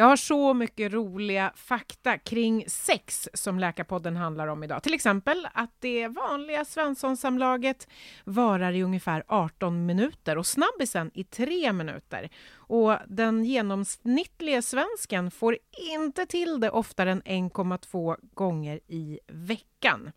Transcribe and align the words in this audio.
Jag 0.00 0.06
har 0.06 0.16
så 0.16 0.54
mycket 0.54 0.92
roliga 0.92 1.52
fakta 1.56 2.18
kring 2.18 2.64
sex 2.66 3.28
som 3.34 3.58
Läkarpodden 3.58 4.16
handlar 4.16 4.46
om 4.46 4.64
idag. 4.64 4.82
Till 4.82 4.94
exempel 4.94 5.48
att 5.52 5.70
det 5.80 6.08
vanliga 6.08 6.64
Svenssonsamlaget 6.64 7.88
varar 8.24 8.72
i 8.72 8.82
ungefär 8.82 9.24
18 9.26 9.86
minuter 9.86 10.38
och 10.38 10.46
snabbisen 10.46 11.10
i 11.14 11.24
3 11.24 11.72
minuter. 11.72 12.30
Och 12.52 12.96
den 13.06 13.44
genomsnittliga 13.44 14.62
svensken 14.62 15.30
får 15.30 15.58
inte 15.94 16.26
till 16.26 16.60
det 16.60 16.70
oftare 16.70 17.10
än 17.10 17.22
1,2 17.22 18.16
gånger 18.34 18.80
i 18.86 19.18
veckan. 19.28 20.12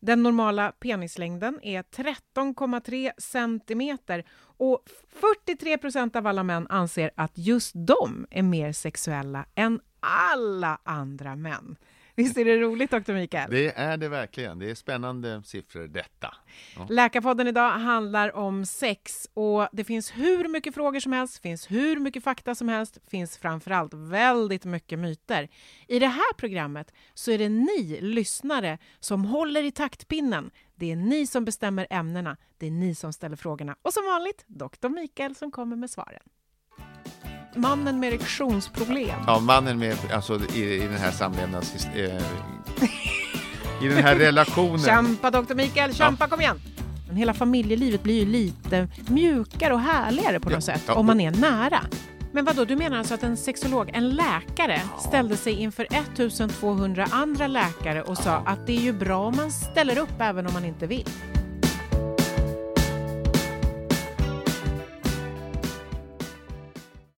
Den 0.00 0.22
normala 0.22 0.72
penislängden 0.72 1.60
är 1.62 1.82
13,3 1.82 3.10
centimeter 3.18 4.24
och 4.58 4.82
43 5.20 5.78
procent 5.78 6.16
av 6.16 6.26
alla 6.26 6.42
män 6.42 6.66
anser 6.70 7.10
att 7.14 7.32
just 7.34 7.72
de 7.74 8.26
är 8.30 8.42
mer 8.42 8.72
sexuella 8.72 9.46
än 9.54 9.80
alla 10.00 10.78
andra 10.84 11.36
män. 11.36 11.76
Visst 12.18 12.36
är 12.38 12.44
det 12.44 12.56
roligt, 12.56 12.90
doktor 12.90 13.14
Mikael? 13.14 13.50
Det 13.50 13.72
är 13.76 13.96
det 13.96 14.08
verkligen. 14.08 14.58
Det 14.58 14.70
är 14.70 14.74
spännande 14.74 15.42
siffror 15.44 15.88
detta. 15.88 16.34
Ja. 16.76 16.86
Läkarpodden 16.90 17.46
idag 17.46 17.70
handlar 17.70 18.36
om 18.36 18.66
sex 18.66 19.28
och 19.34 19.68
det 19.72 19.84
finns 19.84 20.10
hur 20.10 20.48
mycket 20.48 20.74
frågor 20.74 21.00
som 21.00 21.12
helst, 21.12 21.42
finns 21.42 21.70
hur 21.70 22.00
mycket 22.00 22.24
fakta 22.24 22.54
som 22.54 22.68
helst, 22.68 22.98
finns 23.10 23.38
framförallt 23.38 23.94
väldigt 23.94 24.64
mycket 24.64 24.98
myter. 24.98 25.48
I 25.88 25.98
det 25.98 26.06
här 26.06 26.34
programmet 26.36 26.92
så 27.14 27.30
är 27.30 27.38
det 27.38 27.48
ni 27.48 27.98
lyssnare 28.00 28.78
som 29.00 29.24
håller 29.24 29.64
i 29.64 29.70
taktpinnen. 29.70 30.50
Det 30.78 30.92
är 30.92 30.96
ni 30.96 31.26
som 31.26 31.44
bestämmer 31.44 31.86
ämnena, 31.90 32.36
det 32.58 32.66
är 32.66 32.70
ni 32.70 32.94
som 32.94 33.12
ställer 33.12 33.36
frågorna 33.36 33.76
och 33.82 33.92
som 33.92 34.04
vanligt 34.04 34.44
doktor 34.46 34.88
Mikael 34.88 35.34
som 35.34 35.50
kommer 35.50 35.76
med 35.76 35.90
svaren 35.90 36.22
mannen 37.54 38.00
med 38.00 38.08
erektionsproblem. 38.08 39.20
Ja, 39.26 39.38
mannen 39.40 39.78
med, 39.78 39.96
alltså 40.12 40.40
i, 40.54 40.74
i 40.74 40.78
den 40.78 40.96
här 40.96 41.10
samlevnads... 41.10 41.86
Eh, 41.86 42.22
I 43.82 43.88
den 43.88 44.04
här 44.04 44.16
relationen. 44.16 44.78
Kämpa 44.78 45.30
doktor 45.30 45.54
Mikael, 45.54 45.94
kämpa, 45.94 46.24
ja. 46.24 46.28
kom 46.28 46.40
igen! 46.40 46.60
Men 47.06 47.16
hela 47.16 47.34
familjelivet 47.34 48.02
blir 48.02 48.20
ju 48.20 48.26
lite 48.26 48.88
mjukare 49.08 49.74
och 49.74 49.80
härligare 49.80 50.40
på 50.40 50.50
något 50.50 50.54
ja, 50.54 50.60
sätt 50.74 50.82
ja, 50.86 50.94
om 50.94 51.06
man 51.06 51.20
är 51.20 51.30
nära. 51.30 51.80
Men 52.32 52.44
vad 52.44 52.56
då, 52.56 52.64
du 52.64 52.76
menar 52.76 52.98
alltså 52.98 53.14
att 53.14 53.22
en 53.22 53.36
sexolog, 53.36 53.90
en 53.92 54.08
läkare, 54.08 54.80
ställde 54.98 55.36
sig 55.36 55.52
inför 55.52 55.86
1200 55.90 57.06
andra 57.10 57.46
läkare 57.46 58.02
och 58.02 58.18
sa 58.18 58.36
att 58.36 58.66
det 58.66 58.76
är 58.76 58.80
ju 58.80 58.92
bra 58.92 59.18
om 59.18 59.36
man 59.36 59.50
ställer 59.50 59.98
upp 59.98 60.20
även 60.20 60.46
om 60.46 60.52
man 60.52 60.64
inte 60.64 60.86
vill? 60.86 61.08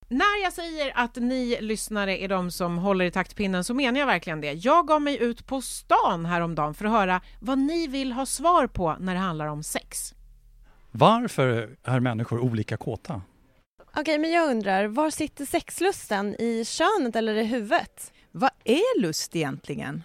När 0.09 0.43
jag 0.43 0.53
säger 0.53 0.93
att 0.95 1.17
ni 1.17 1.59
lyssnare 1.61 2.19
är 2.19 2.29
de 2.29 2.51
som 2.51 2.79
håller 2.79 3.05
i 3.05 3.11
taktpinnen 3.11 3.65
så 3.65 3.75
menar 3.75 4.01
jag 4.01 4.07
verkligen 4.07 4.41
det. 4.41 4.53
Jag 4.53 4.87
gav 4.87 5.03
mig 5.03 5.23
ut 5.23 5.47
på 5.47 5.61
stan 5.63 6.27
häromdagen 6.27 6.75
för 6.75 6.85
att 6.85 6.91
höra 6.91 7.21
vad 7.41 7.59
ni 7.59 7.87
vill 7.87 8.13
ha 8.13 8.27
svar 8.27 8.67
på 8.67 8.97
när 9.01 9.15
det 9.15 9.21
handlar 9.21 9.47
om 9.47 9.63
sex. 9.63 10.15
Varför 10.91 11.77
är 11.85 12.01
människor 12.01 12.39
olika 12.39 12.77
kåta? 12.77 13.23
Okej, 13.97 14.19
men 14.19 14.31
jag 14.31 14.51
undrar, 14.51 14.87
var 14.87 15.11
sitter 15.11 15.45
sexlusten? 15.45 16.41
I 16.41 16.65
könet 16.65 17.17
eller 17.17 17.35
i 17.35 17.45
huvudet? 17.45 18.13
Vad 18.31 18.51
är 18.65 19.01
lust 19.01 19.37
egentligen? 19.37 20.05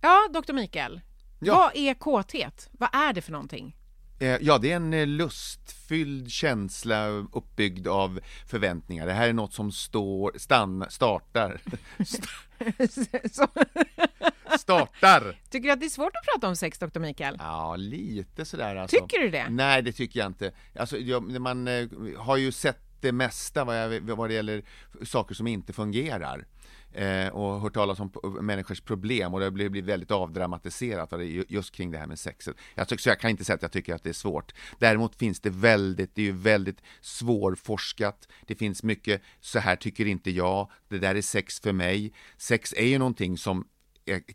Ja, 0.00 0.28
doktor 0.32 0.54
Mikael. 0.54 1.00
Ja. 1.40 1.54
Vad 1.54 1.76
är 1.76 1.94
kåthet? 1.94 2.68
Vad 2.72 2.88
är 2.92 3.12
det 3.12 3.22
för 3.22 3.32
någonting? 3.32 3.76
Eh, 4.20 4.36
ja, 4.40 4.58
det 4.58 4.72
är 4.72 4.76
en 4.76 4.94
eh, 4.94 5.06
lustfylld 5.06 6.30
känsla 6.30 7.08
uppbyggd 7.08 7.88
av 7.88 8.20
förväntningar. 8.46 9.06
Det 9.06 9.12
här 9.12 9.28
är 9.28 9.32
något 9.32 9.52
som 9.52 9.72
står, 9.72 10.32
stann, 10.36 10.86
startar. 10.88 11.60
startar! 14.58 15.38
Tycker 15.50 15.68
du 15.68 15.72
att 15.72 15.80
det 15.80 15.86
är 15.86 15.90
svårt 15.90 16.16
att 16.16 16.34
prata 16.34 16.48
om 16.48 16.56
sex, 16.56 16.78
doktor 16.78 17.00
Mikael? 17.00 17.36
Ja, 17.38 17.76
lite 17.76 18.44
sådär 18.44 18.76
alltså. 18.76 18.96
Tycker 18.96 19.18
du 19.18 19.30
det? 19.30 19.48
Nej, 19.48 19.82
det 19.82 19.92
tycker 19.92 20.20
jag 20.20 20.26
inte. 20.26 20.52
Alltså, 20.78 20.98
jag, 20.98 21.40
man 21.40 21.68
eh, 21.68 21.88
har 22.16 22.36
ju 22.36 22.52
sett 22.52 22.87
det 23.00 23.12
mesta 23.12 23.64
vad, 23.64 23.76
jag, 23.76 24.00
vad 24.00 24.30
det 24.30 24.34
gäller 24.34 24.62
saker 25.02 25.34
som 25.34 25.46
inte 25.46 25.72
fungerar 25.72 26.46
eh, 26.92 27.28
och 27.28 27.60
hört 27.60 27.74
talas 27.74 28.00
om 28.00 28.10
människors 28.40 28.80
problem 28.80 29.34
och 29.34 29.40
det 29.40 29.46
har 29.46 29.50
blivit 29.50 29.84
väldigt 29.84 30.10
avdramatiserat 30.10 31.12
just 31.48 31.74
kring 31.74 31.90
det 31.90 31.98
här 31.98 32.06
med 32.06 32.18
sexet. 32.18 32.56
Jag, 32.74 32.88
tycker, 32.88 33.02
så 33.02 33.08
jag 33.08 33.20
kan 33.20 33.30
inte 33.30 33.44
säga 33.44 33.56
att 33.56 33.62
jag 33.62 33.72
tycker 33.72 33.94
att 33.94 34.02
det 34.02 34.08
är 34.08 34.12
svårt. 34.12 34.54
Däremot 34.78 35.16
finns 35.16 35.40
det 35.40 35.50
väldigt, 35.50 36.14
det 36.14 36.22
är 36.22 36.26
ju 36.26 36.32
väldigt 36.32 36.82
svårforskat. 37.00 38.28
Det 38.46 38.54
finns 38.54 38.82
mycket, 38.82 39.22
så 39.40 39.58
här 39.58 39.76
tycker 39.76 40.06
inte 40.06 40.30
jag, 40.30 40.70
det 40.88 40.98
där 40.98 41.14
är 41.14 41.22
sex 41.22 41.60
för 41.60 41.72
mig. 41.72 42.12
Sex 42.36 42.74
är 42.76 42.86
ju 42.86 42.98
någonting 42.98 43.38
som 43.38 43.66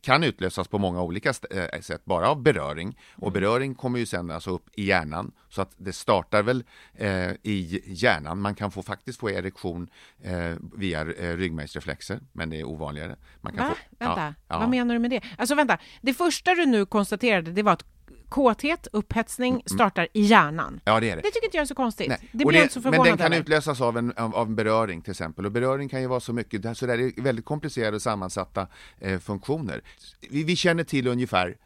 kan 0.01 0.23
utlösas 0.23 0.67
på 0.67 0.78
många 0.78 1.01
olika 1.01 1.34
eh, 1.51 1.81
sätt, 1.81 2.06
bara 2.06 2.29
av 2.29 2.41
beröring. 2.41 3.00
Och 3.16 3.28
mm. 3.28 3.34
beröring 3.34 3.75
kommer 3.75 4.00
ju 4.00 4.06
sen 4.06 4.31
alltså 4.31 4.51
upp 4.51 4.69
i 4.75 4.85
hjärnan, 4.85 5.31
så 5.50 5.61
att 5.61 5.72
det 5.78 5.94
startar 5.94 6.44
väl 6.44 6.63
eh, 6.94 7.31
i 7.44 7.81
hjärnan. 7.85 8.41
Man 8.41 8.56
kan 8.56 8.72
få, 8.72 8.83
faktiskt 8.83 9.19
få 9.19 9.29
erektion 9.29 9.89
eh, 10.23 10.56
via 10.78 11.01
eh, 11.01 11.38
ryggmärgsreflexer, 11.38 12.19
men 12.31 12.50
det 12.50 12.59
är 12.59 12.63
ovanligare. 12.63 13.16
Man 13.41 13.53
kan 13.53 13.67
Va? 13.67 13.75
Få, 13.75 14.06
vänta, 14.06 14.35
ja, 14.47 14.59
vad 14.59 14.69
menar 14.69 14.95
du 14.95 15.00
med 15.00 15.12
det? 15.12 15.22
Alltså 15.38 15.56
vänta, 15.56 15.78
det 16.01 16.13
första 16.13 16.56
du 16.56 16.66
nu 16.66 16.85
konstaterade, 16.85 17.51
det 17.51 17.63
var 17.63 17.73
att 17.73 17.85
kåthet, 18.33 18.88
upphetsning 18.91 19.53
mm. 19.53 19.63
startar 19.66 20.07
i 20.13 20.21
hjärnan. 20.21 20.79
Ja, 20.85 20.99
det 20.99 21.09
är 21.09 21.16
det. 21.16 21.21
Det 21.21 21.31
tycker 21.31 21.45
inte 21.45 21.57
jag 21.57 21.61
är 21.61 21.66
så 21.66 21.75
konstigt. 21.75 22.07
Nej. 22.07 22.29
Det 22.31 22.45
blir 22.45 22.57
det, 22.57 22.63
inte 22.63 22.73
så 22.73 22.79
Men 22.79 23.03
den 23.03 23.17
kan 23.17 23.33
över. 23.33 23.41
utlösas 23.41 23.81
av 23.81 23.97
en, 23.97 24.13
av, 24.17 24.35
av, 24.35 24.47
en 24.47 24.55
beröring 24.55 25.01
till 25.01 25.11
exempel. 25.11 25.45
Och 25.45 25.51
beröring 25.51 25.89
kan 25.89 26.01
ju 26.01 26.07
vara 26.07 26.19
så 26.19 26.33
mycket, 26.33 26.77
så 26.77 26.85
det 26.85 26.94
är 26.94 27.21
väldigt 27.21 27.45
komplicerade 27.45 27.95
och 27.95 28.01
sammansatta 28.01 28.67
eh, 28.99 29.19
funktioner. 29.19 29.81
Vi, 30.29 30.44
vi 30.44 30.55
känner 30.55 30.83
till 30.83 31.07
ungefär 31.07 31.57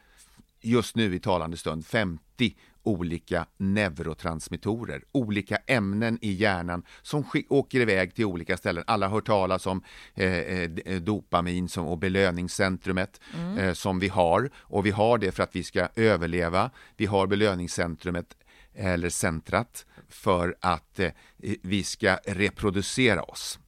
just 0.60 0.96
nu 0.96 1.14
i 1.14 1.20
talande 1.20 1.56
stund 1.56 1.86
50 1.86 2.54
olika 2.88 3.46
neurotransmittorer, 3.56 5.04
olika 5.12 5.56
ämnen 5.56 6.18
i 6.22 6.32
hjärnan 6.32 6.82
som 7.02 7.24
åker 7.48 7.80
iväg 7.80 8.14
till 8.14 8.24
olika 8.24 8.56
ställen. 8.56 8.84
Alla 8.86 9.06
har 9.06 9.14
hört 9.14 9.26
talas 9.26 9.66
om 9.66 9.82
eh, 10.14 10.32
eh, 10.32 10.70
eh, 10.84 11.00
dopamin 11.00 11.68
som, 11.68 11.86
och 11.86 11.98
belöningscentrumet 11.98 13.20
mm. 13.34 13.58
eh, 13.58 13.72
som 13.72 13.98
vi 13.98 14.08
har 14.08 14.50
och 14.56 14.86
vi 14.86 14.90
har 14.90 15.18
det 15.18 15.32
för 15.32 15.42
att 15.42 15.56
vi 15.56 15.64
ska 15.64 15.88
överleva. 15.96 16.70
Vi 16.96 17.06
har 17.06 17.26
belöningscentrumet 17.26 18.36
eller 18.74 19.08
centrat 19.08 19.86
för 20.08 20.56
att 20.60 21.00
eh, 21.00 21.10
vi 21.62 21.82
ska 21.82 22.16
reproducera 22.26 23.22
oss. 23.22 23.58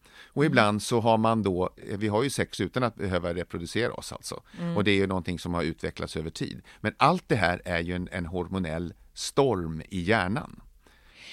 Och 0.40 0.46
ibland 0.46 0.82
så 0.82 1.00
har 1.00 1.18
man 1.18 1.42
då, 1.42 1.70
vi 1.76 2.08
har 2.08 2.22
ju 2.22 2.30
sex 2.30 2.60
utan 2.60 2.82
att 2.82 2.94
behöva 2.94 3.34
reproducera 3.34 3.92
oss 3.92 4.12
alltså. 4.12 4.42
Mm. 4.58 4.76
Och 4.76 4.84
det 4.84 4.90
är 4.90 4.94
ju 4.94 5.06
någonting 5.06 5.38
som 5.38 5.54
har 5.54 5.62
utvecklats 5.62 6.16
över 6.16 6.30
tid. 6.30 6.62
Men 6.80 6.94
allt 6.96 7.24
det 7.26 7.36
här 7.36 7.62
är 7.64 7.80
ju 7.80 7.94
en, 7.94 8.08
en 8.12 8.26
hormonell 8.26 8.94
storm 9.14 9.82
i 9.88 10.00
hjärnan. 10.00 10.60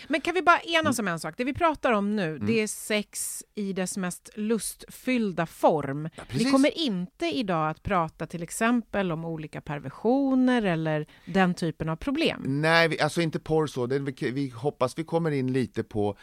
Men 0.08 0.22
kan 0.22 0.34
vi 0.34 0.42
bara 0.42 0.60
enas 0.60 1.00
om 1.00 1.08
en 1.08 1.20
sak? 1.20 1.34
Det 1.38 1.44
vi 1.44 1.54
pratar 1.54 1.92
om 1.92 2.16
nu, 2.16 2.28
Mm. 2.36 2.46
det 2.48 2.62
är 2.62 2.68
sex 2.68 3.44
i 3.56 3.74
dess 3.74 3.98
mest 3.98 4.30
lustfyllda 4.36 5.46
form. 5.46 6.04
vi 6.16 6.22
precis. 6.28 6.52
kommer 6.52 6.78
inte 6.78 7.26
idag 7.26 7.70
att 7.70 7.84
prata 7.84 8.26
till 8.28 8.44
exempel 8.44 9.12
om 9.12 9.26
olika 9.26 9.62
perversioner 9.62 10.62
eller 10.62 11.06
den 11.26 11.54
typen 11.54 11.90
av 11.90 11.96
problem. 11.96 12.42
Nej, 12.46 12.88
vi, 12.88 13.00
alltså 13.00 13.22
inte 13.22 13.40
porr 13.40 13.68
så. 13.68 13.86
Det, 13.86 14.00
vi, 14.00 14.32
vi 14.32 14.50
hoppas 14.50 14.98
vi 15.00 15.04
kommer 15.04 15.32
in 15.32 15.54
lite 15.54 15.84
på 15.84 16.18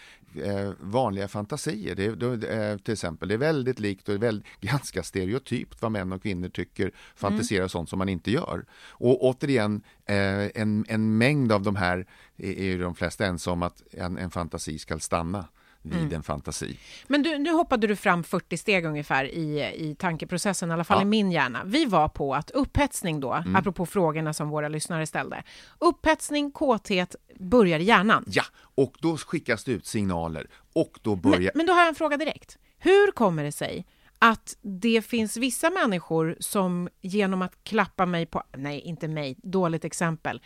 eh, 0.44 0.70
vanliga 0.80 1.28
fantasier. 1.28 1.94
Det, 1.94 2.14
det, 2.36 2.48
eh, 2.48 2.78
till 2.78 2.92
exempel, 2.92 3.28
det 3.28 3.34
är 3.34 3.38
väldigt 3.38 3.80
likt 3.80 4.08
och 4.08 4.22
väldigt, 4.22 4.46
ganska 4.60 5.02
stereotypt 5.02 5.82
vad 5.82 5.92
män 5.92 6.12
och 6.12 6.22
kvinnor 6.22 6.48
tycker, 6.48 6.92
fantiserar 7.16 7.68
sånt 7.68 7.88
som 7.88 7.98
man 7.98 8.08
inte 8.08 8.30
gör. 8.30 8.64
Och 8.90 9.24
återigen, 9.24 9.82
en, 10.06 10.84
en 10.88 11.18
mängd 11.18 11.52
av 11.52 11.62
de 11.62 11.76
här 11.76 12.06
är, 12.36 12.50
är 12.58 12.64
ju 12.64 12.78
de 12.78 12.94
flesta 12.94 13.26
ense 13.26 13.50
om 13.50 13.62
att 13.62 13.82
en, 13.92 14.18
en 14.18 14.30
fantasi 14.30 14.78
ska 14.78 14.98
stanna 14.98 15.44
vid 15.86 16.12
en 16.12 16.22
fantasi. 16.22 16.78
Men 17.06 17.22
du, 17.22 17.38
nu 17.38 17.50
hoppade 17.52 17.86
du 17.86 17.96
fram 17.96 18.24
40 18.24 18.56
steg 18.56 18.84
ungefär 18.84 19.24
i, 19.24 19.72
i 19.74 19.94
tankeprocessen, 19.98 20.70
i 20.70 20.72
alla 20.72 20.84
fall 20.84 20.98
Ja. 20.98 21.02
i 21.02 21.04
min 21.04 21.30
hjärna. 21.32 21.62
Vi 21.64 21.84
var 21.84 22.08
på 22.08 22.34
att 22.34 22.50
upphetsning 22.50 23.20
då, 23.20 23.32
Mm. 23.32 23.56
apropå 23.56 23.86
frågorna 23.86 24.32
som 24.34 24.48
våra 24.48 24.68
lyssnare 24.68 25.06
ställde. 25.06 25.42
Upphetsning, 25.78 26.50
kåthet 26.50 27.16
börjar 27.40 27.78
i 27.78 27.84
hjärnan. 27.84 28.24
Ja, 28.26 28.42
och 28.56 28.94
då 29.00 29.16
skickas 29.16 29.64
det 29.64 29.72
ut 29.72 29.86
signaler 29.86 30.46
och 30.72 30.98
då 31.02 31.10
Men, 31.10 31.20
börjar... 31.20 31.52
men 31.54 31.66
då 31.66 31.72
har 31.72 31.80
jag 31.80 31.88
en 31.88 31.94
fråga 31.94 32.16
direkt. 32.16 32.58
Hur 32.78 33.12
kommer 33.12 33.44
det 33.44 33.52
sig 33.52 33.86
att 34.26 34.56
det 34.62 35.02
finns 35.06 35.36
vissa 35.36 35.70
människor 35.70 36.36
som 36.40 36.88
genom 37.00 37.42
att 37.42 37.64
klappa 37.64 38.06
mig 38.06 38.26
på... 38.26 38.42
Nej, 38.56 38.80
inte 38.80 39.08
mig. 39.08 39.36
Dåligt 39.42 39.84
exempel. 39.84 40.40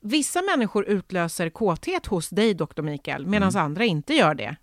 Vissa 0.00 0.42
människor 0.42 0.84
utlöser 0.84 1.50
kåthet 1.50 2.06
hos 2.06 2.28
dig, 2.30 2.54
doktor 2.54 2.82
Mikael, 2.82 3.26
medan 3.26 3.48
Mm. 3.48 3.64
andra 3.64 3.84
inte 3.84 4.14
gör 4.14 4.34
det. 4.34 4.56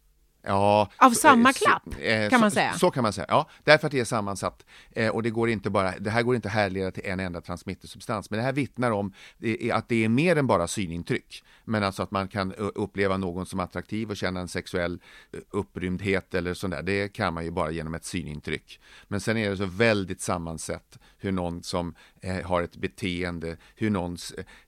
Ja, 0.46 0.90
Av 0.98 1.12
samma 1.12 1.50
eh, 1.50 1.54
klapp, 1.54 1.84
så- 1.94 2.00
eh, 2.00 2.30
kan 2.30 2.40
man 2.42 2.52
säga. 2.52 2.74
Så 2.74 2.92
kan 2.92 3.04
man 3.04 3.14
säga, 3.14 3.26
ja. 3.30 3.50
Därför 3.64 3.88
att 3.88 3.92
det 3.92 4.00
är 4.00 4.06
sammansatt. 4.06 4.66
Eh, 4.92 5.10
och 5.10 5.24
det, 5.24 5.30
går 5.30 5.50
inte 5.50 5.70
bara, 5.70 5.94
det 6.00 6.10
här 6.10 6.24
går 6.24 6.36
inte 6.36 6.48
att 6.48 6.54
härleda 6.54 6.92
till 6.92 7.06
en 7.06 7.20
enda 7.20 7.42
transmittersubstans. 7.42 8.30
Men 8.30 8.38
det 8.38 8.44
här 8.44 8.54
vittnar 8.54 8.92
om 8.92 9.14
att 9.74 9.90
det 9.90 10.04
är 10.06 10.10
mer 10.10 10.36
än 10.36 10.48
bara 10.48 10.68
synintryck. 10.68 11.44
Men 11.66 11.84
alltså 11.84 12.04
att 12.04 12.12
man 12.12 12.28
kan 12.28 12.52
eh, 12.52 12.66
uppleva 12.76 13.18
någon 13.18 13.46
som 13.46 13.60
attraktiv 13.60 14.10
och 14.10 14.18
känna 14.18 14.40
en 14.40 14.48
sexuell 14.48 15.00
upprymdhet 15.52 16.34
eller 16.34 16.54
sånt 16.54 16.74
där. 16.74 16.82
Det 16.84 17.08
kan 17.14 17.34
man 17.34 17.44
ju 17.46 17.52
bara 17.52 17.72
genom 17.72 17.94
ett 17.94 18.06
synintryck. 18.06 18.80
Men 19.08 19.22
sen 19.22 19.38
är 19.38 19.50
det 19.50 19.58
så 19.58 19.66
väldigt 19.66 20.22
sammansatt 20.22 20.98
hur 21.18 21.32
någon 21.32 21.64
som 21.64 21.96
eh, 22.22 22.46
har 22.46 22.62
ett 22.62 22.76
beteende, 22.76 23.58
hur 23.76 23.90
någon 23.90 24.18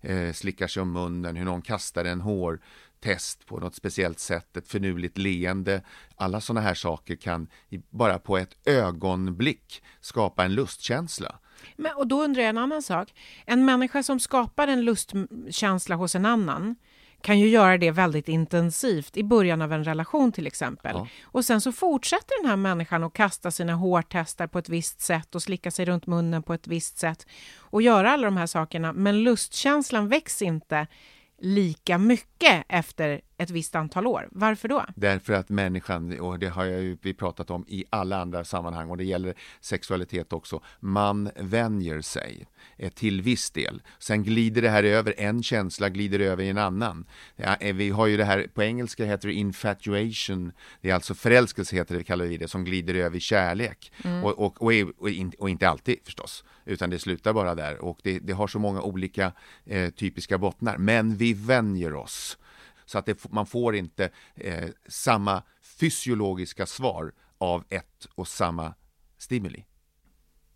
eh, 0.01 0.31
slickar 0.33 0.67
sig 0.67 0.81
om 0.81 0.91
munnen, 0.91 1.35
hur 1.35 1.45
någon 1.45 1.61
kastar 1.61 2.05
en 2.05 2.21
hår 2.21 2.59
test 3.05 3.45
på 3.45 3.59
något 3.59 3.75
speciellt 3.75 4.19
sätt, 4.19 4.57
ett 4.57 4.67
finurligt 4.67 5.17
leende. 5.17 5.81
Alla 6.15 6.41
sådana 6.41 6.61
här 6.61 6.73
saker 6.73 7.15
kan 7.15 7.47
bara 7.89 8.19
på 8.19 8.37
ett 8.37 8.67
ögonblick 8.67 9.83
skapa 10.01 10.45
en 10.45 10.53
lustkänsla. 10.53 11.39
Men, 11.75 11.95
och 11.95 12.07
då 12.07 12.23
undrar 12.23 12.41
jag 12.41 12.49
en 12.49 12.57
annan 12.57 12.81
sak. 12.81 13.13
En 13.45 13.65
människa 13.65 14.03
som 14.03 14.19
skapar 14.19 14.67
en 14.67 14.81
lustkänsla 14.81 15.95
hos 15.95 16.15
en 16.15 16.25
annan 16.25 16.75
kan 17.21 17.39
ju 17.39 17.47
göra 17.47 17.77
det 17.77 17.91
väldigt 17.91 18.29
intensivt 18.29 19.17
i 19.17 19.23
början 19.23 19.61
av 19.61 19.73
en 19.73 19.83
relation 19.83 20.31
till 20.31 20.47
exempel. 20.47 20.95
Ja. 20.95 21.07
Och 21.23 21.45
sen 21.45 21.61
så 21.61 21.71
fortsätter 21.71 22.41
den 22.41 22.49
här 22.49 22.57
människan 22.57 23.03
att 23.03 23.13
kasta 23.13 23.51
sina 23.51 23.73
hårtestar 23.73 24.47
på 24.47 24.59
ett 24.59 24.69
visst 24.69 25.01
sätt 25.01 25.35
och 25.35 25.43
slicka 25.43 25.71
sig 25.71 25.85
runt 25.85 26.07
munnen 26.07 26.43
på 26.43 26.53
ett 26.53 26.67
visst 26.67 26.97
sätt 26.97 27.27
och 27.57 27.81
göra 27.81 28.11
alla 28.11 28.27
de 28.27 28.37
här 28.37 28.47
sakerna. 28.47 28.93
Men 28.93 29.23
lustkänslan 29.23 30.07
väcks 30.07 30.41
inte 30.41 30.87
lika 31.37 31.97
mycket 31.97 32.65
efter 32.69 33.21
ett 33.37 33.49
visst 33.49 33.75
antal 33.75 34.07
år. 34.07 34.27
Varför 34.31 34.67
då? 34.67 34.85
Därför 34.95 35.33
att 35.33 35.49
människan, 35.49 36.19
och 36.19 36.39
det 36.39 36.47
har 36.47 36.65
jag 36.65 36.81
ju 36.81 36.97
vi 37.01 37.13
pratat 37.13 37.49
om 37.51 37.65
i 37.67 37.85
alla 37.89 38.21
andra 38.21 38.43
sammanhang 38.43 38.89
och 38.89 38.97
det 38.97 39.03
gäller 39.03 39.33
sexualitet 39.61 40.33
också, 40.33 40.61
man 40.79 41.29
vänjer 41.35 42.01
sig 42.01 42.45
eh, 42.77 42.89
till 42.91 43.21
viss 43.21 43.51
del. 43.51 43.81
Sen 43.99 44.23
glider 44.23 44.61
det 44.61 44.69
här 44.69 44.83
över, 44.83 45.13
en 45.17 45.43
känsla 45.43 45.89
glider 45.89 46.19
över 46.19 46.43
i 46.43 46.49
en 46.49 46.57
annan. 46.57 47.05
Eh, 47.37 47.73
vi 47.75 47.89
har 47.89 48.07
ju 48.07 48.17
det 48.17 48.25
här, 48.25 48.47
på 48.53 48.63
engelska 48.63 49.05
heter 49.05 49.27
det 49.27 49.33
infatuation, 49.33 50.51
det 50.81 50.89
är 50.89 50.93
alltså 50.93 51.13
förälskelse 51.13 51.75
heter 51.75 51.95
det, 51.97 52.03
kallar 52.03 52.25
vi 52.25 52.37
det, 52.37 52.47
som 52.47 52.63
glider 52.63 52.93
över 52.95 53.17
i 53.17 53.19
kärlek. 53.19 53.91
Och, 54.23 54.39
och, 54.39 54.61
och, 54.61 54.73
är- 54.73 55.01
och, 55.01 55.09
in, 55.09 55.31
och 55.39 55.49
inte 55.49 55.69
alltid 55.69 55.97
förstås, 56.03 56.43
utan 56.65 56.89
det 56.89 56.99
slutar 56.99 57.33
bara 57.33 57.55
där 57.55 57.83
och 57.83 57.99
det, 58.03 58.19
det 58.19 58.33
har 58.33 58.47
så 58.47 58.59
många 58.59 58.81
olika 58.81 59.31
eh, 59.65 59.89
typiska 59.89 60.37
bottnar. 60.37 60.77
Men 60.77 61.15
vi 61.17 61.33
vänjer 61.33 61.93
oss. 61.93 62.37
Så 62.85 62.97
att 62.97 63.05
det, 63.05 63.31
man 63.31 63.45
får 63.45 63.75
inte 63.75 64.09
eh, 64.35 64.69
samma 64.87 65.43
fysiologiska 65.79 66.65
svar 66.65 67.13
av 67.37 67.63
ett 67.69 68.07
och 68.15 68.27
samma 68.27 68.73
stimuli. 69.17 69.65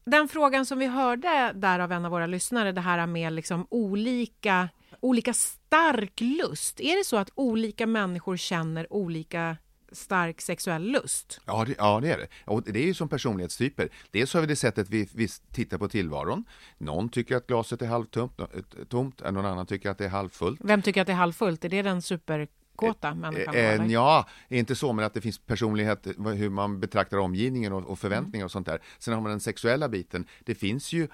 Den 0.05 0.27
frågan 0.27 0.65
som 0.65 0.79
vi 0.79 0.85
hörde 0.85 1.51
där 1.55 1.79
av 1.79 1.91
en 1.91 2.05
av 2.05 2.11
våra 2.11 2.27
lyssnare, 2.27 2.71
det 2.71 2.81
här 2.81 3.07
med 3.07 3.33
liksom 3.33 3.67
olika, 3.69 4.69
olika 4.99 5.33
stark 5.33 6.21
lust. 6.21 6.79
Är 6.79 6.97
det 6.97 7.05
så 7.05 7.17
att 7.17 7.31
olika 7.35 7.87
människor 7.87 8.37
känner 8.37 8.93
olika 8.93 9.57
stark 9.91 10.41
sexuell 10.41 10.91
lust? 10.91 11.41
Ja 11.45 11.65
det, 11.65 11.75
ja, 11.77 12.00
det 12.00 12.12
är 12.12 12.18
det. 12.18 12.27
Och 12.45 12.63
det 12.63 12.80
är 12.80 12.86
ju 12.86 12.94
som 12.94 13.09
personlighetstyper. 13.09 13.89
Dels 14.12 14.33
har 14.33 14.41
vi 14.41 14.47
det 14.47 14.56
sättet 14.56 14.89
vi, 14.89 15.09
vi 15.13 15.27
tittar 15.27 15.77
på 15.77 15.88
tillvaron. 15.89 16.44
Någon 16.77 17.09
tycker 17.09 17.36
att 17.36 17.47
glaset 17.47 17.81
är 17.81 17.88
halvtomt, 17.88 18.39
tomt, 18.89 19.21
någon 19.31 19.45
annan 19.45 19.65
tycker 19.65 19.89
att 19.89 19.97
det 19.97 20.06
är 20.06 20.09
halvfullt. 20.09 20.59
Vem 20.63 20.81
tycker 20.81 21.01
att 21.01 21.07
det 21.07 21.13
är 21.13 21.18
halvfullt? 21.18 21.65
Är 21.65 21.69
det 21.69 21.81
den 21.81 22.01
superkåta 22.79 23.13
människan? 23.15 23.53
då, 23.53 23.59
Eh, 23.59 23.85
ja, 23.91 24.27
inte 24.49 24.75
så, 24.75 24.93
men 24.93 25.05
att 25.05 25.13
det 25.13 25.21
finns 25.21 25.39
personlighet, 25.39 26.07
hur 26.35 26.49
man 26.49 26.79
betraktar 26.79 27.17
omgivningen 27.17 27.73
och, 27.73 27.89
och 27.89 27.99
förväntningar 27.99 28.45
och 28.45 28.51
sånt 28.51 28.65
där. 28.67 28.81
Sen 28.99 29.13
har 29.13 29.21
man 29.21 29.29
den 29.31 29.39
sexuella 29.39 29.89
biten. 29.89 30.25
Det 30.43 30.55
finns 30.55 30.93
ju 30.93 31.03
eh, 31.03 31.09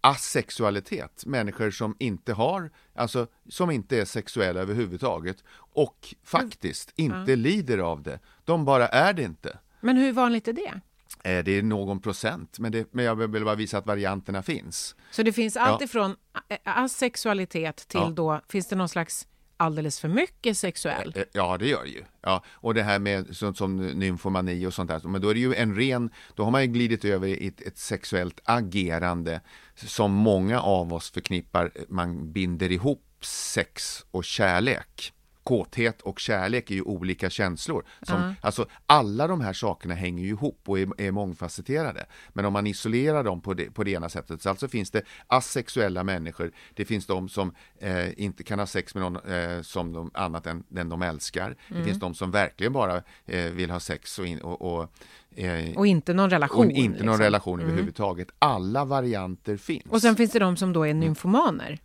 asexualitet, 0.00 1.26
människor 1.26 1.70
som 1.70 1.96
inte 1.98 2.32
har, 2.32 2.70
alltså 2.94 3.26
som 3.48 3.70
inte 3.70 4.00
är 4.00 4.04
sexuella 4.04 4.60
överhuvudtaget 4.60 5.44
och 5.74 6.14
faktiskt 6.24 6.92
inte 6.96 7.36
lider 7.36 7.78
av 7.78 8.02
det. 8.02 8.18
De 8.44 8.64
bara 8.64 8.88
är 8.88 9.12
det 9.12 9.22
inte. 9.22 9.58
Men 9.80 9.96
hur 9.96 10.12
vanligt 10.12 10.48
är 10.48 10.52
det? 10.52 10.80
Eh, 11.24 11.44
Det 11.44 11.58
är 11.58 11.62
någon 11.62 12.00
procent, 12.00 12.58
men, 12.58 12.72
det, 12.72 12.86
men 12.92 13.04
jag 13.04 13.16
vill 13.28 13.44
bara 13.44 13.54
visa 13.54 13.78
att 13.78 13.86
varianterna 13.86 14.42
finns. 14.42 14.96
Så 15.10 15.22
det 15.22 15.32
finns 15.32 15.56
allt 15.56 15.80
Ja. 15.80 15.84
ifrån 15.84 16.16
a- 16.32 16.40
asexualitet 16.64 17.76
till 17.88 18.00
Ja. 18.00 18.10
då, 18.10 18.40
finns 18.48 18.66
det 18.68 18.76
någon 18.76 18.88
slags 18.88 19.26
alldeles 19.62 20.00
för 20.00 20.08
mycket 20.08 20.58
sexuell? 20.58 21.12
Eh, 21.16 21.20
eh, 21.20 21.28
ja, 21.32 21.58
det 21.58 21.66
gör 21.68 21.82
det 21.84 21.90
ju. 21.90 22.04
Ja, 22.20 22.44
och 22.50 22.74
det 22.74 22.82
här 22.82 22.98
med 22.98 23.36
sånt 23.36 23.56
som 23.56 23.76
nymfomani 23.76 24.66
och 24.66 24.74
sånt 24.74 24.90
där, 24.90 25.00
men 25.08 25.20
då 25.20 25.28
är 25.28 25.34
det 25.34 25.40
ju 25.40 25.54
en 25.54 25.76
ren, 25.76 26.10
då 26.34 26.44
har 26.44 26.50
man 26.50 26.62
ju 26.62 26.66
glidit 26.66 27.04
över 27.04 27.28
i 27.28 27.46
ett, 27.46 27.60
ett 27.60 27.78
sexuellt 27.78 28.40
agerande 28.44 29.40
som 29.74 30.12
många 30.12 30.60
av 30.60 30.92
oss 30.92 31.10
förknippar, 31.10 31.70
eh, 31.74 31.82
man 31.88 32.32
binder 32.32 32.72
ihop 32.72 33.04
sex 33.24 34.04
och 34.10 34.24
kärlek. 34.24 35.12
Kåthet 35.44 36.02
och 36.02 36.18
kärlek 36.18 36.70
är 36.70 36.74
ju 36.74 36.82
olika 36.82 37.30
känslor. 37.30 37.84
Som, 38.02 38.34
Alltså 38.40 38.66
alla 38.86 39.26
de 39.26 39.40
här 39.40 39.52
sakerna 39.52 39.94
hänger 39.94 40.24
ju 40.24 40.28
ihop 40.28 40.60
och 40.66 40.78
är, 40.78 40.88
är 41.00 41.10
mångfacetterade. 41.10 42.06
Men 42.28 42.44
om 42.44 42.52
man 42.52 42.66
isolerar 42.66 43.24
dem 43.24 43.40
på 43.40 43.54
det, 43.54 43.70
på 43.70 43.84
det 43.84 43.90
ena 43.90 44.08
sättet, 44.08 44.42
så 44.42 44.48
alltså 44.48 44.68
finns 44.68 44.90
det 44.90 45.02
asexuella 45.26 46.04
människor, 46.04 46.52
det 46.74 46.84
finns 46.84 47.06
de 47.06 47.28
som 47.28 47.54
eh, 47.80 48.20
inte 48.20 48.44
kan 48.44 48.58
ha 48.58 48.66
sex 48.66 48.94
med 48.94 49.02
någon 49.02 49.16
eh, 49.16 49.62
som 49.62 49.92
de, 49.92 50.10
annat 50.14 50.46
än 50.46 50.64
den 50.68 50.88
de 50.88 51.02
älskar. 51.02 51.56
Det 51.68 51.84
finns 51.84 52.00
de 52.00 52.14
som 52.14 52.30
verkligen 52.30 52.72
bara 52.72 53.02
eh, 53.26 53.44
vill 53.44 53.70
ha 53.70 53.80
sex 53.80 54.18
och, 54.18 54.26
in, 54.26 54.40
och, 54.40 54.62
och 54.62 54.88
eh, 55.38 55.76
Och 55.76 55.86
inte 55.86 56.14
någon 56.14 56.30
relation? 56.30 56.66
och 56.66 56.72
inte 56.72 56.98
någon 56.98 57.06
liksom. 57.06 57.24
relation 57.24 57.60
överhuvudtaget. 57.60 58.28
Alla 58.38 58.84
varianter 58.84 59.56
finns. 59.56 59.84
Och 59.88 60.00
sen 60.00 60.16
finns 60.16 60.32
det 60.32 60.38
de 60.38 60.56
som 60.56 60.72
då 60.72 60.86
är 60.86 60.94
nymfomaner? 60.94 61.78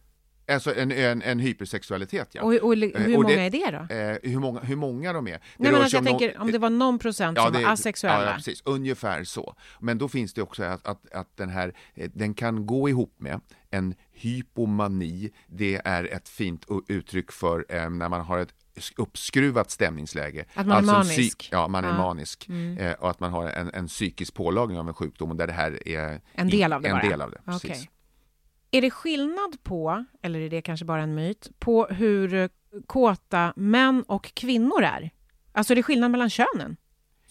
Alltså 0.50 0.75
en, 0.75 0.92
en, 0.92 1.22
en 1.22 1.39
hypersexualitet, 1.39 2.30
ja. 2.32 2.42
Och, 2.44 2.54
och, 2.54 2.75
hur 2.75 2.96
Eh, 3.01 3.08
många 3.08 3.18
och 3.18 3.25
det- 3.25 3.39
är 3.39 3.50
det 3.50 3.72
då? 3.89 3.96
Eh, 3.96 4.32
hur, 4.32 4.39
många, 4.39 4.60
hur 4.60 4.75
många 4.75 5.13
de 5.13 5.27
är? 5.27 5.32
Det 5.32 5.39
Nej, 5.58 5.72
men 5.72 5.82
alltså 5.82 5.98
jag 5.98 6.01
om 6.01 6.06
någon- 6.06 6.20
tänker 6.20 6.39
om 6.42 6.51
det 6.51 6.58
var 6.58 6.70
någon 6.70 7.00
procent 7.00 7.38
som 7.39 7.54
det- 7.54 7.63
var 7.63 7.72
asexuella. 7.72 8.24
Ja, 8.24 8.30
ja, 8.30 8.36
precis. 8.36 8.62
Ungefär 8.66 9.24
så. 9.24 9.56
Men 9.80 9.98
då 9.98 10.08
finns 10.08 10.34
det 10.34 10.42
också 10.42 10.63
att, 10.63 10.88
att, 10.88 11.12
att 11.12 11.38
den 11.38 11.50
här, 11.50 11.74
eh, 11.96 12.10
den 12.13 12.34
kan 12.34 12.66
gå 12.66 12.89
ihop 12.89 13.16
med 13.18 13.39
en 13.72 13.96
hypomani. 14.12 15.30
Det 15.48 15.82
är 15.86 16.04
ett 16.13 16.30
fint 16.30 16.66
uttryck 16.88 17.32
för 17.32 17.66
eh, 17.70 17.89
när 17.89 18.10
man 18.10 18.22
har 18.22 18.38
ett 18.39 18.54
uppskruvat 18.98 19.72
stämningsläge. 19.72 20.46
Att 20.54 20.68
man 20.68 20.75
är 20.75 20.80
en 20.80 20.86
manisk. 20.86 21.50
ja, 21.51 21.68
man 21.68 21.84
är 21.84 21.88
Ja. 21.88 21.94
Mm. 21.94 22.06
manisk. 22.06 22.50
Eh, 22.80 22.92
och 22.94 23.10
att 23.10 23.20
man 23.20 23.32
har 23.32 23.50
en, 23.50 23.72
en 23.74 23.88
psykisk 23.88 24.34
pålagring 24.34 24.80
av 24.80 24.88
en 24.88 24.94
sjukdom 24.94 25.30
och 25.30 25.36
där 25.36 25.48
det 25.48 25.54
här 25.54 25.88
är 25.88 26.22
En 26.34 26.50
del 26.50 26.74
av 26.74 26.82
det 26.82 26.88
en 26.89 26.96
bara? 26.98 27.10
del 27.10 27.22
av 27.22 27.32
det. 27.32 27.38
Precis. 27.46 27.63
Okej. 27.72 27.89
Är 28.71 28.81
det 28.81 28.91
skillnad 28.91 29.63
på, 29.63 30.05
eller 30.21 30.39
är 30.39 30.50
det 30.50 30.62
kanske 30.62 30.86
bara 30.86 31.01
en 31.01 31.15
myt, 31.15 31.51
på 31.59 31.86
hur 31.86 32.50
kåta 32.86 33.53
män 33.55 34.03
och 34.07 34.33
kvinnor 34.33 34.83
är? 34.83 35.12
Alltså 35.51 35.74
är 35.74 35.75
det 35.75 35.83
skillnad 35.83 36.12
mellan 36.12 36.29
könen? 36.29 36.77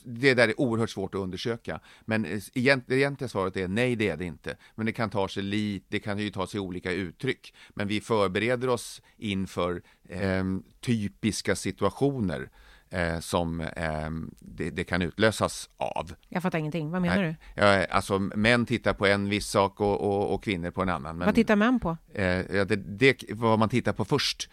det 0.09 0.35
där 0.35 0.49
är 0.49 0.61
oerhört 0.61 0.91
svårt 0.91 1.15
att 1.15 1.21
undersöka. 1.21 1.81
Men 2.05 2.25
eh, 2.25 2.41
egent, 2.55 2.85
det 2.87 2.97
egentliga 2.97 3.29
svaret 3.29 3.57
är 3.57 3.69
nej, 3.69 3.97
det 3.97 4.09
är 4.09 4.17
det 4.17 4.25
inte. 4.25 4.57
Men 4.75 4.87
det 4.87 4.93
kan 4.93 5.11
ta 5.11 5.29
sig 5.29 5.43
lite, 5.43 5.87
det 5.89 5.99
kan 5.99 6.19
ju 6.19 6.31
ta 6.31 6.47
sig 6.47 6.61
olika 6.61 6.93
uttryck. 6.93 7.55
Men 7.71 7.89
vi 7.89 8.01
förbereder 8.01 8.69
oss 8.69 9.03
inför 9.17 9.83
eh, 10.09 10.45
typiska 10.81 11.57
situationer 11.57 12.51
eh, 12.91 13.19
som 13.19 13.61
eh, 13.61 14.11
det, 14.39 14.71
det, 14.71 14.85
kan 14.85 15.03
utlösas 15.03 15.71
av. 15.77 16.15
Jag 16.29 16.43
fattar 16.43 16.59
ingenting, 16.59 16.91
vad 16.91 17.03
menar 17.03 17.23
Nej. 17.23 17.37
du? 17.55 17.63
Ja, 17.63 17.85
alltså 17.85 18.19
män 18.19 18.67
tittar 18.67 18.93
på 18.93 19.07
en 19.07 19.29
viss 19.29 19.47
sak 19.47 19.81
och, 19.81 20.01
och, 20.01 20.35
och 20.35 20.45
kvinnor 20.45 20.71
på 20.71 20.83
en 20.83 20.89
annan. 20.89 21.19
Men, 21.19 21.27
vad 21.27 21.35
tittar 21.35 21.57
män 21.57 21.81
på? 21.81 21.97
Eh, 22.13 22.45
det, 22.67 22.77
det, 22.77 23.25
vad 23.31 23.59
man 23.59 23.69
tittar 23.69 23.93
på 23.93 24.05
först 24.05 24.51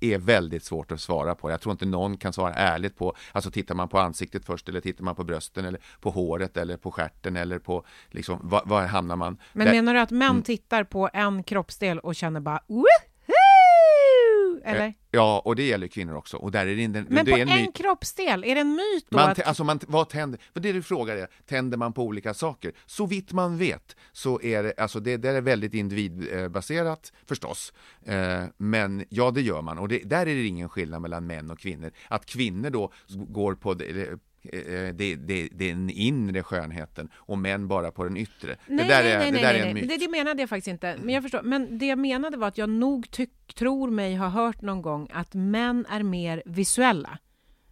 är 0.00 0.18
väldigt 0.18 0.64
svårt 0.64 0.92
att 0.92 1.00
svara 1.00 1.34
på. 1.34 1.50
Jag 1.50 1.60
tror 1.60 1.72
inte 1.72 1.86
någon 1.86 2.16
kan 2.16 2.32
svara 2.32 2.54
ärligt 2.54 2.96
på, 2.96 3.14
alltså 3.32 3.50
tittar 3.50 3.74
man 3.74 3.88
på 3.88 3.98
ansiktet 3.98 4.44
först 4.44 4.68
eller 4.68 4.80
tittar 4.80 5.04
man 5.04 5.14
på 5.14 5.24
brösten 5.24 5.64
eller 5.64 5.80
på 6.00 6.10
håret 6.10 6.56
eller 6.56 6.76
på 6.76 6.90
skärten 6.90 7.36
eller 7.36 7.58
på, 7.58 7.84
liksom, 8.10 8.38
var, 8.42 8.62
var 8.64 8.86
hamnar 8.86 9.16
man? 9.16 9.38
Men 9.52 9.66
Där, 9.66 9.74
menar 9.74 9.94
du 9.94 10.00
att 10.00 10.10
män 10.10 10.30
mm. 10.30 10.42
tittar 10.42 10.84
på 10.84 11.10
en 11.12 11.42
kroppsdel 11.42 11.98
och 11.98 12.14
känner 12.14 12.40
bara 12.40 12.60
Woohoo! 14.56 14.74
Eller? 14.74 14.94
Ja, 15.10 15.42
och 15.44 15.56
det 15.56 15.62
gäller 15.62 15.86
kvinnor 15.86 16.14
också. 16.14 16.36
Och 16.36 16.50
där 16.50 16.66
är 16.66 16.76
det, 16.76 16.88
Men 16.88 17.24
det 17.24 17.30
på 17.30 17.38
är 17.38 17.42
en, 17.42 17.48
en 17.48 17.72
kroppsdel, 17.72 18.44
är 18.44 18.54
det 18.54 18.60
en 18.60 18.74
myt 18.74 19.06
då? 19.08 19.16
Man, 19.16 19.30
att... 19.30 19.46
Alltså 19.46 19.64
man, 19.64 19.80
vad 19.86 20.08
tänder, 20.08 20.40
för 20.52 20.60
det 20.60 20.72
du 20.72 20.82
frågar 20.82 21.16
är, 21.16 21.28
tänder 21.46 21.78
man 21.78 21.92
på 21.92 22.02
olika 22.02 22.34
saker? 22.34 22.72
Så 22.86 23.06
vitt 23.06 23.32
man 23.32 23.58
vet 23.58 23.96
så 24.12 24.42
är 24.42 24.62
det, 24.62 24.74
alltså 24.78 25.00
det, 25.00 25.16
det 25.16 25.28
är 25.28 25.40
väldigt 25.40 25.74
individbaserat 25.74 27.12
förstås. 27.26 27.72
Eh, 28.04 28.44
men 28.56 29.04
ja, 29.08 29.30
det 29.30 29.42
gör 29.42 29.62
man 29.62 29.78
och 29.78 29.88
det, 29.88 29.98
där 29.98 30.20
är 30.20 30.34
det 30.34 30.46
ingen 30.46 30.68
skillnad 30.68 31.02
mellan 31.02 31.26
män 31.26 31.50
och 31.50 31.58
kvinnor. 31.58 31.90
Att 32.08 32.26
kvinnor 32.26 32.70
då 32.70 32.92
går 33.08 33.54
på 33.54 33.74
Eh, 33.80 34.02
eh, 34.02 34.18
det, 34.52 35.14
det, 35.14 35.48
det 35.52 35.70
är 35.70 35.74
den 35.74 35.90
inre 35.90 36.42
skönheten 36.42 37.08
och 37.14 37.38
män 37.38 37.68
bara 37.68 37.90
på 37.90 38.04
den 38.04 38.16
yttre. 38.16 38.56
Nej, 38.66 38.84
det 38.88 38.94
där 38.94 39.02
nej, 39.02 39.12
är, 39.12 39.18
nej, 39.18 39.30
det 39.30 39.38
där 39.38 39.52
nej, 39.52 39.62
är 39.62 39.66
en 39.66 39.74
myt. 39.74 39.88
Det, 39.88 39.96
det 39.96 40.08
menade 40.08 40.42
jag 40.42 40.48
faktiskt 40.48 40.68
inte. 40.68 40.96
Men 41.02 41.14
jag 41.14 41.22
förstår. 41.22 41.42
Men 41.42 41.78
det 41.78 41.86
jag 41.86 41.98
menade 41.98 42.36
var 42.36 42.48
att 42.48 42.58
jag 42.58 42.68
nog 42.68 43.10
tyck, 43.10 43.54
tror 43.54 43.90
mig 43.90 44.16
ha 44.16 44.28
hört 44.28 44.62
någon 44.62 44.82
gång 44.82 45.08
att 45.12 45.34
män 45.34 45.86
är 45.88 46.02
mer 46.02 46.42
visuella. 46.46 47.18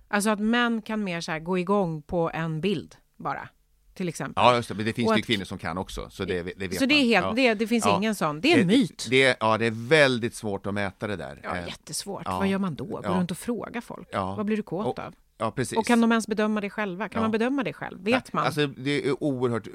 Alltså 0.08 0.30
att 0.30 0.40
män 0.40 0.82
kan 0.82 1.04
mer 1.04 1.20
så 1.20 1.32
här 1.32 1.38
gå 1.38 1.58
igång 1.58 2.02
på 2.02 2.30
en 2.34 2.60
bild 2.60 2.96
bara. 3.16 3.48
Till 3.94 4.08
exempel. 4.08 4.44
Ja, 4.44 4.56
just 4.56 4.68
det. 4.68 4.74
Men 4.74 4.84
det 4.84 4.92
finns 4.92 5.08
och 5.08 5.16
ju 5.16 5.20
att, 5.20 5.26
kvinnor 5.26 5.44
som 5.44 5.58
kan 5.58 5.78
också. 5.78 6.10
Så 6.10 6.24
det, 6.24 6.42
det 6.42 6.68
vet 6.68 6.78
Så 6.78 6.86
det, 6.86 6.94
är 6.94 7.04
helt, 7.04 7.26
ja. 7.26 7.32
det, 7.32 7.54
det 7.54 7.66
finns 7.66 7.84
ja. 7.86 7.96
ingen 7.96 8.14
sån. 8.14 8.40
Det 8.40 8.52
är 8.52 8.60
en 8.60 8.66
myt. 8.66 9.06
Det, 9.10 9.36
ja, 9.40 9.58
det 9.58 9.66
är 9.66 9.88
väldigt 9.88 10.34
svårt 10.34 10.66
att 10.66 10.74
mäta 10.74 11.06
det 11.06 11.16
där. 11.16 11.40
Ja, 11.42 11.56
jättesvårt. 11.56 12.22
Ja. 12.24 12.38
Vad 12.38 12.48
gör 12.48 12.58
man 12.58 12.74
då? 12.74 12.84
Går 12.84 13.02
runt 13.02 13.30
och 13.30 13.38
frågar 13.38 13.80
folk? 13.80 14.08
Vad 14.12 14.46
blir 14.46 14.56
du 14.56 14.62
kåt 14.62 14.86
och, 14.86 14.98
av? 14.98 15.14
Ja, 15.38 15.50
precis. 15.50 15.78
Och 15.78 15.86
kan 15.86 16.00
de 16.00 16.12
ens 16.12 16.26
bedöma 16.26 16.60
det 16.60 16.70
själva? 16.70 17.08
Kan 17.08 17.18
ja. 17.18 17.22
man 17.22 17.30
bedöma 17.30 17.62
det 17.62 17.72
själv? 17.72 18.04
Vet 18.04 18.32
man? 18.32 18.46
Alltså, 18.46 18.66
det 18.66 19.06
är 19.06 19.22
oerhört, 19.22 19.68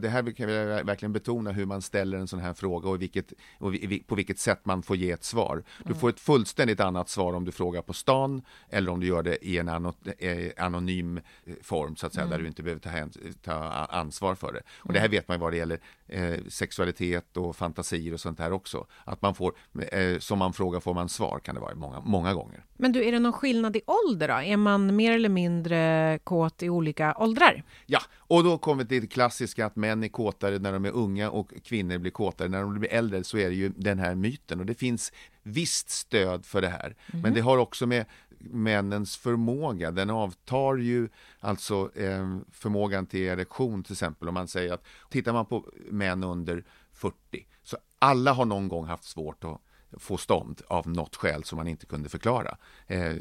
det 0.00 0.08
här 0.08 0.30
kan 0.30 0.48
jag 0.48 0.84
verkligen 0.84 1.12
betona 1.12 1.52
hur 1.52 1.66
man 1.66 1.82
ställer 1.82 2.18
en 2.18 2.28
sån 2.28 2.38
här 2.38 2.54
fråga 2.54 2.88
och, 2.88 3.02
vilket, 3.02 3.32
och 3.58 3.74
på 4.06 4.14
vilket 4.14 4.38
sätt 4.38 4.60
man 4.64 4.82
får 4.82 4.96
ge 4.96 5.10
ett 5.10 5.24
svar. 5.24 5.64
Du 5.78 5.86
mm. 5.86 5.98
får 5.98 6.08
ett 6.08 6.20
fullständigt 6.20 6.80
annat 6.80 7.08
svar 7.08 7.32
om 7.32 7.44
du 7.44 7.52
frågar 7.52 7.82
på 7.82 7.92
stan 7.92 8.42
eller 8.70 8.92
om 8.92 9.00
du 9.00 9.06
gör 9.06 9.22
det 9.22 9.46
i 9.46 9.58
en 9.58 9.68
eh, 9.68 9.84
anonym 10.56 11.16
eh, 11.16 11.54
form 11.62 11.96
så 11.96 12.06
att 12.06 12.14
säga, 12.14 12.24
mm. 12.24 12.30
där 12.30 12.42
du 12.42 12.46
inte 12.46 12.62
behöver 12.62 12.80
ta, 12.80 13.08
ta 13.42 13.54
ansvar 13.84 14.34
för 14.34 14.52
det. 14.52 14.60
Och 14.78 14.90
mm. 14.90 14.94
det 14.94 15.00
här 15.00 15.08
vet 15.08 15.28
man 15.28 15.40
vad 15.40 15.52
det 15.52 15.56
gäller 15.56 15.80
eh, 16.08 16.34
sexualitet 16.48 17.36
och 17.36 17.56
fantasier 17.56 18.14
och 18.14 18.20
sånt 18.20 18.38
här 18.38 18.52
också. 18.52 18.86
Att 19.04 19.22
man 19.22 19.34
får, 19.34 19.54
eh, 19.92 20.18
som 20.18 20.38
man 20.38 20.52
frågar 20.52 20.80
får 20.80 20.94
man 20.94 21.08
svar 21.08 21.40
kan 21.44 21.54
det 21.54 21.60
vara 21.60 21.74
många, 21.74 22.00
många 22.00 22.34
gånger. 22.34 22.64
Men 22.76 22.92
du, 22.92 23.04
är 23.04 23.12
det 23.12 23.18
någon 23.18 23.32
skillnad 23.32 23.76
i 23.76 23.80
ålder 23.86 24.28
då? 24.28 24.34
Är 24.34 24.56
man 24.56 24.96
mer 24.96 25.12
eller 25.12 25.28
mindre 25.28 26.18
kåt 26.24 26.62
i 26.62 26.70
olika 26.70 27.14
åldrar? 27.18 27.62
Ja, 27.86 28.00
och 28.16 28.44
då 28.44 28.58
kommer 28.58 28.82
vi 28.82 28.88
till 28.88 29.00
det 29.00 29.06
klassiska 29.06 29.66
att 29.66 29.76
män 29.76 30.04
är 30.04 30.08
kåtare 30.08 30.58
när 30.58 30.72
de 30.72 30.84
är 30.84 30.92
unga 30.92 31.30
och 31.30 31.52
kvinnor 31.64 31.98
blir 31.98 32.10
kåtare 32.10 32.48
när 32.48 32.60
de 32.60 32.78
blir 32.78 32.92
äldre, 32.92 33.24
så 33.24 33.38
är 33.38 33.48
det 33.48 33.54
ju 33.54 33.68
den 33.76 33.98
här 33.98 34.14
myten 34.14 34.60
och 34.60 34.66
det 34.66 34.74
finns 34.74 35.12
visst 35.42 35.90
stöd 35.90 36.46
för 36.46 36.62
det 36.62 36.68
här. 36.68 36.96
Mm. 37.12 37.22
Men 37.22 37.34
det 37.34 37.40
har 37.40 37.58
också 37.58 37.86
med 37.86 38.04
männens 38.38 39.16
förmåga, 39.16 39.90
den 39.90 40.10
avtar 40.10 40.76
ju 40.76 41.08
alltså 41.40 41.90
eh, 41.94 42.38
förmågan 42.52 43.06
till 43.06 43.20
erektion 43.20 43.82
till 43.82 43.92
exempel 43.92 44.28
om 44.28 44.34
man 44.34 44.48
säger 44.48 44.72
att 44.72 44.84
tittar 45.10 45.32
man 45.32 45.46
på 45.46 45.64
män 45.90 46.24
under 46.24 46.64
40 46.92 47.14
så 47.62 47.76
alla 47.98 48.32
har 48.32 48.44
någon 48.44 48.68
gång 48.68 48.84
haft 48.84 49.04
svårt 49.04 49.44
att 49.44 49.60
få 49.98 50.16
stånd 50.16 50.62
av 50.68 50.88
något 50.88 51.16
skäl 51.16 51.44
som 51.44 51.56
man 51.56 51.68
inte 51.68 51.86
kunde 51.86 52.08
förklara. 52.08 52.56
Eh, 52.86 53.14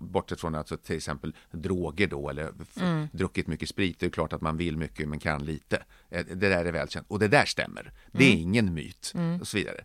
bortsett 0.00 0.40
från 0.40 0.54
alltså 0.54 0.76
till 0.76 0.96
exempel 0.96 1.36
droger 1.50 2.06
då 2.06 2.30
eller 2.30 2.52
mm. 2.80 3.08
druckit 3.12 3.46
mycket 3.46 3.68
sprit. 3.68 3.98
Det 3.98 4.06
är 4.06 4.10
klart 4.10 4.32
att 4.32 4.40
man 4.40 4.56
vill 4.56 4.76
mycket 4.76 5.08
men 5.08 5.18
kan 5.18 5.44
lite. 5.44 5.82
Eh, 6.08 6.26
det 6.26 6.48
där 6.48 6.64
är 6.64 6.72
välkänt 6.72 7.06
och 7.08 7.18
det 7.18 7.28
där 7.28 7.44
stämmer. 7.44 7.92
Det 8.12 8.24
är 8.24 8.32
mm. 8.32 8.42
ingen 8.42 8.74
myt 8.74 9.12
mm. 9.14 9.40
och 9.40 9.48
så 9.48 9.56
vidare. 9.56 9.84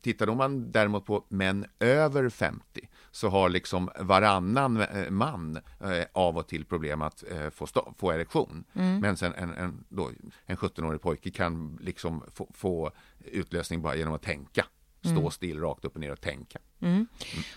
Tittar 0.00 0.34
man 0.34 0.72
däremot 0.72 1.06
på 1.06 1.24
män 1.28 1.66
över 1.78 2.28
50 2.28 2.88
så 3.14 3.28
har 3.28 3.48
liksom 3.48 3.90
varannan 3.98 4.80
eh, 4.80 5.10
man 5.10 5.56
eh, 5.80 6.04
av 6.12 6.38
och 6.38 6.46
till 6.46 6.64
problem 6.64 7.02
att 7.02 7.24
eh, 7.30 7.50
få, 7.50 7.66
få 7.98 8.12
erektion. 8.12 8.64
Mm. 8.74 9.00
Men 9.00 9.16
sen 9.16 9.34
en, 9.34 9.50
en, 9.50 9.84
en 10.46 10.56
17-årig 10.56 11.00
pojke 11.00 11.30
kan 11.30 11.78
liksom 11.82 12.24
få, 12.34 12.50
få 12.54 12.90
utlösning 13.24 13.82
bara 13.82 13.96
genom 13.96 14.14
att 14.14 14.22
tänka 14.22 14.66
stå 15.00 15.18
mm. 15.18 15.30
still 15.30 15.60
rakt 15.60 15.84
upp 15.84 15.94
och 15.94 16.00
ner 16.00 16.12
och 16.12 16.20
tänka. 16.20 16.58
Mm. 16.80 16.94
Mm. 16.94 17.06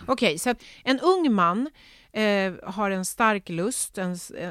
Okej, 0.00 0.12
okay, 0.12 0.38
så 0.38 0.50
att 0.50 0.62
en 0.84 1.00
ung 1.00 1.32
man 1.32 1.70
eh, 2.12 2.52
har 2.62 2.90
en 2.90 3.04
stark 3.04 3.48
lust, 3.48 3.98
en 3.98 4.12
eh, 4.12 4.50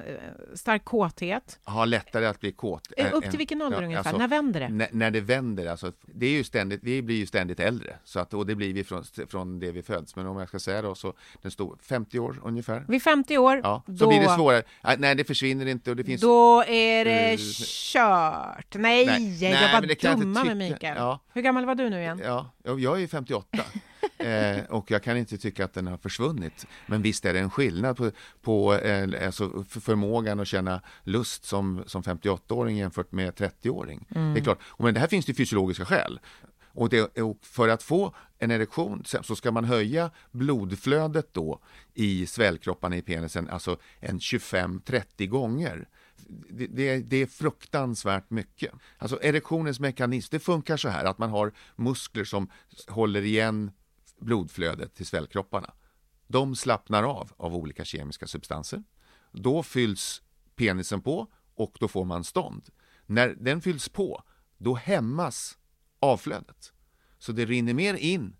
stark 0.53 0.85
kåthet. 0.85 1.59
Har 1.63 1.85
lättare 1.85 2.25
att 2.25 2.39
bli 2.39 2.51
kåt. 2.51 2.93
Eh, 2.97 3.13
upp 3.13 3.29
till 3.29 3.37
vilken 3.37 3.61
ålder 3.61 3.77
ja, 3.77 3.83
ungefär? 3.83 3.99
Alltså, 4.09 4.17
när 4.17 4.27
vänder 4.27 4.59
det? 4.59 4.89
När, 4.91 5.11
det 5.11 5.21
vänder, 5.21 5.65
alltså, 5.65 5.91
det 6.01 6.25
är 6.25 6.31
ju 6.31 6.43
ständigt, 6.43 6.79
vi 6.83 7.01
blir 7.01 7.15
ju 7.15 7.25
ständigt 7.25 7.59
äldre, 7.59 7.95
så 8.03 8.19
att, 8.19 8.33
och 8.33 8.45
det 8.45 8.55
blir 8.55 8.73
vi 8.73 8.83
från, 8.83 9.03
från 9.29 9.59
det 9.59 9.71
vi 9.71 9.83
föds. 9.83 10.15
Men 10.15 10.27
om 10.27 10.37
jag 10.37 10.47
ska 10.47 10.59
säga 10.59 10.81
då, 10.81 10.95
så 10.95 11.13
den 11.41 11.51
stod 11.51 11.81
50 11.81 12.19
år 12.19 12.41
ungefär. 12.43 12.85
Vid 12.87 13.03
50 13.03 13.37
år? 13.37 13.61
Ja, 13.63 13.83
då, 13.85 13.97
så 13.97 14.07
blir 14.07 14.19
det 14.19 14.35
svårare. 14.35 14.63
Nej, 14.97 15.15
det 15.15 15.23
försvinner 15.23 15.65
inte 15.65 15.89
och 15.89 15.95
det 15.95 16.03
finns... 16.03 16.21
Då 16.21 16.63
är 16.63 17.05
det 17.05 17.31
uh, 17.31 17.37
kört. 17.93 18.75
Nej, 18.75 19.05
nej 19.05 19.51
jag 19.51 19.71
bara 20.01 20.15
dumma 20.15 20.43
med 20.43 20.57
Mikael. 20.57 20.97
Ja. 20.97 21.19
Hur 21.33 21.41
gammal 21.41 21.65
var 21.65 21.75
du 21.75 21.89
nu 21.89 21.99
igen? 21.99 22.21
Ja, 22.23 22.51
jag 22.63 23.01
är 23.01 23.07
58. 23.07 23.57
Eh, 24.17 24.63
och 24.69 24.91
jag 24.91 25.03
kan 25.03 25.17
inte 25.17 25.37
tycka 25.37 25.65
att 25.65 25.73
den 25.73 25.87
har 25.87 25.97
försvunnit. 25.97 26.65
Men 26.85 27.01
visst 27.01 27.25
är 27.25 27.33
det 27.33 27.39
en 27.39 27.49
skillnad 27.49 27.97
på, 27.97 28.11
på 28.41 28.73
eh, 28.73 29.25
alltså 29.25 29.63
förmågan 29.69 30.39
att 30.39 30.47
känna 30.47 30.81
lust 31.03 31.45
som, 31.45 31.83
som 31.85 32.03
58-åring 32.03 32.77
jämfört 32.77 33.11
med 33.11 33.33
30-åring. 33.33 34.05
Mm. 34.15 34.33
Det 34.33 34.39
är 34.39 34.43
klart. 34.43 34.59
Men 34.79 34.93
det 34.93 34.99
här 34.99 35.07
finns 35.07 35.25
det 35.25 35.33
fysiologiska 35.33 35.85
skäl. 35.85 36.19
Och, 36.77 36.89
det, 36.89 37.21
och, 37.21 37.37
för 37.41 37.67
att 37.67 37.83
få 37.83 38.15
en 38.39 38.51
erektion 38.51 39.03
så 39.05 39.35
ska 39.35 39.51
man 39.51 39.65
höja 39.65 40.11
blodflödet 40.31 41.33
då 41.33 41.59
i 41.93 42.25
svällkropparna 42.25 42.97
i 42.97 43.01
penisen, 43.01 43.49
alltså 43.49 43.77
en 43.99 44.19
25-30 44.19 45.27
gånger. 45.27 45.87
Det, 46.49 46.67
det, 46.67 46.97
det, 46.97 47.17
är 47.17 47.25
fruktansvärt 47.25 48.29
mycket. 48.29 48.71
Alltså 48.97 49.19
erektionens 49.23 49.79
mekanism, 49.79 50.27
det 50.31 50.39
funkar 50.39 50.77
så 50.77 50.89
här 50.89 51.05
att 51.05 51.17
man 51.17 51.29
har 51.29 51.51
muskler 51.75 52.23
som 52.23 52.49
håller 52.87 53.21
igen 53.21 53.71
blodflödet 54.19 54.95
till 54.95 55.05
svällkropparna. 55.05 55.73
De 56.27 56.55
slappnar 56.55 57.03
av 57.03 57.31
av 57.37 57.55
olika 57.55 57.85
kemiska 57.85 58.27
substanser. 58.27 58.83
Då 59.31 59.63
fylls 59.63 60.21
penisen 60.55 61.01
på 61.01 61.27
och 61.55 61.77
då 61.79 61.87
får 61.87 62.05
man 62.05 62.23
stånd. 62.23 62.69
När 63.05 63.35
den 63.39 63.61
fylls 63.61 63.89
på, 63.89 64.23
då 64.57 64.75
hämmas 64.75 65.57
avflödet. 65.99 66.73
Så 67.17 67.31
det 67.31 67.45
rinner 67.45 67.73
mer 67.73 67.93
in 67.93 68.35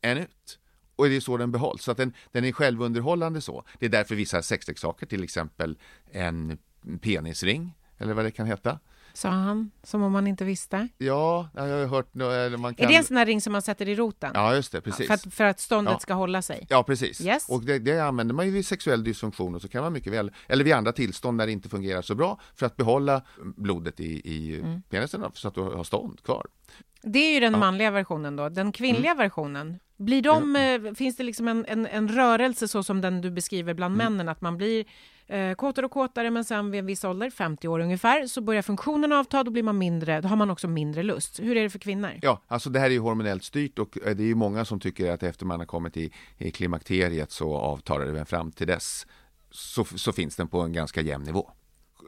än 0.00 0.18
ut. 0.18 0.58
Och 0.96 1.08
det 1.08 1.16
är 1.16 1.20
så 1.20 1.36
den 1.36 1.52
behålls. 1.52 1.82
Så 1.82 1.90
att 1.90 1.96
den, 1.96 2.14
den 2.32 2.44
är 2.44 2.52
självunderhållande 2.52 3.40
så. 3.40 3.64
Det 3.78 3.86
är 3.86 3.90
därför 3.90 4.14
vissa 4.14 4.42
sexleksaker, 4.42 5.06
till 5.06 5.24
exempel 5.24 5.78
en 6.10 6.58
penisring, 7.00 7.78
eller 7.98 8.14
vad 8.14 8.24
det 8.24 8.30
kan 8.30 8.46
heta, 8.46 8.80
sa 9.16 9.28
han, 9.28 9.70
som 9.82 10.02
om 10.02 10.12
man 10.12 10.26
inte 10.26 10.44
visste. 10.44 10.88
Ja, 10.98 11.48
jag 11.54 11.62
har 11.62 11.86
hört... 11.86 12.16
Eller 12.16 12.56
man 12.56 12.74
kan... 12.74 12.84
Är 12.84 12.88
det 12.88 12.96
en 12.96 13.04
sån 13.04 13.16
där 13.16 13.26
ring 13.26 13.40
som 13.40 13.52
man 13.52 13.62
sätter 13.62 13.88
i 13.88 13.94
roten? 13.94 14.30
Ja, 14.34 14.54
just 14.54 14.72
det, 14.72 14.80
precis. 14.80 15.06
För 15.06 15.14
att, 15.14 15.34
för 15.34 15.44
att 15.44 15.60
ståndet 15.60 15.92
ja. 15.92 15.98
ska 15.98 16.14
hålla 16.14 16.42
sig? 16.42 16.66
Ja, 16.68 16.82
precis. 16.82 17.20
Yes. 17.20 17.48
Och 17.48 17.62
det, 17.62 17.78
det, 17.78 17.98
använder 17.98 18.34
man 18.34 18.46
ju 18.46 18.52
vid 18.52 18.66
sexuell 18.66 19.04
dysfunktion 19.04 19.54
och 19.54 19.62
så 19.62 19.68
kan 19.68 19.82
man 19.82 19.92
mycket 19.92 20.12
väl, 20.12 20.32
eller 20.46 20.64
vid 20.64 20.74
andra 20.74 20.92
tillstånd 20.92 21.36
när 21.36 21.46
det 21.46 21.52
inte 21.52 21.68
fungerar 21.68 22.02
så 22.02 22.14
bra, 22.14 22.40
för 22.54 22.66
att 22.66 22.76
behålla 22.76 23.22
blodet 23.56 24.00
i, 24.00 24.20
i 24.24 24.60
mm. 24.60 24.82
penisen 24.82 25.24
så 25.34 25.48
att 25.48 25.54
du 25.54 25.60
har 25.60 25.84
stånd 25.84 26.22
kvar. 26.22 26.46
Det 27.02 27.18
är 27.18 27.34
ju 27.34 27.40
den 27.40 27.52
ja. 27.52 27.58
manliga 27.58 27.90
versionen 27.90 28.36
då. 28.36 28.48
Den 28.48 28.72
kvinnliga 28.72 29.10
mm. 29.10 29.18
versionen, 29.18 29.78
blir 29.96 30.22
de, 30.22 30.56
mm. 30.56 30.94
finns 30.94 31.16
det 31.16 31.22
liksom 31.22 31.48
en, 31.48 31.64
en, 31.68 31.86
en, 31.86 32.08
rörelse 32.08 32.68
så 32.68 32.82
som 32.82 33.00
den 33.00 33.20
du 33.20 33.30
beskriver 33.30 33.74
bland 33.74 33.94
mm. 33.94 34.12
männen, 34.12 34.28
att 34.28 34.40
man 34.40 34.56
blir 34.56 34.84
eh, 35.26 35.54
kåtare 35.54 35.86
och 35.86 35.92
kåtare 35.92 36.30
men 36.30 36.44
sen 36.44 36.70
vid 36.70 36.78
en 36.78 36.86
viss 36.86 37.04
ålder, 37.04 37.30
50 37.30 37.68
år 37.68 37.80
ungefär, 37.80 38.26
så 38.26 38.40
börjar 38.40 38.62
funktionen 38.62 39.12
avta, 39.12 39.44
då 39.44 39.50
blir 39.50 39.62
man 39.62 39.78
mindre, 39.78 40.20
då 40.20 40.28
har 40.28 40.36
man 40.36 40.50
också 40.50 40.68
mindre 40.68 41.02
lust. 41.02 41.40
Hur 41.40 41.56
är 41.56 41.62
det 41.62 41.70
för 41.70 41.78
kvinnor? 41.78 42.10
Ja, 42.22 42.42
alltså 42.48 42.70
det 42.70 42.78
här 42.78 42.86
är 42.86 42.90
ju 42.90 42.98
hormonellt 42.98 43.44
styrt 43.44 43.78
och 43.78 43.98
eh, 44.06 44.16
det 44.16 44.22
är 44.22 44.26
ju 44.26 44.34
många 44.34 44.64
som 44.64 44.80
tycker 44.80 45.12
att 45.12 45.22
efter 45.22 45.46
man 45.46 45.60
har 45.60 45.66
kommit 45.66 45.96
i, 45.96 46.12
i 46.38 46.50
klimakteriet 46.50 47.30
så 47.30 47.56
avtar 47.56 48.00
det 48.00 48.12
men 48.12 48.26
fram 48.26 48.52
till 48.52 48.66
dess 48.66 49.06
så, 49.50 49.84
så 49.84 50.12
finns 50.12 50.36
den 50.36 50.48
på 50.48 50.60
en 50.60 50.72
ganska 50.72 51.00
jämn 51.00 51.24
nivå 51.24 51.50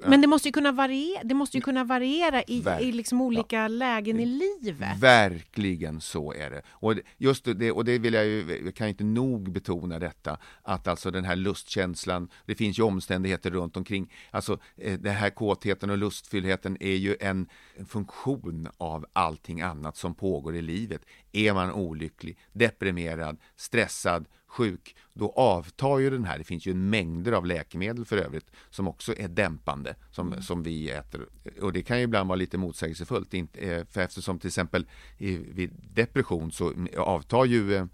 men 0.07 0.21
det 0.21 0.26
måste 0.26 0.49
ju 0.49 0.52
kunna 0.52 0.73
variera, 0.73 1.23
det 1.25 1.35
måste 1.35 1.57
ju 1.57 1.61
kunna 1.61 1.85
variera 1.85 2.43
i, 2.43 2.62
Ver- 2.62 2.81
i 2.81 2.93
liksom 2.93 3.21
olika 3.21 3.69
lägen 3.69 4.21
i 4.21 4.26
livet. 4.26 4.99
Verkligen 4.99 6.00
så 6.00 6.33
är 6.33 6.50
det. 6.50 6.62
Och 6.69 6.95
just 7.17 7.45
det, 7.45 7.73
och 7.73 7.85
det 7.85 7.99
vill 7.99 8.14
jag 8.14 8.26
ju, 8.26 8.62
jag 8.64 8.75
kan 8.75 8.88
inte 8.88 9.05
nog 9.05 9.52
betona 9.52 9.99
detta, 9.99 10.38
att 10.62 10.88
alltså 10.88 11.11
den 11.11 11.25
här 11.25 11.37
lustkänslan, 11.37 12.28
det 12.47 12.55
finns 12.55 12.78
ju 12.78 12.83
omständigheter 12.83 13.50
runt 13.50 13.76
omkring, 13.76 14.12
alltså 14.31 14.59
eh, 14.76 14.99
den 14.99 15.14
här 15.14 15.31
kåtheten 15.31 15.90
och 15.90 15.99
lustfyllheten 15.99 16.76
är 16.81 16.97
ju 16.97 17.17
en 17.21 17.49
funktion 17.88 18.69
av 18.78 19.07
allting 19.12 19.61
annat 19.61 19.97
som 19.97 20.14
pågår 20.14 20.57
i 20.57 20.62
livet. 20.62 21.02
Är 21.33 21.55
man 21.55 21.73
olycklig, 21.73 22.38
deprimerad, 22.52 23.38
stressad, 23.57 24.28
sjuk, 24.49 24.97
då 25.14 25.33
avtar 25.37 25.99
ju 25.99 26.11
den 26.11 26.25
här, 26.25 26.38
det 26.38 26.45
finns 26.45 26.67
ju 26.67 26.75
mängder 26.75 27.33
av 27.33 27.47
läkemedel 27.47 28.05
för 28.05 28.17
övrigt 28.17 28.50
som 28.71 28.88
också 28.88 29.14
är 29.17 29.28
dämpande 29.28 29.95
som, 30.11 30.43
som 30.43 30.62
vi 30.62 30.90
äter. 30.90 31.26
Och 31.61 31.73
det 31.73 31.83
kan 31.83 31.99
ju 31.99 32.05
ibland 32.05 32.28
vara 32.28 32.37
lite 32.37 32.59
motsägelsefullt, 32.59 33.35
eh, 33.35 33.85
för 33.90 34.00
eftersom 34.00 34.38
till 34.38 34.49
exempel 34.49 34.87
vid 35.19 35.71
depression 35.95 36.52
så 36.52 36.75
avtar 36.97 37.45
ju 37.45 37.75
eh, 37.75 37.87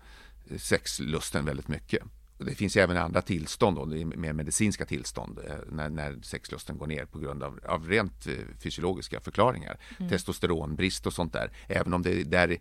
sexlusten 0.56 1.44
väldigt 1.44 1.68
mycket. 1.68 2.02
Det 2.38 2.54
finns 2.54 2.76
ju 2.76 2.80
även 2.80 2.96
andra 2.96 3.22
tillstånd, 3.22 3.76
då, 3.76 3.86
mer 4.16 4.32
medicinska 4.32 4.84
tillstånd, 4.84 5.38
eh, 5.48 5.54
när, 5.70 5.90
när 5.90 6.18
sexlusten 6.22 6.78
går 6.78 6.86
ner 6.86 7.04
på 7.04 7.18
grund 7.18 7.42
av, 7.42 7.60
av 7.66 7.88
rent 7.88 8.26
fysiologiska 8.58 9.20
förklaringar. 9.20 9.78
Testosteronbrist 10.10 11.06
och 11.06 11.12
sånt 11.12 11.32
där, 11.32 11.50
även 11.68 11.94
om 11.94 12.02
det 12.02 12.24
där 12.24 12.58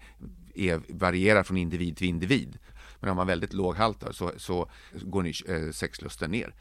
är, 0.55 0.81
varierar 0.89 1.43
från 1.43 1.57
individ 1.57 1.97
till 1.97 2.07
individ. 2.07 2.57
Men 3.03 3.09
om 3.11 3.15
man 3.17 3.27
väldigt 3.27 3.53
låghaltar 3.53 4.11
så, 4.11 4.31
så 4.37 4.69
går 4.91 5.23
ni, 5.23 5.33
eh, 5.47 5.71
sexlusten 5.71 6.31
ner. 6.31 6.53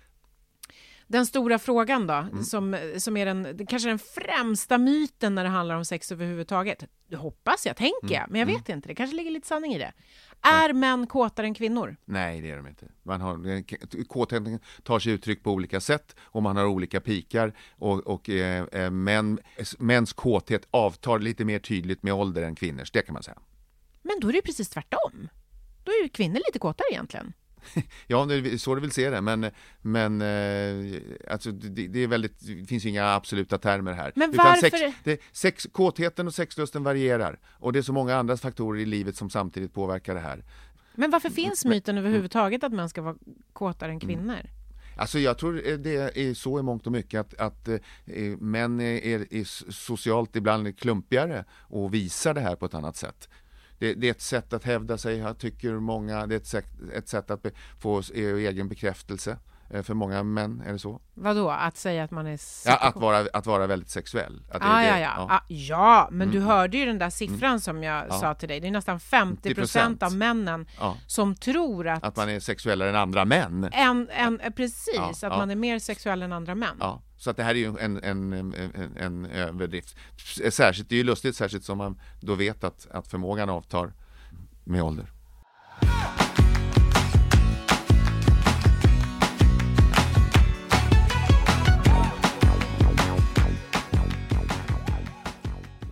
Den 1.07 1.27
stora 1.27 1.59
frågan 1.59 2.07
då, 2.07 2.15
Mm. 2.15 2.43
som, 2.45 2.93
som 2.99 3.17
är 3.17 3.27
den, 3.27 3.67
kanske 3.67 3.89
den 3.89 3.99
främsta 3.99 4.79
myten 4.79 5.35
när 5.35 5.45
det 5.45 5.51
handlar 5.51 5.75
om 5.77 5.85
sex 5.85 6.13
överhuvudtaget. 6.13 6.85
Det 7.09 7.17
hoppas 7.17 7.67
jag, 7.67 7.77
tänker 7.77 7.99
Mm. 8.07 8.13
jag, 8.15 8.31
men 8.31 8.39
jag 8.41 8.47
vet 8.47 8.69
inte. 8.69 8.89
Det 8.89 8.95
kanske 8.95 9.17
ligger 9.17 9.31
lite 9.31 9.47
sanning 9.47 9.75
i 9.75 9.79
det. 9.79 9.93
Är 10.43 10.73
män 10.73 11.07
kåtare 11.07 11.47
än 11.47 11.55
kvinnor? 11.55 11.97
Nej, 12.05 12.41
det 12.41 12.51
är 12.51 12.57
de 12.57 12.67
inte. 12.67 12.87
Man 13.03 13.21
har, 13.21 14.05
kåtheten 14.05 14.59
tar 14.83 14.99
sig 14.99 15.13
uttryck 15.13 15.43
på 15.45 15.51
olika 15.53 15.81
sätt 15.81 16.17
och 16.23 16.43
man 16.43 16.57
har 16.57 16.65
olika 16.67 17.01
pikar 17.01 17.53
och, 17.71 17.99
och 18.07 18.31
eh, 18.31 18.65
eh, 18.73 18.91
män, 18.91 19.39
mäns 19.79 20.13
kåthet 20.13 20.67
avtar 20.71 21.19
lite 21.19 21.45
mer 21.45 21.59
tydligt 21.59 22.03
med 22.03 22.15
ålder 22.15 22.43
än 22.43 22.55
kvinnors, 22.55 22.91
det 22.91 23.03
kan 23.03 23.13
man 23.13 23.23
säga. 23.23 23.39
Men 24.03 24.21
då 24.21 24.29
är 24.29 24.33
det 24.33 24.39
ju 24.39 24.43
precis 24.43 24.69
tvärtom. 24.69 25.29
Då 25.85 25.93
är 25.93 26.03
ju 26.03 26.09
kvinnor 26.09 26.41
lite 26.47 26.59
kåtare 26.59 26.87
egentligen. 26.91 27.33
Ja, 28.07 28.25
det 28.25 28.35
är 28.35 28.57
så 28.59 28.75
du 28.75 28.81
vill 28.81 28.91
se 28.91 29.11
det, 29.11 29.21
men, 29.21 29.51
men 29.83 30.23
eh, 30.23 31.01
alltså, 31.31 31.53
det, 31.53 31.89
det, 31.89 32.01
är 32.01 32.07
väldigt, 32.07 32.41
det 32.41 32.67
finns 32.67 32.85
inga 32.87 33.15
absoluta 33.15 33.59
termer 33.59 33.93
här. 33.93 34.13
Men 34.15 34.31
Utan 34.31 34.47
varför- 34.47 34.61
Sex, 34.71 34.97
det, 35.05 35.21
sex, 35.33 35.67
kåtheten 35.73 36.27
och 36.27 36.35
sexlusten 36.35 36.83
varierar 36.83 37.39
och 37.47 37.73
det 37.73 37.79
är 37.79 37.83
så 37.83 37.93
många 37.93 38.17
andra 38.17 38.37
faktorer 38.37 38.81
i 38.81 38.85
livet 38.87 39.17
som 39.17 39.31
samtidigt 39.31 39.75
påverkar 39.75 40.15
det 40.15 40.21
här. 40.21 40.45
Men 40.95 41.11
varför 41.11 41.31
finns 41.31 41.65
myten 41.65 41.99
överhuvudtaget 41.99 42.65
att 42.65 42.73
män 42.73 42.89
ska 42.89 43.03
vara 43.03 43.17
kåtare 43.53 43.93
än 43.93 44.01
kvinnor? 44.01 44.51
Alltså 44.97 45.19
jag 45.19 45.39
tror 45.39 45.77
det 45.77 46.19
är 46.19 46.35
så 46.35 46.59
i 46.59 46.63
mångt 46.63 46.87
och 46.87 46.93
mycket 46.93 47.21
att, 47.21 47.35
att 47.35 47.69
eh, 47.69 47.79
män 48.39 48.81
är, 48.81 49.35
är 49.35 49.71
socialt 49.73 50.37
ibland 50.37 50.79
klumpigare 50.79 51.45
och 51.53 51.95
visar 51.95 52.35
det 52.35 52.41
här 52.41 52.57
på 52.57 52.67
ett 52.67 52.75
annat 52.75 52.97
sätt. 52.97 53.29
Det, 53.83 53.95
det 53.95 54.07
är 54.07 54.11
ett 54.11 54.21
sätt 54.21 54.53
att 54.53 54.65
hävda 54.65 54.99
sig, 54.99 55.25
tycker 55.39 55.73
många, 55.73 56.27
det 56.27 56.35
är 56.35 56.37
ett 56.37 56.47
sätt, 56.47 56.67
ett 56.95 57.09
sätt 57.09 57.31
att 57.31 57.47
få 57.81 57.99
eh, 57.99 58.23
egen 58.25 58.69
bekräftelse. 58.69 59.37
Eh, 59.71 59.83
För 59.83 59.95
många 59.95 60.23
män 60.23 60.63
är 60.67 60.73
det 60.73 60.79
så. 60.79 61.01
Vadå, 61.15 61.51
att 61.51 61.77
säga 61.77 62.05
att 62.05 62.11
man 62.11 62.27
är 62.27 62.39
Ja, 62.67 62.77
att, 62.77 62.97
vara, 62.97 63.27
att 63.33 63.47
vara 63.47 63.67
väldigt 63.67 63.91
sexuell. 63.91 64.43
Att 64.51 64.63
Ah, 64.65 64.77
det- 64.79 64.89
ja, 64.89 64.99
ja. 64.99 65.27
Ah, 65.31 65.41
ja, 65.49 66.09
men 66.13 66.31
du 66.31 66.37
Mm. 66.37 66.49
hörde 66.49 66.77
ju 66.77 66.87
den 66.87 66.99
där 66.99 67.11
siffran 67.11 67.61
som 67.61 67.83
jag 67.83 68.05
Ja. 68.09 68.13
sa 68.21 68.35
till 68.35 68.49
dig. 68.49 68.61
Det 68.61 68.67
är 68.67 68.71
nästan 68.71 69.01
50 69.01 69.55
procent 69.55 70.03
av 70.03 70.17
männen 70.17 70.67
Ja, 70.81 70.97
som 71.07 71.35
tror 71.35 71.89
att, 71.89 72.05
att 72.05 72.17
man 72.17 72.29
är 72.29 72.41
sexuellare 72.41 72.89
än 72.89 72.97
andra 72.97 73.25
män. 73.25 73.69
en, 73.73 74.09
en, 74.11 74.41
eh, 74.41 74.51
precis, 74.51 74.95
Ja, 74.97 75.11
att 75.11 75.23
ja. 75.23 75.29
man 75.39 75.51
är 75.51 75.57
mer 75.57 75.79
sexuell 75.79 76.23
än 76.23 76.33
andra 76.33 76.55
män. 76.55 76.83
Så 77.23 77.31
att 77.31 77.37
det 77.37 77.43
här 77.43 77.55
är 77.55 77.59
ju 77.59 77.67
en, 77.67 77.77
en, 77.79 78.33
en, 78.33 78.55
en, 78.55 78.97
en 78.97 79.27
överdrift. 79.27 79.97
Särskilt, 80.51 80.89
det 80.89 80.95
är 80.95 80.97
ju 80.97 81.05
lustigt, 81.05 81.37
särskilt 81.37 81.65
som 81.65 81.79
man 81.79 82.01
då 82.21 82.35
vet 82.35 82.65
att, 82.65 82.87
att 82.91 83.09
förmågan 83.09 83.51
avtar 83.51 83.93
med 84.65 84.83
ålder. 84.83 85.07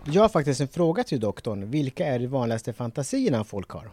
Jag 0.04 0.22
har 0.22 0.28
faktiskt 0.28 0.60
en 0.60 0.68
fråga 0.68 1.04
till 1.04 1.20
doktorn. 1.20 1.70
Vilka 1.70 2.06
är 2.06 2.18
de 2.18 2.26
vanligaste 2.26 2.72
fantasierna 2.72 3.44
folk 3.44 3.70
har? 3.70 3.90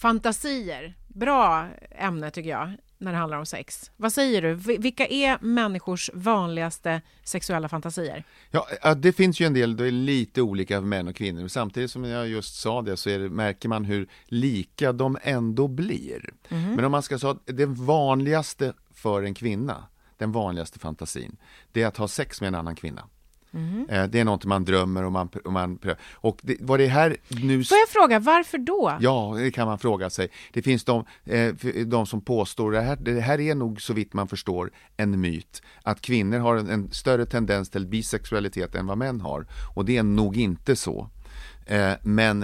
Fantasier, 0.00 0.94
bra 1.08 1.68
ämne 1.90 2.30
tycker 2.30 2.50
jag, 2.50 2.72
när 2.98 3.12
det 3.12 3.18
handlar 3.18 3.38
om 3.38 3.46
sex. 3.46 3.90
Vad 3.96 4.12
säger 4.12 4.42
du? 4.42 4.54
Vi- 4.54 4.76
Vilka 4.76 5.06
är 5.06 5.38
människors 5.40 6.10
vanligaste 6.14 7.00
sexuella 7.24 7.68
fantasier? 7.68 8.24
Ja, 8.50 8.94
det 8.94 9.12
finns 9.12 9.40
ju 9.40 9.46
en 9.46 9.54
del, 9.54 9.76
det 9.76 9.86
är 9.86 9.90
lite 9.90 10.42
olika 10.42 10.80
för 10.80 10.86
män 10.86 11.08
och 11.08 11.16
kvinnor. 11.16 11.48
Samtidigt 11.48 11.90
som 11.90 12.04
jag 12.04 12.28
just 12.28 12.54
sa 12.60 12.82
det 12.82 12.96
så 12.96 13.08
det, 13.08 13.18
märker 13.18 13.68
man 13.68 13.84
hur 13.84 14.08
lika 14.24 14.92
de 14.92 15.18
ändå 15.22 15.68
blir. 15.68 16.30
Men 16.48 16.84
om 16.84 16.92
man 16.92 17.02
ska 17.02 17.18
säga 17.18 17.36
det 17.44 17.66
vanligaste 17.66 18.72
för 18.94 19.22
en 19.22 19.34
kvinna, 19.34 19.84
den 20.16 20.32
vanligaste 20.32 20.78
fantasin, 20.78 21.36
det 21.72 21.82
är 21.82 21.86
att 21.86 21.96
ha 21.96 22.08
sex 22.08 22.40
med 22.40 22.48
en 22.48 22.54
annan 22.54 22.76
kvinna. 22.76 23.08
Eh, 23.88 24.04
Det 24.04 24.20
är 24.20 24.24
något 24.24 24.44
man 24.44 24.64
drömmer 24.64 25.04
och 25.04 25.12
man, 25.12 25.28
och 25.44 25.52
man 25.52 25.78
prövar. 25.78 25.98
Och 26.14 26.38
det, 26.42 26.56
vad 26.60 26.80
det 26.80 26.86
här 26.86 27.16
nu... 27.28 27.64
Får 27.64 27.78
jag 27.78 27.88
fråga, 27.88 28.18
varför 28.18 28.58
då? 28.58 28.96
Ja, 29.00 29.34
det 29.38 29.50
kan 29.50 29.66
man 29.66 29.78
fråga 29.78 30.10
sig. 30.10 30.28
Det 30.52 30.62
finns 30.62 30.84
de, 30.84 31.04
eh, 31.24 31.54
de 31.86 32.06
som 32.06 32.20
påstår, 32.20 32.72
det 32.72 32.80
här, 32.80 32.96
det 32.96 33.20
här 33.20 33.40
är 33.40 33.54
nog 33.54 33.80
så 33.82 33.92
vitt 33.92 34.12
man 34.14 34.28
förstår 34.28 34.70
en 34.96 35.20
myt, 35.20 35.62
att 35.82 36.00
kvinnor 36.00 36.38
har 36.38 36.56
en, 36.56 36.70
en 36.70 36.90
större 36.90 37.26
tendens 37.26 37.70
till 37.70 37.86
bisexualitet 37.86 38.74
än 38.74 38.86
vad 38.86 38.98
män 38.98 39.20
har. 39.20 39.46
Och 39.74 39.84
det 39.84 39.96
är 39.96 40.02
nog 40.02 40.36
inte 40.36 40.76
så. 40.76 41.10
Eh, 41.66 41.92
Men, 42.02 42.40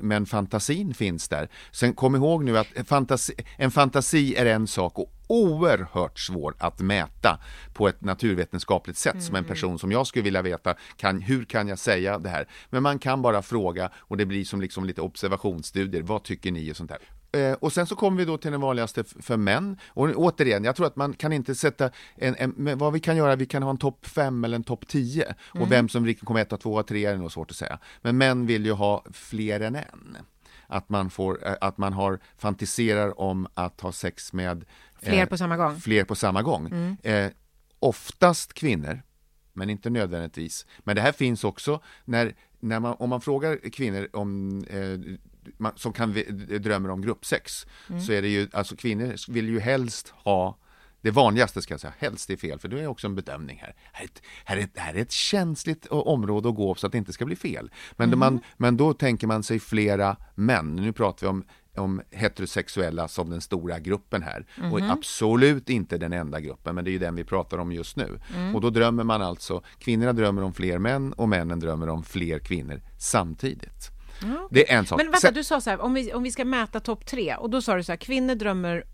men 0.00 0.26
fantasin 0.26 0.94
finns 0.94 1.28
där. 1.28 1.48
Sen 1.72 1.94
kom 1.94 2.16
ihåg 2.16 2.44
nu 2.44 2.58
att 2.58 2.66
fantasi, 2.84 3.34
en 3.56 3.70
fantasi 3.70 4.34
är 4.34 4.46
en 4.46 4.66
sak 4.66 4.98
och 4.98 5.12
oerhört 5.32 6.18
svår 6.18 6.54
att 6.58 6.80
mäta 6.80 7.38
på 7.72 7.88
ett 7.88 8.00
naturvetenskapligt 8.00 8.98
sätt 8.98 9.22
som 9.22 9.36
en 9.36 9.44
person 9.44 9.78
som 9.78 9.92
jag 9.92 10.06
skulle 10.06 10.22
vilja 10.22 10.42
veta, 10.42 10.74
kan, 10.96 11.20
hur 11.20 11.44
kan 11.44 11.68
jag 11.68 11.78
säga 11.78 12.18
det 12.18 12.28
här? 12.28 12.48
Men 12.70 12.82
man 12.82 12.98
kan 12.98 13.22
bara 13.22 13.42
fråga 13.42 13.90
och 13.94 14.16
det 14.16 14.26
blir 14.26 14.44
som 14.44 14.60
liksom 14.60 14.84
lite 14.84 15.00
observationsstudier, 15.00 16.02
vad 16.02 16.22
tycker 16.22 16.52
ni 16.52 16.72
och 16.72 16.76
sånt 16.76 16.90
där. 16.90 16.98
Eh, 17.40 17.52
och 17.52 17.72
sen 17.72 17.86
så 17.86 17.96
kommer 17.96 18.18
vi 18.18 18.24
då 18.24 18.38
till 18.38 18.52
den 18.52 18.60
vanligaste 18.60 19.04
för 19.04 19.36
män. 19.36 19.76
Och 19.88 20.08
återigen, 20.16 20.64
jag 20.64 20.76
tror 20.76 20.86
att 20.86 20.96
man 20.96 21.12
kan 21.12 21.32
inte 21.32 21.54
sätta 21.54 21.90
en, 22.16 22.36
en 22.38 22.78
vad 22.78 22.92
vi 22.92 23.00
kan 23.00 23.16
göra, 23.16 23.36
vi 23.36 23.46
kan 23.46 23.62
ha 23.62 23.70
en 23.70 23.78
topp 23.78 24.06
5 24.06 24.44
eller 24.44 24.56
en 24.56 24.64
topp 24.64 24.88
10. 24.88 25.34
Och 25.48 25.72
vem 25.72 25.88
som 25.88 26.14
kommer 26.14 26.40
etta, 26.40 26.56
tvåa, 26.56 26.82
trea 26.82 27.10
är 27.10 27.16
nog 27.16 27.32
svårt 27.32 27.50
att 27.50 27.56
säga. 27.56 27.78
Men 28.02 28.18
män 28.18 28.46
vill 28.46 28.66
ju 28.66 28.72
ha 28.72 29.04
fler 29.12 29.60
än 29.60 29.74
en. 29.76 30.16
Att 30.72 30.88
man, 30.88 31.10
får, 31.10 31.46
eh, 31.46 31.54
att 31.60 31.78
man 31.78 31.92
har 31.92 32.18
fantiserar 32.36 33.20
om 33.20 33.46
att 33.54 33.80
ha 33.80 33.92
sex 33.92 34.32
med 34.32 34.64
Fler 35.02 35.26
på 35.26 35.36
samma 35.36 35.56
gång. 35.56 35.80
Fler 35.80 36.04
på 36.04 36.14
samma 36.14 36.42
gång. 36.42 36.96
Eh, 37.02 37.30
oftast 37.78 38.52
kvinnor, 38.52 39.02
men 39.52 39.70
inte 39.70 39.90
nödvändigtvis. 39.90 40.66
Men 40.78 40.96
det 40.96 41.02
här 41.02 41.12
finns 41.12 41.44
också 41.44 41.80
när, 42.04 42.34
när 42.60 42.80
man, 42.80 42.96
om 42.98 43.10
man 43.10 43.20
frågar 43.20 43.70
kvinnor 43.70 44.08
om 44.12 44.58
eh, 44.64 45.16
man, 45.56 45.72
som 45.76 45.92
kan 45.92 46.12
drömmer 46.60 46.90
om 46.90 47.02
gruppsex, 47.02 47.66
så 48.06 48.12
är 48.12 48.22
det 48.22 48.28
ju, 48.28 48.48
alltså 48.52 48.76
kvinnor 48.76 49.32
vill 49.32 49.48
ju 49.48 49.60
helst 49.60 50.08
ha 50.08 50.58
det 51.02 51.10
vanligaste 51.10 51.62
ska 51.62 51.74
jag 51.74 51.80
säga, 51.80 51.94
helst 51.98 52.30
är 52.30 52.36
fel, 52.36 52.58
för 52.58 52.68
det 52.68 52.80
är 52.80 52.86
också 52.86 53.06
en 53.06 53.14
bedömning 53.14 53.58
här. 53.62 53.74
Här 53.92 54.04
är 54.04 54.08
ett, 54.08 54.22
här 54.44 54.56
är 54.56 54.60
ett, 54.60 54.78
här 54.78 54.94
är 54.94 54.98
ett 54.98 55.12
känsligt 55.12 55.86
område 55.86 56.48
att 56.48 56.54
gå 56.54 56.74
så 56.74 56.86
att 56.86 56.92
det 56.92 56.98
inte 56.98 57.12
ska 57.12 57.24
bli 57.24 57.36
fel. 57.36 57.70
Men, 57.96 58.10
då 58.10 58.16
man, 58.16 58.40
men 58.56 58.76
då 58.76 58.94
tänker 58.94 59.26
man 59.26 59.42
sig 59.42 59.60
flera 59.60 60.16
män, 60.34 60.76
nu 60.76 60.92
pratar 60.92 61.26
vi 61.26 61.30
om 61.30 61.44
om 61.76 62.02
heterosexuella 62.10 63.08
som 63.08 63.30
den 63.30 63.40
stora 63.40 63.78
gruppen 63.78 64.22
här. 64.22 64.46
Och 64.72 64.80
absolut 64.80 65.70
inte 65.70 65.98
den 65.98 66.12
enda 66.12 66.40
gruppen, 66.40 66.74
men 66.74 66.84
det 66.84 66.90
är 66.90 66.92
ju 66.92 66.98
den 66.98 67.14
vi 67.14 67.24
pratar 67.24 67.58
om 67.58 67.72
just 67.72 67.96
nu. 67.96 68.20
Och 68.54 68.60
då 68.60 68.70
drömmer 68.70 69.04
man 69.04 69.22
alltså, 69.22 69.62
kvinnorna 69.78 70.12
drömmer 70.12 70.42
om 70.42 70.54
fler 70.54 70.78
män 70.78 71.12
och 71.12 71.28
männen 71.28 71.60
drömmer 71.60 71.88
om 71.88 72.02
fler 72.02 72.38
kvinnor 72.38 72.82
samtidigt. 72.98 73.90
Det 74.50 74.70
är 74.72 74.78
en 74.78 74.86
sak. 74.86 74.96
Men 74.98 75.06
vänta, 75.06 75.20
Sen- 75.20 75.34
du 75.34 75.44
sa 75.44 75.60
så 75.60 75.70
här, 75.70 75.80
om 75.80 75.94
vi, 75.94 76.12
om 76.12 76.22
vi 76.22 76.30
ska 76.30 76.44
mäta 76.44 76.80
topp 76.80 77.06
tre, 77.06 77.34
och 77.36 77.50
då 77.50 77.62
sa 77.62 77.74
du 77.74 77.82
så 77.84 77.92
här, 77.92 77.96
kvinnor 77.96 78.34
drömmer 78.34 78.84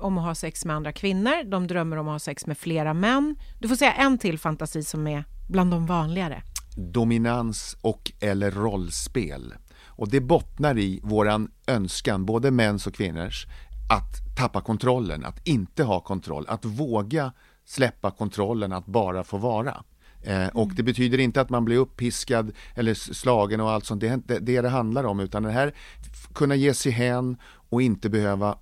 om 0.00 0.18
att 0.18 0.24
ha 0.24 0.34
sex 0.34 0.64
med 0.64 0.76
andra 0.76 0.92
kvinnor, 0.92 1.44
de 1.50 1.66
drömmer 1.66 1.96
om 1.96 2.08
att 2.08 2.14
ha 2.14 2.18
sex 2.18 2.46
med 2.46 2.58
flera 2.58 2.94
män. 2.94 3.36
Du 3.60 3.68
får 3.68 3.76
säga 3.76 3.92
en 3.92 4.18
till 4.18 4.38
fantasi 4.38 4.82
som 4.82 5.06
är 5.06 5.24
bland 5.48 5.70
de 5.70 5.86
vanligare. 5.86 6.42
dominans 6.76 7.76
och 7.82 8.12
eller 8.20 8.50
rollspel. 8.50 9.54
Och 9.86 10.08
det 10.10 10.20
bottnar 10.20 10.78
i 10.78 11.00
våran 11.02 11.50
önskan, 11.66 12.26
både 12.26 12.50
mäns 12.50 12.86
och 12.86 12.94
kvinnors, 12.94 13.46
att 13.90 14.36
tappa 14.36 14.60
kontrollen, 14.60 15.24
att 15.24 15.46
inte 15.48 15.84
ha 15.84 16.00
kontroll, 16.00 16.44
att 16.48 16.64
våga 16.64 17.32
släppa 17.64 18.10
kontrollen, 18.10 18.72
att 18.72 18.86
bara 18.86 19.24
få 19.24 19.38
vara. 19.38 19.84
Eh, 20.24 20.46
och 20.46 20.74
det 20.74 20.82
betyder 20.82 21.18
inte 21.18 21.40
att 21.40 21.50
man 21.50 21.64
blir 21.64 21.76
uppiskad 21.76 22.52
eller 22.74 22.94
slagen 22.94 23.60
och 23.60 23.70
allt 23.70 23.86
sånt. 23.86 24.00
Det 24.00 24.08
är 24.08 24.14
inte 24.14 24.38
det 24.38 24.60
det 24.60 24.68
handlar 24.68 25.04
om, 25.04 25.20
utan 25.20 25.42
det 25.42 25.50
här 25.50 25.74
kunna 26.34 26.54
ge 26.54 26.74
sig 26.74 26.92
hän 26.92 27.36
och 27.70 27.82
inte 27.82 28.10
behöva 28.10 28.58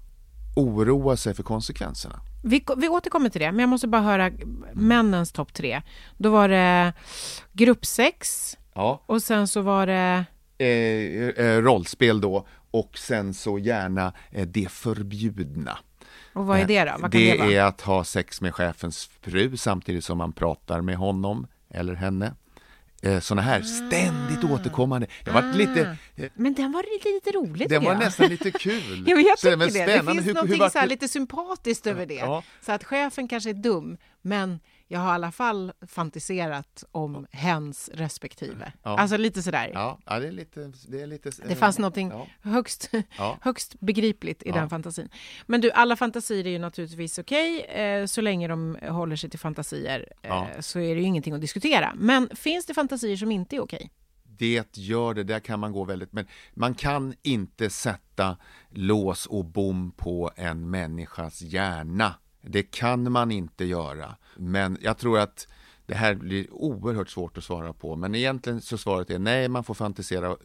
oroa 0.56 1.16
sig 1.16 1.34
för 1.34 1.42
konsekvenserna. 1.42 2.20
Vi, 2.42 2.64
vi 2.76 2.88
återkommer 2.88 3.28
till 3.28 3.40
det, 3.40 3.52
men 3.52 3.60
jag 3.60 3.68
måste 3.68 3.88
bara 3.88 4.02
höra 4.02 4.30
männens 4.74 5.32
topp 5.32 5.54
tre. 5.54 5.82
Då 6.18 6.30
var 6.30 6.48
det 6.48 6.92
gruppsex 7.52 8.56
Ja. 8.74 9.02
och 9.06 9.22
sen 9.22 9.48
så 9.48 9.60
var 9.60 9.86
det... 9.86 10.24
Eh, 10.58 11.44
eh, 11.46 11.62
rollspel 11.62 12.20
då 12.20 12.46
och 12.70 12.98
sen 12.98 13.34
så 13.34 13.58
gärna 13.58 14.12
eh, 14.30 14.46
det 14.48 14.70
förbjudna. 14.70 15.78
Och 16.32 16.46
vad 16.46 16.60
är 16.60 16.66
det 16.66 16.84
då? 17.00 17.08
Det, 17.08 17.18
det 17.36 17.54
är 17.56 17.62
att 17.64 17.80
ha 17.80 18.04
sex 18.04 18.40
med 18.40 18.54
chefens 18.54 19.10
fru 19.20 19.56
samtidigt 19.56 20.04
som 20.04 20.18
man 20.18 20.32
pratar 20.32 20.80
med 20.80 20.96
honom 20.96 21.46
eller 21.70 21.94
henne. 21.94 22.34
Eh, 23.02 23.20
Sådana 23.20 23.42
här 23.42 23.62
ständigt 23.62 24.44
återkommande. 24.44 25.06
Jag 25.24 25.32
var 25.32 25.52
lite, 25.52 25.96
eh, 26.16 26.30
Men 26.34 26.54
den 26.54 26.72
var 26.72 26.82
lite, 26.94 27.08
lite 27.08 27.30
rolig 27.38 27.68
den 27.68 27.84
var 27.84 27.92
jag. 27.92 27.98
nästan 27.98 28.28
lite 28.28 28.50
kul. 28.50 29.04
Jo, 29.08 29.16
jag 29.18 29.38
Så 29.38 29.46
det 29.46 29.52
tycker 29.52 29.56
var 29.56 29.66
det. 29.66 29.72
Det 29.86 29.92
spännande. 29.92 30.12
finns 30.12 30.20
Hur- 30.24 30.28
hur 30.28 30.34
någonting 30.34 30.58
vart 30.58 30.72
så 30.72 30.78
det- 30.80 30.86
lite 30.86 31.08
sympatiskt 31.08 31.86
över 31.86 32.06
det. 32.06 32.14
Ja. 32.14 32.42
Så 32.66 32.72
att 32.72 32.84
chefen 32.84 33.28
kanske 33.28 33.50
är 33.50 33.54
dum, 33.54 33.96
men 34.22 34.60
jag 34.92 35.00
har 35.00 35.10
i 35.10 35.14
alla 35.14 35.32
fall 35.32 35.72
fantiserat 35.86 36.84
om 36.92 37.26
hens 37.32 37.90
respektive. 37.94 38.72
Ja. 38.82 38.98
Alltså 38.98 39.16
lite 39.16 39.42
sådär. 39.42 39.70
Ja, 39.74 39.98
ja, 40.06 40.18
det 40.20 40.26
är 40.26 40.32
lite... 40.32 40.72
Det, 40.88 41.00
är 41.02 41.06
lite, 41.06 41.30
Det 41.48 41.56
fanns 41.56 41.78
någonting 41.78 42.08
Ja. 42.08 42.26
högst, 42.50 42.90
Ja. 43.18 43.38
högst 43.42 43.80
begripligt 43.80 44.42
i 44.42 44.50
den 44.50 44.70
fantasin. 44.70 45.08
Men 45.46 45.60
du, 45.60 45.70
alla 45.70 45.96
fantasier 45.96 46.46
är 46.46 46.50
ju 46.50 46.58
naturligtvis 46.58 47.18
okej, 47.18 47.60
eh, 47.64 48.06
så 48.06 48.20
länge 48.20 48.48
de 48.48 48.76
håller 48.82 49.16
sig 49.16 49.30
till 49.30 49.38
fantasier 49.38 50.12
eh, 50.22 50.44
så 50.60 50.78
är 50.80 50.94
det 50.94 51.00
ju 51.00 51.06
ingenting 51.06 51.34
att 51.34 51.40
diskutera. 51.40 51.92
Men 51.96 52.28
finns 52.36 52.66
det 52.66 52.74
fantasier 52.74 53.16
som 53.16 53.30
inte 53.30 53.56
är 53.56 53.60
okej? 53.60 53.90
Det 54.24 54.76
gör 54.76 55.14
det, 55.14 55.24
där 55.24 55.40
kan 55.40 55.60
man 55.60 55.72
gå 55.72 55.84
väldigt, 55.84 56.12
men 56.12 56.26
man 56.54 56.74
kan 56.74 57.14
inte 57.22 57.70
sätta 57.70 58.36
lås 58.70 59.26
och 59.26 59.44
bom 59.44 59.92
på 59.96 60.30
en 60.36 60.70
människas 60.70 61.42
hjärna. 61.42 62.14
Det 62.42 62.62
kan 62.62 63.12
man 63.12 63.30
inte 63.30 63.64
göra, 63.64 64.16
men 64.36 64.78
jag 64.80 64.98
tror 64.98 65.18
att 65.18 65.48
det 65.90 65.96
här 65.96 66.14
blir 66.14 66.46
oerhört 66.52 67.08
svårt 67.08 67.38
att 67.38 67.44
svara 67.44 67.72
på, 67.72 67.96
men 67.96 68.14
egentligen 68.14 68.60
så 68.60 68.78
svaret 68.78 69.10
är 69.10 69.18
nej, 69.18 69.48
man 69.48 69.64
får 69.64 69.74
fantisera 69.74 70.36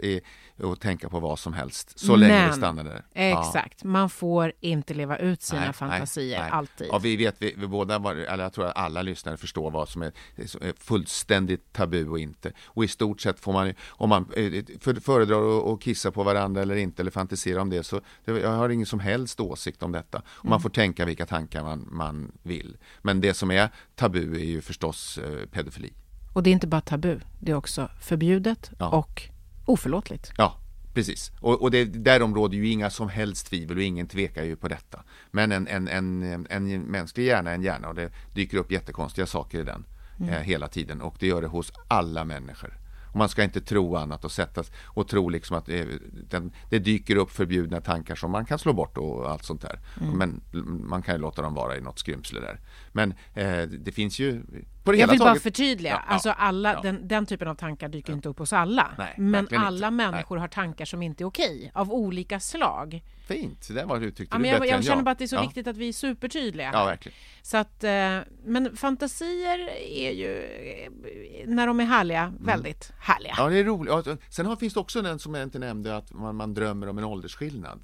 och, 0.63 0.79
tänka 0.79 1.09
på 1.09 1.19
vad 1.19 1.39
som 1.39 1.53
helst, 1.53 1.99
så 1.99 2.15
länge 2.15 2.47
det 2.47 2.53
stannar 2.53 2.83
där. 2.83 3.05
Ja. 3.13 3.39
Exakt, 3.47 3.83
man 3.83 4.09
får 4.09 4.53
inte 4.59 4.93
leva 4.93 5.17
ut 5.17 5.41
sina 5.41 5.61
Nej, 5.61 5.73
fantasier 5.73 6.39
nej, 6.39 6.49
nej. 6.49 6.51
alltid. 6.51 6.87
Ja, 6.91 6.97
vi 6.97 7.15
vet, 7.15 7.35
vi, 7.39 7.53
vi 7.57 7.67
båda, 7.67 7.99
var, 7.99 8.15
eller 8.15 8.43
jag 8.43 8.53
tror 8.53 8.65
att 8.65 8.77
alla 8.77 9.01
lyssnare 9.01 9.37
förstår 9.37 9.71
vad 9.71 9.89
som 9.89 10.01
är, 10.01 10.11
är 10.37 10.73
fullständigt 10.83 11.73
tabu 11.73 12.07
och 12.09 12.19
inte. 12.19 12.51
Och 12.65 12.83
i 12.83 12.87
stort 12.87 13.21
sett 13.21 13.39
får 13.39 13.53
man, 13.53 13.73
om 13.87 14.09
man 14.09 14.21
eh, 14.35 14.63
för, 14.79 14.93
föredrar 14.95 15.73
att- 15.73 15.81
kissa 15.81 16.11
på 16.11 16.23
varandra 16.23 16.61
eller 16.61 16.75
inte, 16.75 17.01
eller 17.01 17.11
fantisera 17.11 17.61
om 17.61 17.69
det, 17.69 17.83
så 17.83 18.01
jag 18.25 18.49
har 18.51 18.69
ingen 18.69 18.85
som 18.85 18.99
helst 18.99 19.39
åsikt 19.39 19.83
om 19.83 19.91
detta. 19.91 20.17
Och 20.17 20.45
Mm. 20.45 20.49
man 20.49 20.61
får 20.61 20.69
tänka 20.69 21.05
vilka 21.05 21.25
tankar 21.25 21.63
man, 21.63 21.87
man 21.91 22.31
vill. 22.43 22.77
Men 23.01 23.21
det 23.21 23.33
som 23.33 23.51
är 23.51 23.69
tabu 23.95 24.35
är 24.35 24.45
ju 24.45 24.61
förstås 24.61 25.17
eh, 25.17 25.34
pedofili. 25.51 25.93
Och 26.33 26.43
det 26.43 26.49
är 26.49 26.51
inte 26.51 26.67
bara 26.67 26.81
tabu, 26.81 27.19
det 27.39 27.51
är 27.51 27.55
också 27.55 27.89
förbjudet 27.99 28.71
Ja. 28.79 28.89
och 28.89 29.21
oförlåtligt. 29.65 30.31
Ja, 30.37 30.57
precis. 30.93 31.31
Och, 31.39 31.61
och 31.61 31.71
det, 31.71 31.85
därom 31.85 32.35
råder 32.35 32.57
ju 32.57 32.69
inga 32.69 32.89
som 32.89 33.09
helst 33.09 33.47
tvivel 33.47 33.77
och 33.77 33.83
ingen 33.83 34.07
tvekar 34.07 34.43
ju 34.43 34.55
på 34.55 34.67
detta. 34.67 35.03
Men 35.31 35.51
en, 35.51 35.67
en, 35.67 35.87
en, 35.87 36.47
en 36.49 36.81
mänsklig 36.81 37.25
hjärna 37.25 37.49
är 37.51 37.55
en 37.55 37.61
hjärna 37.61 37.87
och 37.87 37.95
det 37.95 38.11
dyker 38.33 38.57
upp 38.57 38.71
jättekonstiga 38.71 39.25
saker 39.27 39.59
i 39.59 39.63
den 39.63 39.85
eh, 40.29 40.39
hela 40.39 40.67
tiden 40.67 41.01
och 41.01 41.15
det 41.19 41.27
gör 41.27 41.41
det 41.41 41.47
hos 41.47 41.71
alla 41.87 42.23
människor. 42.25 42.77
Och 43.11 43.15
man 43.19 43.29
ska 43.29 43.43
inte 43.43 43.61
tro 43.61 43.95
annat 43.95 44.25
och 44.25 44.31
sättas 44.31 44.71
och 44.85 45.07
tro 45.07 45.29
liksom 45.29 45.57
att 45.57 45.69
eh, 45.69 45.85
den, 46.29 46.51
det 46.69 46.79
dyker 46.79 47.15
upp 47.15 47.31
förbjudna 47.31 47.81
tankar 47.81 48.15
som 48.15 48.31
man 48.31 48.45
kan 48.45 48.59
slå 48.59 48.73
bort 48.73 48.97
och 48.97 49.31
allt 49.31 49.43
sånt 49.45 49.61
där. 49.61 49.79
Men 50.13 50.41
man 50.83 51.01
kan 51.01 51.15
ju 51.15 51.21
låta 51.21 51.41
dem 51.41 51.53
vara 51.53 51.77
i 51.77 51.81
något 51.81 51.99
skrymsle 51.99 52.39
där. 52.39 52.59
Men 52.91 53.13
eh, 53.33 53.61
det 53.61 53.91
finns 53.91 54.19
ju 54.19 54.43
på 54.85 54.91
det 54.91 54.97
Jag 54.97 55.01
hela 55.03 55.11
vill 55.11 55.19
bara 55.19 55.29
taget... 55.29 55.43
förtydliga, 55.43 55.91
Ja, 55.93 56.01
ja, 56.07 56.13
alltså 56.13 56.29
alla, 56.29 56.73
ja. 56.73 56.81
den, 56.81 57.07
den 57.07 57.25
typen 57.25 57.47
av 57.47 57.55
tankar 57.55 57.89
dyker 57.89 58.13
inte 58.13 58.29
upp 58.29 58.39
hos 58.39 58.53
alla. 58.53 58.91
Nej, 58.97 59.13
men 59.17 59.31
verkligen 59.31 59.61
inte. 59.61 59.67
alla 59.67 59.91
människor 59.91 60.37
har 60.37 60.47
tankar 60.47 60.85
som 60.85 61.01
inte 61.01 61.23
är 61.23 61.25
okej, 61.25 61.71
av 61.73 61.91
olika 61.93 62.39
slag. 62.39 63.03
Fint, 63.27 63.67
det 63.73 63.85
var 63.85 63.99
du 63.99 64.11
tyckte 64.11 64.35
Ja, 64.35 64.39
men 64.39 64.49
jag, 64.51 64.67
jag 64.67 64.69
än 64.77 64.83
känner 64.83 65.03
bara 65.03 65.11
att 65.11 65.17
det 65.17 65.25
är 65.25 65.27
så 65.27 65.35
ja. 65.35 65.41
viktigt 65.41 65.67
att 65.67 65.77
vi 65.77 65.87
är 65.89 65.93
supertydliga. 65.93 66.69
Ja, 66.73 66.85
verkligen. 66.85 67.15
Så 67.41 67.57
att, 67.57 67.83
eh, 67.83 68.19
men 68.43 68.77
fantasier 68.77 69.69
är 69.91 70.11
ju, 70.11 70.43
eh, 70.43 71.47
när 71.47 71.67
de 71.67 71.79
är 71.79 71.85
härliga, 71.85 72.33
väldigt 72.39 72.91
härliga. 72.99 73.33
Mm. 73.33 73.43
Ja, 73.43 73.49
det 73.49 73.59
är 73.59 73.63
roligt. 73.63 74.05
Ja, 74.05 74.17
Sen 74.29 74.45
har, 74.45 74.55
finns 74.55 74.73
det 74.73 74.79
också 74.79 75.01
den 75.01 75.19
som 75.19 75.33
jag 75.33 75.43
inte 75.43 75.59
nämnde, 75.59 75.97
att 75.97 76.13
man, 76.13 76.35
man 76.35 76.53
drömmer 76.53 76.89
om 76.89 76.97
en 76.97 77.03
åldersskillnad. 77.03 77.79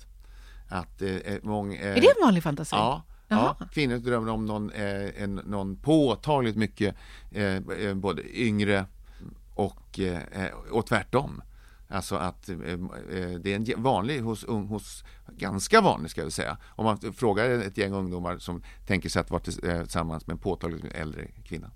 Att, 0.70 1.02
eh, 1.02 1.10
mång, 1.44 1.74
eh, 1.74 1.98
Är 1.98 2.02
det 2.02 2.08
en 2.08 2.24
vanlig 2.26 2.44
fantasi? 2.44 2.76
Ja, 2.76 3.04
Jaha. 3.32 3.56
ja, 3.60 3.66
kvinnor 3.74 3.98
drömmer 3.98 4.32
om 4.32 4.46
någon, 4.46 4.70
eh, 4.72 5.24
en, 5.24 5.36
någon 5.36 5.76
påtagligt 5.76 6.56
mycket 6.56 6.96
eh, 7.32 7.56
eh, 7.56 7.94
både 7.94 8.40
yngre 8.42 8.86
och, 9.56 10.00
eh, 10.00 10.48
och 10.72 10.86
tvärtom. 10.86 11.42
Alltså 11.88 12.16
att 12.16 12.50
eh, 12.50 12.56
eh, 12.58 13.30
det 13.40 13.54
är 13.54 13.56
en 13.56 13.84
vanlig 13.84 14.20
hos, 14.22 14.44
ung- 14.46 14.68
hos 14.68 15.04
ganska 15.28 15.82
vanlig 15.82 16.12
ska 16.12 16.22
jag 16.22 16.32
säga. 16.32 16.58
Om 16.76 16.86
man 16.86 17.14
frågar 17.14 17.50
ett 17.50 17.78
gäng 17.78 17.94
ungdomar 17.94 18.38
som 18.38 18.64
tänker 18.88 19.10
sig 19.10 19.20
att 19.20 19.32
vara 19.32 19.42
eh, 19.64 19.82
tillsammans 19.82 20.28
med 20.28 20.34
en 20.34 20.40
påtagligt 20.40 20.86
äldre 20.94 21.28
kvinna. 21.44 21.72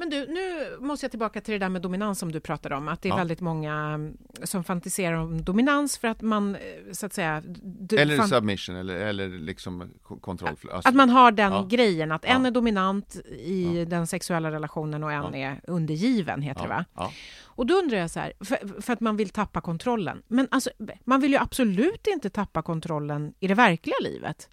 Men 0.00 0.10
du, 0.10 0.26
nu 0.26 0.76
måste 0.86 1.04
jag 1.04 1.10
tillbaka 1.10 1.40
till 1.40 1.52
det 1.52 1.58
där 1.58 1.68
med 1.68 1.82
dominans 1.82 2.18
som 2.18 2.32
du 2.32 2.40
pratade 2.40 2.74
om, 2.74 2.88
att 2.88 3.02
det 3.02 3.08
är 3.08 3.10
Ja. 3.10 3.16
väldigt 3.16 3.40
många 3.40 3.74
mm, 3.74 4.16
som 4.44 4.64
fantiserar 4.64 5.14
om 5.16 5.42
dominans 5.44 5.98
för 5.98 6.08
att 6.08 6.22
man, 6.22 6.54
eh, 6.54 6.60
så 6.92 7.06
att 7.06 7.12
säga... 7.12 7.42
Eller 7.98 8.22
submission 8.22 8.76
eller, 8.76 8.94
eller 8.94 9.28
liksom 9.28 9.90
ko- 10.02 10.18
kontroll. 10.20 10.48
Alltså- 10.72 10.88
Att 10.88 10.94
man 10.94 11.10
har 11.10 11.32
den 11.32 11.52
Ja. 11.52 11.66
grejen, 11.70 12.12
att 12.12 12.24
en 12.24 12.42
Ja. 12.42 12.46
är 12.46 12.50
dominant 12.50 13.16
i 13.38 13.84
den 13.84 14.06
sexuella 14.06 14.50
relationen 14.50 15.04
och 15.04 15.12
en 15.12 15.34
är 15.34 15.60
undergiven, 15.66 16.42
heter 16.42 16.62
det 16.62 16.68
va? 16.68 16.84
Ja. 16.94 17.12
Och 17.44 17.66
då 17.66 17.74
undrar 17.74 17.98
jag 17.98 18.10
så 18.10 18.20
här, 18.20 18.32
för, 18.40 18.82
för 18.82 18.92
att 18.92 19.00
man 19.00 19.16
vill 19.16 19.28
tappa 19.30 19.60
kontrollen. 19.60 20.22
Men 20.28 20.48
alltså, 20.50 20.70
man 21.04 21.20
vill 21.20 21.30
ju 21.30 21.38
absolut 21.38 22.06
inte 22.06 22.30
tappa 22.30 22.62
kontrollen 22.62 23.34
i 23.40 23.46
det 23.48 23.54
verkliga 23.54 23.96
livet. 24.02 24.48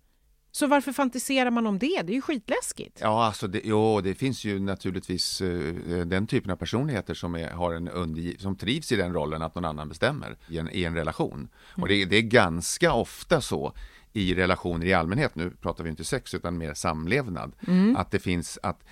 Så 0.58 0.68
varför 0.68 0.92
fantiserar 0.92 1.52
man 1.52 1.68
om 1.68 1.80
det? 1.80 2.02
Det 2.04 2.12
är 2.12 2.16
ju 2.16 2.22
skitläskigt. 2.22 3.00
Ja, 3.02 3.26
alltså 3.26 3.48
det, 3.48 3.62
jo, 3.64 4.02
det 4.02 4.16
finns 4.16 4.46
ju 4.46 4.60
naturligtvis 4.60 5.42
eh, 5.42 6.06
den 6.06 6.28
typen 6.28 6.52
av 6.52 6.56
personligheter 6.56 7.14
som, 7.14 7.36
är, 7.36 7.50
har 7.50 7.74
en 7.74 7.90
undergi- 7.90 8.40
som 8.40 8.56
trivs 8.56 8.92
i 8.92 8.96
den 8.96 9.14
rollen 9.14 9.42
att 9.42 9.56
någon 9.56 9.66
annan 9.66 9.90
bestämmer 9.90 10.38
i 10.50 10.58
en, 10.58 10.70
i 10.72 10.84
en 10.84 10.96
relation. 10.96 11.50
Och 11.76 11.88
det, 11.88 12.06
det 12.06 12.16
är 12.18 12.22
ganska 12.22 12.94
ofta 12.94 13.42
så 13.42 13.74
i 14.14 14.36
relationer 14.36 14.86
i 14.86 14.94
allmänhet, 14.94 15.36
nu 15.36 15.50
pratar 15.50 15.84
vi 15.84 15.90
inte 15.90 16.04
sex 16.04 16.34
utan 16.34 16.58
mer 16.58 16.74
samlevnad, 16.74 17.56
att 17.96 18.12
det 18.12 18.20
finns 18.20 18.60
att, 18.64 18.84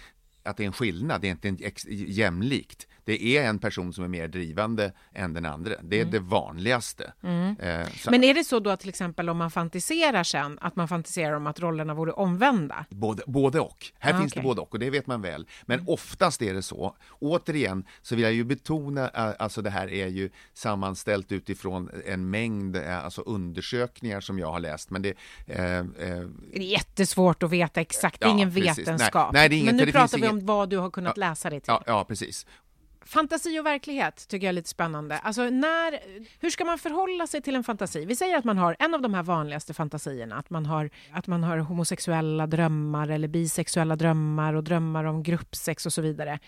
att 0.43 0.57
det 0.57 0.63
är 0.63 0.67
en 0.67 0.73
skillnad, 0.73 1.21
det 1.21 1.27
är 1.27 1.47
inte 1.47 1.71
jämlikt. 1.91 2.87
Det 3.05 3.37
är 3.37 3.43
en 3.43 3.59
person 3.59 3.93
som 3.93 4.03
är 4.03 4.07
mer 4.07 4.27
drivande 4.27 4.91
än 5.13 5.33
den 5.33 5.45
andra. 5.45 5.73
Det 5.83 6.01
är 6.01 6.05
det 6.05 6.19
vanligaste. 6.19 7.13
Eh, 7.59 7.87
så- 7.97 8.11
Men 8.11 8.23
är 8.23 8.33
det 8.33 8.43
så 8.43 8.59
då 8.59 8.69
att 8.69 8.79
till 8.79 8.89
exempel 8.89 9.29
om 9.29 9.37
man 9.37 9.51
fantiserar 9.51 10.23
sen, 10.23 10.57
att 10.61 10.75
man 10.75 10.87
fantiserar 10.87 11.33
om 11.35 11.47
att 11.47 11.59
rollerna 11.59 11.93
vore 11.93 12.11
omvända? 12.11 12.85
Både, 12.89 13.23
både 13.27 13.59
och. 13.59 13.85
Här 13.99 14.13
Ah, 14.13 14.19
finns 14.19 14.31
okej. 14.33 14.41
det 14.41 14.47
både 14.47 14.61
och 14.61 14.73
och 14.73 14.79
det 14.79 14.89
vet 14.89 15.07
man 15.07 15.21
väl. 15.21 15.47
Men 15.65 15.83
oftast 15.87 16.41
är 16.41 16.53
det 16.53 16.61
så. 16.61 16.95
Återigen 17.19 17.85
så 18.01 18.15
vill 18.15 18.23
jag 18.23 18.33
ju 18.33 18.43
betona, 18.43 19.09
eh, 19.09 19.33
alltså 19.39 19.61
det 19.61 19.69
här 19.69 19.87
är 19.93 20.07
ju 20.07 20.29
sammanställt 20.53 21.31
utifrån 21.31 21.89
en 22.05 22.29
mängd 22.29 22.75
eh, 22.75 23.05
alltså 23.05 23.21
undersökningar 23.21 24.21
som 24.21 24.39
jag 24.39 24.51
har 24.51 24.59
läst. 24.59 24.89
Men 24.89 25.01
det, 25.01 25.13
eh, 25.47 25.77
eh, 25.77 25.83
Det 26.53 26.57
är 26.57 26.59
jättesvårt 26.59 27.43
att 27.43 27.49
veta 27.51 27.81
exakt, 27.81 28.19
det 28.21 28.27
Ja, 28.27 28.33
ingen 28.33 28.53
precis. 28.53 28.77
vetenskap. 28.77 29.33
Nej, 29.33 29.49
nej, 29.49 29.57
inget, 29.59 29.75
Men 29.75 29.85
nu 29.85 29.91
pratar 29.91 30.17
vi 30.17 30.23
ingen- 30.25 30.39
om 30.39 30.45
vad 30.45 30.69
du 30.69 30.77
har 30.77 30.89
kunnat 30.91 31.17
läsa 31.17 31.49
dig 31.49 31.59
till. 31.59 31.67
ja, 31.71 31.83
ja, 31.85 32.03
precis. 32.07 32.45
Fantasi 33.05 33.59
och 33.59 33.65
verklighet 33.65 34.27
tycker 34.27 34.47
jag 34.47 34.49
är 34.49 34.53
lite 34.53 34.69
spännande. 34.69 35.17
Alltså 35.17 35.43
när, 35.43 35.99
hur 36.39 36.49
ska 36.49 36.65
man 36.65 36.77
förhålla 36.77 37.27
sig 37.27 37.41
till 37.41 37.55
en 37.55 37.63
fantasi? 37.63 38.05
Vi 38.05 38.15
säger 38.15 38.37
att 38.37 38.43
man 38.43 38.57
har 38.57 38.75
en 38.79 38.93
av 38.93 39.01
de 39.01 39.13
här 39.13 39.23
vanligaste 39.23 39.73
fantasierna, 39.73 40.35
att 40.35 40.49
man 40.49 40.65
har, 40.65 40.89
att 41.11 41.27
man 41.27 41.43
har 41.43 41.57
homosexuella 41.57 42.47
drömmar 42.47 43.07
eller 43.07 43.27
bisexuella 43.27 43.95
drömmar 43.95 44.53
och 44.53 44.63
drömmar 44.63 45.03
om 45.03 45.23
gruppsex 45.23 45.85
och 45.85 45.93
så 45.93 46.01
vidare. 46.01 46.39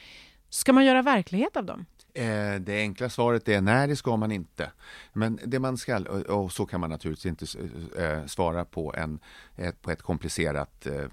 Ska 0.49 0.73
man 0.73 0.85
göra 0.85 1.01
verklighet 1.01 1.57
av 1.57 1.65
dem? 1.65 1.85
Eh, 2.13 2.55
det 2.59 2.81
enkla 2.81 3.09
svaret 3.09 3.47
är 3.47 3.61
nej, 3.61 3.87
det 3.87 3.95
ska 3.95 4.17
man 4.17 4.31
inte. 4.31 4.71
Men 5.13 5.39
det 5.45 5.59
man 5.59 5.77
ska, 5.77 5.97
och, 6.29 6.51
så 6.51 6.65
kan 6.65 6.79
man 6.79 6.89
naturligtvis 6.89 7.25
inte 7.25 7.45
eh, 8.03 8.25
svara 8.25 8.65
på, 8.65 8.93
en, 8.97 9.19
ett, 9.55 9.81
på 9.81 9.91
ett 9.91 10.01
komplicerat 10.01 10.85
eh, 10.85 11.05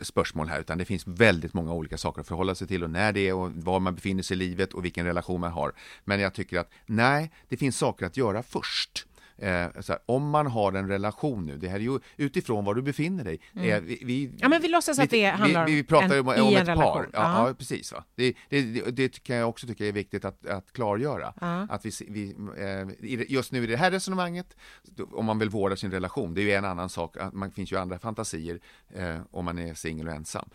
spörsmål 0.00 0.48
här, 0.48 0.60
utan 0.60 0.78
det 0.78 0.84
finns 0.84 1.06
väldigt 1.06 1.54
många 1.54 1.72
olika 1.72 1.98
saker 1.98 2.20
att 2.20 2.28
förhålla 2.28 2.54
sig 2.54 2.66
till 2.66 2.84
och 2.84 2.90
när 2.90 3.12
det 3.12 3.28
är 3.28 3.34
och 3.34 3.52
var 3.52 3.80
man 3.80 3.94
befinner 3.94 4.22
sig 4.22 4.34
i 4.34 4.38
livet 4.38 4.72
och 4.72 4.84
vilken 4.84 5.06
relation 5.06 5.40
man 5.40 5.52
har. 5.52 5.72
Men 6.04 6.20
jag 6.20 6.34
tycker 6.34 6.58
att 6.58 6.70
nej, 6.86 7.30
det 7.48 7.56
finns 7.56 7.78
saker 7.78 8.06
att 8.06 8.16
göra 8.16 8.42
först 8.42 9.06
eh, 9.38 9.48
här, 9.48 9.98
om 10.06 10.30
man 10.30 10.46
har 10.46 10.72
en 10.72 10.88
relation 10.88 11.46
nu, 11.46 11.56
det 11.58 11.68
här 11.68 11.76
är 11.76 11.80
ju 11.80 11.98
utifrån 12.16 12.64
var 12.64 12.74
du 12.74 12.82
befinner 12.82 13.24
dig. 13.24 13.40
Eh, 13.56 13.80
vi, 13.80 13.98
vi, 14.04 14.34
Ja, 14.38 14.48
men 14.48 14.62
vi 14.62 14.68
låtsas 14.68 14.98
att 14.98 15.10
det 15.10 15.24
handlar 15.26 15.66
vi, 15.66 15.74
vi 15.74 15.84
pratar 15.84 16.14
en- 16.16 16.20
om, 16.20 16.28
om 16.28 16.34
ett 16.56 16.68
relation. 16.68 16.76
par. 16.84 17.08
Ja, 17.12 17.48
Ja. 17.48 17.54
precis. 17.54 17.92
Va? 17.92 18.04
Det, 18.14 18.34
det, 18.48 18.62
det, 18.90 19.22
kan 19.22 19.36
jag 19.36 19.48
också 19.48 19.66
tycka 19.66 19.86
är 19.86 19.92
viktigt 19.92 20.24
att, 20.24 20.46
att 20.46 20.72
klargöra. 20.72 21.34
Ja. 21.40 21.66
Att 21.70 21.84
vi, 21.86 21.90
vi, 22.08 22.34
eh, 22.58 23.32
just 23.32 23.52
nu 23.52 23.64
i 23.64 23.66
det 23.66 23.76
här 23.76 23.90
resonemanget, 23.90 24.56
om 25.12 25.24
man 25.24 25.38
vill 25.38 25.48
vårda 25.50 25.76
sin 25.76 25.90
relation, 25.90 26.34
det 26.34 26.40
är 26.40 26.44
ju 26.44 26.52
en 26.52 26.64
annan 26.64 26.88
sak. 26.88 27.16
Man 27.32 27.50
finns 27.50 27.72
ju 27.72 27.76
andra 27.78 27.98
fantasier 27.98 28.60
eh, 28.94 29.16
om 29.30 29.44
man 29.44 29.58
är 29.58 29.74
singel 29.74 30.08
och 30.08 30.14
ensam. 30.14 30.48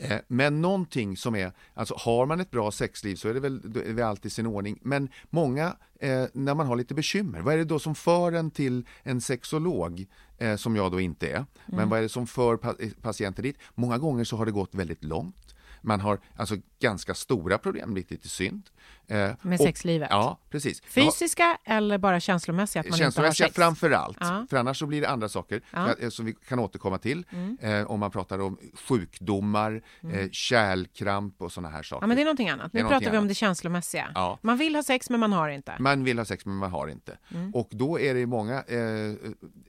Eh, 0.00 0.18
Men 0.28 0.60
någonting 0.60 1.16
som 1.16 1.34
är, 1.34 1.52
alltså 1.74 1.94
har 1.98 2.26
man 2.26 2.40
ett 2.40 2.50
bra 2.50 2.70
sexliv 2.70 3.16
så 3.16 3.28
är 3.28 3.34
det 3.34 3.40
väl, 3.40 3.60
är 3.86 3.92
väl 3.92 4.04
alltid 4.04 4.32
sin 4.32 4.46
ordning. 4.46 4.78
Men 4.82 5.08
många, 5.30 5.76
eh, 6.00 6.24
när 6.32 6.54
man 6.54 6.66
har 6.66 6.76
lite 6.76 6.94
bekymmer, 6.94 7.40
vad 7.40 7.54
är 7.54 7.58
det 7.58 7.64
då 7.64 7.78
som 7.78 7.94
för 7.94 8.32
en 8.32 8.50
till 8.50 8.86
en 9.02 9.20
sexolog, 9.20 10.06
eh, 10.38 10.56
som 10.56 10.76
jag 10.76 10.92
då 10.92 11.00
inte 11.00 11.28
är? 11.30 11.44
Men 11.66 11.88
vad 11.88 11.98
är 11.98 12.02
det 12.02 12.08
som 12.08 12.26
för 12.26 12.56
pa- 12.56 12.74
eh, 12.78 12.90
patienter 13.02 13.42
dit? 13.42 13.56
Många 13.74 13.98
gånger 13.98 14.24
så 14.24 14.36
har 14.36 14.46
det 14.46 14.52
gått 14.52 14.74
väldigt 14.74 15.04
långt. 15.04 15.54
Man 15.82 16.00
har 16.00 16.18
alltså 16.36 16.56
ganska 16.80 17.14
stora 17.14 17.58
problem, 17.58 17.94
lite 17.94 18.16
till 18.16 18.30
synd. 18.30 18.62
Eh, 19.10 19.30
Med 19.42 19.60
och- 19.60 19.66
sexlivet? 19.66 20.08
Ja, 20.10 20.38
precis. 20.50 20.82
Jag 20.94 21.02
har- 21.04 21.10
Fysiska 21.10 21.58
eller 21.64 21.98
bara 21.98 22.20
känslomässiga? 22.20 22.80
Att 22.80 22.86
man 22.86 22.94
inte 22.94 23.04
har 23.04 23.06
Känslomässiga 23.10 23.46
sex? 23.46 23.56
framför 23.56 23.90
allt, 23.90 24.16
Ja. 24.20 24.46
för 24.50 24.56
annars 24.56 24.78
så 24.78 24.86
blir 24.86 25.00
det 25.00 25.08
andra 25.08 25.28
saker 25.28 25.62
Ja. 25.70 25.78
Mm. 25.78 25.96
eh, 26.00 26.08
som 26.08 26.24
vi 26.26 26.32
kan 26.48 26.58
återkomma 26.58 26.98
till. 26.98 27.24
Eh, 27.60 27.90
om 27.90 28.00
man 28.00 28.10
pratar 28.10 28.38
om 28.38 28.58
sjukdomar, 28.74 29.82
eh, 30.12 30.30
kärlkramp 30.32 31.42
och 31.42 31.52
sådana 31.52 31.68
här 31.68 31.82
saker. 31.82 32.02
Ja, 32.02 32.06
men 32.06 32.16
det 32.16 32.22
är 32.22 32.24
någonting 32.24 32.48
annat. 32.48 32.72
Nu 32.72 32.80
pratar 32.84 33.10
vi 33.10 33.18
om 33.18 33.28
det 33.28 33.34
känslomässiga. 33.34 34.10
Ja. 34.14 34.38
Man 34.42 34.56
vill 34.58 34.74
ha 34.74 34.82
sex 34.82 35.10
men 35.10 35.20
man 35.20 35.32
har 35.32 35.48
inte. 35.48 35.76
Man 35.78 36.04
vill 36.04 36.18
ha 36.18 36.24
sex 36.24 36.46
men 36.46 36.56
man 36.56 36.70
har 36.70 36.88
inte. 36.88 37.18
Mm. 37.34 37.54
Och 37.54 37.68
då 37.72 38.00
är 38.00 38.14
det 38.14 38.26
många 38.26 38.54
eh, 38.62 39.14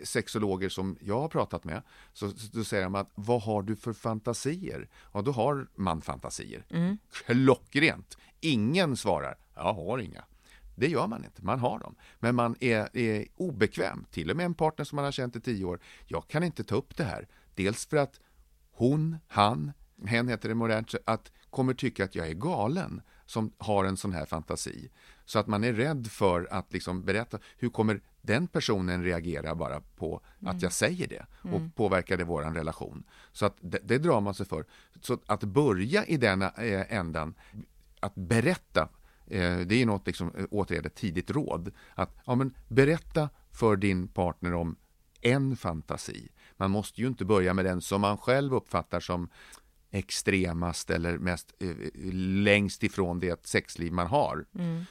sexologer 0.03 0.69
som 0.69 0.97
jag 1.01 1.19
har 1.21 1.27
pratat 1.27 1.63
med, 1.63 1.81
så, 2.13 2.29
så 2.31 2.63
säger 2.63 2.83
de 2.83 2.95
att 2.95 3.09
vad 3.15 3.41
har 3.41 3.61
du 3.61 3.75
för 3.75 3.93
fantasier? 3.93 4.87
Ja, 5.13 5.21
då 5.21 5.31
har 5.31 5.67
man 5.75 6.01
fantasier. 6.01 6.65
Mm. 6.69 6.97
Klockrent. 7.25 8.17
Ingen 8.41 8.97
svarar, 8.97 9.37
jag 9.55 9.73
har 9.73 9.97
inga. 9.97 10.23
Det 10.75 10.87
gör 10.87 11.07
man 11.07 11.25
inte, 11.25 11.45
man 11.45 11.59
har 11.59 11.79
dem. 11.79 11.95
Men 12.19 12.35
man 12.35 12.55
är, 12.59 12.97
är 12.97 13.25
obekväm, 13.35 14.05
till 14.11 14.31
och 14.31 14.37
med 14.37 14.45
en 14.45 14.53
partner 14.53 14.85
som 14.85 14.95
man 14.95 15.05
har 15.05 15.11
känt 15.11 15.35
i 15.35 15.41
tio 15.41 15.65
år. 15.65 15.79
Jag 16.05 16.27
kan 16.27 16.43
inte 16.43 16.63
ta 16.63 16.75
upp 16.75 16.97
det 16.97 17.03
här. 17.03 17.27
Dels 17.55 17.85
för 17.85 17.97
att 17.97 18.19
hon, 18.71 19.17
han, 19.27 19.71
hen 20.05 20.27
heter 20.27 20.49
det 20.49 20.55
modernt, 20.55 20.95
att 21.05 21.31
kommer 21.49 21.73
tycka 21.73 22.03
att 22.03 22.15
jag 22.15 22.27
är 22.27 22.33
galen 22.33 23.01
som 23.25 23.53
har 23.57 23.85
en 23.85 23.97
sån 23.97 24.13
här 24.13 24.25
fantasi. 24.25 24.89
Så 25.25 25.39
att 25.39 25.47
man 25.47 25.63
är 25.63 25.73
rädd 25.73 26.07
för 26.07 26.47
att 26.51 26.73
liksom 26.73 27.03
berätta, 27.03 27.39
hur 27.57 27.69
kommer 27.69 28.01
den 28.21 28.47
personen 28.47 29.03
reagera 29.03 29.55
bara 29.55 29.81
på 29.81 30.21
att 30.45 30.61
jag 30.61 30.71
säger 30.71 31.07
det 31.07 31.25
och 31.53 31.75
påverkar 31.75 32.17
det 32.17 32.23
våran 32.23 32.55
relation? 32.55 33.03
Så 33.31 33.45
att 33.45 33.57
det, 33.61 33.79
det 33.83 33.97
drar 33.97 34.21
man 34.21 34.33
sig 34.33 34.45
för. 34.45 34.65
Så 35.01 35.17
att 35.25 35.43
börja 35.43 36.05
i 36.05 36.17
den 36.17 36.41
eh, 36.41 36.93
ändan, 36.93 37.33
att 37.99 38.15
berätta 38.15 38.89
Eh, 39.29 39.57
det 39.57 39.75
är 39.75 39.79
ju 39.79 39.85
något, 39.85 40.07
liksom, 40.07 40.31
eh, 40.37 40.45
återigen 40.51 40.85
ett 40.85 40.95
tidigt 40.95 41.31
råd. 41.31 41.71
Att 41.95 42.17
ja, 42.25 42.35
men 42.35 42.53
berätta 42.67 43.29
för 43.51 43.75
din 43.75 44.07
partner 44.07 44.53
om 44.53 44.75
en 45.21 45.57
fantasi. 45.57 46.29
Man 46.57 46.71
måste 46.71 47.01
ju 47.01 47.07
inte 47.07 47.25
börja 47.25 47.53
med 47.53 47.65
den 47.65 47.81
som 47.81 48.01
man 48.01 48.17
själv 48.17 48.53
uppfattar 48.53 48.99
som 48.99 49.29
extremast 49.91 50.89
eller 50.89 51.17
mest 51.17 51.53
eh, 51.59 51.69
längst 52.13 52.83
ifrån 52.83 53.19
det 53.19 53.45
sexliv 53.45 53.93
man 53.93 54.07
har. 54.07 54.45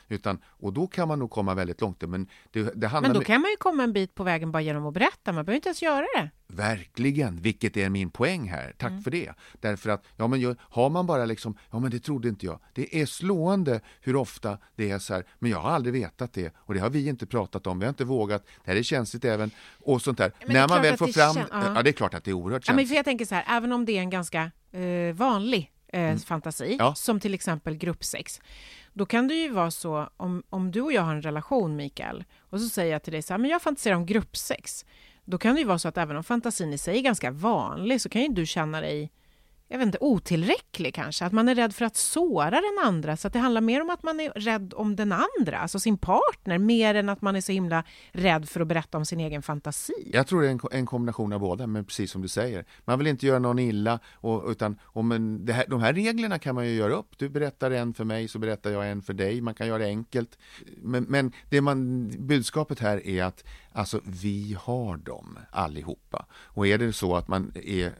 Utan, 0.09 0.39
och 0.47 0.73
då 0.73 0.87
kan 0.87 1.09
man 1.09 1.19
nog 1.19 1.31
komma 1.31 1.55
väldigt 1.55 1.81
långt. 1.81 2.09
Men 2.09 2.29
det, 2.51 2.63
det 2.75 2.89
handlar 2.89 3.09
Men 3.09 3.15
då 3.15 3.21
my- 3.21 3.25
kan 3.25 3.41
man 3.41 3.51
ju 3.51 3.57
komma 3.57 3.83
en 3.83 3.93
bit 3.93 4.15
på 4.15 4.25
vägen 4.25 4.53
bara 4.53 4.61
genom 4.63 4.87
att 4.87 4.95
berätta. 4.95 5.33
Man 5.33 5.45
behöver 5.45 5.57
inte 5.57 5.69
ens 5.69 5.83
göra 5.83 6.07
det. 6.17 6.31
Verkligen, 6.53 7.41
vilket 7.41 7.77
är 7.77 7.89
min 7.91 8.11
poäng 8.11 8.49
här. 8.49 8.75
Tack 8.79 8.91
Mm. 8.91 9.03
för 9.03 9.11
det. 9.11 9.33
Därför 9.61 9.91
att, 9.91 10.05
ja 10.17 10.27
men 10.27 10.57
har 10.61 10.91
man 10.91 11.07
bara 11.07 11.25
liksom, 11.25 11.59
ja 11.71 11.79
men 11.79 11.91
det 11.91 12.01
trodde 12.01 12.29
inte 12.29 12.47
jag. 12.47 12.61
Det 12.75 13.01
är 13.01 13.07
slående 13.07 13.81
hur 14.01 14.17
ofta 14.17 14.59
det 14.77 14.91
är 14.91 14.99
så 14.99 15.15
här, 15.15 15.25
men 15.39 15.51
jag 15.51 15.59
har 15.61 15.71
aldrig 15.71 15.93
vetat 15.95 16.33
det 16.33 16.55
och 16.57 16.75
det 16.75 16.81
har 16.81 16.91
vi 16.91 17.09
inte 17.09 17.27
pratat 17.27 17.67
om, 17.67 17.79
vi 17.79 17.85
har 17.85 17.89
inte 17.89 18.05
vågat, 18.05 18.47
det 18.65 18.71
här 18.71 18.79
är 18.79 18.83
känsligt 18.83 19.25
även 19.25 19.51
och 19.81 20.03
sånt 20.03 20.19
där. 20.19 20.33
men 20.47 20.53
När 20.53 20.69
man 20.69 20.83
väl 20.83 20.97
får 20.97 21.07
fram, 21.07 21.37
kän- 21.37 21.47
ja. 21.51 21.73
ja. 21.75 21.83
det 21.83 21.91
är 21.91 21.93
klart 21.93 22.15
att 22.15 22.25
det 22.25 22.31
är 22.31 22.33
oerhört 22.33 22.63
Ja, 22.69 22.73
men 22.73 22.79
känsligt. 22.79 22.89
för 22.89 22.97
jag 22.97 23.05
tänker 23.05 23.25
så 23.25 23.35
här, 23.35 23.45
även 23.57 23.73
om 23.73 23.85
det 23.85 23.93
är 23.93 24.01
en 24.01 24.11
ganska 24.11 24.51
eh, 24.73 25.15
vanlig 25.15 25.73
eh, 25.93 26.17
fantasi, 26.17 26.65
Mm. 26.67 26.77
Ja. 26.79 26.95
som 26.95 27.21
till 27.21 27.35
exempel 27.35 27.75
gruppsex, 27.77 28.41
då 28.93 29.07
kan 29.07 29.29
det 29.29 29.35
ju 29.35 29.51
vara 29.51 29.71
så 29.71 30.09
om, 30.17 30.43
om 30.51 30.71
du 30.71 30.81
och 30.81 30.93
jag 30.93 31.03
har 31.03 31.15
en 31.15 31.23
relation, 31.23 31.77
Mikael, 31.77 32.25
och 32.39 32.61
så 32.61 32.69
säger 32.69 32.93
jag 32.93 33.03
till 33.03 33.13
dig 33.13 33.23
så 33.23 33.33
här, 33.33 33.39
men 33.39 33.51
jag 33.51 33.63
fantiserar 33.63 33.95
om 33.97 34.07
gruppsex, 34.07 34.85
då 35.31 35.39
kan 35.39 35.55
det 35.55 35.61
ju 35.61 35.67
vara 35.67 35.79
så 35.79 35.89
att 35.89 35.99
även 35.99 36.17
om 36.17 36.25
fantasin 36.25 36.73
i 36.73 36.79
sig 36.79 36.99
är 36.99 37.03
ganska 37.03 37.31
vanlig, 37.31 38.01
så 38.01 38.09
kan 38.09 38.23
ju 38.23 38.29
du 38.29 38.47
känna 38.47 38.81
dig 38.81 39.11
jag 39.71 39.79
vet 39.79 39.87
inte, 39.87 39.99
otillräcklig 40.01 40.95
kanske, 40.95 41.25
att 41.25 41.33
man 41.33 41.49
är 41.49 41.55
rädd 41.55 41.75
för 41.75 41.85
att 41.85 41.97
såra 41.97 42.51
den 42.51 42.79
andra, 42.85 43.17
så 43.17 43.27
att 43.27 43.33
det 43.33 43.39
handlar 43.39 43.61
mer 43.61 43.83
om 43.83 43.91
att 43.91 44.03
man 44.03 44.21
är 44.21 44.31
rädd 44.31 44.73
om 44.77 44.97
den 44.97 45.13
andra, 45.13 45.59
alltså 45.59 45.81
sin 45.81 45.99
partner, 45.99 46.59
mer 46.59 46.95
än 46.95 47.09
att 47.09 47.23
man 47.23 47.37
är 47.37 47.41
så 47.41 47.53
himla 47.53 47.85
rädd 48.13 48.49
för 48.49 48.61
att 48.61 48.67
berätta 48.67 48.99
om 48.99 49.05
sin 49.05 49.21
egen 49.21 49.43
fantasi. 49.43 50.11
Jag 50.13 50.27
tror 50.27 50.43
det 50.43 50.49
är 50.49 50.53
en, 50.53 50.61
en 50.71 50.87
kombination 50.87 51.33
av 51.33 51.41
båda, 51.41 51.67
men 51.67 51.85
precis 51.85 52.11
som 52.11 52.23
du 52.23 52.29
säger. 52.29 52.65
Man 52.85 52.99
vill 52.99 53.07
inte 53.07 53.27
göra 53.27 53.39
någon 53.39 53.59
illa, 53.59 53.99
och, 54.15 54.51
utan 54.51 54.79
och 54.83 55.05
men 55.05 55.45
det 55.45 55.53
här, 55.53 55.65
de 55.69 55.81
här 55.81 55.93
reglerna 55.93 56.39
kan 56.39 56.55
man 56.55 56.67
ju 56.67 56.75
göra 56.75 56.95
upp. 56.95 57.19
Du 57.19 57.29
berättar 57.29 57.71
en 57.71 57.95
för 57.95 58.05
mig, 58.05 58.29
så 58.29 58.39
berättar 58.39 58.71
jag 58.71 58.91
en 58.91 59.03
för 59.03 59.13
dig. 59.13 59.41
Man 59.41 59.55
kan 59.55 59.67
göra 59.67 59.79
det 59.79 59.87
enkelt. 59.87 60.39
Men, 60.77 61.05
men 61.05 61.33
det 61.51 61.61
man, 61.61 62.09
budskapet 62.27 62.81
här 62.81 63.07
är 63.07 63.25
att 63.25 63.45
alltså, 63.79 64.01
vi 64.05 64.57
har 64.61 64.97
dem 64.97 65.39
allihopa. 65.51 66.27
Och 66.33 66.67
är 66.67 66.79
det 66.79 66.93
så 66.93 67.17
att 67.17 67.29
man 67.29 67.53
är, 67.55 67.93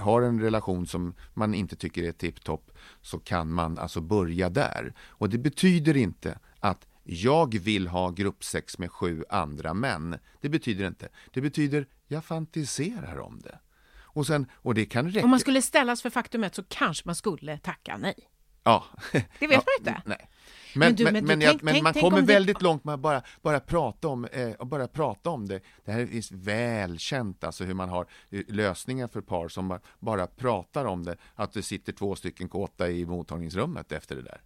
har 0.00 0.22
en 0.22 0.40
relation 0.40 0.86
som 0.86 1.14
man 1.34 1.54
inte 1.54 1.76
tycker 1.76 2.02
är 2.02 2.12
tipptopp, 2.12 2.70
så 3.02 3.18
kan 3.18 3.52
man 3.52 3.78
alltså 3.78 4.00
börja 4.00 4.50
där. 4.50 4.94
Och 5.08 5.28
det 5.28 5.38
betyder 5.38 5.96
inte 5.96 6.38
att 6.60 6.86
jag 7.04 7.58
vill 7.58 7.88
ha 7.88 8.10
gruppsex 8.10 8.78
med 8.78 8.92
sju 8.92 9.24
andra 9.28 9.74
män. 9.74 10.18
Det 10.40 10.48
betyder 10.48 10.86
inte. 10.86 11.08
Det 11.32 11.40
betyder 11.40 11.86
jag 12.08 12.24
fantiserar 12.24 13.18
om 13.18 13.40
det. 13.40 13.58
Och, 13.98 14.26
sen, 14.26 14.46
och 14.54 14.74
det 14.74 14.86
kan 14.86 15.10
räcka. 15.10 15.24
Om 15.24 15.30
man 15.30 15.40
skulle 15.40 15.62
ställas 15.62 16.02
för 16.02 16.10
faktumet 16.10 16.54
så 16.54 16.62
kanske 16.68 17.02
man 17.06 17.14
skulle 17.14 17.58
tacka 17.58 17.96
nej. 17.96 18.28
Ja. 18.62 18.84
Det 19.12 19.46
vet 19.46 19.50
ja, 19.50 19.62
man 19.66 19.74
inte. 19.78 20.02
Nej. 20.04 20.30
Men 20.76 20.88
Men, 20.88 20.94
du, 20.96 21.04
men, 21.04 21.12
men 21.12 21.24
men, 21.24 21.40
jag, 21.40 21.50
tänk- 21.50 21.62
men 21.62 21.74
tänk- 21.74 21.82
man 21.84 21.92
tänk 21.92 22.04
kommer 22.04 22.18
om 22.18 22.26
det- 22.26 22.32
väldigt 22.32 22.62
långt 22.62 22.84
med 22.84 22.94
att 22.94 23.00
bara, 23.00 23.22
bara, 23.42 23.60
prata 23.60 24.08
om, 24.08 24.24
eh, 24.24 24.64
bara 24.66 24.88
prata 24.88 25.30
om 25.30 25.48
det. 25.48 25.60
Det 25.84 25.92
här 25.92 26.00
är 26.00 26.36
välkänt, 26.36 27.44
alltså 27.44 27.64
hur 27.64 27.74
man 27.74 27.88
har 27.88 28.06
eh, 28.30 28.40
lösningar 28.48 29.08
för 29.08 29.20
par 29.20 29.48
som 29.48 29.68
bara, 29.68 29.80
bara 29.98 30.26
pratar 30.26 30.84
om 30.84 31.04
det. 31.04 31.16
Att 31.34 31.52
det 31.52 31.62
sitter 31.62 31.92
två 31.92 32.14
stycken 32.16 32.48
kåta 32.48 32.90
i 32.90 33.06
mottagningsrummet 33.06 33.92
efter 33.92 34.16
det 34.16 34.22
där. 34.22 34.40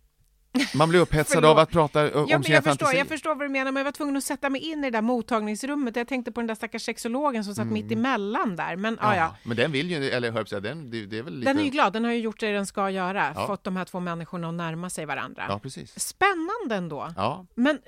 Man 0.75 0.89
blir 0.89 1.01
upphetsad 1.01 1.45
av 1.45 1.59
att 1.59 1.71
prata 1.71 2.03
om 2.21 2.27
Ja, 2.29 2.43
sina 2.43 2.55
jag, 2.55 2.65
förstår, 2.65 2.71
fantasier. 2.71 2.99
jag 2.99 3.09
förstår 3.09 3.35
vad 3.35 3.45
du 3.45 3.49
menar, 3.49 3.73
men 3.73 3.77
jag 3.81 3.85
var 3.85 3.93
tvungen 3.93 4.17
att 4.17 4.25
sätta 4.25 4.51
mig 4.51 4.61
in 4.61 4.79
i 4.79 4.83
det 4.83 4.91
där 4.91 5.03
mottagningsrummet. 5.03 5.97
Jag 5.97 6.09
tänkte 6.09 6.33
på 6.33 6.41
den 6.41 6.47
där 6.47 6.55
stackars 6.55 6.83
sexologen 6.83 7.45
som 7.45 7.55
satt 7.55 7.67
mitt 7.67 7.93
emellan 7.93 8.57
där. 8.57 8.77
Men 8.77 8.99
ja, 9.01 9.17
ja. 9.17 9.37
Men 9.45 9.57
den 9.57 9.73
vill 9.73 9.91
ju, 9.91 10.11
eller 10.11 10.31
hör 10.33 10.45
jag 10.51 10.63
den, 10.63 10.91
det, 10.91 11.07
det 11.07 11.19
är 11.19 11.23
väl 11.23 11.35
lite... 11.39 11.51
Den 11.53 11.59
är 11.61 11.65
ju 11.65 11.71
glad, 11.71 11.93
den 11.93 12.05
har 12.05 12.13
ju 12.13 12.19
gjort 12.19 12.41
det 12.41 12.53
den 12.53 12.67
ska 12.67 12.91
göra. 12.91 13.33
Ja. 13.35 13.47
Fått 13.47 13.65
de 13.65 13.77
här 13.77 13.85
två 13.85 14.01
människorna 14.01 14.49
att 14.49 14.55
närma 14.55 14.91
sig 14.91 15.07
varandra. 15.07 15.45
Ja, 15.49 15.59
precis. 15.59 16.01
Spännande 16.01 16.75
ändå. 16.77 17.13
Ja, 17.17 17.47
Men 17.55 17.79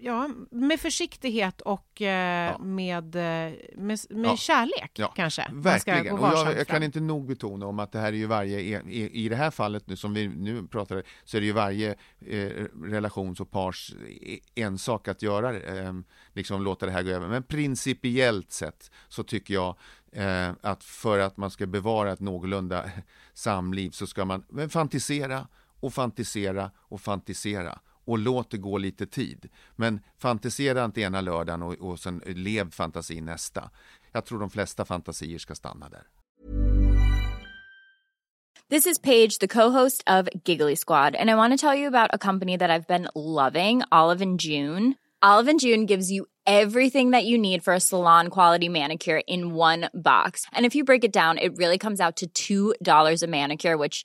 ja, 0.00 0.30
med 0.50 0.80
försiktighet 0.80 1.60
och 1.60 2.02
eh, 2.02 2.50
Ja. 2.50 2.58
med, 2.58 3.16
eh, 3.16 3.52
med, 3.76 3.98
med 4.10 4.30
Ja. 4.30 4.36
kärlek 4.36 4.90
Ja, 4.94 5.12
kanske. 5.16 5.46
Verkligen. 5.52 6.18
Och 6.18 6.28
jag, 6.28 6.58
jag 6.58 6.66
kan 6.66 6.82
inte 6.82 7.00
nog 7.00 7.26
betona 7.26 7.66
om 7.66 7.78
att 7.78 7.92
det 7.92 7.98
här 7.98 8.08
är 8.12 8.16
ju 8.16 8.26
varje, 8.26 8.60
i, 8.60 9.24
i 9.24 9.28
det 9.28 9.36
här 9.36 9.50
fallet 9.50 9.86
nu 9.86 9.96
som 9.96 10.14
vi 10.14 10.28
nu 10.28 10.66
pratar, 10.66 11.02
så 11.24 11.36
är 11.36 11.40
det 11.40 11.46
ju 11.46 11.52
varje 11.52 11.94
eh, 12.26 12.64
relations 12.82 13.40
och 13.40 13.50
pars 13.50 13.94
eh, 14.22 14.64
ensak 14.64 15.08
att 15.08 15.22
göra, 15.22 15.56
eh, 15.60 15.92
liksom 16.32 16.62
låta 16.62 16.86
det 16.86 16.92
här 16.92 17.02
gå 17.02 17.10
över. 17.10 17.28
Men 17.28 17.42
principiellt 17.42 18.52
sett 18.52 18.90
så 19.08 19.22
tycker 19.22 19.54
jag 19.54 19.76
eh, 20.12 20.50
att 20.62 20.84
för 20.84 21.18
att 21.18 21.36
man 21.36 21.50
ska 21.50 21.66
bevara 21.66 22.12
ett 22.12 22.20
någorlunda 22.20 22.90
samliv 23.34 23.90
så 23.90 24.06
ska 24.06 24.24
man 24.24 24.44
men 24.48 24.70
fantisera 24.70 25.46
och 25.80 25.92
fantisera 25.94 26.70
och 26.76 27.00
fantisera 27.00 27.78
och 28.10 28.18
låt 28.18 28.50
det 28.50 28.58
gå 28.58 28.78
lite 28.78 29.06
tid. 29.06 29.48
Men 29.76 30.00
fantisera 30.18 30.84
inte 30.84 31.00
ena 31.00 31.20
lördagen 31.20 31.62
och, 31.62 31.74
och 31.74 31.98
sen 31.98 32.22
lev 32.26 32.70
fantasin 32.70 33.24
nästa. 33.24 33.70
Jag 34.12 34.24
tror 34.24 34.40
de 34.40 34.50
flesta 34.50 34.84
fantasier 34.84 35.38
ska 35.38 35.54
stanna 35.54 35.88
där. 35.88 36.02
This 38.70 38.86
is 38.86 38.98
Paige, 38.98 39.38
the 39.40 39.48
co-host 39.48 40.02
of 40.06 40.28
Giggly 40.44 40.76
Squad, 40.76 41.16
and 41.16 41.30
I 41.30 41.34
want 41.34 41.52
to 41.52 41.66
tell 41.66 41.78
you 41.78 41.88
about 41.88 42.10
a 42.12 42.18
company 42.18 42.58
that 42.58 42.70
I've 42.70 42.86
been 42.86 43.08
loving, 43.14 43.82
Olive 43.90 44.22
and 44.22 44.40
June. 44.40 44.94
Olive 45.22 45.50
and 45.50 45.60
June 45.60 45.86
gives 45.86 46.10
you 46.10 46.26
everything 46.46 47.10
that 47.10 47.24
you 47.24 47.38
need 47.38 47.64
for 47.64 47.74
a 47.74 47.80
salon 47.80 48.28
quality 48.28 48.68
manicure 48.68 49.22
in 49.26 49.54
one 49.54 49.90
box. 49.92 50.46
And 50.52 50.66
if 50.66 50.74
you 50.74 50.84
break 50.84 51.04
it 51.04 51.12
down, 51.12 51.38
it 51.38 51.56
really 51.56 51.78
comes 51.78 52.00
out 52.00 52.22
to 52.26 52.74
$2 52.80 53.22
a 53.22 53.26
manicure, 53.26 53.76
which 53.76 54.04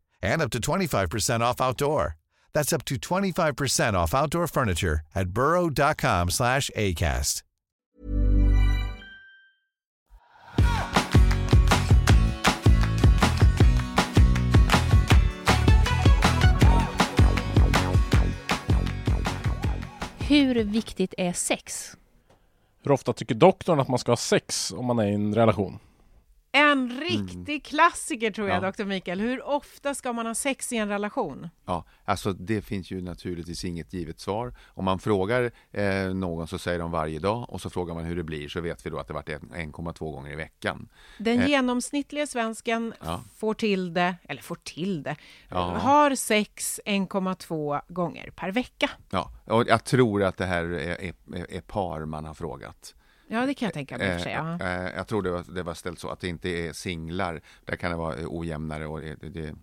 and 0.21 0.41
up 0.41 0.49
to 0.51 0.59
25% 0.59 1.41
off 1.41 1.61
outdoor. 1.61 2.17
That's 2.53 2.73
up 2.73 2.85
to 2.85 2.95
25% 2.95 3.93
off 3.93 4.13
outdoor 4.13 4.47
furniture 4.47 5.01
at 5.15 5.29
burrow.com 5.29 6.29
slash 6.29 6.69
ACAST. 6.75 7.43
Hur 20.31 20.63
viktigt 20.63 21.13
är 21.17 21.33
sex? 21.33 21.97
Hur 22.83 22.91
ofta 22.91 23.13
tycker 23.13 23.35
doktorn 23.35 23.79
att 23.79 23.87
man 23.87 23.99
ska 23.99 24.11
ha 24.11 24.17
sex 24.17 24.71
om 24.71 24.85
man 24.85 24.99
är 24.99 25.03
i 25.03 25.13
en 25.13 25.35
relation? 25.35 25.79
En 26.53 26.99
riktig 26.99 27.49
Mm. 27.53 27.61
klassiker 27.61 28.31
tror 28.31 28.47
jag, 28.49 28.57
Ja. 28.57 28.61
doktor 28.61 28.85
Mikael. 28.85 29.19
Hur 29.19 29.43
ofta 29.47 29.95
ska 29.95 30.13
man 30.13 30.25
ha 30.25 30.35
sex 30.35 30.73
i 30.73 30.77
en 30.77 30.87
relation? 30.89 31.49
Ja, 31.65 31.83
alltså 32.05 32.33
det 32.33 32.61
finns 32.61 32.91
ju 32.91 33.01
naturligtvis 33.01 33.65
inget 33.65 33.93
givet 33.93 34.19
svar. 34.19 34.53
Om 34.67 34.85
man 34.85 34.99
frågar 34.99 35.51
eh, 35.71 36.13
någon 36.13 36.47
så 36.47 36.57
säger 36.59 36.79
de 36.79 36.91
varje 36.91 37.19
dag 37.19 37.45
och 37.49 37.61
så 37.61 37.69
frågar 37.69 37.93
man 37.93 38.03
hur 38.05 38.15
det 38.15 38.23
blir 38.23 38.49
så 38.49 38.61
vet 38.61 38.85
vi 38.85 38.89
då 38.89 38.97
att 38.99 39.07
det 39.07 39.13
varit 39.13 39.29
en- 39.29 39.51
1,2 39.55 40.11
gånger 40.11 40.31
i 40.31 40.35
veckan. 40.35 40.89
Den 41.17 41.39
Eh, 41.39 41.47
genomsnittliga 41.47 42.27
svensken 42.27 42.93
Ja. 43.03 43.21
får 43.37 43.53
till 43.53 43.93
det, 43.93 44.15
eller 44.23 44.41
får 44.41 44.55
till 44.63 45.03
det, 45.03 45.15
Ja. 45.49 45.57
har 45.77 46.15
sex 46.15 46.79
1,2 46.85 47.81
gånger 47.87 48.29
per 48.35 48.51
vecka. 48.51 48.89
Ja, 49.09 49.31
och 49.45 49.63
jag 49.67 49.83
tror 49.83 50.23
att 50.23 50.37
det 50.37 50.45
här 50.45 50.63
är, 50.63 51.01
är, 51.01 51.13
är 51.55 51.61
par 51.61 52.05
man 52.05 52.25
har 52.25 52.33
frågat. 52.33 52.95
Ja, 53.31 53.45
det 53.45 53.53
kan 53.53 53.65
jag 53.65 53.73
tänka 53.73 53.97
mig. 53.97 54.13
för 54.17 54.19
sig, 54.23 54.33
ja. 54.33 54.57
Eh, 54.61 54.85
eh, 54.85 54.91
jag 54.95 55.07
tror 55.07 55.21
det 55.21 55.31
var, 55.31 55.43
det 55.55 55.63
var 55.63 55.73
ställt 55.73 55.99
så 55.99 56.09
att 56.09 56.19
det 56.19 56.27
inte 56.27 56.49
är 56.49 56.73
singlar. 56.73 57.41
Där 57.65 57.75
kan 57.75 57.91
det 57.91 57.97
vara 57.97 58.15
eh, 58.17 58.25
ojämnare 58.27 58.87
och 58.87 59.01
det, 59.01 59.15
det, 59.15 59.55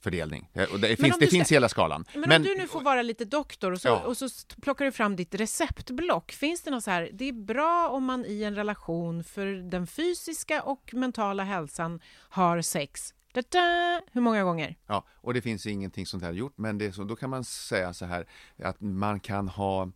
fördelning. 0.00 0.50
Eh, 0.52 0.72
Och 0.72 0.80
det 0.80 0.88
Men 0.88 0.96
finns, 0.96 1.18
det 1.18 1.26
finns 1.26 1.52
hela 1.52 1.68
skalan. 1.68 2.04
Men, 2.14 2.32
om 2.32 2.42
du 2.42 2.54
nu 2.54 2.66
får 2.66 2.80
vara 2.80 3.02
lite 3.02 3.24
doktor 3.24 3.72
och 3.72 3.80
så, 3.80 3.88
Ja. 3.88 4.00
och 4.00 4.16
så 4.16 4.28
plockar 4.62 4.84
du 4.84 4.92
fram 4.92 5.16
ditt 5.16 5.34
receptblock. 5.34 6.32
Finns 6.32 6.62
det 6.62 6.70
något 6.70 6.84
så 6.84 6.90
här, 6.90 7.10
det 7.12 7.24
är 7.28 7.32
bra 7.32 7.88
om 7.88 8.04
man 8.04 8.24
i 8.24 8.42
en 8.42 8.54
relation 8.54 9.24
för 9.24 9.46
den 9.70 9.86
fysiska 9.86 10.62
och 10.62 10.90
mentala 10.94 11.42
hälsan 11.44 12.00
har 12.28 12.60
sex. 12.62 13.14
Da-da! 13.32 14.00
Hur 14.12 14.20
många 14.20 14.44
gånger? 14.44 14.76
Ja, 14.86 15.04
och 15.20 15.34
det 15.34 15.42
finns 15.42 15.66
ingenting 15.66 16.06
sånt 16.06 16.22
här 16.22 16.32
gjort, 16.32 16.58
men 16.58 16.78
det 16.78 16.92
så, 16.92 17.04
då 17.04 17.16
kan 17.16 17.30
man 17.30 17.44
säga 17.44 17.94
så 17.94 18.04
här 18.04 18.26
att 18.62 18.80
man 18.80 19.20
kan 19.20 19.48
ha 19.48 19.90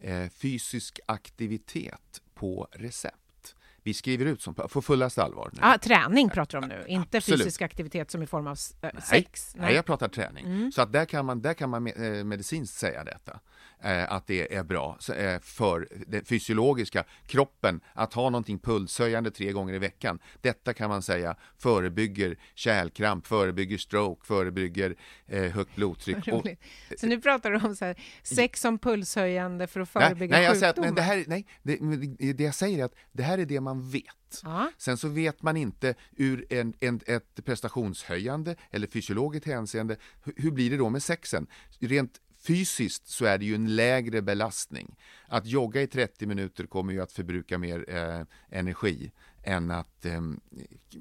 eh, 0.00 0.28
fysisk 0.28 1.00
aktivitet 1.06 2.20
på 2.44 2.68
recept. 2.72 3.54
Vi 3.82 3.94
skriver 3.94 4.26
ut 4.26 4.42
som 4.42 4.54
på 4.54 4.82
fullaste 4.82 5.22
allvar. 5.22 5.50
nu. 5.52 5.58
Ah, 5.62 5.78
träning 5.78 6.30
pratar 6.30 6.58
du 6.58 6.64
om 6.64 6.68
nu, 6.68 6.84
inte 6.88 7.16
Absolut. 7.16 7.40
fysisk 7.40 7.62
aktivitet 7.62 8.10
som 8.10 8.22
i 8.22 8.26
form 8.26 8.46
av 8.46 8.58
Nej, 8.80 8.92
sex. 9.02 9.54
nej, 9.56 9.74
jag 9.74 9.84
pratar 9.84 10.08
träning. 10.08 10.44
Mm. 10.44 10.72
Så 10.72 10.82
att 10.82 10.92
där 10.92 11.04
kan 11.04 11.26
man, 11.26 11.42
där 11.42 11.54
kan 11.54 11.70
man 11.70 11.86
eh, 11.86 12.24
medicinskt 12.24 12.78
säga 12.78 13.04
detta. 13.04 13.40
Eh, 13.82 14.12
att 14.12 14.26
det 14.26 14.54
är 14.54 14.62
bra 14.62 14.98
eh, 15.16 15.40
för 15.40 15.88
den 16.06 16.24
fysiologiska 16.24 17.04
kroppen 17.26 17.80
att 17.94 18.14
ha 18.14 18.30
någonting 18.30 18.58
pulshöjande 18.58 19.30
tre 19.30 19.52
gånger 19.52 19.74
i 19.74 19.78
veckan. 19.78 20.18
Detta 20.40 20.72
kan 20.74 20.90
man 20.90 21.02
säga 21.02 21.36
förebygger 21.58 22.36
kärlkramp, 22.54 23.26
förebygger 23.26 23.78
stroke, 23.78 24.26
förebygger 24.26 24.96
eh, 25.26 25.42
högt 25.42 25.76
blodtryck. 25.76 26.28
Roligt. 26.28 26.62
Så 26.98 27.06
nu 27.06 27.20
pratar 27.20 27.50
du 27.50 27.66
om 27.66 27.76
så 27.76 27.84
här, 27.84 28.02
sex 28.22 28.60
som 28.60 28.78
pulshöjande 28.78 29.66
för 29.66 29.80
att 29.80 29.88
förebygga 29.88 30.36
nej, 30.36 30.40
nej, 30.40 30.44
jag 30.44 30.56
säger 30.56 30.72
sjukdomar? 30.72 30.88
att, 30.88 30.96
det 30.96 31.02
här, 31.02 31.24
nej, 31.26 31.46
det, 31.62 32.32
det 32.32 32.44
jag 32.44 32.54
säger 32.54 32.78
är 32.78 32.84
att 32.84 32.94
det 33.12 33.22
här 33.22 33.38
är 33.38 33.46
det 33.46 33.60
man 33.60 33.90
vet. 33.90 34.04
Ja. 34.42 34.70
Sen 34.78 34.96
så 34.96 35.08
vet 35.08 35.42
man 35.42 35.56
inte 35.56 35.94
ur 36.16 36.46
en, 36.52 36.74
en, 36.80 37.00
ett 37.06 37.44
prestationshöjande 37.44 38.56
eller 38.70 38.86
fysiologiskt 38.86 39.46
hänseende, 39.46 39.96
hur, 40.22 40.34
hur 40.36 40.50
blir 40.50 40.70
det 40.70 40.76
då 40.76 40.90
med 40.90 41.02
sexen? 41.02 41.46
Rent 41.80 42.20
fysiskt 42.46 43.08
så 43.08 43.24
är 43.24 43.38
det 43.38 43.44
ju 43.44 43.54
en 43.54 43.76
lägre 43.76 44.22
belastning. 44.22 44.96
Att 45.28 45.46
jogga 45.46 45.82
i 45.82 45.86
30 45.86 46.26
minuter 46.26 46.66
kommer 46.66 46.92
ju 46.92 47.00
att 47.00 47.12
förbruka 47.12 47.58
mer 47.58 47.84
eh, 47.88 48.22
energi 48.58 49.12
än 49.42 49.70
att 49.70 50.04
eh, 50.04 50.20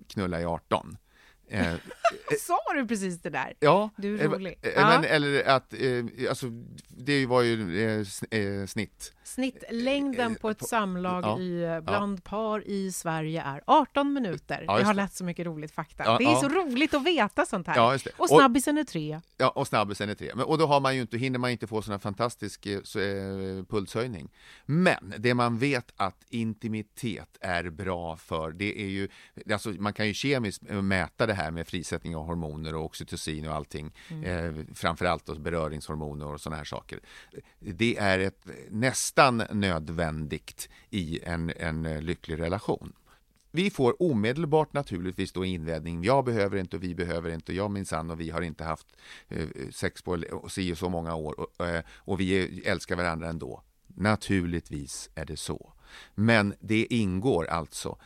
knulla 0.07 0.41
i 0.41 0.45
18. 0.45 0.97
Eh, 1.47 1.73
Sa 2.39 2.57
du 2.75 2.87
precis 2.87 3.21
det 3.21 3.29
där? 3.29 3.53
Ja, 3.59 3.89
Du 3.97 4.19
är 4.19 4.23
eh, 4.25 4.29
rolig. 4.31 4.59
eh, 4.61 4.71
Ja. 4.75 4.87
Men, 4.87 5.03
eller 5.03 5.43
att, 5.47 5.73
eh, 5.73 6.29
alltså, 6.29 6.45
det 6.87 7.25
var 7.25 7.41
ju 7.41 7.53
eh, 7.85 7.99
sn- 7.99 8.61
eh, 8.61 8.65
snitt. 8.67 9.13
Snittlängden 9.23 10.35
på 10.35 10.49
ett 10.49 10.67
samlag 10.67 11.23
ja, 11.23 11.39
i, 11.39 11.61
eh, 11.63 11.69
ja. 11.69 11.81
bland 11.81 12.23
par 12.23 12.67
i 12.67 12.91
Sverige 12.91 13.41
är 13.41 13.61
18 13.67 14.13
minuter. 14.13 14.63
Ja, 14.67 14.79
jag 14.79 14.85
har 14.85 14.93
läst 14.93 15.15
så 15.17 15.23
mycket 15.23 15.45
roligt 15.45 15.71
fakta. 15.71 16.17
Det 16.17 16.23
är 16.25 16.35
så 16.35 16.49
roligt 16.49 16.93
att 16.93 17.03
veta 17.05 17.45
sånt 17.45 17.67
här. 17.67 17.99
Och 18.17 18.29
snabbisen 18.29 18.77
är 18.77 18.83
tre. 18.83 19.19
Ja, 19.37 19.49
och 19.49 19.67
snabbisen 19.67 20.09
är 20.09 20.15
tre. 20.15 20.31
Men, 20.35 20.45
och 20.45 20.57
då 20.57 20.65
har 20.65 20.79
man 20.79 20.95
ju 20.95 21.01
inte, 21.01 21.17
hinner 21.17 21.39
man 21.39 21.49
inte 21.51 21.67
få 21.67 21.81
sån 21.81 21.99
fantastisk 21.99 22.65
eh, 22.65 22.79
så, 22.83 22.99
eh, 22.99 23.63
pulshöjning. 23.69 24.29
Men 24.65 25.13
det 25.17 25.33
man 25.33 25.57
vet 25.57 25.93
att 25.97 26.23
intimitet 26.29 27.37
är 27.41 27.69
bra 27.69 28.17
för, 28.17 28.51
det 28.51 28.81
är 28.81 28.87
ju, 28.87 29.07
alltså 29.51 29.69
man 29.69 29.93
kan 29.93 30.07
ju 30.07 30.13
kemiskt 30.13 30.63
eh, 30.69 30.81
mäta 30.81 31.25
det 31.25 31.32
här 31.33 31.51
med 31.51 31.67
frisättning 31.67 32.15
av 32.15 32.25
hormoner 32.25 32.75
och 32.75 32.85
oxytocin 32.85 33.47
och 33.47 33.53
allting, 33.55 33.91
Mm. 34.09 34.23
eh, 34.23 34.65
framförallt 34.73 35.25
då 35.25 35.35
beröringshormoner 35.35 36.25
och 36.27 36.41
sådana 36.41 36.57
här 36.57 36.63
saker. 36.65 36.99
Det 37.59 37.97
är 37.97 38.19
ett 38.19 38.47
nästan 38.69 39.43
nödvändigt 39.51 40.69
i 40.89 41.19
en, 41.23 41.53
en 41.57 41.85
eh, 41.85 42.01
lycklig 42.01 42.39
relation. 42.39 42.93
Vi 43.55 43.69
får 43.69 44.01
omedelbart 44.03 44.73
naturligtvis 44.73 45.31
då 45.31 45.45
invändning. 45.45 46.03
Jag 46.03 46.25
behöver 46.25 46.57
inte 46.57 46.75
och 46.75 46.83
vi 46.83 46.95
behöver 46.95 47.29
inte. 47.29 47.51
och 47.51 47.55
Jag 47.55 47.71
minsann 47.71 48.11
och 48.11 48.19
vi 48.19 48.29
har 48.29 48.41
inte 48.41 48.63
haft 48.63 48.87
eh, 49.27 49.47
sex 49.71 50.01
på 50.01 50.23
si 50.49 50.73
och 50.73 50.77
så 50.77 50.89
många 50.89 51.15
år 51.15 51.39
och, 51.39 51.67
eh, 51.67 51.83
och 51.95 52.19
vi 52.19 52.61
älskar 52.65 52.95
varandra 52.95 53.29
ändå. 53.29 53.61
Naturligtvis 53.87 55.09
är 55.15 55.25
det 55.25 55.37
så. 55.37 55.73
Men 56.15 56.53
det 56.59 56.85
ingår 56.93 57.45
alltså 57.45 57.97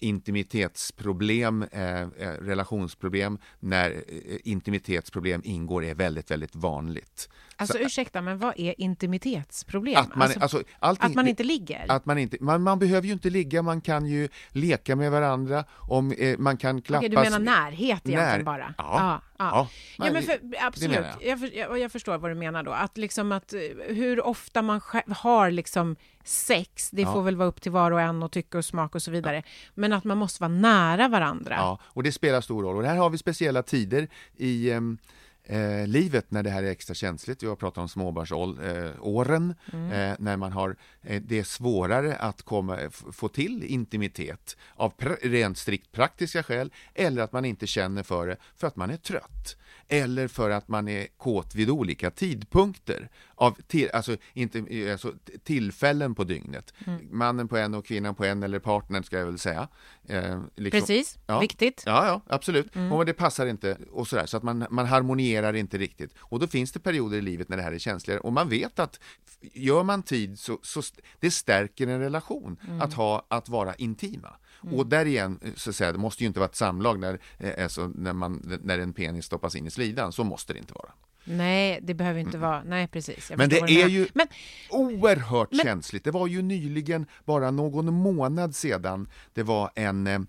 intimitetsproblem, 0.00 1.62
eh, 1.62 2.00
eh, 2.00 2.08
relationsproblem, 2.40 3.38
när 3.60 3.90
eh, 3.90 4.36
intimitetsproblem 4.44 5.40
ingår 5.44 5.84
är 5.84 5.94
väldigt, 5.94 6.30
väldigt 6.30 6.56
vanligt. 6.56 7.28
Alltså 7.58 7.78
Så- 7.78 7.84
ursäkta, 7.84 8.20
men 8.22 8.38
vad 8.38 8.52
är 8.56 8.80
intimitetsproblem? 8.80 9.96
Att 9.96 10.14
man, 10.14 10.30
alltså, 10.40 10.62
allting, 10.78 11.06
att 11.06 11.14
man 11.14 11.28
inte 11.28 11.44
ligger? 11.44 11.84
Att 11.88 12.06
man, 12.06 12.18
inte, 12.18 12.36
man, 12.40 12.62
man 12.62 12.78
behöver 12.78 13.06
ju 13.06 13.12
inte 13.12 13.30
ligga, 13.30 13.62
man 13.62 13.80
kan 13.80 14.06
ju 14.06 14.28
leka 14.48 14.96
med 14.96 15.10
varandra, 15.10 15.64
om, 15.76 16.12
eh, 16.12 16.38
man 16.38 16.56
kan 16.56 16.82
klappas. 16.82 17.06
Okej, 17.06 17.16
du 17.24 17.30
menar 17.30 17.38
närhet 17.38 17.80
egentligen 18.08 18.20
När- 18.38 18.42
bara? 18.42 18.74
Ja. 18.78 18.84
ja, 18.98 19.20
Ja, 19.38 19.68
ja 20.06 20.12
men 20.12 20.22
för, 20.22 20.38
absolut, 20.60 20.98
jag. 21.20 21.54
jag. 21.54 21.78
jag, 21.78 21.92
förstår 21.92 22.18
vad 22.18 22.30
du 22.30 22.34
menar 22.34 22.62
då. 22.62 22.72
Att 22.72 22.96
liksom 22.98 23.32
att 23.32 23.52
eh, 23.52 23.60
hur 23.88 24.26
ofta 24.26 24.62
man 24.62 24.80
har 25.16 25.50
liksom 25.50 25.96
sex, 26.24 26.90
det 26.90 27.02
Ja. 27.02 27.12
får 27.12 27.22
väl 27.22 27.36
vara 27.36 27.48
upp 27.48 27.60
till 27.62 27.72
var 27.72 27.90
och 27.90 28.00
en 28.00 28.22
och 28.22 28.32
tycke 28.32 28.58
och 28.58 28.64
smak 28.64 28.94
och 28.94 29.02
så 29.02 29.10
vidare. 29.10 29.42
Men 29.74 29.92
att 29.92 30.04
man 30.04 30.18
måste 30.18 30.42
vara 30.42 30.48
nära 30.52 31.08
varandra. 31.08 31.54
Ja, 31.58 31.78
och 31.84 32.02
det 32.02 32.12
spelar 32.12 32.40
stor 32.40 32.62
roll. 32.62 32.76
Och 32.76 32.84
här 32.84 32.96
har 32.96 33.10
vi 33.10 33.18
speciella 33.18 33.62
tider 33.62 34.08
i 34.36 34.70
ehm, 34.70 34.98
eh, 35.46 35.86
livet 35.86 36.30
när 36.30 36.42
det 36.42 36.50
här 36.50 36.62
är 36.62 36.70
extra 36.70 36.94
känsligt. 36.94 37.42
Vi 37.42 37.46
har 37.46 37.56
pratat 37.56 37.78
om 37.78 37.88
småbarnsåren, 37.88 39.54
Mm. 39.72 39.92
eh, 39.92 40.16
när 40.18 40.36
man 40.36 40.52
har, 40.52 40.76
eh, 41.02 41.22
det 41.22 41.38
är 41.38 41.44
svårare 41.44 42.16
att 42.16 42.42
komma, 42.42 42.78
få 43.12 43.28
till 43.28 43.64
intimitet 43.64 44.56
av 44.74 44.92
rent 45.22 45.58
strikt 45.58 45.92
praktiska 45.92 46.42
skäl, 46.42 46.72
eller 46.94 47.22
att 47.22 47.32
man 47.32 47.44
inte 47.44 47.66
känner 47.66 48.02
för 48.02 48.26
det 48.26 48.36
för 48.56 48.66
att 48.66 48.76
man 48.76 48.90
är 48.90 48.96
trött. 48.96 49.56
Eller 49.88 50.28
för 50.28 50.50
att 50.50 50.68
man 50.68 50.88
är 50.88 51.06
kåt 51.16 51.54
vid 51.54 51.70
olika 51.70 52.10
tidpunkter, 52.10 53.08
av 53.34 53.56
till, 53.66 53.90
alltså, 53.90 54.16
inte, 54.32 54.64
alltså, 54.92 55.12
tillfällen 55.44 56.14
på 56.14 56.24
dygnet. 56.24 56.74
Mm. 56.86 57.00
Mannen 57.10 57.48
på 57.48 57.56
en 57.56 57.74
och 57.74 57.86
kvinnan 57.86 58.14
på 58.14 58.24
en, 58.24 58.42
eller 58.42 58.58
partnern 58.58 59.02
ska 59.04 59.18
jag 59.18 59.26
väl 59.26 59.38
säga. 59.38 59.68
Eh, 60.08 60.40
liksom- 60.56 60.80
Precis, 60.80 61.18
Ja. 61.26 61.40
viktigt. 61.40 61.82
Ja, 61.86 62.06
ja 62.06 62.20
absolut. 62.34 62.76
Mm. 62.76 62.92
Och 62.92 63.06
det 63.06 63.12
passar 63.14 63.46
inte 63.46 63.78
och 63.90 64.08
sådär, 64.08 64.26
så 64.26 64.36
att 64.36 64.42
man, 64.42 64.66
man 64.70 64.86
harmonierar 64.86 65.52
inte 65.56 65.78
riktigt. 65.78 66.14
Och 66.18 66.38
då 66.40 66.46
finns 66.46 66.72
det 66.72 66.80
perioder 66.80 67.18
i 67.18 67.20
livet 67.20 67.48
när 67.48 67.56
det 67.56 67.62
här 67.62 67.72
är 67.72 67.78
känsligare 67.78 68.20
och 68.20 68.32
man 68.32 68.48
vet 68.48 68.78
att 68.78 69.00
gör 69.40 69.82
man 69.82 70.02
tid 70.02 70.38
så, 70.38 70.58
så 70.62 70.82
det 71.20 71.30
stärker 71.30 71.86
en 71.86 72.00
relation 72.00 72.56
Mm. 72.68 72.80
att, 72.80 72.92
ha, 72.94 73.26
att 73.28 73.48
vara 73.48 73.74
intima. 73.74 74.36
Mm. 74.66 74.78
Och 74.78 74.86
där 74.86 75.06
igen, 75.06 75.38
eh, 75.42 75.50
så 75.56 75.70
att 75.70 75.76
säga, 75.76 75.92
det 75.92 75.98
måste 75.98 76.22
ju 76.22 76.26
inte 76.26 76.40
vara 76.40 76.48
ett 76.48 76.56
samlag 76.56 76.98
när, 77.00 77.18
eh, 77.38 77.62
alltså, 77.64 77.92
när, 77.94 78.12
man, 78.12 78.60
när 78.62 78.78
en 78.78 78.92
penis 78.92 79.24
stoppas 79.24 79.54
in 79.56 79.66
i 79.66 79.70
slidan, 79.70 80.12
så 80.12 80.24
måste 80.24 80.52
det 80.52 80.58
inte 80.58 80.74
vara. 80.74 80.92
Nej, 81.28 81.80
det 81.82 81.94
behöver 81.94 82.20
inte 82.20 82.38
vara... 82.38 82.62
Nej, 82.64 82.88
precis. 82.88 83.32
Men 83.36 83.48
det 83.48 83.58
är 83.58 83.88
ju 83.88 84.08
Men, 84.14 84.26
oerhört 84.70 85.50
Men- 85.52 85.60
känsligt. 85.60 86.04
Det 86.04 86.10
var 86.10 86.26
ju 86.26 86.42
nyligen, 86.42 87.06
bara 87.24 87.50
någon 87.50 87.94
månad 87.94 88.54
sedan, 88.54 89.08
det 89.34 89.42
var 89.42 89.70
en, 89.74 90.06
eh, 90.06 90.14
en 90.14 90.26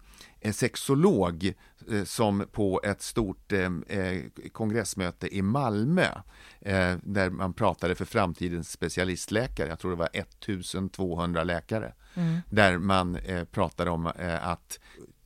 sexolog 0.53 1.53
eh, 1.91 2.03
som 2.03 2.45
på 2.51 2.81
ett 2.83 3.01
stort 3.01 3.51
eh, 3.51 3.71
eh, 3.88 4.21
kongressmöte 4.51 5.35
i 5.35 5.41
Malmö, 5.41 6.07
där 7.01 7.29
man 7.29 7.53
pratade 7.53 7.95
för 7.95 8.05
framtidens 8.05 8.71
specialistläkare, 8.71 9.69
jag 9.69 9.79
tror 9.79 9.91
det 9.91 9.97
var 9.97 10.09
1200 10.13 11.43
läkare, 11.43 11.93
Mm. 12.13 12.38
där 12.49 12.77
man 12.77 13.17
pratade 13.51 13.91
om 13.91 14.11
att 14.41 14.79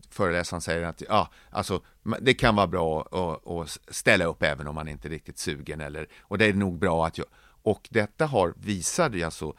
föreläsaren 0.09 0.62
säger 0.62 0.82
att 0.84 1.03
ja, 1.09 1.30
alltså, 1.49 1.82
det 2.22 2.34
kan 2.34 2.55
vara 2.55 2.68
bra 2.68 3.01
att, 3.01 3.47
att 3.47 3.95
ställa 3.95 4.26
upp 4.26 4.43
även 4.43 4.68
om 4.68 4.76
man 4.76 4.88
inte 4.88 5.07
är 5.07 5.09
riktigt 5.09 5.38
sugen 5.39 5.82
eller, 5.82 6.07
och 6.22 6.38
det 6.38 6.45
är 6.45 6.53
nog 6.53 6.80
bra 6.80 7.07
att 7.07 7.18
jag, 7.18 7.28
och 7.64 7.88
detta 7.91 8.26
har 8.26 8.53
visat 8.57 9.24
alltså 9.24 9.53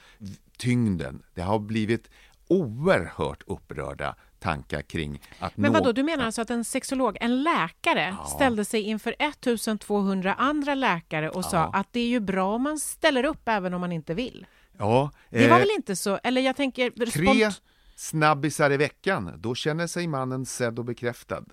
tyngden, 0.59 1.23
det 1.35 1.43
har 1.43 1.59
blivit 1.59 2.11
oerhört 2.49 3.43
upprörda 3.47 4.17
tankar 4.43 4.83
kring 4.83 5.21
att 5.39 5.57
men 5.57 5.73
nå- 5.73 5.79
vadå, 5.79 5.93
du 5.93 6.03
menar 6.03 6.25
alltså 6.27 6.43
att 6.43 6.51
en 6.51 6.65
sexolog, 6.65 7.17
en 7.21 7.43
läkare, 7.43 8.17
ställde 8.37 8.65
sig 8.65 8.81
inför 8.83 9.15
1200 9.19 10.35
andra 10.35 10.75
läkare 10.75 11.31
och 11.31 11.45
sa 11.45 11.57
Ja. 11.57 11.71
att 11.75 11.93
det 11.93 12.01
är 12.01 12.07
ju 12.07 12.21
bra 12.21 12.55
om 12.55 12.63
man 12.63 12.79
ställer 12.79 13.25
upp 13.25 13.49
även 13.49 13.75
om 13.75 13.81
man 13.81 13.93
inte 13.93 14.15
vill? 14.15 14.47
Ja, 14.79 15.11
Det 15.31 15.49
var 15.49 15.57
eh, 15.57 15.61
väl 15.61 15.71
inte 15.77 15.97
så, 15.97 16.19
eller 16.23 16.41
jag 16.41 16.57
tänker... 16.57 16.91
Tre 16.91 17.07
spont- 17.27 17.61
snabbisar 17.97 18.71
i 18.73 18.77
veckan, 18.77 19.33
då 19.39 19.55
känner 19.55 19.87
sig 19.87 20.07
mannen 20.07 20.47
sedd 20.47 20.79
och 20.79 20.85
bekräftad. 20.85 21.45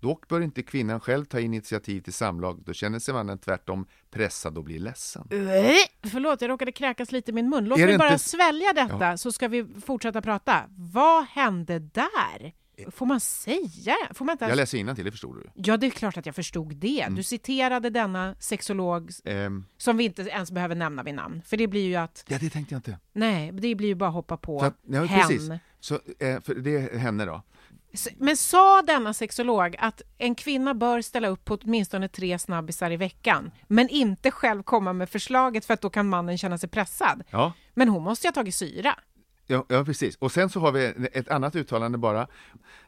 Dock 0.00 0.28
bör 0.28 0.40
inte 0.40 0.62
kvinnan 0.62 1.00
själv 1.00 1.24
ta 1.24 1.40
initiativ 1.40 2.00
till 2.00 2.12
samlag, 2.12 2.62
då 2.66 2.72
känner 2.72 2.98
sig 2.98 3.14
mannen 3.14 3.38
tvärtom 3.38 3.86
pressad 4.10 4.58
och 4.58 4.64
blir 4.64 4.78
ledsen. 4.78 5.28
Äh, 5.30 6.08
Förlåt, 6.10 6.40
jag 6.40 6.48
råkade 6.48 6.72
kräkas 6.72 7.12
lite 7.12 7.30
i 7.30 7.34
min 7.34 7.48
mun. 7.48 7.64
Låt 7.64 7.78
mig 7.78 7.98
bara 7.98 8.12
inte- 8.12 8.24
svälja 8.24 8.72
detta 8.72 8.96
Ja. 9.10 9.16
så 9.16 9.32
ska 9.32 9.48
vi 9.48 9.66
fortsätta 9.86 10.22
prata. 10.22 10.62
Vad 10.92 11.24
hände 11.26 11.78
där? 11.78 12.52
Får 12.90 13.06
man 13.06 13.20
säga? 13.20 13.94
Får 14.14 14.24
man 14.24 14.32
inte 14.32 14.44
Jag 14.44 14.48
ens... 14.48 14.56
läser 14.56 14.78
innantill, 14.78 15.04
det 15.04 15.10
förstod 15.10 15.36
du. 15.36 15.50
Ja, 15.54 15.76
det 15.76 15.86
är 15.86 15.90
klart 15.90 16.16
att 16.16 16.26
jag 16.26 16.34
förstod 16.34 16.76
det. 16.76 17.00
Mm. 17.02 17.14
Du 17.14 17.22
citerade 17.22 17.90
denna 17.90 18.34
sexolog 18.40 19.10
Ehm, 19.24 19.64
som 19.76 19.96
vi 19.96 20.04
inte 20.04 20.22
ens 20.22 20.50
behöver 20.50 20.74
nämna 20.74 21.02
vid 21.02 21.14
namn. 21.14 21.42
För 21.46 21.56
det 21.56 21.66
blir 21.66 21.86
ju 21.86 21.94
att... 21.96 22.24
ja, 22.28 22.38
det 22.40 22.50
tänkte 22.50 22.74
jag 22.74 22.78
inte. 22.78 22.98
Nej, 23.12 23.52
det 23.52 23.74
blir 23.74 23.88
ju 23.88 23.94
bara 23.94 24.08
att 24.08 24.14
hoppa 24.14 24.36
på 24.36 24.60
att, 24.60 24.74
ja, 24.86 25.04
hen. 25.04 25.28
precis. 25.28 25.50
Så, 25.80 25.94
eh, 25.94 26.40
för 26.40 26.54
det 26.54 26.76
är 26.76 26.98
henne 26.98 27.24
då. 27.24 27.42
Men 28.16 28.36
sa 28.36 28.82
denna 28.82 29.14
sexolog 29.14 29.76
att 29.78 30.02
en 30.18 30.34
kvinna 30.34 30.74
bör 30.74 31.02
ställa 31.02 31.28
upp 31.28 31.44
på 31.44 31.54
åtminstone 31.54 32.08
tre 32.08 32.38
snabbisar 32.38 32.90
i 32.90 32.96
veckan, 32.96 33.50
men 33.66 33.88
inte 33.88 34.30
själv 34.30 34.62
komma 34.62 34.92
med 34.92 35.10
förslaget 35.10 35.64
för 35.64 35.74
att 35.74 35.80
då 35.80 35.90
kan 35.90 36.08
mannen 36.08 36.38
känna 36.38 36.58
sig 36.58 36.68
pressad? 36.68 37.22
Ja. 37.30 37.52
Men 37.74 37.88
hon 37.88 38.02
måste 38.02 38.26
ju 38.26 38.28
ha 38.28 38.34
tagit 38.34 38.54
syra. 38.54 38.94
Ja, 39.50 39.64
ja, 39.68 39.84
precis. 39.84 40.16
Och 40.16 40.32
sen 40.32 40.50
så 40.50 40.60
har 40.60 40.72
vi 40.72 41.08
ett 41.12 41.28
annat 41.28 41.56
uttalande 41.56 41.98
bara. 41.98 42.26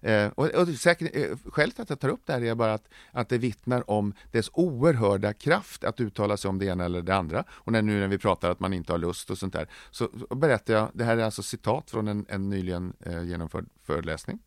Eh, 0.00 0.28
och, 0.34 0.46
och 0.46 0.68
säkert, 0.68 1.16
eh, 1.16 1.36
skälet 1.44 1.74
till 1.74 1.82
att 1.82 1.90
jag 1.90 2.00
tar 2.00 2.08
upp 2.08 2.20
det 2.26 2.32
här 2.32 2.42
är 2.42 2.54
bara 2.54 2.74
att, 2.74 2.88
att 3.12 3.28
det 3.28 3.38
vittnar 3.38 3.90
om 3.90 4.14
dess 4.30 4.50
oerhörda 4.52 5.32
kraft 5.32 5.84
att 5.84 6.00
uttala 6.00 6.36
sig 6.36 6.48
om 6.48 6.58
det 6.58 6.66
ena 6.66 6.84
eller 6.84 7.02
det 7.02 7.14
andra. 7.14 7.44
Och 7.50 7.72
när, 7.72 7.82
nu 7.82 8.00
när 8.00 8.08
vi 8.08 8.18
pratar 8.18 8.50
att 8.50 8.60
man 8.60 8.72
inte 8.72 8.92
har 8.92 8.98
lust 8.98 9.30
och 9.30 9.38
sånt 9.38 9.52
där, 9.52 9.68
så, 9.90 10.08
så 10.28 10.34
berättar 10.34 10.74
jag, 10.74 10.90
det 10.94 11.04
här 11.04 11.16
är 11.16 11.24
alltså 11.24 11.42
citat 11.42 11.90
från 11.90 12.08
en, 12.08 12.26
en 12.28 12.50
nyligen 12.50 12.92
eh, 13.06 13.22
genomförd 13.22 13.66
föreläsning. 13.82 14.38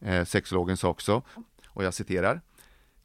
Eh, 0.00 0.24
sexologen 0.24 0.76
sa 0.76 0.88
också, 0.88 1.22
och 1.66 1.84
jag 1.84 1.94
citerar, 1.94 2.40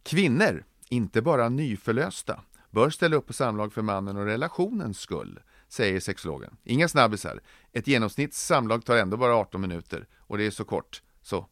Kvinnor, 0.04 0.64
inte 0.90 1.22
bara 1.22 1.50
nyförlösta, 1.50 2.42
bör 2.72 2.90
ställa 2.90 3.16
upp 3.16 3.28
på 3.28 3.34
samlag 3.34 3.74
för 3.74 3.82
mannen 3.82 4.18
och 4.18 4.26
relationens 4.26 5.00
skull, 5.00 5.40
säger 5.68 6.00
sexologen. 6.00 6.58
Inga 6.64 6.88
snabbisar. 6.88 7.40
Ett 7.74 7.88
genomsnitts 7.88 8.46
samlag 8.46 8.86
tar 8.86 8.96
ändå 8.98 9.18
bara 9.18 9.36
18 9.36 9.62
minuter 9.62 10.08
och 10.18 10.38
det 10.38 10.46
är 10.46 10.52
så 10.52 10.66
kort, 10.66 11.02
så 11.22 11.48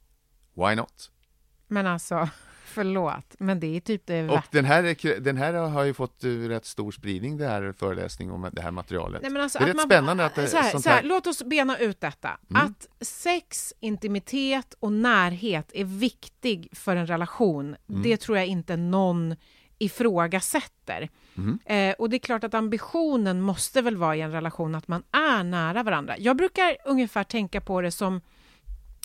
why 0.53 0.75
not? 0.75 1.11
Men 1.67 1.87
alltså, 1.87 2.29
förlåt, 2.65 3.35
men 3.39 3.59
det 3.59 3.75
är 3.75 3.79
typ 3.79 4.01
det 4.05 4.29
Och 4.29 4.43
den 4.51 4.65
här, 4.65 4.83
är- 4.83 5.19
den 5.19 5.37
här 5.37 5.53
har 5.53 5.83
ju 5.83 5.93
fått 5.93 6.23
eh, 6.23 6.29
rätt 6.29 6.65
stor 6.65 6.91
spridning, 6.91 7.37
det 7.37 7.47
här 7.47 7.73
föreläsningen 7.77 8.33
om 8.33 8.49
det 8.51 8.61
här 8.61 8.71
materialet. 8.71 9.21
Nej, 9.31 9.41
alltså 9.41 9.59
det 9.59 9.63
är 9.63 9.67
rätt 9.67 9.75
man- 9.75 9.85
spännande 9.85 10.25
att 10.25 10.35
det, 10.35 10.47
så 10.47 10.57
här, 10.57 10.71
sånt 10.71 10.83
så 10.83 10.89
här... 10.89 11.03
Låt 11.03 11.27
oss 11.27 11.43
bena 11.43 11.77
ut 11.77 12.01
detta. 12.01 12.37
Mm. 12.49 12.61
Att 12.65 12.87
sex, 13.05 13.73
intimitet 13.79 14.75
och 14.79 14.91
närhet 14.91 15.69
är 15.73 15.83
viktig 15.85 16.69
för 16.71 16.95
en 16.95 17.07
relation, 17.07 17.75
Mm. 17.89 18.01
det 18.03 18.17
tror 18.17 18.37
jag 18.37 18.47
inte 18.47 18.75
någon 18.77 19.35
ifrågasätter. 19.77 21.09
Mm. 21.37 21.59
Eh, 21.65 21.95
och 21.99 22.09
det 22.09 22.17
är 22.17 22.19
klart 22.19 22.43
att 22.43 22.53
ambitionen 22.53 23.41
måste 23.41 23.81
väl 23.81 23.97
vara 23.97 24.15
i 24.15 24.21
en 24.21 24.31
relation 24.31 24.75
att 24.75 24.87
man 24.87 25.03
är 25.11 25.43
nära 25.43 25.83
varandra. 25.83 26.15
Jag 26.17 26.37
brukar 26.37 26.77
ungefär 26.85 27.23
tänka 27.23 27.61
på 27.61 27.81
det 27.81 27.91
som 27.91 28.21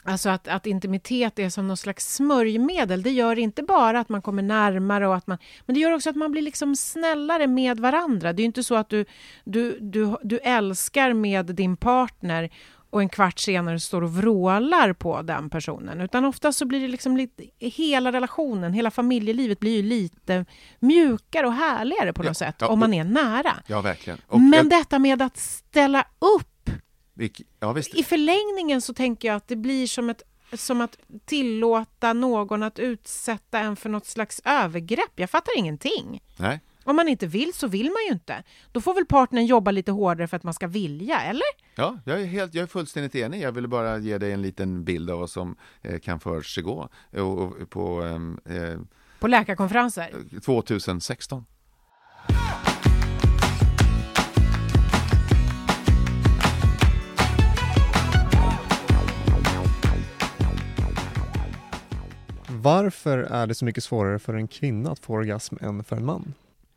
Alltså 0.05 0.28
att, 0.28 0.48
att 0.48 0.66
intimitet 0.66 1.38
är 1.38 1.48
som 1.51 1.68
någon 1.68 1.76
slags 1.76 2.14
smörjmedel. 2.14 3.03
Det 3.03 3.11
gör 3.11 3.38
inte 3.38 3.62
bara 3.62 4.01
att 4.01 4.09
man 4.09 4.22
kommer 4.22 4.42
närmare, 4.42 5.09
och 5.09 5.14
att 5.16 5.26
man, 5.26 5.38
men 5.66 5.74
det 5.74 5.80
gör 5.80 5.92
också 5.92 6.11
att 6.11 6.16
man 6.16 6.32
blir 6.32 6.42
liksom 6.42 6.76
snällare 6.76 7.46
med 7.46 7.80
varandra. 7.80 8.32
Det 8.32 8.42
är 8.42 8.44
inte 8.44 8.62
så 8.64 8.74
att 8.74 8.88
du, 8.88 9.05
du, 9.44 9.78
du, 9.80 10.16
du 10.22 10.38
älskar 10.38 11.12
med 11.12 11.46
din 11.46 11.76
partner 11.76 12.51
och 12.92 13.01
en 13.01 13.09
kvart 13.09 13.38
senare 13.38 13.80
står 13.80 14.03
och 14.03 14.14
vrålar 14.14 14.92
på 14.92 15.22
den 15.22 15.51
personen. 15.51 16.01
Utan 16.01 16.24
ofta 16.24 16.53
så 16.53 16.64
blir 16.66 16.80
det 16.80 16.88
liksom 16.88 17.16
lite, 17.16 17.44
hela 17.59 18.12
relationen, 18.12 18.72
hela 18.72 18.90
familjelivet 18.90 19.61
blir 19.61 19.76
ju 19.76 19.82
lite 19.82 20.44
mjukare 20.80 21.46
och 21.46 21.53
härligare 21.53 22.12
på 22.12 22.22
något 22.22 22.26
Ja, 22.28 22.34
sätt 22.34 22.57
ja, 22.59 22.66
om 22.68 22.78
man 22.78 22.94
är 22.94 23.05
nära. 23.05 23.53
Ja, 23.66 23.80
verkligen. 23.80 24.18
Och 24.26 24.40
Men 24.40 24.53
jag- 24.53 24.70
detta 24.70 24.98
med 24.98 25.22
att 25.22 25.36
ställa 25.36 26.05
upp 26.18 26.46
ja, 27.59 27.79
i 27.79 28.03
förlängningen 28.03 28.81
så 28.81 28.95
tänker 28.95 29.29
jag 29.29 29.37
att 29.37 29.49
det 29.49 29.57
blir 29.57 29.87
som, 29.87 30.11
ett, 30.11 30.23
som 30.53 30.81
att 30.81 30.99
tillåta 31.25 32.12
någon 32.12 32.62
att 32.62 32.79
utsätta 32.79 33.59
en 33.59 33.77
för 33.77 33.89
något 33.89 34.07
slags 34.07 34.41
övergrepp. 34.45 35.12
Jag 35.14 35.31
fattar 35.31 35.59
ingenting. 35.59 36.23
Nej. 36.37 36.61
Om 36.85 36.97
man 36.97 37.09
inte 37.09 37.27
vill 37.27 37.53
så 37.55 37.66
vill 37.66 37.87
man 37.87 38.03
ju 38.09 38.12
inte. 38.12 38.43
Då 38.73 38.81
får 38.81 38.95
väl 38.95 39.07
partnern 39.07 39.47
jobba 39.47 39.71
lite 39.71 39.93
hårdare 39.93 40.29
för 40.29 40.37
att 40.37 40.43
man 40.43 40.55
ska 40.55 40.66
vilja, 40.66 41.21
eller? 41.21 41.43
Ja, 41.75 41.99
jag 42.05 42.21
är, 42.21 42.27
helt, 42.27 42.55
jag 42.55 42.62
är 42.62 42.66
fullständigt 42.66 43.14
enig. 43.14 43.43
Jag 43.43 43.53
ville 43.53 43.68
bara 43.68 43.99
ge 43.99 44.18
dig 44.18 44.33
en 44.33 44.43
liten 44.43 44.85
bild 44.85 45.11
av 45.11 45.18
vad 45.18 45.31
som 45.31 45.57
eh, 45.83 45.99
kan 45.99 46.21
försiggå 46.21 46.89
på 47.68 48.03
ehm, 48.03 48.41
eh, 48.45 48.81
På 49.21 49.29
läkarkonferenser. 49.29 50.41
2016. 50.45 51.45
Varför 62.62 63.18
är 63.18 63.46
det 63.46 63.54
så 63.54 63.64
mycket 63.64 63.84
svårare 63.84 64.18
för 64.18 64.34
en 64.34 64.48
kvinna 64.48 64.90
att 64.90 64.98
få 64.98 65.12
orgasm 65.12 65.56
än 65.61 65.84
för 65.84 65.96
en 65.96 66.04
man? 66.04 66.34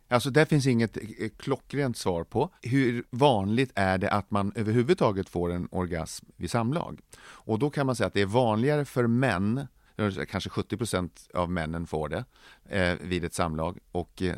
Alltså 0.07 0.29
där 0.29 0.45
finns 0.45 0.67
inget 0.67 0.97
eh, 0.97 1.03
eh, 1.19 1.29
klockrent 1.37 1.97
svar 1.97 2.23
på. 2.23 2.49
Hur 2.61 3.03
vanligt 3.09 3.71
är 3.75 3.97
det 3.97 4.09
att 4.11 4.31
man 4.31 4.51
överhuvudtaget 4.55 5.29
får 5.29 5.51
en 5.51 5.67
orgasm 5.71 6.25
vid 6.35 6.51
samlag? 6.51 6.99
Och 7.23 7.59
då 7.59 7.69
kan 7.69 7.85
man 7.85 7.95
säga 7.95 8.07
att 8.07 8.13
det 8.13 8.21
är 8.21 8.25
vanligare 8.25 8.85
för 8.85 9.07
män 9.07 9.67
Kanske 10.29 10.49
70 10.49 10.77
procent 10.77 11.29
av 11.33 11.51
männen 11.51 11.87
får 11.87 12.09
det 12.09 12.25
eh, 12.65 12.95
vid 13.01 13.23
ett 13.23 13.33
samlag 13.33 13.79
och 13.91 14.21
eh, 14.21 14.35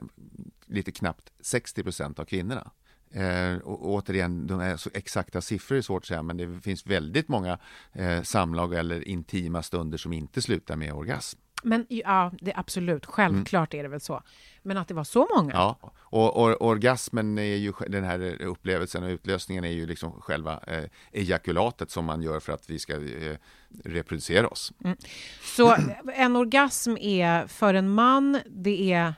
lite 0.65 0.91
knappt 0.91 1.31
60 1.39 1.83
procent 1.83 2.19
av 2.19 2.25
kvinnorna. 2.25 2.71
Eh, 3.11 3.57
och, 3.57 3.89
återigen, 3.89 4.47
de 4.47 4.59
är 4.59 4.77
så 4.77 4.89
exakta 4.93 5.41
siffror 5.41 5.77
är 5.77 5.81
svårt 5.81 6.03
att 6.03 6.07
säga, 6.07 6.21
men 6.21 6.37
det 6.37 6.61
finns 6.61 6.85
väldigt 6.85 7.27
många 7.27 7.59
eh, 7.93 8.21
samlag 8.21 8.73
eller 8.73 9.07
intima 9.07 9.63
stunder 9.63 9.97
som 9.97 10.13
inte 10.13 10.41
slutar 10.41 10.75
med 10.75 10.93
orgasm. 10.93 11.39
Men 11.63 11.85
ja, 11.89 12.31
det 12.41 12.51
är 12.51 12.59
absolut, 12.59 13.05
självklart 13.05 13.73
är 13.73 13.83
det 13.83 13.89
väl 13.89 14.01
så. 14.01 14.23
Men 14.63 14.77
att 14.77 14.87
det 14.87 14.93
var 14.93 15.03
så 15.03 15.27
många? 15.35 15.53
Ja, 15.53 15.77
och, 15.95 16.37
och 16.37 16.61
orgasmen 16.61 17.37
är 17.37 17.55
ju 17.55 17.73
den 17.87 18.03
här 18.03 18.41
upplevelsen 18.41 19.03
och 19.03 19.09
utlösningen 19.09 19.63
är 19.63 19.69
ju 19.71 19.85
liksom 19.85 20.21
själva 20.21 20.59
eh, 20.67 20.83
ejakulatet 21.11 21.91
som 21.91 22.05
man 22.05 22.21
gör 22.21 22.39
för 22.39 22.53
att 22.53 22.69
vi 22.69 22.79
ska 22.79 22.93
eh, 22.93 23.37
reproducera 23.83 24.47
oss. 24.47 24.73
Mm. 24.83 24.97
Så 25.41 25.75
en 26.15 26.35
orgasm 26.35 26.97
är 26.97 27.47
för 27.47 27.73
en 27.73 27.89
man, 27.89 28.39
det 28.45 28.93
är 28.93 29.13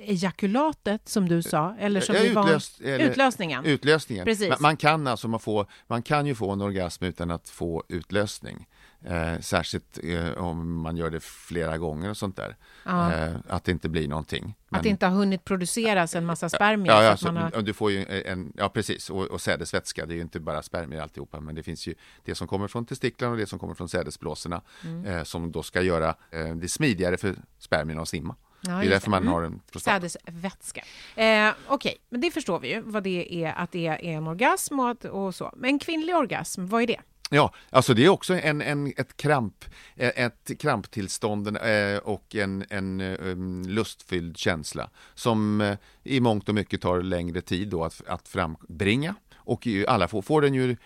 ejakulatet 0.00 1.08
som 1.08 1.28
du 1.28 1.42
sa, 1.42 1.76
eller 1.78 2.00
som 2.00 2.14
ja, 2.14 2.22
utlöst, 2.22 2.80
var... 2.80 2.98
utlösningen. 2.98 3.64
Utlösningen. 3.64 4.24
Precis. 4.24 4.48
Man, 4.48 4.58
man, 4.60 4.76
kan 4.76 5.06
alltså 5.06 5.28
man, 5.28 5.40
få, 5.40 5.66
man 5.86 6.02
kan 6.02 6.26
ju 6.26 6.34
få 6.34 6.50
en 6.50 6.60
orgasm 6.60 7.04
utan 7.04 7.30
att 7.30 7.48
få 7.48 7.84
utlösning. 7.88 8.66
Eh, 9.04 9.40
särskilt 9.40 9.98
eh, 10.02 10.30
om 10.30 10.80
man 10.80 10.96
gör 10.96 11.10
det 11.10 11.22
flera 11.22 11.78
gånger 11.78 12.10
och 12.10 12.16
sånt 12.16 12.36
där. 12.36 12.56
Ja. 12.84 13.12
Eh, 13.12 13.34
att 13.48 13.64
det 13.64 13.72
inte 13.72 13.88
blir 13.88 14.08
någonting. 14.08 14.54
Men... 14.68 14.78
Att 14.78 14.82
det 14.82 14.88
inte 14.88 15.06
har 15.06 15.16
hunnit 15.16 15.44
produceras 15.44 16.14
en 16.14 16.26
massa 16.26 16.48
spermier. 16.48 16.92
Ja, 16.92 17.04
ja, 17.04 17.16
så 17.16 17.28
har... 17.28 17.62
du 17.62 17.72
får 17.72 17.90
ju 17.90 18.22
en, 18.26 18.52
ja 18.56 18.68
precis, 18.68 19.10
och, 19.10 19.24
och 19.24 19.40
sädesvätska, 19.40 20.06
det 20.06 20.12
är 20.12 20.16
ju 20.16 20.22
inte 20.22 20.40
bara 20.40 20.62
spermier 20.62 21.00
alltihopa, 21.00 21.40
men 21.40 21.54
det 21.54 21.62
finns 21.62 21.86
ju 21.86 21.94
det 22.24 22.34
som 22.34 22.48
kommer 22.48 22.68
från 22.68 22.86
testiklarna 22.86 23.32
och 23.32 23.38
det 23.38 23.46
som 23.46 23.58
kommer 23.58 23.74
från 23.74 23.88
sädesblåsorna 23.88 24.62
mm. 24.84 25.04
eh, 25.04 25.22
som 25.24 25.52
då 25.52 25.62
ska 25.62 25.82
göra 25.82 26.14
eh, 26.30 26.54
det 26.54 26.68
smidigare 26.68 27.16
för 27.16 27.36
spermierna 27.58 28.02
att 28.02 28.08
simma. 28.08 28.36
Ja, 28.60 28.72
det 28.72 28.86
är 28.86 28.90
därför 28.90 29.10
man 29.10 29.22
mm. 29.22 29.32
har 29.32 29.42
en 29.42 29.60
prostata. 29.72 30.08
Sädesvätska. 30.08 30.80
Eh, 31.16 31.50
Okej, 31.50 31.54
okay. 31.68 31.94
men 32.08 32.20
det 32.20 32.30
förstår 32.30 32.60
vi 32.60 32.74
ju 32.74 32.80
vad 32.80 33.02
det 33.02 33.44
är, 33.44 33.52
att 33.52 33.72
det 33.72 33.86
är 33.86 34.04
en 34.04 34.26
orgasm 34.26 34.80
och, 34.80 34.90
att, 34.90 35.04
och 35.04 35.34
så. 35.34 35.54
Men 35.56 35.78
kvinnlig 35.78 36.16
orgasm, 36.16 36.66
vad 36.66 36.82
är 36.82 36.86
det? 36.86 37.00
Ja, 37.32 37.54
alltså 37.70 37.94
det 37.94 38.04
är 38.04 38.08
också 38.08 38.34
en, 38.34 38.62
en, 38.62 38.92
ett, 38.96 39.16
kramp, 39.16 39.64
eh, 39.96 40.24
ett 40.24 40.50
kramptillstånd 40.58 41.56
eh, 41.56 41.98
och 42.02 42.34
en, 42.34 42.64
en 42.70 43.00
um, 43.00 43.62
lustfylld 43.68 44.36
känsla 44.36 44.90
som 45.14 45.60
eh, 45.60 45.76
i 46.02 46.20
mångt 46.20 46.48
och 46.48 46.54
mycket 46.54 46.80
tar 46.80 47.02
längre 47.02 47.40
tid 47.40 47.68
då 47.68 47.84
att, 47.84 48.02
att 48.06 48.28
frambringa. 48.28 49.14
Och 49.36 49.66
alla 49.88 50.08
får, 50.08 50.22
får 50.22 50.42
den 50.42 50.54
ju 50.54 50.76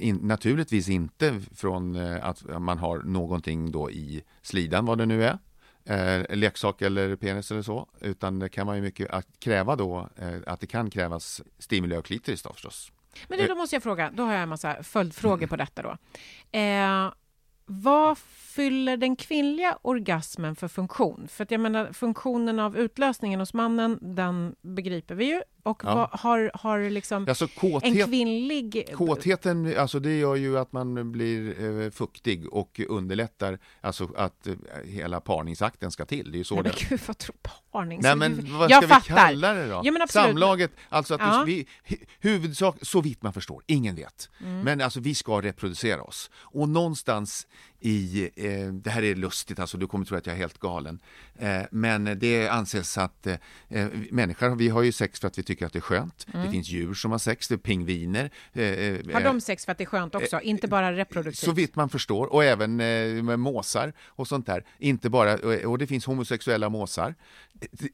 in, 0.00 0.16
naturligtvis 0.22 0.88
inte 0.88 1.40
från 1.54 1.96
att 2.22 2.42
man 2.60 2.78
har 2.78 2.98
någonting 2.98 3.72
då 3.72 3.90
i 3.90 4.22
slidan, 4.42 4.86
vad 4.86 4.98
det 4.98 5.06
nu 5.06 5.24
är, 5.24 5.38
eh, 5.88 6.36
leksak 6.36 6.82
eller 6.82 7.16
penis 7.16 7.50
eller 7.50 7.62
så, 7.62 7.88
utan 8.00 8.38
det 8.38 8.48
kan 8.48 8.66
man 8.66 8.76
ju 8.76 8.82
mycket 8.82 9.10
att 9.10 9.26
kräva 9.38 9.76
då, 9.76 10.08
eh, 10.16 10.36
att 10.46 10.60
det 10.60 10.66
kan 10.66 10.90
krävas 10.90 11.42
stimuli 11.58 11.96
av 11.96 12.02
klitoris 12.02 12.42
då 12.42 12.52
förstås. 12.52 12.92
Men 13.28 13.38
du, 13.38 13.46
då 13.46 13.54
måste 13.54 13.76
jag 13.76 13.82
fråga, 13.82 14.10
då 14.14 14.22
har 14.22 14.32
jag 14.32 14.42
en 14.42 14.48
massa 14.48 14.82
följdfrågor 14.82 15.46
på 15.46 15.56
detta 15.56 15.82
då. 15.82 15.96
Eh, 16.58 17.12
vad 17.66 18.18
fyller 18.18 18.96
den 18.96 19.16
kvinnliga 19.16 19.78
orgasmen 19.82 20.56
för 20.56 20.68
funktion? 20.68 21.28
För 21.28 21.44
att 21.44 21.50
jag 21.50 21.60
menar, 21.60 21.92
funktionen 21.92 22.60
av 22.60 22.76
utlösningen 22.76 23.40
hos 23.40 23.54
mannen, 23.54 23.98
den 24.00 24.54
begriper 24.60 25.14
vi 25.14 25.24
ju. 25.24 25.42
Och 25.68 25.82
ja. 25.84 25.94
vad, 25.94 26.20
har, 26.20 26.50
har 26.54 26.90
liksom 26.90 27.28
alltså, 27.28 27.48
kåthet, 27.48 27.96
en 27.96 28.06
kvinnlig... 28.06 28.88
Kåtheten, 28.94 29.74
alltså 29.78 30.00
det 30.00 30.18
gör 30.18 30.36
ju 30.36 30.58
att 30.58 30.72
man 30.72 31.12
blir 31.12 31.64
eh, 31.84 31.90
fuktig 31.90 32.52
och 32.52 32.80
underlättar 32.88 33.58
alltså 33.80 34.08
att 34.16 34.46
eh, 34.46 34.54
hela 34.84 35.20
parningsakten 35.20 35.90
ska 35.90 36.04
till. 36.04 36.30
Det 36.30 36.36
är 36.36 36.38
ju 36.38 36.44
så 36.44 36.54
Nej, 36.54 36.62
det... 36.62 36.68
Men 36.68 36.88
gud, 36.88 37.00
vad 37.06 37.18
tror 37.18 37.36
parnings... 37.72 38.02
Nej, 38.02 38.16
men 38.16 38.58
vad 38.58 38.70
ska 38.70 38.80
vi 38.80 38.94
kalla 39.04 39.54
det 39.54 39.68
då? 39.68 39.82
Ja, 39.84 40.06
Samlaget, 40.08 40.70
alltså 40.88 41.14
att 41.14 41.20
ja. 41.20 41.44
vi, 41.46 41.66
huvudsak, 42.20 42.76
så 42.82 43.00
vitt 43.00 43.22
man 43.22 43.32
förstår, 43.32 43.62
ingen 43.66 43.96
vet. 43.96 44.30
Mm. 44.40 44.60
Men 44.60 44.80
alltså 44.80 45.00
vi 45.00 45.14
ska 45.14 45.40
reproducera 45.40 46.02
oss. 46.02 46.30
Och 46.36 46.68
någonstans 46.68 47.46
i, 47.80 48.30
eh, 48.36 48.72
det 48.72 48.90
här 48.90 49.02
är 49.02 49.14
lustigt 49.14 49.58
alltså, 49.58 49.78
du 49.78 49.86
kommer 49.86 50.04
tro 50.04 50.16
att 50.16 50.26
jag 50.26 50.34
är 50.34 50.38
helt 50.38 50.58
galen, 50.58 51.00
eh, 51.38 51.62
men 51.70 52.18
det 52.18 52.48
anses 52.48 52.98
att 52.98 53.26
eh, 53.26 53.36
eh 53.68 53.88
människor, 54.10 54.56
vi 54.56 54.68
har 54.68 54.82
ju 54.82 54.92
sex 54.92 55.20
för 55.20 55.28
att 55.28 55.38
vi 55.38 55.42
tycker 55.42 55.66
att 55.66 55.72
det 55.72 55.78
är 55.78 55.80
skönt. 55.80 56.26
Mm. 56.34 56.46
Det 56.46 56.52
finns 56.52 56.68
djur 56.68 56.94
som 56.94 57.10
har 57.10 57.18
sex, 57.18 57.48
det 57.48 57.54
är 57.54 57.56
pingviner. 57.56 58.30
Eh, 58.52 58.64
eh, 58.64 59.12
har 59.12 59.20
de 59.20 59.40
sex 59.40 59.64
för 59.64 59.72
att 59.72 59.78
det 59.78 59.84
är 59.84 59.86
skönt 59.86 60.14
också, 60.14 60.40
inte 60.40 60.68
bara 60.68 60.92
reproduktivt? 60.92 61.44
Så 61.44 61.52
vitt 61.52 61.76
man 61.76 61.88
förstår, 61.88 62.26
och 62.26 62.44
även 62.44 62.76
med 62.76 63.38
måsar 63.38 63.92
och 64.06 64.28
sånt 64.28 64.46
där. 64.46 64.64
Inte 64.78 65.10
bara, 65.10 65.34
och 65.68 65.78
det 65.78 65.86
finns 65.86 66.06
homosexuella 66.06 66.68
måsar. 66.68 67.14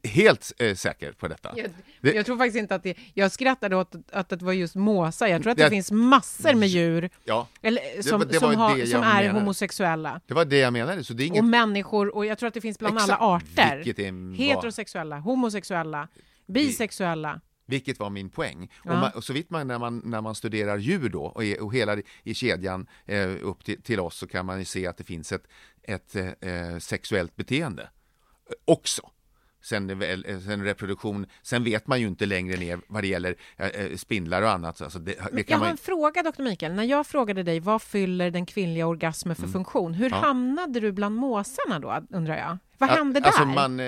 Helt 0.03 0.53
säker 0.75 1.13
på 1.13 1.29
detta. 1.29 1.55
Jag, 2.01 2.15
jag, 2.15 2.27
tror 2.27 2.39
faktiskt 2.39 2.57
inte 2.57 2.75
att 2.75 2.83
det, 2.83 2.95
jag 3.15 3.33
skrattade 3.33 3.77
åt 3.77 3.95
att 4.13 4.29
det 4.29 4.43
var 4.43 4.53
just 4.53 4.75
måsar, 4.75 5.27
jag 5.27 5.43
tror 5.43 5.53
att 5.53 5.59
det, 5.59 5.65
det 5.65 5.71
finns 5.71 5.91
massor 5.91 6.55
med 6.55 6.69
djur 6.69 7.11
ja, 7.25 7.49
eller, 7.63 8.03
som, 8.03 8.21
det, 8.21 8.39
som, 8.39 8.55
har, 8.55 8.87
som 8.87 9.03
är 9.03 9.29
homosexuella 9.29 9.74
homosexuella. 9.75 10.21
Det 10.27 10.35
var 10.35 10.45
det 10.45 10.59
jag 10.59 10.73
menade. 10.73 11.05
Så 11.05 11.15
det 11.15 11.25
är 11.25 11.27
inget... 11.27 11.43
Och 11.43 11.49
människor, 11.49 12.15
och 12.15 12.27
jag 12.27 12.39
tror 12.39 12.49
att 12.49 12.55
det 12.55 12.61
finns 12.61 12.79
bland 12.79 12.97
Exakt. 12.97 13.21
alla 13.21 13.37
arter. 13.37 14.01
Är... 14.01 14.35
Heterosexuella, 14.35 15.19
homosexuella, 15.19 16.09
bisexuella. 16.47 17.41
Vilket 17.67 17.99
var 17.99 18.11
min 18.11 18.31
poäng. 18.31 18.71
Ja. 18.85 18.93
Och, 18.93 18.99
man, 18.99 19.11
och 19.15 19.25
så 19.25 19.33
vitt 19.33 19.51
man 19.51 19.67
när, 19.67 19.79
man 19.79 20.03
när 20.05 20.21
man 20.21 20.35
studerar 20.35 20.79
djur 20.79 21.09
då 21.09 21.25
och, 21.25 21.43
och 21.61 21.75
hela 21.75 21.97
i 22.23 22.35
kedjan 22.35 22.87
eh, 23.07 23.31
upp 23.43 23.65
till, 23.65 23.83
till, 23.83 24.01
oss 24.01 24.17
så 24.17 24.27
kan 24.27 24.47
man 24.47 24.59
ju 24.59 24.65
se 24.65 24.87
att 24.87 24.97
det 24.97 25.05
finns 25.05 25.33
ett, 25.33 25.47
ett 25.83 26.17
eh, 26.17 26.79
sexuellt 26.79 27.37
beteende 27.37 27.89
också 28.65 29.11
sen, 29.65 30.03
eh, 30.03 30.39
sen 30.47 30.65
reproduktion. 30.65 31.27
Sen 31.43 31.65
vet 31.65 31.87
man 31.87 32.01
ju 32.01 32.07
inte 32.07 32.27
längre 32.27 32.57
ner 32.57 32.81
vad 32.87 33.03
det 33.03 33.07
gäller 33.07 33.37
eh, 33.57 33.67
eh 33.67 33.97
spindlar 33.97 34.43
och 34.43 34.51
annat. 34.51 34.83
Alltså 34.83 34.99
det, 34.99 35.17
det 35.33 35.51
jag 35.51 35.59
har 35.59 35.67
en 35.67 35.77
fråga, 35.77 36.23
doktor 36.23 36.45
Mikael. 36.45 36.73
När 36.73 36.85
jag 36.85 37.07
frågade 37.07 37.43
dig 37.43 37.61
vad 37.61 37.83
fyller 37.83 38.31
den 38.31 38.47
kvinnliga 38.47 38.87
orgasmen 38.87 39.37
för 39.37 39.43
mm. 39.43 39.53
funktion, 39.53 39.95
hur 39.95 40.11
ja. 40.11 40.17
hamnade 40.17 40.81
du 40.81 40.93
bland 40.93 41.17
måsarna 41.17 41.79
då, 41.79 42.17
undrar 42.17 42.37
jag? 42.37 42.59
Vad 42.79 42.91
hände 42.91 43.21
där? 43.21 43.27
Alltså 43.27 43.45
man, 43.45 43.81
eh, 43.81 43.87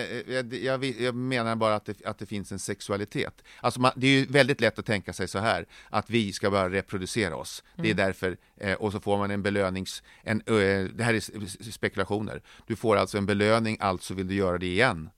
jag, 0.64 0.85
jag, 0.85 1.14
menar 1.14 1.57
bara 1.57 1.74
att 1.74 1.85
det, 1.85 2.07
att 2.07 2.18
det 2.18 2.27
finns 2.27 2.53
en 2.53 2.59
sexualitet. 2.59 3.43
Alltså 3.61 3.81
man, 3.81 3.93
det 3.97 4.07
är 4.07 4.11
ju 4.11 4.27
väldigt 4.27 4.61
lätt 4.61 4.79
att 4.79 4.87
tänka 4.87 5.12
sig 5.12 5.29
så 5.29 5.39
här, 5.39 5.66
att 5.91 6.11
vi 6.11 6.33
ska 6.33 6.51
bara 6.51 6.70
reproducera 6.70 7.37
oss. 7.37 7.64
Mm. 7.74 7.83
Det 7.83 7.89
är 7.89 7.93
mm. 7.93 8.07
därför, 8.07 8.37
och 8.83 8.93
så 8.93 9.01
får 9.01 9.18
man 9.18 9.31
en 9.31 9.43
belönings... 9.43 10.03
En, 10.22 10.43
det 10.47 11.05
här 11.05 11.14
är 11.14 11.70
spekulationer. 11.70 12.43
Du 12.66 12.77
får 12.77 12.97
alltså 12.97 13.18
en 13.18 13.27
belöning, 13.27 13.77
alltså 13.81 14.14
vill 14.14 14.29
du 14.29 14.35
göra 14.35 14.59
det 14.59 14.66
igen. 14.66 15.11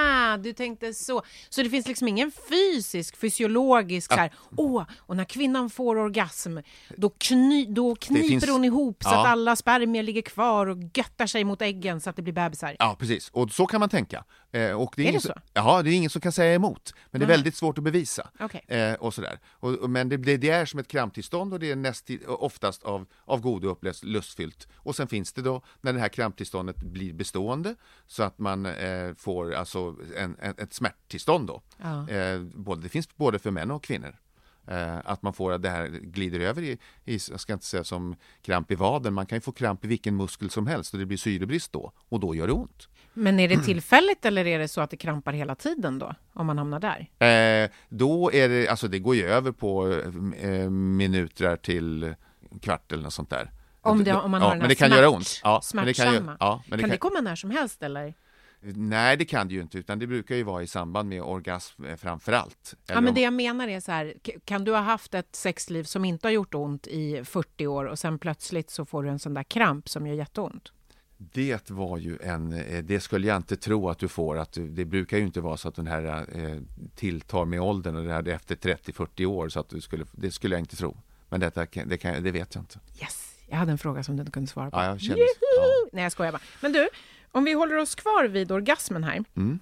Ah, 0.00 0.36
du 0.36 0.52
tänkte 0.52 0.94
så. 0.94 1.22
Så 1.48 1.62
det 1.62 1.70
finns 1.70 1.88
liksom 1.88 2.08
ingen 2.08 2.32
fysisk, 2.48 3.16
fysiologisk 3.16 4.12
så 4.12 4.18
här, 4.18 4.32
åh, 4.56 4.84
och 4.98 5.16
när 5.16 5.24
kvinnan 5.24 5.70
får 5.70 5.96
orgasm, 5.98 6.58
då, 6.96 7.10
kny, 7.18 7.66
då 7.66 7.94
kniper 7.94 8.28
finns, 8.28 8.48
hon 8.48 8.64
ihop 8.64 8.96
ja. 9.00 9.10
så 9.10 9.16
att 9.16 9.26
alla 9.26 9.56
spermier 9.56 10.02
ligger 10.02 10.22
kvar 10.22 10.66
och 10.66 10.78
göttar 10.94 11.26
sig 11.26 11.44
mot 11.44 11.62
äggen 11.62 12.00
så 12.00 12.10
att 12.10 12.16
det 12.16 12.22
blir 12.22 12.32
bebisar. 12.32 12.76
Ja, 12.78 12.96
precis. 12.98 13.28
Och 13.28 13.50
så 13.50 13.66
kan 13.66 13.80
man 13.80 13.88
tänka. 13.88 14.24
Eh, 14.52 14.72
och 14.72 14.94
det 14.96 15.04
är, 15.04 15.08
är 15.08 15.12
det 15.12 15.20
så? 15.20 15.32
Ja, 15.52 15.82
det 15.82 15.90
är 15.90 15.94
ingen 15.94 16.10
som 16.10 16.20
kan 16.20 16.32
säga 16.32 16.54
emot. 16.54 16.94
Men 17.10 17.20
det 17.20 17.24
är 17.24 17.28
väldigt 17.28 17.56
svårt 17.56 17.78
att 17.78 17.84
bevisa. 17.84 18.30
Okay. 18.40 18.60
Eh, 18.78 18.94
och 18.94 19.14
sådär. 19.14 19.38
Och, 19.50 19.74
och, 19.74 19.90
men 19.90 20.08
det, 20.08 20.16
det, 20.16 20.36
det, 20.36 20.50
är 20.50 20.66
som 20.66 20.80
ett 20.80 20.88
kramptillstånd 20.88 21.52
och 21.52 21.60
det 21.60 21.70
är 21.70 21.76
näst, 21.76 22.10
oftast 22.26 22.82
av, 22.82 23.06
av 23.24 23.40
godo 23.40 23.68
upplevs 23.68 24.04
lustfyllt. 24.04 24.68
Och 24.76 24.96
sen 24.96 25.08
finns 25.08 25.32
det 25.32 25.42
då, 25.42 25.62
när 25.80 25.92
det 25.92 26.00
här 26.00 26.08
kramptillståndet 26.08 26.76
blir 26.76 27.12
bestående, 27.12 27.74
så 28.06 28.22
att 28.22 28.38
man 28.38 28.66
eh, 28.66 29.14
får 29.16 29.54
alltså 29.54 29.89
en, 30.16 30.36
en, 30.40 30.54
ett 30.58 30.74
smärttillstånd 30.74 31.46
då. 31.46 31.62
Ja. 31.76 32.08
Eh, 32.08 32.40
både, 32.40 32.82
det 32.82 32.88
finns 32.88 33.16
både 33.16 33.38
för 33.38 33.50
män 33.50 33.70
och 33.70 33.84
kvinnor. 33.84 34.16
Eh, 34.66 34.98
att 35.04 35.22
man 35.22 35.32
får 35.32 35.58
det 35.58 35.70
här 35.70 35.86
glider 35.88 36.40
över 36.40 36.62
i, 36.62 36.78
i, 37.04 37.18
jag 37.30 37.40
ska 37.40 37.52
inte 37.52 37.66
säga 37.66 37.84
som 37.84 38.16
kramp 38.42 38.70
i 38.70 38.74
vaden, 38.74 39.14
man 39.14 39.26
kan 39.26 39.36
ju 39.36 39.40
få 39.40 39.52
kramp 39.52 39.84
i 39.84 39.88
vilken 39.88 40.16
muskel 40.16 40.50
som 40.50 40.66
helst 40.66 40.92
och 40.92 41.00
det 41.00 41.06
blir 41.06 41.18
syrebrist 41.18 41.72
då 41.72 41.92
och 42.08 42.20
då 42.20 42.34
gör 42.34 42.46
det 42.46 42.52
ont. 42.52 42.88
Men 43.12 43.40
är 43.40 43.48
det 43.48 43.62
tillfälligt 43.62 44.24
eller 44.24 44.46
är 44.46 44.58
det 44.58 44.68
så 44.68 44.80
att 44.80 44.90
det 44.90 44.96
krampar 44.96 45.32
hela 45.32 45.54
tiden 45.54 45.98
då, 45.98 46.14
om 46.32 46.46
man 46.46 46.58
hamnar 46.58 46.80
där? 46.80 46.98
Eh, 47.26 47.70
då 47.88 48.32
är 48.32 48.48
det, 48.48 48.68
alltså 48.68 48.88
det 48.88 48.98
går 48.98 49.16
ju 49.16 49.24
över 49.24 49.52
på 49.52 49.92
eh, 50.40 50.70
minuter 50.70 51.56
till 51.56 52.14
kvart 52.62 52.92
eller 52.92 53.02
något 53.02 53.12
sånt 53.12 53.30
där. 53.30 53.50
Om, 53.80 54.04
det, 54.04 54.14
om 54.14 54.30
man 54.30 54.40
ja, 54.40 54.46
har 54.46 54.52
den 54.52 54.58
men 54.58 54.68
det 54.68 54.74
kan 54.74 54.88
smärt, 54.88 54.98
göra 54.98 55.10
ont. 55.10 55.40
Ja, 55.44 55.60
smärtsamma. 55.62 55.84
Men 55.84 55.86
det 55.86 55.94
kan, 55.94 56.26
ju, 56.26 56.36
ja, 56.40 56.62
men 56.66 56.70
det 56.70 56.70
kan, 56.70 56.80
kan 56.80 56.90
det 56.90 56.96
komma 56.96 57.20
när 57.20 57.36
som 57.36 57.50
helst 57.50 57.82
eller? 57.82 58.14
Nej, 58.62 59.16
det 59.16 59.24
kan 59.24 59.48
det 59.48 59.54
ju 59.54 59.60
inte, 59.60 59.78
utan 59.78 59.98
det 59.98 60.06
brukar 60.06 60.34
ju 60.34 60.42
vara 60.42 60.62
i 60.62 60.66
samband 60.66 61.08
med 61.08 61.22
orgasm 61.22 61.84
eh, 61.84 61.96
framför 61.96 62.32
allt. 62.32 62.74
Ja, 62.86 63.00
men 63.00 63.14
det 63.14 63.20
jag 63.20 63.32
menar 63.32 63.68
är 63.68 63.80
så 63.80 63.92
här, 63.92 64.14
kan 64.44 64.64
du 64.64 64.72
ha 64.72 64.80
haft 64.80 65.14
ett 65.14 65.36
sexliv 65.36 65.84
som 65.84 66.04
inte 66.04 66.26
har 66.26 66.32
gjort 66.32 66.54
ont 66.54 66.86
i 66.86 67.24
40 67.24 67.66
år 67.66 67.84
och 67.84 67.98
sen 67.98 68.18
plötsligt 68.18 68.70
så 68.70 68.84
får 68.84 69.02
du 69.02 69.08
en 69.08 69.18
sån 69.18 69.34
där 69.34 69.42
kramp 69.42 69.88
som 69.88 70.06
gör 70.06 70.14
jätteont? 70.14 70.72
Det 71.16 71.70
var 71.70 71.98
ju 71.98 72.18
en, 72.22 72.52
eh, 72.52 72.84
det 72.84 73.00
skulle 73.00 73.26
jag 73.26 73.36
inte 73.36 73.56
tro 73.56 73.88
att 73.88 73.98
du 73.98 74.08
får, 74.08 74.38
att 74.38 74.58
det 74.60 74.84
brukar 74.84 75.16
ju 75.16 75.22
inte 75.22 75.40
vara 75.40 75.56
så 75.56 75.68
att 75.68 75.74
den 75.74 75.86
här 75.86 76.26
eh, 76.32 76.60
tilltar 76.94 77.44
med 77.44 77.60
åldern 77.60 77.96
och 77.96 78.04
det 78.04 78.12
här 78.12 78.28
efter 78.28 78.56
30-40 78.56 79.26
år 79.26 79.48
så 79.48 79.60
att 79.60 79.68
du 79.68 79.80
skulle, 79.80 80.04
det 80.12 80.30
skulle 80.30 80.54
jag 80.54 80.60
inte 80.62 80.76
tro. 80.76 80.96
Men 81.28 81.40
detta, 81.40 81.66
det, 81.84 81.98
kan, 81.98 82.22
det 82.22 82.30
vet 82.30 82.54
jag 82.54 82.62
inte. 82.62 82.78
Yes, 83.00 83.34
jag 83.48 83.56
hade 83.56 83.72
en 83.72 83.78
fråga 83.78 84.02
som 84.02 84.16
du 84.16 84.20
inte 84.20 84.32
kunde 84.32 84.50
svara 84.50 84.70
på. 84.70 84.76
Ja, 84.76 84.84
jag 84.84 85.00
kände, 85.00 85.18
Juhu! 85.18 85.88
Nej, 85.92 86.02
jag 86.02 86.12
skojar 86.12 86.32
bara. 86.32 86.42
Men 86.60 86.72
du, 86.72 86.88
om 87.32 87.44
vi 87.44 87.52
håller 87.52 87.76
oss 87.76 87.94
kvar 87.94 88.24
vid 88.24 88.52
orgasmen 88.52 89.04
här. 89.04 89.24
Mm. 89.36 89.60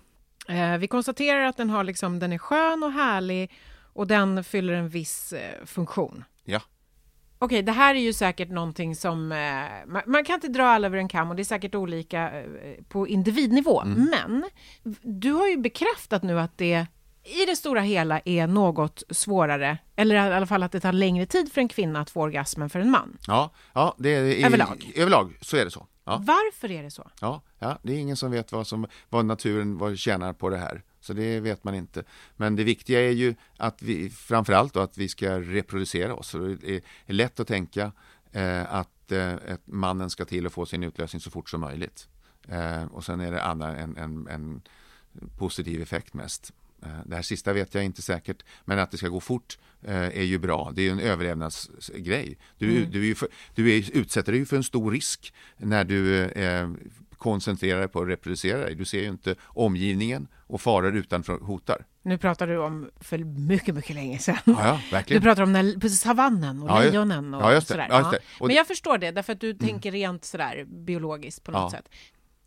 Eh, 0.49 0.79
vi 0.79 0.89
konstaterar 0.89 1.45
att 1.45 1.57
den, 1.57 1.71
har 1.71 1.85
liksom, 1.85 2.19
den 2.19 2.33
är 2.33 2.39
skön 2.39 2.83
och 2.83 2.93
härlig 2.93 3.53
och 3.93 4.07
den 4.07 4.45
fyller 4.45 4.73
en 4.73 4.89
viss 4.89 5.33
eh, 5.33 5.64
funktion. 5.66 6.25
Ja. 6.45 6.61
Okej, 7.39 7.62
det 7.62 7.73
här 7.73 7.95
är 7.95 7.99
ju 7.99 8.12
säkert 8.12 8.49
någonting 8.51 8.97
som... 8.97 9.33
Eh, 9.33 9.64
man, 9.87 10.03
man 10.07 10.25
kan 10.25 10.35
inte 10.35 10.49
dra 10.49 10.64
alla 10.64 10.87
över 10.87 10.99
en 10.99 11.09
kam 11.09 11.31
och 11.31 11.37
det 11.37 11.43
är 11.43 11.45
säkert 11.45 11.75
olika 11.75 12.41
eh, 12.41 12.45
på 12.89 13.09
individnivå. 13.09 13.81
Mm. 13.81 14.11
Men 14.11 14.45
du 15.21 15.33
har 15.33 15.47
ju 15.49 15.57
bekräftat 15.57 16.23
nu 16.23 16.41
att 16.41 16.59
det 16.59 16.87
i 17.25 17.45
det 17.47 17.57
stora 17.57 17.81
hela 17.81 18.21
är 18.25 18.47
något 18.47 19.03
svårare, 19.11 19.79
eller 19.97 20.14
i 20.14 20.19
alla 20.19 20.47
fall 20.47 20.62
att 20.62 20.73
det 20.73 20.81
tar 20.81 20.93
längre 20.93 21.27
tid 21.27 21.53
för 21.53 21.61
en 21.61 21.69
kvinna 21.69 22.01
att 22.01 22.11
få 22.11 22.21
orgasmen 22.21 22.71
för 22.71 22.81
en 22.81 22.91
man. 22.91 23.19
Ja, 23.27 23.51
ja 23.75 23.95
det 23.99 24.14
är, 24.14 24.23
i- 24.25 24.45
Överlag. 24.45 24.93
Överlag 24.97 25.39
så 25.41 25.57
är 25.57 25.64
det 25.64 25.71
så. 25.71 25.87
Ja. 26.05 26.23
Varför 26.27 26.71
är 26.71 26.83
det 26.83 26.91
så? 26.91 27.11
Ja, 27.21 27.43
ja, 27.59 27.79
det 27.83 27.93
är 27.93 27.99
ingen 27.99 28.17
som 28.17 28.31
vet 28.31 28.53
vad, 28.53 28.67
som, 28.67 28.87
vad 29.09 29.25
naturen 29.25 29.79
vad 29.79 29.99
tjänar 29.99 30.33
på 30.33 30.51
det 30.51 30.59
här. 30.59 30.83
Så 31.01 31.13
det 31.13 31.41
vet 31.41 31.65
man 31.65 31.75
inte. 31.75 32.05
Men 32.37 32.57
det 32.57 32.65
viktiga 32.65 33.01
är 33.01 33.11
ju 33.13 33.35
att 33.57 33.83
vi, 33.83 34.11
framförallt 34.11 34.75
då, 34.75 34.81
att 34.81 34.99
vi 34.99 35.09
ska 35.09 35.41
reproducera 35.41 36.15
oss. 36.15 36.33
Det 36.61 36.77
är, 37.07 37.13
lätt 37.13 37.41
att 37.41 37.49
tänka 37.49 37.93
eh, 38.33 38.75
att 38.75 39.13
eh, 39.13 39.35
mannen 39.65 40.11
ska 40.11 40.25
till 40.25 40.47
och 40.47 40.53
få 40.53 40.67
sin 40.67 40.83
utlösning 40.83 41.21
så 41.21 41.31
fort 41.31 41.51
som 41.51 41.61
möjligt. 41.61 42.09
Eh, 42.49 42.85
och 42.85 43.05
sen 43.05 43.21
är 43.21 43.33
det 43.33 43.43
annan, 43.43 43.77
en, 43.77 43.97
en, 43.97 44.29
en 44.29 44.63
positiv 45.39 45.83
effekt 45.83 46.15
mest. 46.15 46.53
Eh, 46.83 46.89
Det 47.07 47.15
här 47.15 47.23
sista 47.23 47.53
vet 47.53 47.75
jag 47.75 47.85
inte 47.85 48.03
säkert, 48.03 48.43
men 48.65 48.79
att 48.79 48.91
det 48.91 48.97
ska 48.97 49.09
gå 49.09 49.21
fort 49.21 49.59
eh, 49.83 49.97
är 49.97 50.23
ju 50.23 50.39
bra. 50.39 50.73
Det 50.75 50.83
är 50.83 50.85
ju 50.85 50.91
en 50.91 51.01
överlevnadsgrej. 51.01 52.39
Du, 52.59 52.77
Mm. 52.79 52.91
du, 52.91 53.11
är 53.11 53.15
för, 53.15 53.29
du 53.55 53.77
är, 53.79 53.97
utsätter 53.97 54.33
dig 54.33 54.39
ju 54.41 54.47
för 54.47 54.57
en 54.57 54.65
stor 54.65 54.91
risk 54.91 55.35
när 55.57 55.85
du 55.85 56.25
eh, 57.19 57.23
koncentrerar 57.23 57.79
dig 57.79 57.89
på 57.89 58.01
att 58.01 58.09
reproducera 58.09 58.59
dig. 58.59 58.75
Du 58.75 58.85
ser 58.85 59.01
ju 59.01 59.09
inte 59.09 59.35
omgivningen 59.45 60.29
och 60.37 60.61
faror 60.61 60.97
utanför 60.97 61.39
hotar. 61.39 61.87
Nu 62.03 62.19
pratar 62.19 62.47
du 62.47 62.59
om 62.59 62.91
för 63.01 63.19
mycket, 63.19 63.75
mycket 63.75 63.95
länge 63.95 64.19
sedan. 64.19 64.37
Ja, 64.45 64.53
ja, 64.64 64.81
verkligen. 64.93 65.23
Du 65.23 65.27
pratar 65.29 65.43
om 65.43 65.53
när, 65.53 65.89
savannen 65.89 66.62
och 66.62 66.69
Ja, 66.69 66.81
lejonen 66.81 67.35
och 67.35 67.53
ja, 67.53 67.61
sådär. 67.61 67.87
Ja, 67.91 68.14
Men 68.41 68.57
jag 68.57 68.66
förstår 68.66 68.99
det, 68.99 69.11
därför 69.11 69.33
att 69.33 69.41
du 69.41 69.55
tänker 69.55 69.93
rent 69.93 70.25
sådär 70.25 70.64
biologiskt 70.64 71.45
på 71.45 71.51
något 71.51 71.71
sätt. 71.71 71.89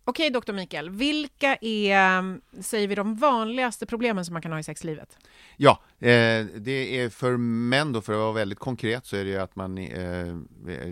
Okej, 0.03 0.29
doktor 0.29 0.53
Mikael, 0.53 0.89
vilka 0.89 1.55
är, 1.61 2.39
säger 2.61 2.87
vi, 2.87 2.95
de 2.95 3.15
vanligaste 3.15 3.85
problemen 3.85 4.25
som 4.25 4.33
man 4.33 4.41
kan 4.41 4.51
ha 4.51 4.59
i 4.59 4.63
sexlivet? 4.63 5.17
Ja, 5.57 5.81
eh, 5.99 6.45
det 6.55 6.99
är 6.99 7.09
för 7.09 7.37
män 7.37 7.93
då, 7.93 8.01
för 8.01 8.13
att 8.13 8.19
vara 8.19 8.31
väldigt 8.31 8.59
konkret, 8.59 9.05
så 9.05 9.15
är 9.15 9.23
det 9.23 9.29
ju 9.29 9.37
att 9.37 9.55
man 9.55 9.77
eh, 9.77 10.35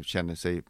känner 0.04 0.36
sig 0.36 0.62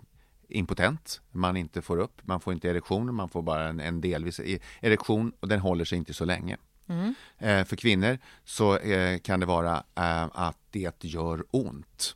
impotent, 0.49 1.21
man 1.31 1.57
inte 1.57 1.81
får 1.81 1.97
upp, 1.97 2.21
man 2.23 2.39
får 2.39 2.53
inte 2.53 2.69
erektion, 2.69 3.15
man 3.15 3.29
får 3.29 3.41
bara 3.41 3.69
en, 3.69 3.79
en 3.79 4.01
delvis 4.01 4.39
e- 4.39 4.59
erektion 4.81 5.31
och 5.39 5.47
den 5.47 5.59
håller 5.59 5.85
sig 5.85 5.97
inte 5.97 6.13
så 6.13 6.25
länge. 6.25 6.57
Mm. 6.87 7.13
Eh, 7.37 7.65
för 7.65 7.75
kvinnor 7.75 8.17
så 8.43 8.77
eh, 8.77 9.19
kan 9.19 9.39
det 9.39 9.45
vara 9.45 9.83
eh, 9.95 10.27
att 10.33 10.57
det 10.71 11.03
gör 11.03 11.45
ont. 11.51 12.15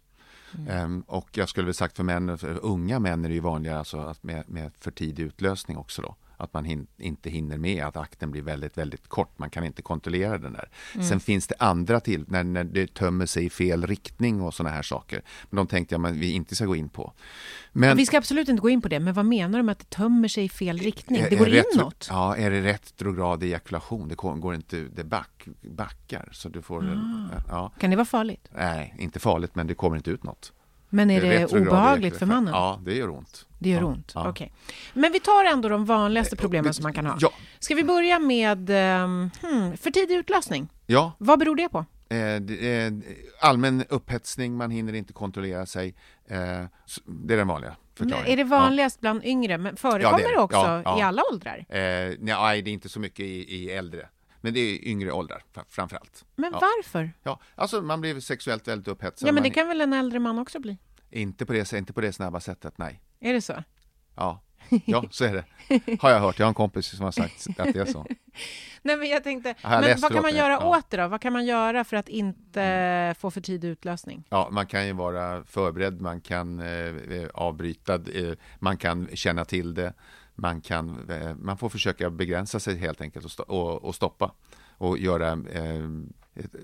Ehm, 0.69 1.01
och 1.01 1.29
jag 1.37 1.49
skulle 1.49 1.65
väl 1.65 1.73
sagt 1.73 1.97
för 1.97 2.03
män, 2.03 2.37
för 2.37 2.65
unga 2.65 2.99
män 2.99 3.25
är 3.25 3.29
det 3.29 3.35
ju 3.35 3.41
vanligare 3.41 3.79
alltså 3.79 3.97
att 3.97 4.23
med, 4.23 4.49
med 4.49 4.71
för 4.79 4.91
tidig 4.91 5.23
utlösning 5.23 5.77
också 5.77 6.01
då. 6.01 6.15
Att 6.43 6.53
man 6.53 6.65
hin, 6.65 6.87
inte 6.97 7.29
hinner 7.29 7.57
med, 7.57 7.83
att 7.85 7.97
akten 7.97 8.31
blir 8.31 8.41
väldigt, 8.41 8.77
väldigt 8.77 9.07
kort. 9.07 9.39
Man 9.39 9.49
kan 9.49 9.63
inte 9.63 9.81
kontrollera 9.81 10.37
den 10.37 10.53
där. 10.53 10.69
Mm. 10.95 11.07
Sen 11.07 11.19
finns 11.19 11.47
det 11.47 11.55
andra 11.59 11.99
till, 11.99 12.25
när, 12.27 12.43
när 12.43 12.63
det 12.63 12.93
tömmer 12.93 13.25
sig 13.25 13.45
i 13.45 13.49
fel 13.49 13.87
riktning 13.87 14.41
och 14.41 14.53
sådana 14.53 14.75
här 14.75 14.81
saker. 14.81 15.21
Men 15.49 15.55
de 15.57 15.67
tänkte 15.67 15.95
jag 15.95 16.05
att 16.07 16.13
vi 16.13 16.31
inte 16.31 16.55
ska 16.55 16.65
gå 16.65 16.75
in 16.75 16.89
på. 16.89 17.13
Men, 17.71 17.97
Vi 17.97 18.05
ska 18.05 18.17
absolut 18.17 18.49
inte 18.49 18.61
gå 18.61 18.69
in 18.69 18.81
på 18.81 18.87
det, 18.87 18.99
men 18.99 19.13
vad 19.13 19.25
menar 19.25 19.59
du 19.59 19.63
med 19.63 19.71
att 19.71 19.79
det 19.79 19.89
tömmer 19.89 20.27
sig 20.27 20.43
i 20.45 20.49
fel 20.49 20.77
riktning? 20.77 21.21
är- 21.21 21.29
Det 21.29 21.35
går 21.35 21.45
retro- 21.45 21.73
inåt? 21.81 22.07
Ja, 22.09 22.35
är 22.37 22.51
det 22.51 22.61
retrograd 22.61 23.43
ejakulation? 23.43 24.07
Det 24.07 24.15
går 24.15 24.55
inte, 24.55 24.77
det 24.95 25.03
back, 25.03 25.47
backar. 25.61 26.29
Så 26.31 26.49
du 26.49 26.61
får, 26.61 26.83
Ah. 26.83 27.41
ja. 27.49 27.71
Kan 27.79 27.89
det 27.89 27.95
vara 27.95 28.05
farligt? 28.05 28.47
Nej, 28.51 28.95
inte 28.99 29.19
farligt, 29.19 29.55
men 29.55 29.67
det 29.67 29.75
kommer 29.75 29.95
inte 29.97 30.11
ut 30.11 30.23
något. 30.23 30.53
Men 30.93 31.11
är 31.11 31.21
det 31.21 31.45
obehagligt 31.45 32.17
för 32.17 32.25
mannen? 32.25 32.53
Ja, 32.53 32.79
det 32.85 32.93
gör 32.93 33.09
ont. 33.09 33.45
Det 33.59 33.69
gör 33.69 33.79
ja. 33.79 33.85
ont? 33.85 34.11
Ja. 34.15 34.29
Okej. 34.29 34.53
Men 34.93 35.11
vi 35.11 35.19
tar 35.19 35.45
ändå 35.45 35.69
de 35.69 35.85
vanligaste 35.85 36.35
problemen 36.35 36.73
som 36.73 36.83
man 36.83 36.93
kan 36.93 37.05
ha. 37.05 37.17
Ja. 37.19 37.33
Ska 37.59 37.75
vi 37.75 37.83
börja 37.83 38.19
med 38.19 38.69
um, 38.69 39.31
hmm, 39.41 39.77
för 39.77 39.91
tidig 39.91 40.15
utlösning? 40.15 40.69
Ja, 40.85 41.11
Vad 41.17 41.39
beror 41.39 41.55
det 41.55 41.69
på? 41.69 41.85
Eh, 42.09 42.41
det 42.41 42.93
allmän 43.41 43.83
upphetsning, 43.89 44.57
man 44.57 44.71
hinner 44.71 44.93
inte 44.93 45.13
kontrollera 45.13 45.65
sig. 45.65 45.95
Eh, 46.27 46.37
det 47.05 47.33
är 47.33 47.37
den 47.37 47.47
vanliga 47.47 47.75
förklaringen. 47.97 48.31
Är 48.31 48.37
det 48.37 48.43
vanligast 48.43 48.99
bland 48.99 49.23
yngre? 49.25 49.57
Men 49.57 49.75
förekommer 49.75 50.19
Ja, 50.19 50.27
det 50.27 50.31
det, 50.31 50.35
det. 50.35 50.41
också 50.41 50.57
Ja, 50.57 50.81
ja. 50.85 50.99
i 50.99 51.01
alla 51.01 51.21
åldrar? 51.31 51.65
Ja. 51.69 51.75
Eh, 51.75 52.13
nej, 52.19 52.61
det 52.61 52.69
är 52.69 52.73
inte 52.73 52.89
så 52.89 52.99
mycket 52.99 53.25
i, 53.25 53.55
i 53.55 53.71
äldre. 53.71 54.07
Men 54.43 54.53
det 54.53 54.59
är 54.59 54.87
yngre 54.87 55.11
åldrar 55.11 55.43
fra- 55.53 55.65
framför 55.69 55.97
allt. 55.97 56.25
Men 56.35 56.51
ja. 56.53 56.59
varför? 56.61 57.13
Ja, 57.23 57.39
alltså 57.55 57.81
man 57.81 58.01
blir 58.01 58.19
sexuellt 58.19 58.67
väldigt 58.67 58.87
upphetsad. 58.87 59.27
Ja, 59.27 59.31
men 59.31 59.35
man, 59.35 59.43
det 59.43 59.49
kan 59.49 59.67
väl 59.67 59.81
en 59.81 59.93
äldre 59.93 60.19
man 60.19 60.39
också 60.39 60.59
bli? 60.59 60.77
inte, 61.11 61.45
på 61.45 61.53
det, 61.53 61.73
inte 61.73 61.93
på 61.93 62.01
det 62.01 62.13
snabba 62.13 62.39
sättet, 62.39 62.77
nej. 62.77 63.01
Är 63.19 63.33
det 63.33 63.41
så? 63.41 63.63
Ja. 64.15 64.43
ja, 64.85 65.03
så 65.11 65.25
är 65.25 65.33
det. 65.33 65.45
Har 65.99 66.09
jag 66.09 66.19
hört. 66.19 66.39
Jag 66.39 66.45
har 66.45 66.49
en 66.49 66.53
kompis 66.55 66.85
som 66.85 67.05
har 67.05 67.11
sagt 67.11 67.47
att 67.59 67.73
det 67.73 67.79
är 67.79 67.85
så. 67.85 68.05
Nej, 68.81 68.97
men 68.97 69.09
jag 69.09 69.23
tänkte, 69.23 69.55
Jag 69.61 69.81
men 69.81 69.99
vad 70.01 70.11
kan 70.13 70.21
man 70.21 70.35
göra 70.35 70.53
ja. 70.53 70.77
åt 70.77 70.89
det 70.89 70.97
då? 70.97 71.07
Vad 71.07 71.21
kan 71.21 71.33
man 71.33 71.45
göra 71.45 71.83
för 71.83 71.97
att 71.97 72.09
inte 72.09 73.15
få 73.19 73.31
för 73.31 73.41
tidig 73.41 73.67
utlösning? 73.67 74.23
Ja, 74.29 74.49
man 74.51 74.67
kan 74.67 74.87
ju 74.87 74.93
vara 74.93 75.43
förberedd, 75.43 76.01
man 76.01 76.21
kan 76.21 76.59
eh, 76.59 76.67
eh, 76.67 77.29
avbryta, 77.33 77.93
eh, 77.93 78.33
man 78.59 78.77
kan 78.77 79.09
känna 79.13 79.45
till 79.45 79.73
det, 79.73 79.93
man, 80.35 80.61
kan, 80.61 81.09
eh, 81.09 81.35
man 81.35 81.57
får 81.57 81.69
försöka 81.69 82.09
begränsa 82.09 82.59
sig 82.59 82.77
helt 82.77 83.01
enkelt 83.01 83.25
och, 83.25 83.31
sto- 83.31 83.43
och, 83.47 83.83
och 83.83 83.95
stoppa 83.95 84.31
och 84.77 84.97
göra, 84.97 85.31
eh, 85.31 85.89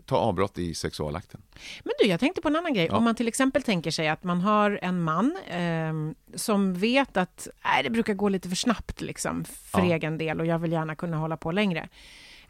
ta 0.05 0.17
avbrott 0.17 0.57
i 0.57 0.73
sexualakten. 0.75 1.41
Men 1.83 1.93
du, 1.99 2.05
jag 2.07 2.19
tänkte 2.19 2.41
på 2.41 2.47
en 2.47 2.55
annan 2.55 2.73
grej. 2.73 2.85
Ja. 2.91 2.97
Om 2.97 3.03
man 3.03 3.15
till 3.15 3.27
exempel 3.27 3.63
tänker 3.63 3.91
sig 3.91 4.07
att 4.09 4.23
man 4.23 4.41
har 4.41 4.79
en 4.81 5.01
man 5.01 5.37
ehm, 5.49 6.15
som 6.35 6.73
vet 6.73 7.17
att 7.17 7.47
nej, 7.63 7.83
det 7.83 7.89
brukar 7.89 8.13
gå 8.13 8.29
lite 8.29 8.49
för 8.49 8.55
snabbt 8.55 9.01
liksom, 9.01 9.43
för 9.45 9.79
Ja. 9.79 9.85
egen 9.95 10.17
del 10.17 10.39
och 10.39 10.45
jag 10.45 10.59
vill 10.59 10.71
gärna 10.71 10.95
kunna 10.95 11.17
hålla 11.17 11.37
på 11.37 11.51
längre. 11.51 11.89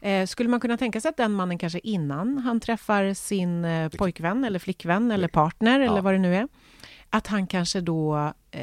Eh, 0.00 0.26
skulle 0.26 0.48
man 0.48 0.60
kunna 0.60 0.76
tänka 0.76 1.00
sig 1.00 1.08
att 1.08 1.16
den 1.16 1.32
mannen 1.32 1.58
kanske 1.58 1.78
innan 1.78 2.38
han 2.38 2.60
träffar 2.60 3.14
sin 3.14 3.64
eh, 3.64 3.88
pojkvän 3.88 4.44
eller 4.44 4.58
flickvän 4.58 5.10
eller 5.10 5.28
partner 5.28 5.80
eller 5.80 6.00
vad 6.02 6.14
det 6.14 6.18
nu 6.18 6.34
är, 6.36 6.48
att 7.10 7.26
han 7.26 7.46
kanske 7.46 7.80
då 7.80 8.32
eh, 8.50 8.62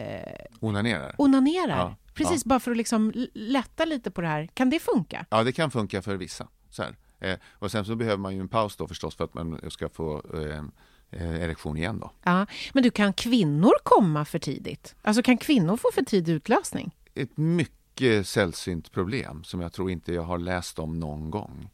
Onanerar. 0.59 1.15
onanerar? 1.17 1.95
Ja, 2.19 2.29
Precis, 2.29 2.45
bara 2.45 2.59
för 2.59 2.71
att 2.71 2.77
liksom 2.77 3.13
lätta 3.33 3.85
lite 3.85 4.11
på 4.11 4.21
det 4.21 4.27
här. 4.27 4.49
Kan 4.53 4.69
det 4.69 4.79
funka? 4.79 5.25
Ja, 5.29 5.43
det 5.43 5.51
kan 5.51 5.71
funka 5.71 6.01
för 6.01 6.15
vissa. 6.15 6.47
Så. 6.69 6.83
Eh, 7.19 7.37
och 7.51 7.71
sen 7.71 7.85
så 7.85 7.95
behöver 7.95 8.17
man 8.17 8.35
ju 8.35 8.41
en 8.41 8.47
paus 8.47 8.75
då 8.75 8.87
förstås 8.87 9.15
för 9.15 9.23
att 9.23 9.33
man 9.33 9.59
ska 9.69 9.89
få 9.89 10.21
eh, 10.33 10.63
eh, 11.11 11.41
erektion 11.43 11.77
igen 11.77 11.99
då. 11.99 12.11
Ja, 12.23 12.45
men 12.73 12.83
du, 12.83 12.91
kan 12.91 13.13
kvinnor 13.13 13.73
komma 13.83 14.25
för 14.25 14.39
tidigt? 14.39 14.95
Alltså 15.01 15.23
kan 15.23 15.37
kvinnor 15.37 15.77
få 15.77 15.89
för 15.93 16.01
tidig 16.01 16.33
utlösning? 16.33 16.95
Ett 17.13 17.37
mycket 17.37 18.27
sällsynt 18.27 18.91
problem 18.91 19.43
som 19.43 19.61
jag 19.61 19.73
tror 19.73 19.91
inte 19.91 20.13
jag 20.13 20.23
har 20.23 20.37
läst 20.37 20.79
om 20.79 20.99
någon 20.99 21.31
gång. 21.31 21.69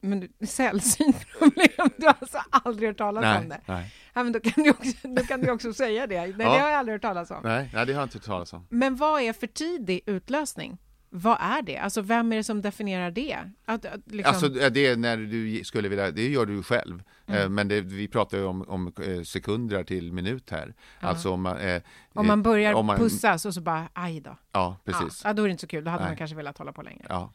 Men 0.00 0.20
du, 0.20 0.46
sällsynt 0.46 1.26
problem, 1.38 1.90
du 1.96 2.06
har 2.06 2.16
alltså 2.20 2.38
aldrig 2.50 2.88
hört 2.88 2.98
talas 2.98 3.22
Nej, 3.22 3.38
om 3.38 3.48
det? 3.48 3.60
nej. 3.66 3.92
Ja, 4.14 4.22
men 4.22 4.32
då 4.32 4.40
kan 4.40 4.64
du 4.64 4.70
också, 4.70 4.92
då 5.08 5.22
kan 5.22 5.40
du 5.40 5.50
också 5.50 5.72
säga 5.72 6.06
det. 6.06 6.20
Nej, 6.20 6.30
Ja. 6.30 6.36
det 6.36 6.44
har 6.60 6.68
jag 6.68 6.78
aldrig 6.78 6.94
hört 6.94 7.02
talas 7.02 7.30
om. 7.30 7.40
Nej, 7.44 7.70
nej, 7.74 7.86
det 7.86 7.92
har 7.92 8.00
jag 8.00 8.06
inte 8.06 8.18
hört 8.18 8.24
talas 8.24 8.52
om. 8.52 8.66
Men 8.70 8.96
vad 8.96 9.22
är 9.22 9.32
för 9.32 9.46
tidig 9.46 10.00
utlösning? 10.06 10.78
Vad 11.10 11.38
är 11.40 11.62
det? 11.62 11.76
Alltså 11.78 12.00
vem 12.02 12.32
är 12.32 12.36
det 12.36 12.44
som 12.44 12.62
definierar 12.62 13.10
det? 13.10 13.36
Att, 13.64 13.84
att 13.84 14.00
liksom... 14.12 14.34
Alltså 14.34 14.60
eh, 14.60 14.70
det 14.72 14.86
är 14.86 14.96
när 14.96 15.16
du 15.16 15.64
skulle 15.64 15.88
vilja, 15.88 16.10
det 16.10 16.28
gör 16.28 16.46
du 16.46 16.62
själv. 16.62 17.02
Mm. 17.26 17.40
Eh, 17.42 17.48
Men 17.48 17.68
det, 17.68 17.80
vi 17.80 18.08
pratar 18.08 18.38
ju 18.38 18.44
om, 18.44 18.62
om 18.68 18.92
eh, 19.06 19.22
sekunder 19.22 19.84
till 19.84 20.12
minut 20.12 20.50
här. 20.50 20.74
Ja. 21.00 21.08
Alltså 21.08 21.30
om 21.30 21.42
man, 21.42 21.58
eh, 21.58 21.82
om 22.14 22.26
man 22.26 22.42
börjar 22.42 22.74
om 22.74 22.86
man- 22.86 22.98
pussas 22.98 23.44
och 23.46 23.54
så 23.54 23.60
bara, 23.60 23.88
aj 23.92 24.20
då. 24.20 24.36
Ja, 24.52 24.76
precis. 24.84 25.22
Ja, 25.24 25.32
då 25.32 25.42
är 25.42 25.46
det 25.46 25.50
inte 25.52 25.60
så 25.60 25.66
kul. 25.66 25.84
Då 25.84 25.90
hade 25.90 26.02
Nej. 26.02 26.10
man 26.10 26.16
kanske 26.16 26.36
velat 26.36 26.58
hålla 26.58 26.72
på 26.72 26.82
längre. 26.82 27.06
Ja. 27.08 27.32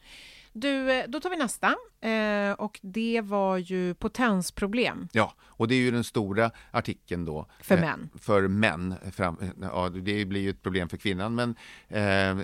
Du, 0.52 0.92
eh, 0.92 1.04
då 1.08 1.20
tar 1.20 1.30
vi 1.30 1.36
nästa. 1.36 1.74
Eh, 2.00 2.52
och 2.52 2.78
det 2.82 3.20
var 3.20 3.56
ju 3.56 3.94
potensproblem. 3.94 5.08
Ja, 5.12 5.32
och 5.40 5.68
det 5.68 5.74
är 5.74 5.78
ju 5.78 5.90
den 5.90 6.04
stora 6.04 6.50
artikeln 6.70 7.24
då. 7.24 7.46
För 7.60 7.74
Eh, 7.74 7.80
män. 7.80 8.10
För 8.18 8.48
män. 8.48 8.94
Fram, 9.12 9.36
ja, 9.62 9.88
det 9.88 10.24
blir 10.24 10.40
ju 10.40 10.50
ett 10.50 10.62
problem 10.62 10.88
för 10.88 10.96
kvinnan, 10.96 11.34
men, 11.34 11.50
eh, 11.88 12.36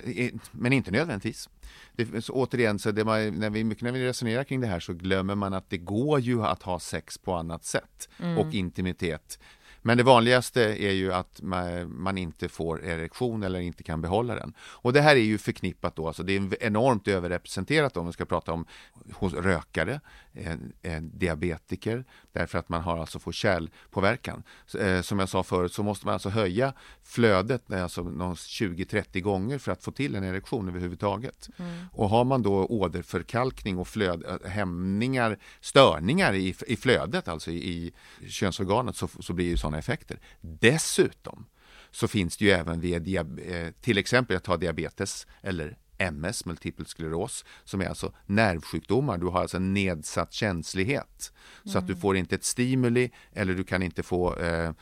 men 0.52 0.72
inte 0.72 0.90
nödvändigtvis. 0.90 1.48
Det, 1.92 2.24
så 2.24 2.32
återigen, 2.32 2.78
så 2.78 2.90
det 2.90 3.04
man, 3.04 3.30
när, 3.30 3.50
vi, 3.50 3.64
mycket 3.64 3.84
när 3.84 3.92
vi 3.92 4.04
resonerar 4.06 4.44
kring 4.44 4.60
det 4.60 4.66
här 4.66 4.80
så 4.80 4.92
glömmer 4.92 5.34
man 5.34 5.54
att 5.54 5.70
det 5.70 5.78
går 5.78 6.20
ju 6.20 6.42
att 6.42 6.62
ha 6.62 6.80
sex 6.80 7.18
på 7.18 7.34
annat 7.34 7.64
sätt 7.64 8.08
Mm. 8.20 8.38
och 8.38 8.54
intimitet. 8.54 9.38
Men 9.82 9.96
det 9.96 10.02
vanligaste 10.02 10.62
är 10.62 10.92
ju 10.92 11.12
att 11.12 11.40
man, 11.42 12.18
inte 12.18 12.48
får 12.48 12.84
erektion 12.84 13.42
eller 13.42 13.60
inte 13.60 13.82
kan 13.82 14.00
behålla 14.00 14.34
den. 14.34 14.54
Och 14.60 14.92
det 14.92 15.00
här 15.00 15.16
är 15.16 15.20
ju 15.20 15.38
förknippat 15.38 15.96
då, 15.96 16.06
alltså 16.06 16.22
det 16.22 16.36
är 16.36 16.62
enormt 16.62 17.08
överrepresenterat 17.08 17.96
om 17.96 18.06
vi 18.06 18.12
ska 18.12 18.24
prata 18.24 18.52
om 18.52 18.66
hos 19.12 19.34
rökare, 19.34 20.00
eh, 20.32 20.52
eh, 20.82 21.02
diabetiker, 21.02 22.04
därför 22.32 22.58
att 22.58 22.68
man 22.68 22.82
har 22.82 22.98
alltså 22.98 23.18
får 23.18 23.32
kärlpåverkan. 23.32 24.42
Eh, 24.78 25.00
som 25.00 25.18
jag 25.18 25.28
sa 25.28 25.42
förut 25.42 25.72
så 25.72 25.82
måste 25.82 26.06
man 26.06 26.12
alltså 26.12 26.28
höja 26.28 26.72
flödet 27.02 27.72
alltså 27.72 28.02
20-30 28.02 29.20
gånger 29.20 29.58
för 29.58 29.72
att 29.72 29.84
få 29.84 29.90
till 29.90 30.14
en 30.14 30.24
erektion 30.24 30.68
överhuvudtaget. 30.68 31.48
Mm. 31.56 31.70
Och 31.92 32.08
har 32.08 32.24
man 32.24 32.42
då 32.42 32.66
åderförkalkning 32.66 33.78
och 33.78 33.88
flöd, 33.88 34.24
eh, 34.24 34.50
hämningar, 34.50 35.38
störningar 35.60 36.34
i, 36.34 36.54
i 36.66 36.76
flödet, 36.76 37.28
alltså 37.28 37.50
i, 37.50 37.92
i 38.20 38.28
könsorganet, 38.28 38.96
så, 38.96 39.08
så 39.20 39.32
blir 39.32 39.50
det 39.50 39.56
sådana 39.68 39.78
effekter. 39.78 40.18
Dessutom 40.40 41.46
så 41.90 42.08
finns 42.08 42.36
det 42.36 42.44
ju 42.44 42.50
även 42.50 42.80
vid 42.80 43.16
eh, 43.16 43.70
till 43.80 43.98
exempel, 43.98 44.34
jag 44.34 44.42
tar 44.42 44.58
diabetes 44.58 45.26
eller 45.42 45.76
MS, 45.98 46.46
multipel 46.46 46.86
skleros, 46.86 47.44
som 47.64 47.80
är 47.80 47.88
alltså 47.88 48.12
nervsjukdomar. 48.26 49.18
Du 49.18 49.26
har 49.26 49.40
alltså 49.40 49.56
en 49.56 49.74
nedsatt 49.74 50.32
känslighet. 50.32 51.32
Mm. 51.32 51.72
Så 51.72 51.78
att 51.78 51.86
du 51.86 51.92
mm. 51.92 52.00
får 52.00 52.16
inte 52.16 52.34
ett 52.34 52.44
stimuli 52.44 53.10
eller 53.32 53.54
du 53.54 53.64
kan 53.64 53.82
inte 53.82 54.02
få 54.02 54.36
eh, 54.36 54.72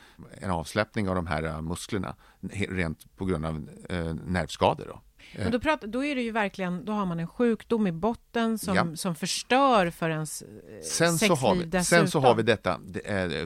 en 0.40 0.50
avsläppning 0.50 1.08
av 1.08 1.14
de 1.14 1.26
här 1.26 1.44
uh, 1.44 1.62
musklerna 1.62 2.16
rent 2.68 3.16
på 3.16 3.24
grund 3.24 3.46
av 3.46 3.68
eh, 3.88 4.14
nervskador. 4.14 4.86
Då. 4.86 5.02
Men 5.34 5.52
då, 5.52 5.60
pratar, 5.60 5.86
då 5.88 6.04
är 6.04 6.14
det 6.14 6.22
ju 6.22 6.30
verkligen, 6.30 6.84
då 6.84 6.92
har 6.92 7.06
man 7.06 7.20
en 7.20 7.26
sjukdom 7.26 7.86
i 7.86 7.92
botten 7.92 8.58
som, 8.58 8.76
ja. 8.76 8.96
som 8.96 9.14
förstör 9.14 9.90
för 9.90 10.10
ens 10.10 10.42
eh, 10.42 10.48
sen 10.82 11.18
sexliv 11.18 11.28
så 11.28 11.34
har 11.34 11.54
vi, 11.54 11.64
dessutom. 11.64 11.84
Sen 11.84 12.10
så 12.10 12.20
har 12.20 12.34
vi 12.34 12.42
detta 12.42 12.80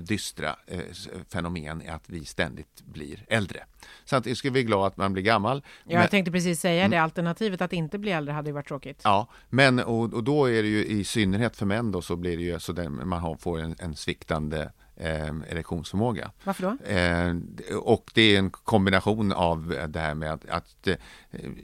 dystra 0.01 0.57
eh, 0.67 0.81
fenomen 1.29 1.83
att 1.89 2.05
vi 2.07 2.25
ständigt 2.25 2.83
blir 2.85 3.25
äldre. 3.29 3.65
Samtidigt 4.05 4.39
ska 4.39 4.51
vi 4.51 4.63
glada 4.63 4.87
att 4.87 4.97
man 4.97 5.13
blir 5.13 5.23
gammal. 5.23 5.63
Ja, 5.65 5.83
men, 5.85 6.01
jag 6.01 6.11
tänkte 6.11 6.33
precis 6.33 6.61
säga 6.61 6.81
det, 6.81 6.97
mm. 6.97 7.05
alternativet 7.05 7.61
att 7.61 7.73
inte 7.73 7.99
bli 7.99 8.11
äldre 8.11 8.33
hade 8.33 8.49
ju 8.49 8.55
varit 8.55 8.69
tråkigt. 8.69 9.01
Ja, 9.05 9.29
men 9.49 9.79
och, 9.79 10.15
och 10.15 10.25
då 10.25 10.51
är 10.51 10.63
det 10.63 10.69
ju 10.69 10.87
i 10.87 11.05
synnerhet 11.05 11.57
för 11.57 11.67
män 11.67 11.93
då 11.93 12.03
så 12.03 12.17
blir 12.17 12.37
det 12.37 12.43
ju 12.43 12.61
så 12.61 12.73
där 12.73 12.89
man 12.89 13.21
har, 13.21 13.37
får 13.37 13.61
en, 13.61 13.77
en 13.79 13.97
sviktande 13.97 14.73
eh, 15.01 15.35
erektionsförmåga. 15.49 16.31
Varför 16.45 16.63
då? 16.63 16.85
Eh, 16.85 17.77
och 17.77 18.11
det 18.15 18.23
är 18.23 18.39
en 18.39 18.51
kombination 18.51 19.33
av 19.33 19.77
det 19.89 20.01
här 20.01 20.15
med 20.15 20.33
att, 20.33 20.49
att 20.49 20.87
eh, 20.89 20.97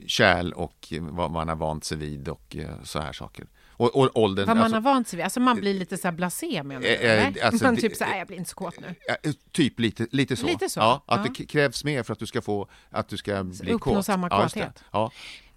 kärl 0.07 0.53
och 0.53 0.93
vad 1.01 1.31
man 1.31 1.49
har 1.49 1.57
vant 1.57 1.85
sig 1.85 1.99
vid 1.99 2.29
och 2.29 2.57
eh, 2.57 2.83
så 2.83 3.01
här 3.01 3.13
saker. 3.13 3.47
Och, 3.79 3.97
och 3.97 4.11
åldern, 4.15 4.47
Vad 4.47 4.57
man 4.57 4.65
alltså, 4.65 4.77
har 4.77 4.81
vant 4.81 5.09
sig 5.09 5.17
vid, 5.17 5.25
alltså 5.25 5.41
man 5.41 5.61
blir 5.61 5.75
lite 5.75 5.97
så 5.97 6.09
här 6.09 6.13
blasé 6.13 6.63
menar 6.63 6.81
du? 6.81 6.89
Eh, 6.89 7.27
eh 7.27 7.47
alltså, 7.47 7.65
man 7.65 7.77
typ 7.77 7.97
så 7.97 8.05
här, 8.05 8.19
jag 8.19 8.27
blir 8.27 8.37
inte 8.37 8.51
så 8.51 8.57
kåt 8.57 8.81
nu. 8.81 8.95
Eh, 9.23 9.33
typ 9.53 9.81
lite, 9.81 10.07
lite 10.11 10.37
så. 10.37 10.47
Lite 10.47 10.69
så? 10.69 10.81
Ja, 10.81 11.05
att 11.07 11.27
ja. 11.27 11.33
det 11.39 11.45
krävs 11.45 11.85
mer 11.85 12.03
för 12.03 12.13
att 12.13 12.19
du 12.19 12.27
ska 12.27 12.43
få, 12.43 12.69
att 12.91 13.09
du 13.09 13.17
ska 13.17 13.45
bli 13.45 13.73
Uppnå 13.73 13.79
kåt. 13.79 14.07
samma 14.07 14.29
kåthet. 14.29 14.85
Ja, 14.93 15.11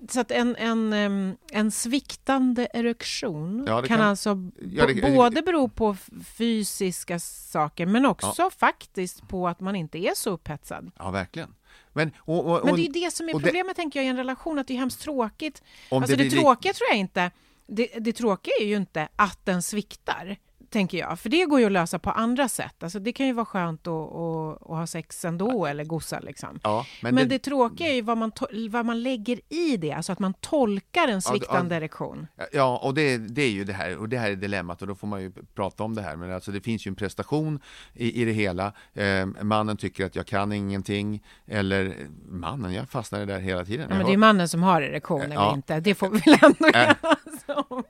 så 0.09 0.19
att 0.19 0.31
en, 0.31 0.55
en, 0.55 1.37
en 1.51 1.71
sviktande 1.71 2.67
erektion 2.73 3.63
ja, 3.67 3.79
kan, 3.79 3.87
kan, 3.87 4.01
alltså 4.01 4.37
ja, 4.71 4.87
det, 4.87 5.15
både 5.15 5.41
bero 5.41 5.69
på 5.69 5.97
fysiska 6.37 7.19
saker 7.19 7.85
men 7.85 8.05
också 8.05 8.33
ja. 8.37 8.49
faktiskt 8.57 9.27
på 9.27 9.47
att 9.47 9.59
man 9.59 9.75
inte 9.75 9.97
är 9.97 10.15
så 10.15 10.29
upphetsad. 10.29 10.91
Ja, 10.97 11.11
verkligen. 11.11 11.55
Men, 11.93 12.11
och, 12.17 12.45
och, 12.45 12.65
men 12.65 12.75
det 12.75 12.85
är 12.85 12.93
det 12.93 13.13
som 13.13 13.29
är 13.29 13.33
problemet 13.33 13.75
det, 13.75 13.81
tänker 13.81 13.99
jag 13.99 14.05
i 14.05 14.09
en 14.09 14.17
relation, 14.17 14.59
att 14.59 14.67
det 14.67 14.73
är 14.73 14.77
hemskt 14.77 15.01
tråkigt. 15.01 15.63
Alltså 15.91 16.15
det, 16.15 16.23
det 16.23 16.29
tråkiga 16.29 16.73
tror 16.73 16.89
jag 16.89 16.97
inte, 16.97 17.31
det, 17.69 17.99
det 17.99 18.13
tråkiga 18.13 18.53
är 18.59 18.65
ju 18.65 18.75
inte 18.75 19.07
att 19.15 19.45
den 19.45 19.61
sviktar 19.61 20.37
tänker 20.69 20.97
jag. 20.97 21.19
För 21.19 21.29
det 21.29 21.45
går 21.45 21.59
ju 21.59 21.65
att 21.65 21.71
lösa 21.71 21.99
på 21.99 22.11
andra 22.11 22.49
sätt. 22.49 22.83
Alltså 22.83 22.99
det 22.99 23.11
kan 23.11 23.27
ju 23.27 23.33
vara 23.33 23.45
skönt 23.45 23.87
att, 23.87 23.93
att, 23.93 24.61
att 24.61 24.77
ha 24.77 24.87
sex 24.87 25.25
ändå 25.25 25.65
eller 25.65 25.83
gossa 25.83 26.19
liksom. 26.19 26.59
Ja, 26.63 26.85
men, 27.01 27.15
men 27.15 27.29
det, 27.29 27.35
det 27.35 27.39
tråkiga 27.39 27.87
är 27.87 27.93
ju 27.93 28.01
vad 28.01 28.17
man, 28.17 28.31
vad 28.69 28.85
man 28.85 29.03
lägger 29.03 29.39
i 29.49 29.77
det, 29.77 29.91
alltså 29.91 30.11
att 30.11 30.19
man 30.19 30.33
tolkar 30.33 31.07
en 31.07 31.21
sviktande 31.21 31.75
ja, 31.75 31.77
erektion. 31.77 32.27
Ja, 32.51 32.77
och 32.83 32.93
det, 32.93 33.17
det 33.17 33.41
är 33.41 33.49
ju 33.49 33.63
det 33.63 33.73
här, 33.73 33.97
och 33.97 34.09
det 34.09 34.17
här 34.17 34.31
är 34.31 34.35
dilemmat 34.35 34.81
och 34.81 34.87
då 34.87 34.95
får 34.95 35.07
man 35.07 35.21
ju 35.21 35.31
prata 35.55 35.83
om 35.83 35.95
det 35.95 36.01
här. 36.01 36.15
Men 36.15 36.33
alltså 36.33 36.51
det 36.51 36.61
finns 36.61 36.87
ju 36.87 36.89
en 36.89 36.95
prestation 36.95 37.59
i, 37.93 38.21
i 38.21 38.25
det 38.25 38.31
hela. 38.31 38.73
Eh, 38.93 39.25
mannen 39.41 39.77
tycker 39.77 40.05
att 40.05 40.15
jag 40.15 40.25
kan 40.27 40.51
ingenting, 40.51 41.23
eller 41.47 41.95
mannen, 42.25 42.73
jag 42.73 42.89
fastnar 42.89 43.25
där 43.25 43.39
hela 43.39 43.65
tiden. 43.65 43.87
Ja, 43.89 43.95
men 43.95 44.05
det 44.05 44.13
är 44.13 44.17
mannen 44.17 44.49
som 44.49 44.63
har 44.63 44.81
erektion, 44.81 45.21
eller 45.21 45.35
ja. 45.35 45.53
inte? 45.53 45.79
Det 45.79 45.95
får 45.95 46.09
vi 46.09 46.19
väl 46.19 46.37
ändå 46.41 46.67
enas 46.73 47.65
om. 47.69 47.83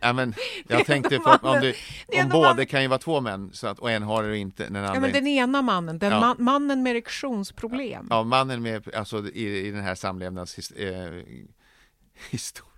Ja, 0.00 0.12
men 0.12 0.34
jag 0.68 0.86
tänkte 0.86 1.20
för, 1.20 1.44
om, 1.44 1.60
det, 1.60 1.74
om 2.22 2.28
båda 2.28 2.54
man... 2.54 2.66
kan 2.66 2.82
ju 2.82 2.88
vara 2.88 2.98
två 2.98 3.20
män 3.20 3.50
så 3.52 3.66
att, 3.66 3.78
och 3.78 3.90
en 3.90 4.02
har 4.02 4.22
det 4.22 4.38
inte. 4.38 4.64
Den, 4.64 4.76
andra 4.76 4.94
ja, 4.94 5.00
men 5.00 5.12
den 5.12 5.26
ena 5.26 5.62
mannen, 5.62 5.98
den 5.98 6.12
ja. 6.12 6.20
man, 6.20 6.36
mannen 6.38 6.82
med 6.82 6.90
erektionsproblem. 6.90 8.06
Ja, 8.10 8.22
mannen 8.22 8.62
med, 8.62 8.94
alltså 8.94 9.28
i, 9.28 9.66
i 9.66 9.70
den 9.70 9.82
här 9.82 9.94
samlevnadshistorien. 9.94 11.48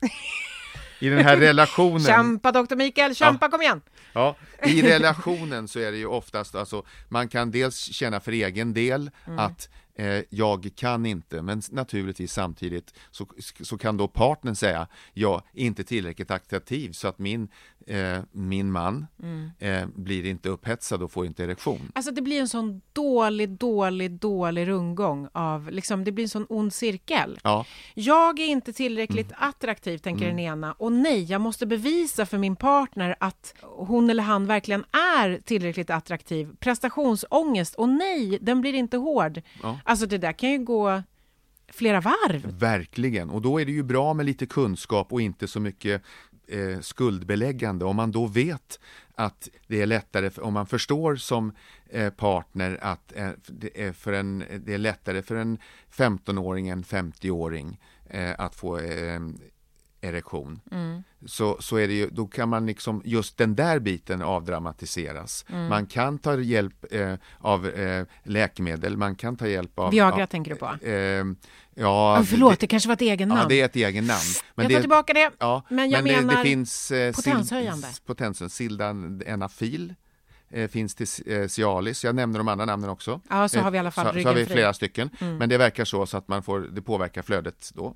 Eh, 0.03 0.11
I 1.01 1.09
den 1.09 1.25
här 1.25 1.37
relationen. 1.37 2.01
Kämpa 2.01 2.53
doktor 2.53 2.77
Mikael, 2.77 3.15
kämpa, 3.15 3.47
ja. 3.47 3.51
kom 3.51 3.63
igen! 3.63 3.81
Ja, 4.13 4.37
i 4.63 4.83
relationen 4.83 5.69
så 5.69 5.79
är 5.79 5.93
det 5.93 5.99
ju 5.99 6.07
oftast, 6.07 6.55
alltså, 6.55 6.87
man 7.09 7.29
kan 7.29 7.51
dels 7.51 7.77
känna 7.77 8.21
för 8.21 8.33
egen 8.33 8.75
del 8.75 9.11
mm. 9.27 9.39
att 9.39 9.69
eh, 9.99 10.25
jag 10.31 10.71
kan 10.77 11.07
inte, 11.07 11.43
men 11.43 11.63
naturligtvis 11.71 12.33
samtidigt 12.33 12.95
så, 13.11 13.27
så 13.61 13.79
kan 13.79 13.97
då 13.97 14.09
partnern 14.09 14.55
säga 14.55 14.87
jag 15.13 15.43
är 15.55 15.65
inte 15.65 15.85
tillräckligt 15.85 16.31
attraktiv 16.31 16.93
så 16.93 17.09
att 17.09 17.19
min, 17.19 17.49
eh, 17.89 18.19
min 18.33 18.73
man 18.73 19.07
mm. 19.23 19.51
eh, 19.59 19.89
blir 19.95 20.27
inte 20.27 20.49
upphetsad 20.49 21.03
och 21.03 21.13
får 21.13 21.27
inte 21.27 21.45
erektion. 21.45 21.93
Alltså 21.95 22.13
det 22.13 22.23
blir 22.23 22.41
en 22.41 22.49
sån 22.49 22.81
dålig, 22.93 23.49
dålig, 23.49 24.11
dålig 24.11 24.69
rundgång 24.69 25.29
av, 25.33 25.71
liksom, 25.71 26.05
det 26.05 26.13
blir 26.13 26.25
en 26.25 26.29
sån 26.29 26.47
ond 26.49 26.73
cirkel. 26.73 27.39
Ja. 27.43 27.67
Jag 27.95 28.39
är 28.39 28.47
inte 28.47 28.73
tillräckligt 28.73 29.33
mm. 29.33 29.49
attraktiv, 29.49 29.99
tänker 29.99 30.25
mm. 30.25 30.37
den 30.37 30.45
ena, 30.45 30.73
och 30.73 30.93
nej, 30.93 31.25
jag 31.25 31.41
måste 31.41 31.67
bevisa 31.67 32.27
för 32.27 32.39
min 32.39 32.57
partner 32.57 33.17
att 33.21 33.55
hon 33.63 34.11
eller 34.11 34.23
han 34.23 34.47
verkligen 34.47 34.85
är 34.93 35.41
tillräckligt 35.45 35.91
attraktiv. 35.91 36.49
Prestationsångest, 36.59 37.75
och 37.75 37.89
nej, 37.89 38.39
den 38.41 38.61
blir 38.61 38.75
inte 38.75 38.97
hård. 38.97 39.43
Ja. 39.63 39.81
Alltså 39.85 40.07
det 40.07 40.19
där 40.19 40.33
kan 40.33 40.51
ju 40.51 40.59
gå 40.59 41.03
flera 41.73 42.01
varv. 42.01 42.59
Verkligen, 42.59 43.31
och 43.31 43.43
då 43.43 43.61
är 43.61 43.65
det 43.65 43.73
ju 43.73 43.83
bra 43.83 44.15
med 44.15 44.27
lite 44.27 44.47
kunskap 44.47 45.13
och 45.13 45.21
inte 45.21 45.49
så 45.49 45.61
mycket 45.61 46.03
eh, 46.49 46.81
skuldbeläggande. 46.81 47.85
Om 47.85 47.97
man 47.97 48.13
då 48.13 48.27
vet 48.27 48.81
att 49.15 49.49
det 49.67 49.83
är 49.83 49.87
lättare, 49.87 50.31
om 50.41 50.55
man 50.55 50.67
förstår 50.67 51.17
som 51.17 51.53
eh, 51.91 52.11
partner 52.11 52.79
att 52.83 53.13
eh, 53.17 53.31
det, 53.47 53.83
är 53.83 53.93
för 53.93 54.13
en, 54.13 54.45
det 54.59 54.75
är 54.75 54.79
lättare 54.79 55.23
för 55.23 55.37
en 55.37 55.59
15-åring 55.97 56.69
än 56.69 56.85
50-åring 56.85 57.81
eh, 58.11 58.35
att 58.39 58.55
få 58.55 58.79
eh, 58.79 59.21
erektion. 60.01 60.61
Mm. 60.71 61.03
Så, 61.27 61.57
så 61.61 61.77
är 61.77 61.89
det 61.89 61.95
ju, 61.95 62.11
då 62.11 62.27
kan 62.27 62.49
man 62.49 62.67
liksom, 62.67 63.03
just 63.05 63.37
den 63.37 63.55
där 63.55 63.79
biten 63.79 64.23
avdramatiseras. 64.23 65.45
Mm. 65.49 65.69
Man 65.69 65.87
kan 65.87 66.19
ta 66.19 66.41
hjälp 66.41 66.85
eh, 66.91 67.15
av 67.39 67.69
eh, 67.69 68.07
läkemedel, 68.23 68.97
man 68.97 69.15
kan 69.15 69.37
ta 69.37 69.49
hjälp 69.49 69.79
av... 69.79 69.91
Viagra 69.91 70.23
av, 70.23 70.27
tänker 70.27 70.51
du 70.51 70.57
på? 70.57 70.87
Eh, 70.87 71.25
ja, 71.75 72.21
oh, 72.21 72.25
förlåt, 72.25 72.51
det, 72.51 72.57
det, 72.61 72.67
kanske 72.67 72.89
var 72.89 72.95
ett 72.95 73.01
egen 73.01 73.29
namn. 73.29 73.41
Ja, 73.41 73.49
det 73.49 73.61
är 73.61 73.65
ett 73.65 73.77
egen 73.77 74.07
namn. 74.07 74.21
Men 74.55 74.65
jag 74.65 74.71
tar 74.71 74.77
det, 74.77 74.83
tillbaka 74.83 75.13
det. 75.13 75.31
Ja, 75.39 75.63
men 75.69 75.91
jag 75.91 76.05
men 76.05 76.15
menar 76.15 76.35
det, 76.35 76.41
det 76.41 76.49
finns, 76.49 76.91
eh, 76.91 77.13
potenshöjande. 77.13 77.87
Sil, 77.87 78.05
potensen, 78.07 78.51
sildanafil 78.51 79.95
eh, 80.51 80.69
finns 80.69 80.95
till 80.95 81.07
eh, 81.27 81.49
Cialis. 81.49 82.05
Jag 82.05 82.15
nämner 82.15 82.39
de 82.39 82.49
andra 82.49 82.65
namnen 82.65 82.91
också. 82.91 83.21
Ja, 83.29 83.49
så 83.49 83.61
har 83.61 83.71
vi 83.71 83.77
i 83.77 83.79
alla 83.79 83.91
fall 83.91 84.15
så, 84.15 84.23
så 84.23 84.29
har 84.29 84.35
vi 84.35 84.47
flera 84.47 84.75
stycken. 84.75 85.11
Mm. 85.21 85.37
Men 85.37 85.49
det 85.49 85.59
verkar 85.59 85.85
så, 85.85 86.07
så 86.07 86.17
att 86.17 86.29
man 86.29 86.43
får, 86.43 86.61
det 86.61 86.83
påverkar 86.83 87.23
flödet 87.23 87.71
då 87.75 87.95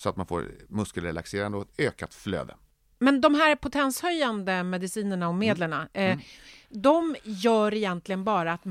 så 0.00 0.08
att 0.08 0.16
man 0.16 0.26
får 0.26 0.50
muskelrelaxerande 0.68 1.58
och 1.58 1.64
ett 1.64 1.80
ökat 1.80 2.14
flöde. 2.14 2.56
Men 2.98 3.20
de 3.20 3.34
här 3.34 3.56
potenshöjande 3.56 4.62
medicinerna 4.62 5.28
och 5.28 5.34
medlen, 5.34 5.72
mm. 5.72 5.88
eh, 5.92 6.12
mm. 6.12 6.20
de 6.68 7.16
gör 7.24 7.74
egentligen 7.74 8.24
bara 8.24 8.52
att 8.52 8.64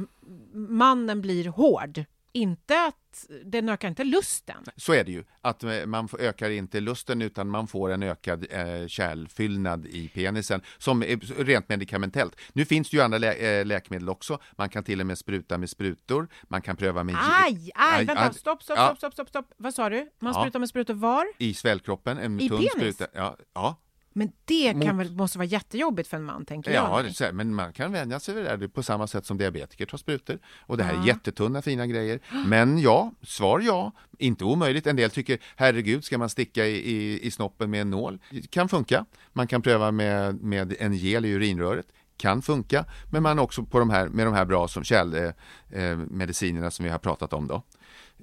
mannen 0.53 1.21
blir 1.21 1.47
hård 1.47 2.03
inte 2.31 2.85
att 2.85 3.27
den 3.45 3.69
ökar 3.69 3.87
inte 3.87 4.03
lusten. 4.03 4.63
Så 4.75 4.93
är 4.93 5.03
det 5.03 5.11
ju, 5.11 5.23
att 5.41 5.63
eh, 5.63 5.85
man 5.85 6.09
ökar 6.19 6.49
inte 6.49 6.79
lusten 6.79 7.21
utan 7.21 7.49
man 7.49 7.67
får 7.67 7.89
en 7.91 8.03
ökad 8.03 8.45
eh, 8.49 8.87
kärlfyllnad 8.87 9.85
i 9.85 10.07
penisen 10.07 10.61
som 10.77 11.03
är 11.03 11.43
rent 11.43 11.69
medikamentellt. 11.69 12.35
Nu 12.53 12.65
finns 12.65 12.89
det 12.89 12.97
ju 12.97 13.03
andra 13.03 13.17
lä 13.17 13.33
äh, 13.33 13.65
läkemedel 13.65 14.09
också. 14.09 14.39
Man 14.51 14.69
kan 14.69 14.83
till 14.83 15.01
och 15.01 15.07
med 15.07 15.17
spruta 15.17 15.57
med 15.57 15.69
sprutor. 15.69 16.27
Man 16.43 16.61
kan 16.61 16.75
pröva 16.75 17.03
med... 17.03 17.15
Aj, 17.19 17.71
aj, 17.75 18.05
vänta, 18.05 18.23
aj, 18.23 18.33
stopp, 18.33 18.63
stopp, 18.63 18.77
ja. 18.77 18.95
stopp, 18.97 19.13
stopp, 19.13 19.29
stopp. 19.29 19.45
Vad 19.57 19.73
sa 19.73 19.89
du? 19.89 20.09
Man 20.19 20.33
sprutar 20.33 20.51
ja. 20.53 20.59
med 20.59 20.69
sprutor 20.69 20.93
var? 20.93 21.25
I 21.37 21.53
svällkroppen, 21.53 22.17
en 22.17 22.39
I 22.39 22.49
tunn 22.49 22.57
penis? 22.57 22.71
spruta. 22.71 23.07
Ja, 23.13 23.37
ja. 23.53 23.75
Men 24.19 24.31
det 24.45 24.73
kan 24.83 24.97
väl, 24.97 25.11
måste 25.11 25.37
vara 25.37 25.45
jättejobbigt 25.45 26.09
för 26.09 26.17
en 26.17 26.23
man, 26.23 26.45
tänker 26.45 26.71
ja, 26.71 27.03
jag. 27.03 27.13
Ja, 27.19 27.31
men 27.31 27.55
man 27.55 27.73
kan 27.73 27.91
vänja 27.91 28.19
sig 28.19 28.35
vid 28.35 28.45
det 28.45 28.57
där 28.57 28.67
på 28.67 28.83
samma 28.83 29.07
sätt 29.07 29.25
som 29.25 29.37
diabetiker 29.37 29.85
tar 29.85 29.97
sprutor. 29.97 30.39
Och 30.59 30.77
det 30.77 30.83
här 30.83 30.93
ja. 30.93 31.01
är 31.03 31.07
jättetunna 31.07 31.61
fina 31.61 31.87
grejer. 31.87 32.19
Men 32.45 32.79
ja, 32.79 33.11
svar 33.21 33.59
ja, 33.59 33.91
inte 34.17 34.45
omöjligt. 34.45 34.87
En 34.87 34.95
del 34.95 35.09
tycker, 35.09 35.39
herregud, 35.55 36.03
ska 36.03 36.17
man 36.17 36.29
sticka 36.29 36.65
i, 36.65 36.75
i, 36.75 37.27
i 37.27 37.31
snoppen 37.31 37.69
med 37.69 37.81
en 37.81 37.89
nål? 37.89 38.19
Det 38.29 38.51
kan 38.51 38.69
funka. 38.69 39.05
Man 39.33 39.47
kan 39.47 39.61
pröva 39.61 39.91
med, 39.91 40.41
med 40.41 40.75
en 40.79 40.93
gel 40.93 41.25
i 41.25 41.29
urinröret. 41.29 41.87
kan 42.17 42.41
funka, 42.41 42.85
men 43.11 43.23
man 43.23 43.39
också 43.39 43.63
på 43.63 43.79
de 43.79 43.89
här, 43.89 44.07
med 44.07 44.27
de 44.27 44.33
här 44.33 44.45
bra 44.45 44.67
som 44.67 44.83
kärlmedicinerna 44.83 46.65
eh, 46.65 46.69
som 46.69 46.85
vi 46.85 46.91
har 46.91 46.99
pratat 46.99 47.33
om 47.33 47.47
då. 47.47 47.63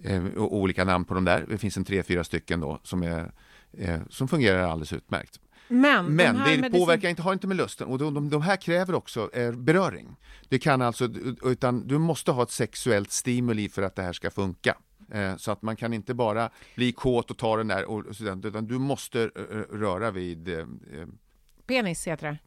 Eh, 0.02 0.24
och 0.26 0.56
olika 0.56 0.84
namn 0.84 1.04
på 1.04 1.14
de 1.14 1.24
där. 1.24 1.46
Det 1.48 1.58
finns 1.58 1.76
en 1.76 1.84
tre, 1.84 2.02
fyra 2.02 2.24
stycken 2.24 2.60
då 2.60 2.80
som, 2.82 3.02
är, 3.02 3.32
eh, 3.78 4.00
som 4.10 4.28
fungerar 4.28 4.62
alldeles 4.62 4.92
utmärkt. 4.92 5.40
Men, 5.68 6.06
Men 6.06 6.34
de 6.34 6.50
det 6.50 6.56
medicin- 6.68 6.78
påverkar 6.80 7.08
inte, 7.08 7.22
har 7.22 7.32
inte 7.32 7.46
med 7.46 7.56
lusten 7.56 7.88
och 7.88 7.98
de, 7.98 8.14
de, 8.14 8.30
de 8.30 8.42
här 8.42 8.56
kräver 8.56 8.94
också 8.94 9.30
eh, 9.34 9.52
beröring. 9.52 10.16
Det 10.48 10.58
kan 10.58 10.82
alltså, 10.82 11.08
utan 11.44 11.86
du 11.86 11.98
måste 11.98 12.32
ha 12.32 12.42
ett 12.42 12.50
sexuellt 12.50 13.10
stimuli 13.12 13.68
för 13.68 13.82
att 13.82 13.94
det 13.96 14.02
här 14.02 14.12
ska 14.12 14.30
funka. 14.30 14.76
Eh, 15.12 15.36
så 15.36 15.50
att 15.50 15.62
man 15.62 15.76
kan 15.76 15.92
inte 15.92 16.14
bara 16.14 16.50
bli 16.74 16.92
kåt 16.92 17.30
och 17.30 17.38
ta 17.38 17.56
den 17.56 17.68
där, 17.68 17.84
och, 17.84 18.04
utan 18.44 18.66
du 18.66 18.78
måste 18.78 19.22
eh, 19.22 19.76
röra 19.76 20.10
vid 20.10 20.48
eh, 20.48 20.58
eh, 20.58 20.66
Penis 21.66 22.06
heter 22.06 22.26
det. 22.30 22.38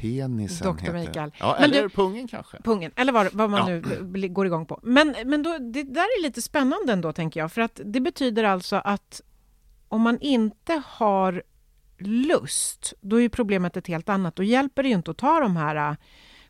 penisen. 0.00 0.76
Dr. 0.76 0.84
det. 0.86 0.92
Mikael. 0.92 1.30
Ja, 1.40 1.56
eller 1.56 1.82
du- 1.82 1.88
pungen 1.88 2.28
kanske. 2.28 2.62
Pungen, 2.62 2.90
eller 2.96 3.12
vad, 3.12 3.32
vad 3.34 3.50
man 3.50 3.60
Ja. 3.70 3.80
nu 4.12 4.28
går 4.28 4.46
igång 4.46 4.66
på. 4.66 4.80
Men, 4.82 5.14
men 5.24 5.42
då, 5.42 5.58
det 5.58 5.82
där 5.82 6.00
är 6.18 6.22
lite 6.22 6.42
spännande 6.42 6.92
ändå, 6.92 7.12
tänker 7.12 7.40
jag. 7.40 7.52
För 7.52 7.60
att 7.60 7.80
det 7.84 8.00
betyder 8.00 8.44
alltså 8.44 8.76
att 8.76 9.20
om 9.88 10.00
man 10.02 10.18
inte 10.20 10.82
har 10.86 11.42
lust, 12.06 12.94
då 13.00 13.16
är 13.16 13.20
ju 13.20 13.28
problemet 13.28 13.76
ett 13.76 13.86
helt 13.86 14.08
annat. 14.08 14.36
Då 14.36 14.42
hjälper 14.42 14.82
det 14.82 14.88
ju 14.88 14.94
inte 14.94 15.10
att 15.10 15.16
ta 15.16 15.40
de 15.40 15.56
här 15.56 15.90
äh, 15.90 15.96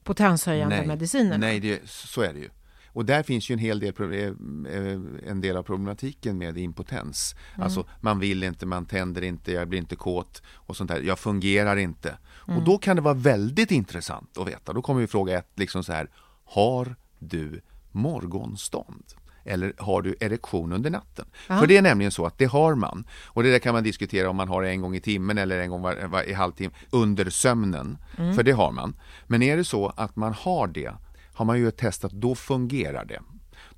potenshöjande 0.03 0.85
medicinerna. 0.87 1.37
Nej, 1.37 1.61
det, 1.61 1.89
så 1.89 2.23
är 2.23 2.33
det 2.33 2.39
ju. 2.39 2.49
Och 2.95 3.05
där 3.05 3.23
finns 3.23 3.51
ju 3.51 3.53
en 3.53 3.59
hel 3.59 3.81
del 3.81 3.95
eh, 4.13 5.31
en 5.31 5.41
del 5.41 5.57
av 5.57 5.63
problematiken 5.63 6.39
med 6.39 6.59
impotens. 6.59 7.35
Mm. 7.55 7.65
Alltså 7.65 7.87
man 8.01 8.19
vill 8.19 8.43
inte, 8.43 8.67
man 8.67 8.87
tänder 8.87 9.23
inte, 9.23 9.53
jag 9.53 9.69
blir 9.69 9.79
inte 9.79 9.97
kåt 9.97 10.43
och 10.55 10.77
sånt 10.77 10.91
där. 10.91 11.01
Jag 11.01 11.19
fungerar 11.19 11.77
inte. 11.77 12.19
Mm. 12.49 12.59
Och 12.59 12.65
då 12.65 12.79
kan 12.79 12.97
det 12.97 13.03
vara 13.03 13.15
väldigt 13.15 13.71
intressant 13.71 14.39
att 14.39 14.49
veta. 14.49 14.73
Då 14.73 14.83
kommer 14.83 15.01
vi 15.01 15.07
fråga 15.07 15.39
ett, 15.39 15.51
liksom 15.55 15.85
så 15.85 15.93
här. 15.93 16.11
Har 16.45 16.97
du 17.19 17.61
morgonstånd? 17.93 19.05
Eller 19.45 19.73
har 19.79 20.03
du 20.03 20.17
erektion 20.21 20.73
under 20.73 20.91
natten? 20.91 21.25
Ja. 21.49 21.59
För 21.61 21.67
det 21.67 21.77
är 21.77 21.83
nämligen 21.83 22.13
så 22.13 22.27
att 22.27 22.39
det 22.39 22.45
har 22.45 22.75
man. 22.75 23.05
Och 23.25 23.43
det 23.43 23.51
där 23.51 23.59
kan 23.59 23.75
man 23.75 23.83
diskutera 23.83 24.31
om 24.31 24.37
man 24.37 24.49
har 24.49 24.63
det 24.63 24.71
en 24.71 24.81
gång 24.81 24.97
i 24.97 25.01
timmen 25.01 25.39
eller 25.39 25.59
en 25.59 25.71
gång 25.71 25.83
var, 25.83 26.07
var, 26.07 26.23
i 26.23 26.33
halvtimmen 26.33 26.75
under 26.91 27.31
sömnen. 27.31 27.99
Mm. 28.19 28.35
För 28.35 28.43
det 28.43 28.53
har 28.53 28.73
man. 28.73 28.97
Men 29.27 29.43
är 29.43 29.57
det 29.57 29.65
så 29.65 29.93
att 29.97 30.17
man 30.17 30.33
har 30.33 30.67
det, 30.67 30.93
har 31.35 31.45
man 31.45 31.59
ju 31.59 31.71
testat, 31.71 32.13
då 32.13 32.35
fungerar 32.35 33.05
det. 33.05 33.21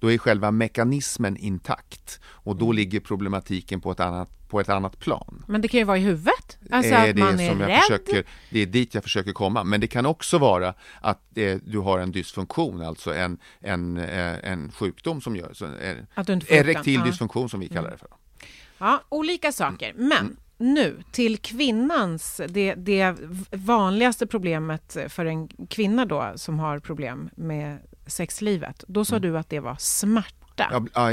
Då 0.01 0.13
är 0.13 0.19
själva 0.19 0.51
mekanismen 0.51 1.37
intakt 1.37 2.21
och 2.25 2.57
då 2.57 2.73
ligger 2.73 3.01
problematiken 3.01 3.81
på 3.81 3.91
ett 3.91 4.01
annat, 4.01 4.31
på 4.49 4.61
ett 4.61 4.69
annat 4.69 4.99
plan. 4.99 5.45
Men 5.49 5.61
det 5.61 5.69
kan 5.69 5.79
ju 5.79 5.85
vara 5.85 5.99
i 5.99 6.01
huvudet. 6.01 6.59
Alltså 6.71 6.95
är 6.95 7.11
att 7.11 7.17
man 7.19 7.37
det 7.37 7.45
är 7.45 7.51
som 7.51 7.61
jag 7.61 7.69
rädd. 7.71 7.81
försöker, 7.83 8.25
det 8.51 8.61
är 8.61 8.67
dit 8.67 8.95
jag 8.95 9.03
försöker 9.03 9.33
komma. 9.33 9.65
Men 9.65 9.81
det 9.81 9.87
kan 9.87 10.07
också 10.07 10.39
vara 10.39 10.75
att 11.01 11.39
eh, 11.39 11.57
du 11.65 11.79
har 11.79 11.99
en 11.99 12.13
dysfunktion, 12.13 12.83
alltså 12.83 13.15
en, 13.15 13.39
en, 13.61 13.97
eh, 13.97 14.51
en 14.53 14.73
sjukdom 14.73 15.21
som 15.21 15.37
gör, 15.37 15.51
så, 15.55 15.65
eh, 15.65 15.97
Att 16.15 16.27
du 16.27 16.33
inte 16.33 16.47
får 16.47 16.55
upp 16.55 16.61
den. 16.61 16.71
erektil 16.71 16.95
Ja. 16.95 17.05
dysfunktion 17.05 17.49
som 17.49 17.61
vi 17.61 17.69
kallar 17.69 17.91
det 17.91 17.99
för. 17.99 18.09
Ja, 18.79 19.03
olika 19.09 19.53
saker. 19.53 19.91
Mm. 19.91 20.09
Men 20.09 20.37
nu 20.59 21.03
till 21.13 21.39
kvinnans, 21.39 22.41
det, 22.49 22.75
det 22.75 23.17
vanligaste 23.51 24.27
problemet 24.27 24.97
för 25.09 25.25
en 25.27 25.49
kvinna 25.49 26.05
då 26.05 26.33
som 26.37 26.59
har 26.59 26.79
problem 26.79 27.31
med 27.37 27.79
sexlivet. 28.07 28.85
Då 28.89 29.05
sa 29.05 29.19
du 29.19 29.39
att 29.39 29.51
det 29.51 29.61
var 29.61 29.77
smärta. 29.79 30.46
Mm. 30.65 30.89
Ja, 30.95 31.11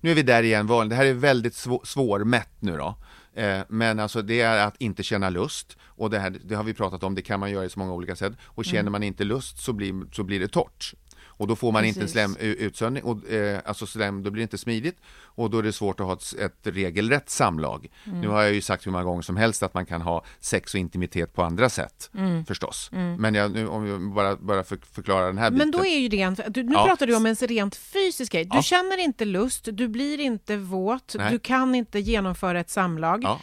nu 0.00 0.10
är 0.10 0.14
vi 0.14 0.22
där 0.22 0.42
igen, 0.42 0.66
det 0.88 0.94
här 0.94 1.04
är 1.06 1.14
väldigt 1.14 1.54
svå, 1.54 1.80
svårmätt 1.84 2.50
nu 2.60 2.76
då. 2.76 2.96
Eh, 3.34 3.60
men 3.68 3.98
alltså 4.00 4.22
det 4.22 4.40
är 4.40 4.66
att 4.66 4.76
inte 4.78 5.02
känna 5.02 5.30
lust 5.30 5.76
och 5.84 6.10
det 6.10 6.18
här 6.18 6.36
det 6.44 6.54
har 6.54 6.64
vi 6.64 6.74
pratat 6.74 7.02
om, 7.02 7.14
det 7.14 7.22
kan 7.22 7.40
man 7.40 7.50
göra 7.50 7.64
i 7.64 7.70
så 7.70 7.78
många 7.78 7.92
olika 7.92 8.16
sätt 8.16 8.32
och 8.44 8.64
känner 8.64 8.80
Mm. 8.80 8.92
man 8.92 9.02
inte 9.02 9.24
lust 9.24 9.58
så 9.58 9.72
blir, 9.72 10.14
så 10.14 10.22
blir 10.24 10.40
det 10.40 10.48
torrt. 10.48 10.94
Och 11.36 11.46
då 11.46 11.56
får 11.56 11.72
man 11.72 11.84
inte 11.84 12.00
en 12.00 12.02
Precis. 12.06 12.12
slem, 12.12 12.36
u- 12.40 12.56
utsöndring, 12.58 13.04
och, 13.04 13.30
eh, 13.30 13.60
alltså 13.64 13.86
slem, 13.86 14.22
då 14.22 14.30
blir 14.30 14.40
det 14.40 14.42
inte 14.42 14.58
smidigt 14.58 14.96
och 15.22 15.50
då 15.50 15.58
är 15.58 15.62
det 15.62 15.72
svårt 15.72 16.00
att 16.00 16.06
ha 16.06 16.12
ett, 16.12 16.34
ett 16.38 16.58
regelrätt 16.76 17.30
samlag. 17.30 17.88
Mm. 18.06 18.20
Nu 18.20 18.28
har 18.28 18.42
jag 18.42 18.52
ju 18.54 18.60
sagt 18.60 18.86
hur 18.86 18.90
många 18.92 19.04
gånger 19.04 19.22
som 19.22 19.36
helst 19.36 19.62
att 19.62 19.74
man 19.74 19.86
kan 19.86 20.02
ha 20.02 20.24
sex 20.40 20.74
och 20.74 20.80
intimitet 20.80 21.32
på 21.34 21.42
andra 21.42 21.68
sätt 21.68 22.10
Mm. 22.14 22.44
förstås. 22.44 22.90
Mm. 22.92 23.16
Men 23.20 23.34
jag, 23.34 23.50
nu, 23.50 23.68
om 23.68 23.86
jag 23.86 24.00
bara, 24.14 24.36
bara 24.36 24.64
för, 24.64 24.78
förklara 24.92 25.26
den 25.26 25.38
här 25.38 25.50
Men 25.50 25.58
biten. 25.58 25.70
då 25.70 25.86
är 25.86 25.98
ju 25.98 26.08
det 26.08 26.20
en, 26.20 26.36
du, 26.48 26.62
nu 26.62 26.72
Ja. 26.72 26.84
pratar 26.86 27.06
du 27.06 27.16
om 27.16 27.26
en 27.26 27.34
rent 27.34 27.76
fysisk 27.76 28.32
grej. 28.32 28.44
Du 28.44 28.56
Ja. 28.56 28.62
känner 28.62 28.98
inte 28.98 29.24
lust, 29.24 29.68
du 29.72 29.88
blir 29.88 30.20
inte 30.20 30.56
våt, 30.56 31.14
Nej. 31.18 31.32
du 31.32 31.38
kan 31.38 31.74
inte 31.74 31.98
genomföra 31.98 32.60
ett 32.60 32.70
samlag. 32.70 33.20
Ja. 33.24 33.40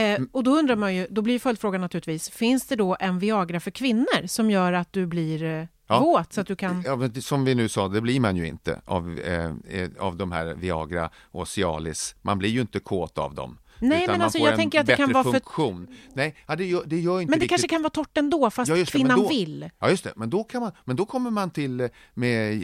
Eh, 0.00 0.20
och 0.32 0.44
då 0.44 0.50
undrar 0.58 0.76
man 0.76 0.94
ju, 0.94 1.06
då 1.10 1.22
blir 1.22 1.38
följdfrågan 1.38 1.80
naturligtvis, 1.80 2.30
finns 2.30 2.66
det 2.66 2.76
då 2.76 2.96
en 3.00 3.18
Viagra 3.18 3.60
för 3.60 3.70
kvinnor 3.70 4.26
som 4.26 4.50
gör 4.50 4.72
att 4.72 4.92
du 4.92 5.06
blir 5.06 5.42
eh, 5.42 5.64
Ja. 5.86 6.00
våt 6.00 6.32
så 6.32 6.40
att 6.40 6.46
du 6.46 6.56
kan... 6.56 6.82
Ja, 6.86 7.20
som 7.22 7.44
vi 7.44 7.54
nu 7.54 7.68
sa, 7.68 7.88
det 7.88 8.00
blir 8.00 8.20
man 8.20 8.36
ju 8.36 8.46
inte 8.46 8.80
av, 8.84 9.18
eh, 9.18 9.52
eh, 9.68 9.90
av 9.98 10.16
de 10.16 10.32
här 10.32 10.54
Viagra 10.54 11.10
och 11.22 11.48
Cialis. 11.48 12.16
Man 12.22 12.38
blir 12.38 12.50
ju 12.50 12.60
inte 12.60 12.80
kåt 12.80 13.18
av 13.18 13.34
dem. 13.34 13.58
Nej, 13.78 14.06
men 14.06 14.22
alltså, 14.22 14.38
jag 14.38 14.56
tänker 14.56 14.80
att 14.80 14.86
det 14.86 14.96
kan 14.96 15.12
vara 15.12 15.24
för- 15.24 15.30
funktion. 15.32 15.86
Nej, 16.14 16.36
ja, 16.46 16.56
det, 16.56 16.64
gör, 16.64 16.82
det 16.86 17.00
gör 17.00 17.20
inte 17.20 17.30
Men 17.30 17.38
det 17.38 17.44
riktigt... 17.44 17.48
kanske 17.50 17.68
kan 17.68 17.82
vara 17.82 17.90
torrt 17.90 18.16
ändå, 18.16 18.50
fast 18.50 18.68
Ja, 18.68 18.76
det, 18.76 18.90
kvinnan 18.90 19.18
då- 19.18 19.28
vill. 19.28 19.70
Ja, 19.78 19.90
just 19.90 20.04
det. 20.04 20.12
Men 20.16 20.30
då, 20.30 20.44
kan 20.44 20.60
man, 20.62 20.72
men 20.84 20.96
då 20.96 21.04
kommer 21.06 21.30
man 21.30 21.50
till 21.50 21.80
eh, 21.80 21.88
med 22.14 22.54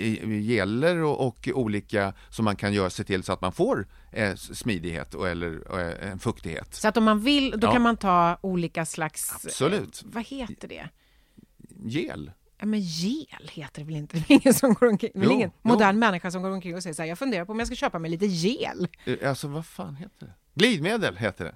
geller 0.43 0.97
och, 1.03 1.27
och 1.27 1.49
olika 1.55 2.13
som 2.31 2.45
man 2.45 2.57
kan 2.57 2.73
göra 2.73 2.91
sig 2.91 3.05
till 3.05 3.23
så 3.23 3.33
att 3.33 3.41
man 3.41 3.53
får 3.53 3.87
eh, 4.13 4.35
smidighet 4.35 5.15
och, 5.15 5.29
eller 5.29 5.79
eh, 6.03 6.11
en 6.13 6.19
fuktighet. 6.19 6.75
Så 6.75 6.89
att 6.89 6.97
om 6.97 7.05
man 7.05 7.21
vill, 7.21 7.51
då 7.51 7.67
Ja. 7.67 7.73
kan 7.73 7.83
man 7.83 7.97
ta 7.97 8.39
olika 8.41 8.87
slags... 8.87 9.33
Absolut. 9.45 10.03
Eh, 10.03 10.09
vad 10.13 10.27
heter 10.27 10.69
det? 10.69 10.89
Gel. 11.85 12.31
Ja, 12.61 12.67
men 12.67 12.81
gel 12.81 13.49
heter 13.53 13.81
det 13.81 13.87
väl 13.87 13.97
inte? 13.97 14.17
Det 14.29 14.31
är 14.35 14.41
ingen, 14.43 14.55
som 14.55 14.75
går 14.75 14.89
omkring, 14.89 15.11
Jo, 15.15 15.31
ingen 15.31 15.51
jo. 15.63 15.71
modern 15.71 15.99
människa 15.99 16.31
som 16.31 16.43
går 16.43 16.51
omkring 16.51 16.75
och 16.77 16.83
säger 16.83 16.95
så 16.95 17.03
här, 17.03 17.09
jag 17.09 17.19
funderar 17.19 17.45
på 17.45 17.53
om 17.53 17.59
jag 17.59 17.67
ska 17.69 17.77
köpa 17.77 17.99
mig 17.99 18.11
lite 18.11 18.27
gel. 18.27 18.89
Eh, 19.05 19.29
Alltså, 19.29 19.49
vad 19.49 19.67
fan 19.67 19.97
heter 19.97 20.27
det? 20.27 20.33
Glidmedel 20.55 21.17
heter 21.17 21.45
det. 21.45 21.55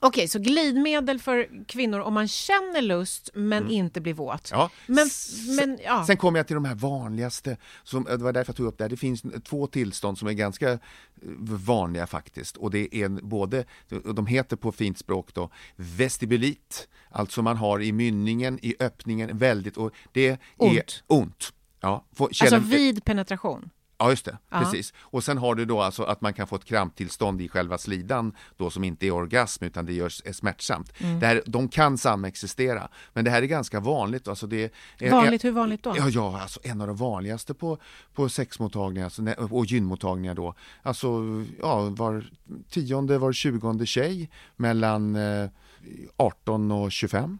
Okej, 0.00 0.28
så 0.28 0.38
glidmedel 0.38 1.18
för 1.18 1.64
kvinnor 1.66 2.00
om 2.00 2.14
man 2.14 2.28
känner 2.28 2.82
lust 2.82 3.30
men 3.34 3.70
inte 3.70 4.00
blir 4.00 4.14
våt. 4.14 4.52
Mm. 4.52 4.60
Ja. 4.60 4.70
Men, 4.86 5.08
men 5.56 5.78
ja. 5.84 6.04
Sen 6.06 6.16
kommer 6.16 6.38
jag 6.38 6.46
till 6.46 6.54
de 6.54 6.64
här 6.64 6.74
vanligaste, 6.74 7.56
som, 7.84 8.04
det 8.04 8.16
var 8.16 8.32
därför 8.32 8.50
jag 8.50 8.56
tog 8.56 8.66
upp 8.66 8.78
det 8.78 8.84
här. 8.84 8.88
Det 8.88 8.96
finns 8.96 9.22
två 9.44 9.66
tillstånd 9.66 10.18
som 10.18 10.28
är 10.28 10.32
ganska 10.32 10.72
eh, 10.72 10.78
vanliga 11.66 12.06
faktiskt. 12.06 12.56
Och 12.56 12.70
det 12.70 12.96
är 12.96 13.08
både, 13.08 13.64
de 14.14 14.26
heter 14.26 14.56
på 14.56 14.72
fint 14.72 14.98
språk 14.98 15.34
då, 15.34 15.50
vestibulit, 15.76 16.88
alltså 17.10 17.42
man 17.42 17.56
har 17.56 17.82
i 17.82 17.92
mynningen, 17.92 18.58
i 18.62 18.74
öppningen, 18.80 19.38
väldigt, 19.38 19.76
och 19.76 19.92
det 20.12 20.28
är 20.28 20.38
Ont. 20.56 21.02
ont. 21.06 21.52
Ja, 21.80 22.04
får, 22.12 22.26
alltså 22.26 22.58
vid 22.58 23.04
penetration. 23.04 23.70
Ja, 23.98 24.10
just 24.10 24.24
det. 24.24 24.38
Ja. 24.50 24.58
Precis. 24.58 24.94
Och 25.00 25.24
sen 25.24 25.38
har 25.38 25.54
du 25.54 25.64
då 25.64 25.80
alltså 25.80 26.02
att 26.02 26.20
man 26.20 26.34
kan 26.34 26.46
få 26.46 26.56
ett 26.56 26.64
kramptillstånd 26.64 27.40
i 27.40 27.48
själva 27.48 27.78
slidan 27.78 28.32
då 28.56 28.70
som 28.70 28.84
inte 28.84 29.06
är 29.06 29.10
orgasm 29.10 29.64
utan 29.64 29.86
det 29.86 29.92
görs, 29.92 30.22
är 30.24 30.32
smärtsamt. 30.32 30.92
Mm. 30.98 31.20
Det 31.20 31.26
här, 31.26 31.42
de 31.46 31.68
kan 31.68 31.98
samexistera, 31.98 32.88
men 33.12 33.24
det 33.24 33.30
här 33.30 33.42
är 33.42 33.46
ganska 33.46 33.80
vanligt. 33.80 34.28
Alltså 34.28 34.46
det 34.46 34.72
är, 34.98 35.10
Vanligt, 35.10 35.44
hur 35.44 35.50
vanligt 35.50 35.82
då? 35.82 35.94
Ja, 35.96 36.08
ja 36.08 36.40
alltså 36.40 36.60
en 36.62 36.80
av 36.80 36.86
de 36.86 36.96
vanligaste 36.96 37.54
på, 37.54 37.78
på 38.14 38.28
sexmottagningar 38.28 39.04
alltså, 39.04 39.22
och 39.50 39.66
gynmottagningar 39.66 40.34
då. 40.34 40.54
Alltså 40.82 41.08
ja, 41.60 41.80
var 41.80 42.30
tionde, 42.70 43.18
var 43.18 43.32
tjugonde 43.32 43.86
tjej 43.86 44.30
mellan 44.56 45.16
eh, 45.16 45.50
18 46.16 46.72
och 46.72 46.92
25. 46.92 47.38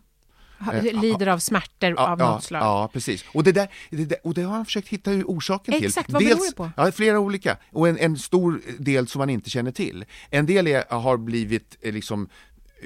Lider 0.83 1.27
av 1.27 1.39
smärtor 1.39 1.95
Ja, 1.97 2.09
av 2.13 2.21
ja, 2.21 2.31
något 2.31 2.45
slag. 2.45 2.63
Ja, 2.63 2.91
precis. 2.93 3.25
Och 3.33 3.45
det, 3.45 3.53
där, 3.53 3.69
det, 3.91 4.05
där, 4.05 4.19
och 4.25 4.35
det 4.35 4.43
har 4.43 4.55
han 4.55 4.65
försökt 4.65 4.89
hitta 4.89 5.11
orsaken 5.11 5.75
till. 5.75 5.85
Exakt, 5.85 6.11
vad 6.11 6.25
beror 6.25 6.51
det 6.51 6.57
på? 6.57 6.71
Ja, 6.77 6.93
flera 6.93 7.19
olika. 7.19 7.57
Och 7.73 7.89
en, 7.89 7.99
en 7.99 8.19
stor 8.19 8.61
del 8.79 9.09
som 9.09 9.19
man 9.19 9.31
inte 9.31 9.51
känner 9.51 9.71
till. 9.71 10.05
En 10.31 10.47
del 10.47 10.67
är, 10.67 10.85
har 10.91 11.17
blivit 11.17 11.77
eh, 11.81 11.93
liksom 11.93 12.29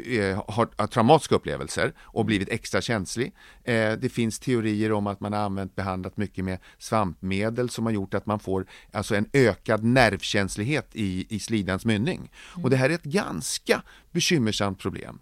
eh, 0.06 0.44
har, 0.48 0.68
har 0.76 0.86
traumatiska 0.86 1.34
upplevelser 1.34 1.92
och 2.00 2.24
blivit 2.24 2.48
extra 2.48 2.80
känslig. 2.80 3.34
Eh, 3.64 3.92
det 3.92 4.12
finns 4.12 4.38
teorier 4.38 4.92
om 4.92 5.06
att 5.06 5.20
man 5.20 5.32
har 5.32 5.40
använt 5.40 5.74
behandlat 5.74 6.16
mycket 6.16 6.44
med 6.44 6.58
svampmedel 6.78 7.70
som 7.70 7.86
har 7.86 7.92
gjort 7.92 8.14
att 8.14 8.26
man 8.26 8.40
får 8.40 8.66
alltså 8.92 9.14
en 9.14 9.26
ökad 9.32 9.84
nervkänslighet 9.84 10.88
i, 10.92 11.26
i 11.36 11.40
slidans 11.40 11.84
mynning. 11.84 12.30
Och 12.62 12.70
det 12.70 12.76
här 12.76 12.90
är 12.90 12.94
ett 12.94 13.02
ganska 13.02 13.82
bekymmersamt 14.10 14.78
problem. 14.78 15.18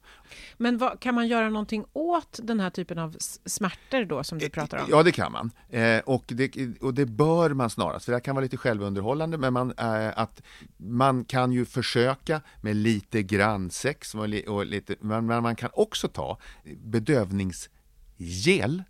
Men 0.57 0.79
vad, 0.79 1.01
kan 1.01 1.15
man 1.15 1.29
göra 1.29 1.51
någonting 1.51 1.85
åt 1.93 2.41
den 2.43 2.61
här 2.61 2.71
typen 2.71 2.99
av 2.99 3.17
smärtor 3.45 4.05
då 4.05 4.25
som 4.25 4.39
du 4.39 4.49
pratar 4.51 4.79
om? 4.79 4.85
Ja, 4.91 5.03
det 5.03 5.13
kan 5.13 5.33
man. 5.33 5.51
Eh, 5.69 5.99
och, 5.99 6.25
det, 6.27 6.79
och 6.81 6.95
det 6.95 7.07
bör 7.07 7.51
man 7.51 7.71
snarast, 7.71 8.05
för 8.05 8.13
det 8.13 8.21
kan 8.21 8.35
vara 8.35 8.43
lite 8.43 8.57
självunderhållande, 8.57 9.39
men 9.39 9.53
man, 9.53 9.73
eh, 9.79 10.19
att 10.19 10.43
man 10.77 11.25
kan 11.25 11.53
ju 11.53 11.65
försöka 11.65 12.41
med 12.61 12.77
lite 12.77 13.23
grann 13.23 13.71
sex, 13.71 14.15
och 14.15 14.21
och 14.47 14.67
lite, 14.67 14.97
men 15.01 15.27
men 15.27 15.43
man 15.43 15.57
kan 15.57 15.71
också 15.73 16.09
ta 16.09 16.39
bedövningsgel, 16.85 18.83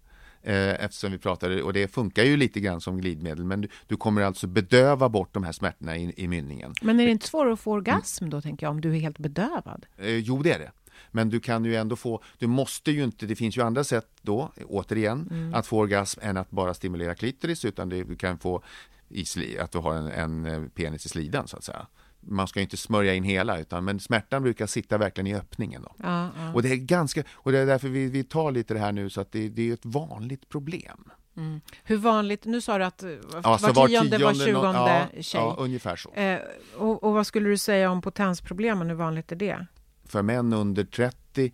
eh, 0.42 0.84
eftersom 0.84 1.12
vi 1.12 1.18
pratade, 1.18 1.62
och 1.62 1.72
det 1.72 1.88
funkar 1.88 2.24
ju 2.24 2.36
lite 2.36 2.60
grann 2.60 2.80
som 2.80 3.00
glidmedel, 3.00 3.44
men 3.44 3.60
du, 3.60 3.68
du 3.86 3.96
kommer 3.96 4.22
alltså 4.22 4.46
bedöva 4.46 5.08
bort 5.08 5.34
de 5.34 5.44
här 5.44 5.52
smärtorna 5.52 5.96
i, 5.96 6.14
i 6.16 6.28
mynningen. 6.28 6.74
Men 6.82 7.00
är 7.00 7.04
det 7.04 7.10
inte 7.10 7.26
svårare 7.26 7.52
att 7.52 7.60
få 7.60 7.72
orgasm 7.72 8.30
då, 8.30 8.40
tänker 8.40 8.66
jag, 8.66 8.70
om 8.70 8.80
du 8.80 8.96
är 8.96 9.00
helt 9.00 9.18
bedövad? 9.18 9.86
Eh, 9.98 10.16
jo, 10.16 10.42
det 10.42 10.52
är 10.52 10.58
det. 10.58 10.70
Men 11.10 11.30
du 11.30 11.40
kan 11.40 11.64
ju 11.64 11.76
ändå 11.76 11.96
få, 11.96 12.22
du 12.38 12.46
måste 12.46 12.90
ju 12.90 13.04
inte, 13.04 13.26
det 13.26 13.36
finns 13.36 13.56
ju 13.56 13.62
andra 13.62 13.84
sätt 13.84 14.08
då, 14.22 14.52
återigen, 14.66 15.28
Mm. 15.30 15.54
att 15.54 15.66
få 15.66 15.78
orgasm 15.78 16.20
än 16.22 16.36
att 16.36 16.50
bara 16.50 16.74
stimulera 16.74 17.14
klitoris, 17.14 17.64
utan 17.64 17.88
du 17.88 18.16
kan 18.16 18.38
få 18.38 18.62
i 19.08 19.58
att 19.58 19.72
du 19.72 19.78
har 19.78 19.94
en, 19.94 20.06
en 20.06 20.46
eh, 20.46 20.68
penis 20.68 21.06
i 21.06 21.08
slidan 21.08 21.48
så 21.48 21.56
att 21.56 21.64
säga. 21.64 21.86
Man 22.20 22.48
ska 22.48 22.60
ju 22.60 22.62
inte 22.62 22.76
smörja 22.76 23.14
in 23.14 23.24
hela, 23.24 23.58
utan, 23.58 23.84
men 23.84 24.00
smärtan 24.00 24.42
brukar 24.42 24.66
sitta 24.66 24.98
verkligen 24.98 25.26
i 25.26 25.34
öppningen. 25.34 25.82
Då. 25.82 25.94
Ja, 25.96 26.28
ja. 26.36 26.52
Och 26.54 26.62
det 26.62 26.68
är 26.68 26.76
ganska, 26.76 27.22
och 27.30 27.52
det 27.52 27.58
är 27.58 27.66
därför 27.66 27.88
vi, 27.88 28.06
vi 28.06 28.24
tar 28.24 28.52
lite 28.52 28.74
det 28.74 28.80
här 28.80 28.92
nu, 28.92 29.10
så 29.10 29.20
att 29.20 29.32
det, 29.32 29.48
det 29.48 29.68
är 29.70 29.74
ett 29.74 29.84
vanligt 29.84 30.48
problem. 30.48 31.10
Mm. 31.36 31.60
Hur 31.84 31.96
vanligt, 31.96 32.44
nu 32.44 32.60
sa 32.60 32.78
du 32.78 32.84
att 32.84 33.02
eh, 33.02 33.10
Alltså 33.42 33.72
var 33.72 33.88
tionde, 33.88 34.18
var 34.18 34.34
tjugonde 34.34 35.08
ja, 35.14 35.22
tjej. 35.22 35.40
Ja, 35.40 35.56
ungefär 35.58 35.96
så. 35.96 36.12
Eh, 36.12 36.38
och, 36.76 37.04
och 37.04 37.12
vad 37.12 37.26
skulle 37.26 37.48
du 37.48 37.58
säga 37.58 37.90
om 37.90 38.02
potensproblemen, 38.02 38.88
hur 38.88 38.96
vanligt 38.96 39.32
är 39.32 39.36
det? 39.36 39.66
För 40.10 40.22
män 40.22 40.52
under 40.52 40.84
30, 40.84 41.52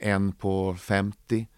en 0.00 0.32
på 0.32 0.74
50. 0.74 1.48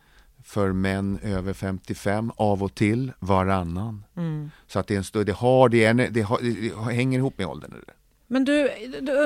För 0.42 0.72
män 0.72 1.18
över 1.22 1.52
55, 1.52 2.32
av 2.36 2.62
och 2.62 2.74
till, 2.74 3.12
varannan. 3.18 4.04
Mm. 4.16 4.50
Så 4.66 4.78
att 4.78 4.86
det 4.86 4.94
är 4.94 4.98
en 4.98 5.04
större, 5.04 5.24
det, 5.24 5.32
har, 5.32 5.68
det, 5.68 5.84
är 5.84 5.94
det, 5.94 6.22
har, 6.22 6.40
det 6.40 6.94
hänger 6.94 7.18
ihop 7.18 7.38
med 7.38 7.46
åldern. 7.46 7.74
Men 8.26 8.44
du, 8.44 8.70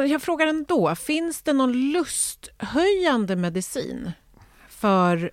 jag 0.09 0.23
frågar 0.23 0.47
ändå, 0.47 0.95
finns 0.95 1.43
det 1.43 1.53
någon 1.53 1.93
lusthöjande 1.93 3.37
medicin 3.37 4.13
för 4.69 5.31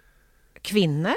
kvinnor 0.62 1.16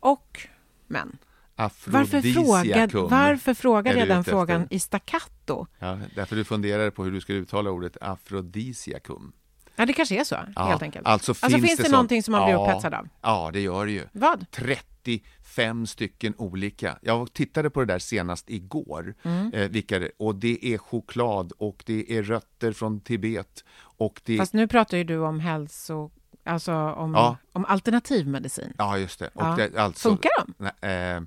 och 0.00 0.48
män? 0.86 1.18
Varför, 1.56 1.98
Afrodisiakum 1.98 3.08
varför 3.08 3.54
frågade 3.54 3.96
är 3.96 3.98
jag 3.98 4.08
den 4.08 4.24
frågan 4.24 4.66
i 4.70 4.80
staccato? 4.80 5.66
Ja, 5.78 5.98
därför 6.14 6.36
du 6.36 6.44
funderar 6.44 6.90
på 6.90 7.04
hur 7.04 7.10
du 7.10 7.20
ska 7.20 7.32
uttala 7.32 7.70
ordet 7.70 7.96
afrodisiakum. 8.00 9.32
Ja, 9.76 9.86
det 9.86 9.92
kanske 9.92 10.20
är 10.20 10.24
så, 10.24 10.36
Ja, 10.56 10.62
helt 10.64 10.82
enkelt. 10.82 11.06
Alltså 11.06 11.34
finns, 11.34 11.52
finns 11.54 11.76
det, 11.76 11.76
sånt- 11.82 11.92
någonting 11.92 12.22
som 12.22 12.32
man 12.32 12.44
blir 12.44 12.54
ja, 12.54 12.62
upphetsad 12.68 12.94
av? 12.94 13.08
Ja, 13.22 13.50
det 13.52 13.60
gör 13.60 13.86
det 13.86 13.92
ju. 13.92 14.06
Vad? 14.12 14.46
35 14.50 15.86
stycken 15.86 16.34
olika. 16.38 16.98
Jag 17.02 17.32
tittade 17.32 17.70
på 17.70 17.80
det 17.80 17.86
där 17.86 17.98
senast 17.98 18.50
igår, 18.50 19.14
Mm. 19.22 19.52
eh, 19.52 19.68
vilka 19.68 19.98
det, 19.98 20.10
och 20.18 20.34
det 20.34 20.66
är 20.74 20.78
choklad 20.78 21.52
och 21.58 21.82
det 21.86 22.12
är 22.18 22.22
rötter 22.22 22.72
från 22.72 23.00
Tibet 23.00 23.64
och 23.80 24.20
det 24.24 24.36
Fast 24.38 24.52
nu 24.52 24.68
pratar 24.68 24.96
ju 24.96 25.04
du 25.04 25.18
om 25.18 25.40
hälso... 25.40 26.10
Alltså 26.46 26.72
om, 26.74 27.14
Ja. 27.14 27.36
om 27.52 27.64
alternativ 27.64 28.26
medicin. 28.28 28.72
Ja, 28.78 28.98
just 28.98 29.18
det. 29.18 29.28
Och 29.34 29.56
det 29.56 29.76
alltså, 29.78 30.08
Funkar 30.08 30.30
de? 30.46 30.54
Nej, 30.80 31.16
eh, 31.16 31.22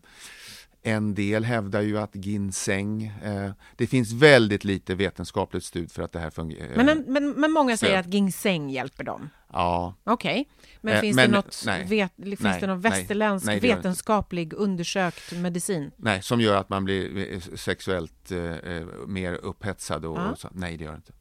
en 0.87 1.15
del 1.15 1.43
hävdar 1.43 1.81
ju 1.81 1.97
att 1.97 2.15
ginseng, 2.15 3.03
eh, 3.23 3.51
det 3.75 3.87
finns 3.87 4.11
väldigt 4.13 4.63
lite 4.63 4.95
vetenskapligt 4.95 5.63
stud 5.63 5.91
för 5.91 6.03
att 6.03 6.11
det 6.11 6.19
här 6.19 6.29
fungerar. 6.29 6.75
Men, 6.75 6.89
en, 6.89 7.03
men, 7.07 7.31
men 7.31 7.51
många 7.51 7.77
säger 7.77 7.99
att 7.99 8.13
ginseng 8.13 8.69
hjälper 8.69 9.03
dem. 9.03 9.29
Ja. 9.53 9.93
Okej, 10.03 10.49
men 10.81 10.93
Eh, 10.93 11.01
finns 11.01 11.15
men- 11.15 11.29
det 11.31 11.35
något, 11.35 11.63
nej. 11.65 11.85
vet, 11.87 12.11
finns 12.15 12.39
Nej, 12.39 12.57
det 12.61 12.67
någon 12.67 12.81
västerländsk 12.81 13.45
nej, 13.45 13.59
det 13.59 13.75
vetenskaplig 13.75 14.53
undersökt 14.53 15.31
medicin? 15.31 15.91
Nej, 15.97 16.21
som 16.21 16.41
gör 16.41 16.55
att 16.55 16.69
man 16.69 16.85
blir 16.85 17.33
eh, 17.33 17.39
sexuellt 17.39 18.31
eh, 18.31 18.39
eh, 18.39 18.85
mer 19.07 19.33
upphetsad 19.33 20.05
och, 20.05 20.17
Ja. 20.17 20.31
och 20.31 20.39
så. 20.39 20.49
Nej, 20.51 20.77
det 20.77 20.83
gör 20.83 20.91
det 20.91 20.97
inte. 20.97 21.13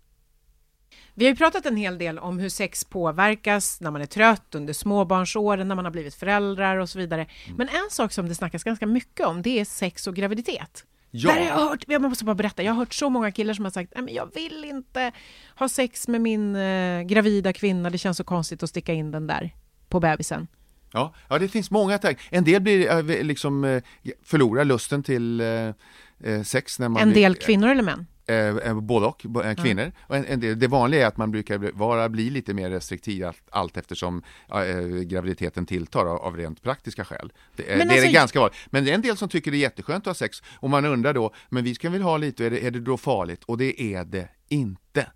Vi 1.19 1.25
har 1.25 1.31
ju 1.31 1.37
pratat 1.37 1.67
en 1.67 1.77
hel 1.77 1.99
del 1.99 2.19
om 2.19 2.39
hur 2.39 2.49
sex 2.49 2.85
påverkas 2.85 3.81
när 3.81 3.91
man 3.91 4.03
är 4.03 4.07
trött, 4.07 4.55
under 4.55 4.73
småbarnsåren, 4.73 5.69
när 5.69 5.75
man 5.75 5.85
har 5.85 5.93
blivit 5.93 6.15
föräldrar 6.15 6.77
och 6.77 6.89
så 6.89 6.99
vidare. 6.99 7.27
Mm. 7.45 7.57
Men 7.57 7.69
en 7.69 7.91
sak 7.91 8.13
som 8.13 8.29
det 8.29 8.35
snackas 8.35 8.65
ganska 8.65 8.87
mycket 8.87 9.27
om, 9.27 9.43
det 9.43 9.61
är 9.61 9.65
sex 9.65 10.07
och 10.07 10.15
graviditet. 10.17 10.85
Ja. 11.11 11.31
Där 11.31 11.41
har 11.41 11.47
jag, 11.47 11.69
hört, 11.69 11.85
jag 11.87 12.03
måste 12.03 12.25
bara 12.25 12.35
berätta, 12.35 12.63
jag 12.63 12.73
har 12.73 12.79
hört 12.79 12.95
så 12.95 13.11
många 13.11 13.33
killar 13.33 13.55
som 13.55 13.65
har 13.65 13.73
sagt 13.73 13.95
att 13.95 14.11
jag 14.11 14.35
vill 14.35 14.65
inte 14.65 15.13
ha 15.59 15.69
sex 15.69 16.09
med 16.09 16.21
min 16.21 16.57
eh, 16.57 17.03
gravida 17.03 17.53
kvinna, 17.53 17.91
det 17.91 17.99
känns 17.99 18.17
så 18.17 18.25
konstigt 18.25 18.63
att 18.63 18.71
sticka 18.71 18.93
in 18.93 19.11
den 19.11 19.27
där 19.27 19.55
på 19.89 20.01
bebisen. 20.01 20.47
Ja, 20.93 21.15
ja, 21.29 21.39
det 21.39 21.49
finns 21.49 21.71
många 21.71 21.99
tankar. 21.99 22.25
En 22.31 22.45
del 22.45 22.63
blir 22.63 23.11
eh, 23.11 23.23
liksom 23.25 23.65
eh, 23.65 23.83
förlorar 24.23 24.65
lusten 24.65 25.03
till 25.03 25.41
eh, 25.41 26.43
sex 26.45 26.79
när 26.79 26.89
man 26.89 27.03
En 27.03 27.11
blir, 27.11 27.23
del 27.23 27.35
kvinnor 27.35 27.69
eller 27.69 27.83
män? 27.83 28.07
Eh, 28.29 28.37
eh, 28.37 28.81
både 28.81 29.07
och, 29.07 29.45
eh, 29.45 29.55
kvinnor. 29.55 29.93
Och 30.01 30.17
en, 30.17 30.25
en 30.43 30.59
det 30.59 30.67
vanliga 30.69 31.03
är 31.03 31.07
att 31.07 31.17
man 31.17 31.31
brukar 31.31 31.59
vara, 31.59 32.09
bli 32.09 32.31
lite 32.31 32.55
mer 32.55 32.71
restriktiv 32.71 33.25
allt, 33.27 33.43
allt 33.51 33.77
eftersom 33.77 34.23
eh, 34.53 34.79
graviditeten 35.03 35.67
tilltar 35.67 36.01
av, 36.07 36.17
av 36.23 36.37
rent 36.37 36.63
praktiska 36.63 37.05
skäl. 37.05 37.33
Det, 37.57 37.73
är- 37.73 37.79
Men 37.79 37.89
det 37.89 37.95
är 37.95 37.97
alltså- 37.97 38.07
det 38.07 38.13
ganska 38.13 38.41
vanligt. 38.41 38.57
Men 38.67 38.85
det 38.85 38.91
är 38.91 38.95
en 38.95 39.01
del 39.03 39.17
som 39.17 39.29
tycker 39.29 39.51
det 39.51 39.57
är 39.57 39.59
jätteskönt 39.59 40.03
att 40.03 40.07
ha 40.07 40.15
sex 40.15 40.43
och 40.61 40.71
man 40.71 40.85
undrar 40.85 41.13
då, 41.15 41.35
men 41.49 41.65
vi 41.65 41.75
ska 41.75 41.91
väl 41.91 42.03
ha 42.03 42.17
lite, 42.17 42.47
är 42.47 42.51
det, 42.51 42.67
är 42.67 42.71
det 42.71 42.81
då 42.81 42.97
farligt? 42.97 43.45
Och 43.45 43.59
det 43.59 43.83
är 43.83 44.05
det 44.05 44.29
inte. 44.49 45.07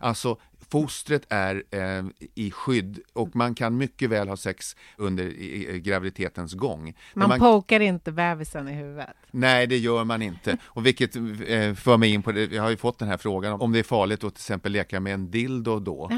Alltså 0.00 0.38
fostret 0.70 1.22
är 1.28 1.62
eh, 1.70 2.04
i 2.34 2.50
skydd 2.50 3.00
och 3.12 3.36
man 3.36 3.54
kan 3.54 3.76
mycket 3.76 4.10
väl 4.10 4.28
ha 4.28 4.36
sex 4.36 4.76
under 4.96 5.24
i, 5.24 5.74
i, 5.74 5.80
graviditetens 5.80 6.54
gång. 6.54 6.94
Men 7.14 7.28
Man, 7.28 7.38
pokar 7.38 7.80
inte 7.80 8.12
bebisen 8.12 8.68
i 8.68 8.72
huvudet. 8.72 9.08
Nej, 9.30 9.66
det 9.66 9.78
gör 9.78 10.04
man 10.04 10.22
inte. 10.22 10.56
Och 10.62 10.86
vilket 10.86 11.16
eh, 11.16 11.74
för 11.74 11.96
mig 11.96 12.12
in 12.12 12.22
på 12.22 12.32
det, 12.32 12.52
jag 12.52 12.62
har 12.62 12.70
ju 12.70 12.76
fått 12.76 12.98
den 12.98 13.08
här 13.08 13.16
frågan 13.16 13.60
om, 13.60 13.72
det 13.72 13.78
är 13.78 13.82
farligt 13.82 14.24
att 14.24 14.34
till 14.34 14.40
exempel 14.40 14.72
leka 14.72 15.00
med 15.00 15.14
en 15.14 15.30
dildo 15.30 15.80
då, 15.80 16.10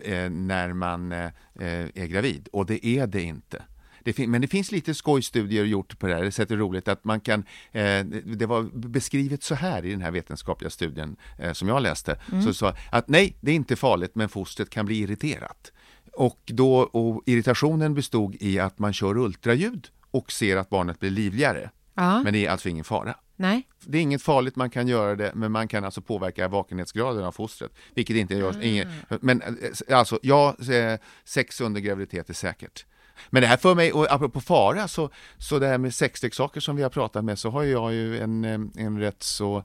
eh, 0.00 0.30
när 0.30 0.72
man 0.72 1.12
eh, 1.12 1.30
är 1.54 2.06
gravid. 2.06 2.48
Och 2.52 2.66
det 2.66 2.86
är 2.86 3.06
det 3.06 3.22
inte. 3.22 3.62
Det 4.04 4.12
fin- 4.12 4.30
men 4.30 4.40
det 4.40 4.46
finns 4.48 4.72
lite 4.72 4.94
skojstudier 4.94 5.64
gjort 5.64 5.98
på 5.98 6.06
det 6.06 6.14
här, 6.14 6.30
sättet 6.30 6.58
roligt 6.58 6.88
att 6.88 7.04
man 7.04 7.20
kan, 7.20 7.40
eh, 7.72 8.04
det- 8.24 8.46
var 8.46 8.62
beskrivet 8.88 9.42
så 9.42 9.54
här 9.54 9.84
i 9.84 9.90
den 9.90 10.00
här 10.02 10.10
vetenskapliga 10.10 10.70
studien 10.70 11.16
eh, 11.38 11.52
som 11.52 11.68
jag 11.68 11.82
läste, 11.82 12.20
Mm. 12.32 12.42
så 12.42 12.54
sa 12.54 12.74
att 12.92 13.08
nej, 13.08 13.36
det 13.40 13.50
är 13.50 13.54
inte 13.54 13.76
farligt, 13.76 14.14
men 14.14 14.28
fostret 14.28 14.70
kan 14.70 14.86
bli 14.86 14.98
irriterat. 14.98 15.72
Och, 16.12 16.40
då, 16.46 16.74
och 16.78 17.22
irritationen 17.26 17.94
bestod 17.94 18.36
i 18.40 18.58
att 18.58 18.78
man 18.78 18.92
kör 18.92 19.16
ultraljud 19.18 19.88
och 20.10 20.32
ser 20.32 20.56
att 20.56 20.70
barnet 20.70 21.00
blir 21.00 21.10
livligare. 21.10 21.70
Ja. 21.94 22.22
Men 22.22 22.32
det 22.32 22.46
är 22.46 22.50
alltså 22.50 22.68
ingen 22.68 22.84
fara. 22.84 23.14
Nej. 23.36 23.68
Det 23.86 23.98
är 23.98 24.02
inget 24.02 24.22
farligt, 24.22 24.56
man 24.56 24.70
kan 24.70 24.88
göra 24.88 25.16
det, 25.16 25.32
men 25.34 25.52
man 25.52 25.68
kan 25.68 25.84
alltså 25.84 26.00
påverka 26.00 26.48
vakenhetsgraden 26.48 27.24
av 27.24 27.32
fostret, 27.32 27.72
vilket 27.94 28.16
inte 28.16 28.34
görs. 28.34 28.56
Ah. 28.56 28.62
Inget, 28.62 28.88
men 29.20 29.42
eh, 29.42 29.98
alltså, 29.98 30.18
ja, 30.22 30.56
eh, 30.72 31.00
sex 31.24 31.60
under 31.60 31.80
graviditet 31.80 32.30
är 32.30 32.34
säkert. 32.34 32.86
Men 33.30 33.42
det 33.42 33.48
här 33.48 33.56
för 33.56 33.74
mig, 33.74 33.92
och 33.92 34.12
apropå 34.12 34.40
fara, 34.40 34.88
så, 34.88 35.10
så 35.38 35.58
det 35.58 35.66
här 35.66 35.78
med 35.78 35.94
sexleksaker 35.94 36.60
som 36.60 36.76
vi 36.76 36.82
har 36.82 36.90
pratat 36.90 37.24
med, 37.24 37.38
så 37.38 37.50
har 37.50 37.62
jag 37.62 37.92
ju 37.92 38.18
en, 38.18 38.44
eh, 38.44 38.84
en 38.84 39.00
rätt 39.00 39.22
så 39.22 39.64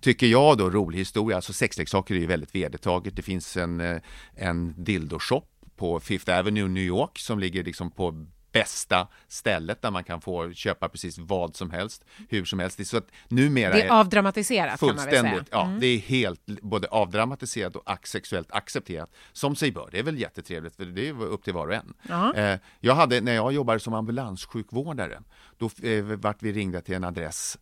tycker 0.00 0.26
jag 0.26 0.58
då, 0.58 0.70
rolig 0.70 0.98
historia. 0.98 1.36
Alltså 1.36 1.52
sexleksaker 1.52 2.14
är 2.14 2.18
ju 2.18 2.26
väldigt 2.26 2.54
vedertaget. 2.54 3.16
Det 3.16 3.22
finns 3.22 3.56
en, 3.56 3.80
eh, 3.80 4.00
en 4.34 4.84
dildoshop 4.84 5.48
på 5.76 6.00
Fifth 6.00 6.38
Avenue, 6.38 6.68
New 6.68 6.82
York, 6.82 7.18
som 7.18 7.38
ligger 7.38 7.64
liksom 7.64 7.90
på 7.90 8.26
bästa 8.60 9.08
stället 9.28 9.82
där 9.82 9.90
man 9.90 10.04
kan 10.04 10.20
få 10.20 10.52
köpa 10.52 10.88
precis 10.88 11.18
vad 11.18 11.56
som 11.56 11.70
helst, 11.70 12.04
hur 12.28 12.44
som 12.44 12.58
helst. 12.58 12.76
Det 12.76 12.82
är 12.82 12.84
så 12.84 12.96
att 12.96 13.08
numera 13.28 13.72
Det 13.72 13.82
är 13.82 13.90
avdramatiserat 13.90 14.80
kan 14.80 14.86
man 14.86 14.96
väl 14.96 15.04
Fullständigt, 15.04 15.32
säga. 15.48 15.58
ja. 15.58 15.66
Mm. 15.66 15.80
Det 15.80 15.86
är 15.86 15.98
helt 15.98 16.46
både 16.46 16.88
avdramatiserat 16.88 17.76
och 17.76 18.08
sexuellt 18.08 18.52
accepterat, 18.52 19.10
som 19.32 19.56
sig 19.56 19.72
bör. 19.72 19.88
Det 19.92 19.98
är 19.98 20.02
väl 20.02 20.18
jättetrevligt, 20.18 20.76
för 20.76 20.84
det 20.84 21.08
är 21.08 21.22
upp 21.22 21.44
till 21.44 21.52
var 21.52 21.68
och 21.68 21.74
en. 21.74 21.94
Ja. 22.08 22.34
Eh, 22.34 22.58
jag 22.80 22.94
hade, 22.94 23.20
när 23.20 23.34
jag 23.34 23.52
jobbade 23.52 23.80
som 23.80 23.94
ambulanssjukvårdare, 23.94 25.22
då 25.58 25.70
eh, 25.82 26.02
vart 26.04 26.42
vi 26.42 26.52
ringda 26.52 26.80
till 26.80 26.94
en 26.94 27.04
adress 27.04 27.58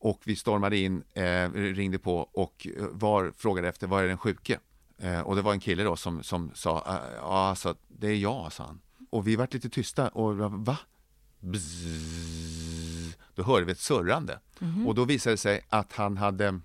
och 0.00 0.20
vi 0.24 0.36
stormade 0.36 0.76
in, 0.76 1.02
eh, 1.14 1.50
ringde 1.52 1.98
på 1.98 2.16
och 2.18 2.66
eh, 2.76 2.84
var, 2.90 3.32
frågade 3.36 3.68
efter, 3.68 3.86
var 3.86 4.02
är 4.02 4.08
den 4.08 4.18
sjuke? 4.18 4.58
Eh, 5.02 5.20
och 5.20 5.36
det 5.36 5.42
var 5.42 5.52
en 5.52 5.60
kille 5.60 5.82
då 5.82 5.96
som, 5.96 6.22
som 6.22 6.50
sa, 6.54 6.78
"Ah, 6.86 6.98
ja 7.20 7.48
alltså, 7.48 7.74
det 7.88 8.06
är 8.06 8.14
jag, 8.16 8.52
sa 8.52 8.64
han. 8.64 8.80
Och 9.10 9.26
vi 9.26 9.36
vart 9.36 9.54
lite 9.54 9.68
tysta 9.68 10.08
och 10.08 10.36
va? 10.36 10.78
Bzzz. 11.40 13.16
Då 13.34 13.42
hörde 13.42 13.64
vi 13.64 13.72
ett 13.72 13.80
surrande. 13.80 14.40
Mhm. 14.58 14.86
Och 14.86 14.94
då 14.94 15.04
visade 15.04 15.32
det 15.32 15.38
sig 15.38 15.66
att 15.68 15.92
han 15.92 16.16
hade 16.16 16.60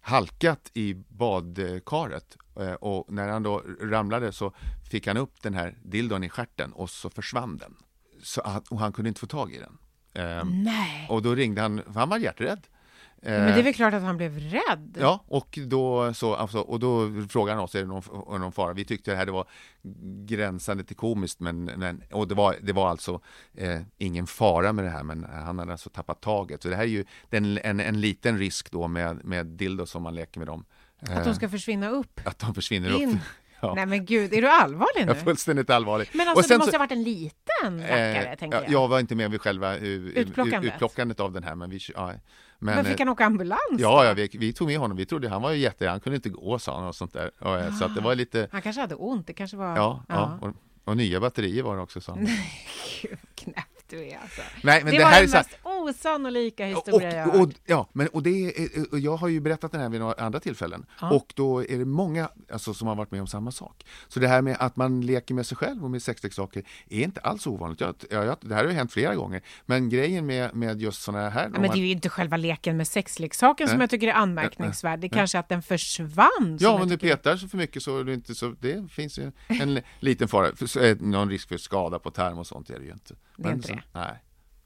halkat 0.00 0.70
i 0.74 0.94
badkaret 1.08 2.36
eh, 2.60 2.72
och 2.72 3.12
när 3.12 3.28
han 3.28 3.42
då 3.42 3.62
ramlade 3.80 4.32
så 4.32 4.52
fick 4.90 5.06
han 5.06 5.16
upp 5.16 5.42
den 5.42 5.54
här 5.54 5.78
dildon 5.82 6.24
i 6.24 6.28
stjärten 6.28 6.72
och 6.72 6.90
så 6.90 7.10
försvann 7.10 7.56
den. 7.56 7.76
Så 8.22 8.40
att, 8.40 8.68
och 8.68 8.78
han 8.78 8.92
kunde 8.92 9.08
inte 9.08 9.20
få 9.20 9.26
tag 9.26 9.52
i 9.52 9.58
den. 9.58 9.78
Ehm, 10.14 10.62
Nej. 10.62 11.06
Och 11.10 11.22
då 11.22 11.34
ringde 11.34 11.60
han, 11.60 11.82
för 11.82 12.00
han 12.00 12.08
var 12.08 12.18
hjärträdd. 12.18 12.66
Men 13.24 13.46
det 13.54 13.58
är 13.58 13.62
väl 13.62 13.74
klart 13.74 13.94
att 13.94 14.02
han 14.02 14.16
blev 14.16 14.38
rädd? 14.38 14.96
Ja, 15.00 15.24
och 15.28 15.58
då, 15.66 16.14
så, 16.14 16.34
alltså, 16.34 16.58
och 16.58 16.80
då 16.80 17.10
frågade 17.30 17.56
han 17.56 17.64
oss, 17.64 17.74
är 17.74 17.80
det 17.80 17.86
någon, 17.86 18.40
någon 18.40 18.52
fara? 18.52 18.72
Vi 18.72 18.84
tyckte 18.84 19.10
det 19.10 19.16
här 19.16 19.26
det 19.26 19.32
var 19.32 19.46
gränsande 20.26 20.84
till 20.84 20.96
komiskt, 20.96 21.40
men, 21.40 21.64
men, 21.64 22.02
och 22.12 22.28
det 22.28 22.34
var, 22.34 22.56
det 22.62 22.72
var 22.72 22.88
alltså 22.88 23.20
eh, 23.56 23.80
ingen 23.98 24.26
fara 24.26 24.72
med 24.72 24.84
det 24.84 24.90
här, 24.90 25.02
men 25.02 25.24
han 25.24 25.58
hade 25.58 25.72
alltså 25.72 25.90
tappat 25.90 26.20
taget. 26.20 26.62
Så 26.62 26.68
det 26.68 26.76
här 26.76 26.82
är 26.82 26.88
ju 26.88 27.04
den, 27.30 27.58
en, 27.58 27.80
en 27.80 28.00
liten 28.00 28.38
risk 28.38 28.70
då 28.70 28.88
med, 28.88 29.24
med 29.24 29.46
dildo 29.46 29.86
som 29.86 30.02
man 30.02 30.14
leker 30.14 30.38
med 30.38 30.48
dem. 30.48 30.64
Att 31.00 31.24
de 31.24 31.34
ska 31.34 31.48
försvinna 31.48 31.88
upp? 31.88 32.20
Att 32.24 32.38
de 32.38 32.54
försvinner 32.54 33.00
In. 33.02 33.08
upp. 33.10 33.16
Ja. 33.60 33.74
Nej 33.74 33.86
men 33.86 34.04
gud, 34.04 34.32
är 34.32 34.42
du 34.42 34.48
allvarlig 34.48 34.96
nu? 34.96 35.00
Jag 35.06 35.16
är 35.16 35.20
fullständigt 35.24 35.70
allvarlig. 35.70 36.08
Men 36.12 36.28
Och 36.28 36.36
alltså 36.36 36.52
det 36.54 36.58
måste 36.58 36.70
så- 36.72 36.76
ha 36.76 36.84
varit 36.84 36.92
en 36.92 37.02
liten 37.02 37.80
rackare, 37.82 38.24
Eh, 38.30 38.38
tänker 38.38 38.58
ja, 38.58 38.62
jag. 38.62 38.72
Jag 38.72 38.88
var 38.88 39.00
inte 39.00 39.14
med 39.14 39.30
vid 39.30 39.40
själva 39.40 39.76
uh, 39.76 39.82
Utplockandet. 39.82 40.74
utplockandet 40.74 41.20
av 41.20 41.32
den 41.32 41.44
här, 41.44 41.54
men 41.54 41.70
vi, 41.70 41.80
ja, 41.94 42.12
men, 42.58 42.74
Men 42.76 42.84
fick 42.84 42.98
han 42.98 43.08
åka 43.08 43.24
ambulans 43.24 43.60
Ja, 43.78 44.04
ja 44.04 44.14
vi, 44.14 44.28
vi 44.32 44.52
tog 44.52 44.68
med 44.68 44.78
honom. 44.78 44.96
Vi 44.96 45.06
trodde 45.06 45.28
han 45.28 45.42
var 45.42 45.50
ju 45.50 45.58
jätte, 45.58 45.88
han 45.88 46.00
kunde 46.00 46.16
inte 46.16 46.28
gå 46.28 46.58
sa 46.58 46.78
han 46.78 46.88
och 46.88 46.94
sånt 46.94 47.12
där. 47.12 47.30
Och, 47.38 47.58
eh, 47.58 47.74
Så 47.74 47.88
det 47.88 48.00
var 48.00 48.14
lite, 48.14 48.48
Han 48.52 48.62
kanske 48.62 48.80
hade 48.80 48.94
ont, 48.94 49.26
det 49.26 49.32
kanske 49.32 49.56
var... 49.56 49.76
ja, 49.76 50.04
ja. 50.08 50.38
och 50.40 50.52
Och 50.84 50.96
nya 50.96 51.20
batterier 51.20 51.62
var 51.62 51.76
det 51.76 51.82
också 51.82 52.00
sa 52.00 52.12
han. 52.12 52.24
Gud, 53.02 53.18
du 53.88 54.08
är 54.08 54.18
alltså. 54.18 54.42
Nej, 54.62 54.84
men 54.84 54.92
det, 54.92 54.98
det 54.98 55.04
var 55.04 55.10
här 55.10 55.20
den 55.20 55.24
är 55.24 55.30
så 55.30 55.36
här- 55.36 55.44
mest 55.44 55.58
osannolika 55.64 56.66
historia 56.66 57.16
jag 57.16 57.24
har 57.24 57.40
och, 57.40 57.40
och, 57.40 57.52
ja, 57.66 57.88
men, 57.92 58.08
och, 58.08 58.22
det 58.22 58.30
är, 58.30 58.92
och 58.92 58.98
jag 58.98 59.16
har 59.16 59.28
ju 59.28 59.40
berättat 59.40 59.72
den 59.72 59.80
här 59.80 59.88
vid 59.88 60.00
några 60.00 60.24
andra 60.24 60.40
tillfällen 60.40 60.86
Ja. 61.00 61.10
och 61.10 61.32
då 61.36 61.64
är 61.64 61.78
det 61.78 61.84
många 61.84 62.28
alltså, 62.52 62.74
som 62.74 62.88
har 62.88 62.94
varit 62.94 63.10
med 63.10 63.20
om 63.20 63.26
samma 63.26 63.50
sak. 63.50 63.86
Så 64.08 64.20
det 64.20 64.28
här 64.28 64.42
med 64.42 64.56
att 64.60 64.76
man 64.76 65.00
leker 65.00 65.34
med 65.34 65.46
sig 65.46 65.56
själv 65.56 65.84
och 65.84 65.90
med 65.90 66.02
sexleksaker 66.02 66.62
är 66.88 67.02
inte 67.02 67.20
alls 67.20 67.46
ovanligt. 67.46 67.80
Jag, 67.80 67.94
jag, 68.10 68.36
det 68.40 68.54
här 68.54 68.64
har 68.64 68.70
ju 68.70 68.76
hänt 68.76 68.92
flera 68.92 69.14
gånger, 69.14 69.42
men 69.66 69.88
grejen 69.88 70.26
med, 70.26 70.54
med 70.54 70.82
just 70.82 71.02
sådana 71.02 71.30
här... 71.30 71.50
Ja, 71.54 71.60
men 71.60 71.70
det 71.70 71.78
är 71.78 71.80
ju 71.80 71.90
inte 71.90 72.08
själva 72.08 72.36
leken 72.36 72.76
med 72.76 72.88
sexleksaken 72.88 73.68
som 73.68 73.80
jag 73.80 73.90
tycker 73.90 74.08
är 74.08 74.12
anmärkningsvärd. 74.12 75.00
Det 75.00 75.06
är 75.06 75.08
kanske 75.08 75.38
att 75.38 75.48
den 75.48 75.62
försvann. 75.62 76.58
Ja, 76.60 76.82
om 76.82 76.88
du 76.88 76.98
petar 76.98 77.36
så 77.36 77.48
för 77.48 77.56
mycket 77.56 77.82
så 77.82 77.98
är 77.98 78.04
det 78.04 78.14
inte 78.14 78.34
så, 78.34 78.54
det 78.60 78.90
finns 78.90 79.18
ju 79.18 79.32
en 79.46 79.80
liten 80.00 80.28
fara, 80.28 80.56
för, 80.56 80.80
det 80.80 81.00
någon 81.00 81.30
risk 81.30 81.48
för 81.48 81.56
skada 81.56 81.98
på 81.98 82.10
tarm 82.10 82.38
och 82.38 82.46
sånt 82.46 82.70
är 82.70 82.78
det 82.78 82.84
ju 82.84 82.92
inte. 82.92 83.14
Det 83.36 83.50
inte 83.50 83.68
så, 83.68 83.73
det. 83.76 83.82
Nej. 83.92 84.18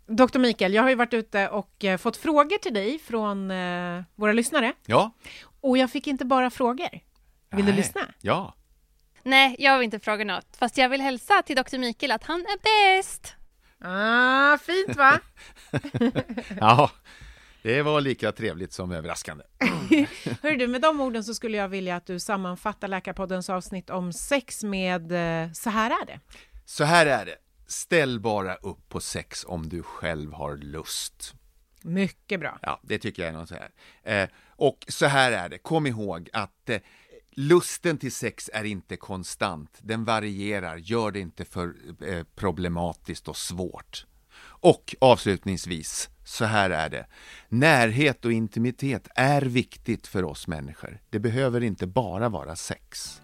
Dr. 0.06 0.38
Mikael, 0.38 0.74
jag 0.74 0.82
har 0.82 0.88
ju 0.88 0.94
varit 0.94 1.14
ute 1.14 1.48
och 1.48 1.84
eh, 1.84 1.98
fått 1.98 2.16
frågor 2.16 2.58
till 2.58 2.74
dig 2.74 2.98
från 2.98 3.50
eh, 3.50 4.02
våra 4.14 4.32
lyssnare. 4.32 4.72
Ja. 4.86 5.12
Och 5.60 5.78
jag 5.78 5.90
fick 5.90 6.06
inte 6.06 6.24
bara 6.24 6.50
frågor. 6.50 6.88
Vill 7.50 7.66
du 7.66 7.72
Nej. 7.72 7.76
lyssna? 7.76 8.00
Ja. 8.20 8.54
Nej, 9.22 9.56
jag 9.58 9.78
vill 9.78 9.84
inte 9.84 9.98
fråga 10.00 10.24
något. 10.24 10.56
Fast 10.58 10.78
jag 10.78 10.88
vill 10.88 11.00
hälsa 11.00 11.42
till 11.42 11.56
Dr. 11.56 11.78
Mikael 11.78 12.12
att 12.12 12.24
han 12.24 12.40
är 12.40 12.58
bäst. 12.96 13.34
Ah, 13.80 14.58
fint 14.58 14.96
va? 14.96 15.20
ja, 16.60 16.90
det 17.62 17.82
var 17.82 18.00
lika 18.00 18.32
trevligt 18.32 18.72
som 18.72 18.92
överraskande. 18.92 19.44
Hör 20.42 20.56
du, 20.56 20.66
med 20.66 20.80
de 20.80 21.00
orden 21.00 21.24
så 21.24 21.34
skulle 21.34 21.56
jag 21.56 21.68
vilja 21.68 21.96
att 21.96 22.06
du 22.06 22.20
sammanfattar 22.20 22.88
Läkarpoddens 22.88 23.50
avsnitt 23.50 23.90
om 23.90 24.12
sex 24.12 24.64
med 24.64 25.12
eh, 25.12 25.52
Så 25.52 25.70
här 25.70 25.90
är 25.90 26.06
det. 26.06 26.20
Så 26.64 26.84
här 26.84 27.06
är 27.06 27.26
det, 27.26 27.36
ställ 27.68 28.20
bara 28.20 28.54
upp 28.54 28.88
på 28.88 29.00
sex 29.00 29.44
om 29.48 29.68
du 29.68 29.82
själv 29.82 30.32
har 30.32 30.56
lust. 30.56 31.34
Mycket 31.82 32.40
bra. 32.40 32.58
Ja, 32.62 32.80
det 32.82 32.98
tycker 32.98 33.22
jag 33.22 33.28
är 33.28 33.38
något 33.38 33.48
så 33.48 33.54
här. 33.54 33.70
Eh, 34.22 34.28
och 34.46 34.84
så 34.88 35.06
här 35.06 35.32
är 35.32 35.48
det, 35.48 35.58
kom 35.58 35.86
ihåg 35.86 36.30
att 36.32 36.70
eh, 36.70 36.78
lusten 37.30 37.98
till 37.98 38.12
sex 38.12 38.50
är 38.52 38.64
inte 38.64 38.96
konstant, 38.96 39.78
den 39.82 40.04
varierar, 40.04 40.76
gör 40.76 41.10
det 41.10 41.20
inte 41.20 41.44
för 41.44 41.74
eh, 42.06 42.24
problematiskt 42.34 43.28
och 43.28 43.36
svårt. 43.36 44.06
Och 44.40 44.96
avslutningsvis, 45.00 46.10
så 46.24 46.44
här 46.44 46.70
är 46.70 46.88
det, 46.88 47.06
närhet 47.48 48.24
och 48.24 48.32
intimitet 48.32 49.08
är 49.14 49.42
viktigt 49.42 50.06
för 50.06 50.24
oss 50.24 50.46
människor. 50.46 51.00
Det 51.10 51.18
behöver 51.18 51.62
inte 51.62 51.86
bara 51.86 52.28
vara 52.28 52.56
sex. 52.56 53.20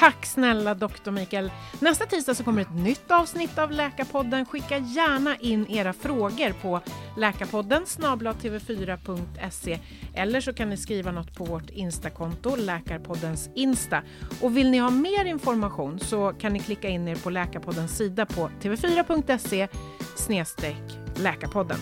Tack 0.00 0.26
snälla 0.26 0.74
doktor 0.74 1.12
Mikael. 1.12 1.52
Nästa 1.80 2.06
tisdag 2.06 2.34
så 2.34 2.44
kommer 2.44 2.62
ett 2.62 2.74
nytt 2.74 3.10
avsnitt 3.10 3.58
av 3.58 3.70
Läkarpodden. 3.70 4.46
Skicka 4.46 4.78
gärna 4.78 5.36
in 5.36 5.66
era 5.70 5.92
frågor 5.92 6.52
på 6.52 6.80
läkarpodden 7.16 7.84
tv4.se 7.84 9.78
eller 10.14 10.40
så 10.40 10.52
kan 10.52 10.70
ni 10.70 10.76
skriva 10.76 11.12
något 11.12 11.34
på 11.34 11.44
vårt 11.44 11.70
Instakonto, 11.70 12.56
Läkarpoddens 12.56 13.50
Insta. 13.54 14.02
Och 14.40 14.56
vill 14.56 14.70
ni 14.70 14.78
ha 14.78 14.90
mer 14.90 15.24
information 15.24 15.98
så 15.98 16.32
kan 16.32 16.52
ni 16.52 16.58
klicka 16.58 16.88
in 16.88 17.08
er 17.08 17.16
på 17.16 17.30
Läkarpoddens 17.30 17.96
sida 17.96 18.26
på 18.26 18.50
tv4.se 18.62 19.68
snedstreck 20.16 20.98
Läkarpodden. 21.16 21.78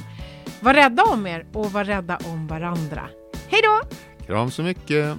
Var 0.61 0.75
rädda 0.75 1.03
om 1.05 1.27
er 1.27 1.47
och 1.53 1.73
var 1.73 1.85
rädda 1.85 2.19
om 2.25 2.47
varandra. 2.47 3.09
Hej 3.49 3.61
då! 3.63 3.81
Kram 4.27 4.51
så 4.51 4.63
mycket! 4.63 5.19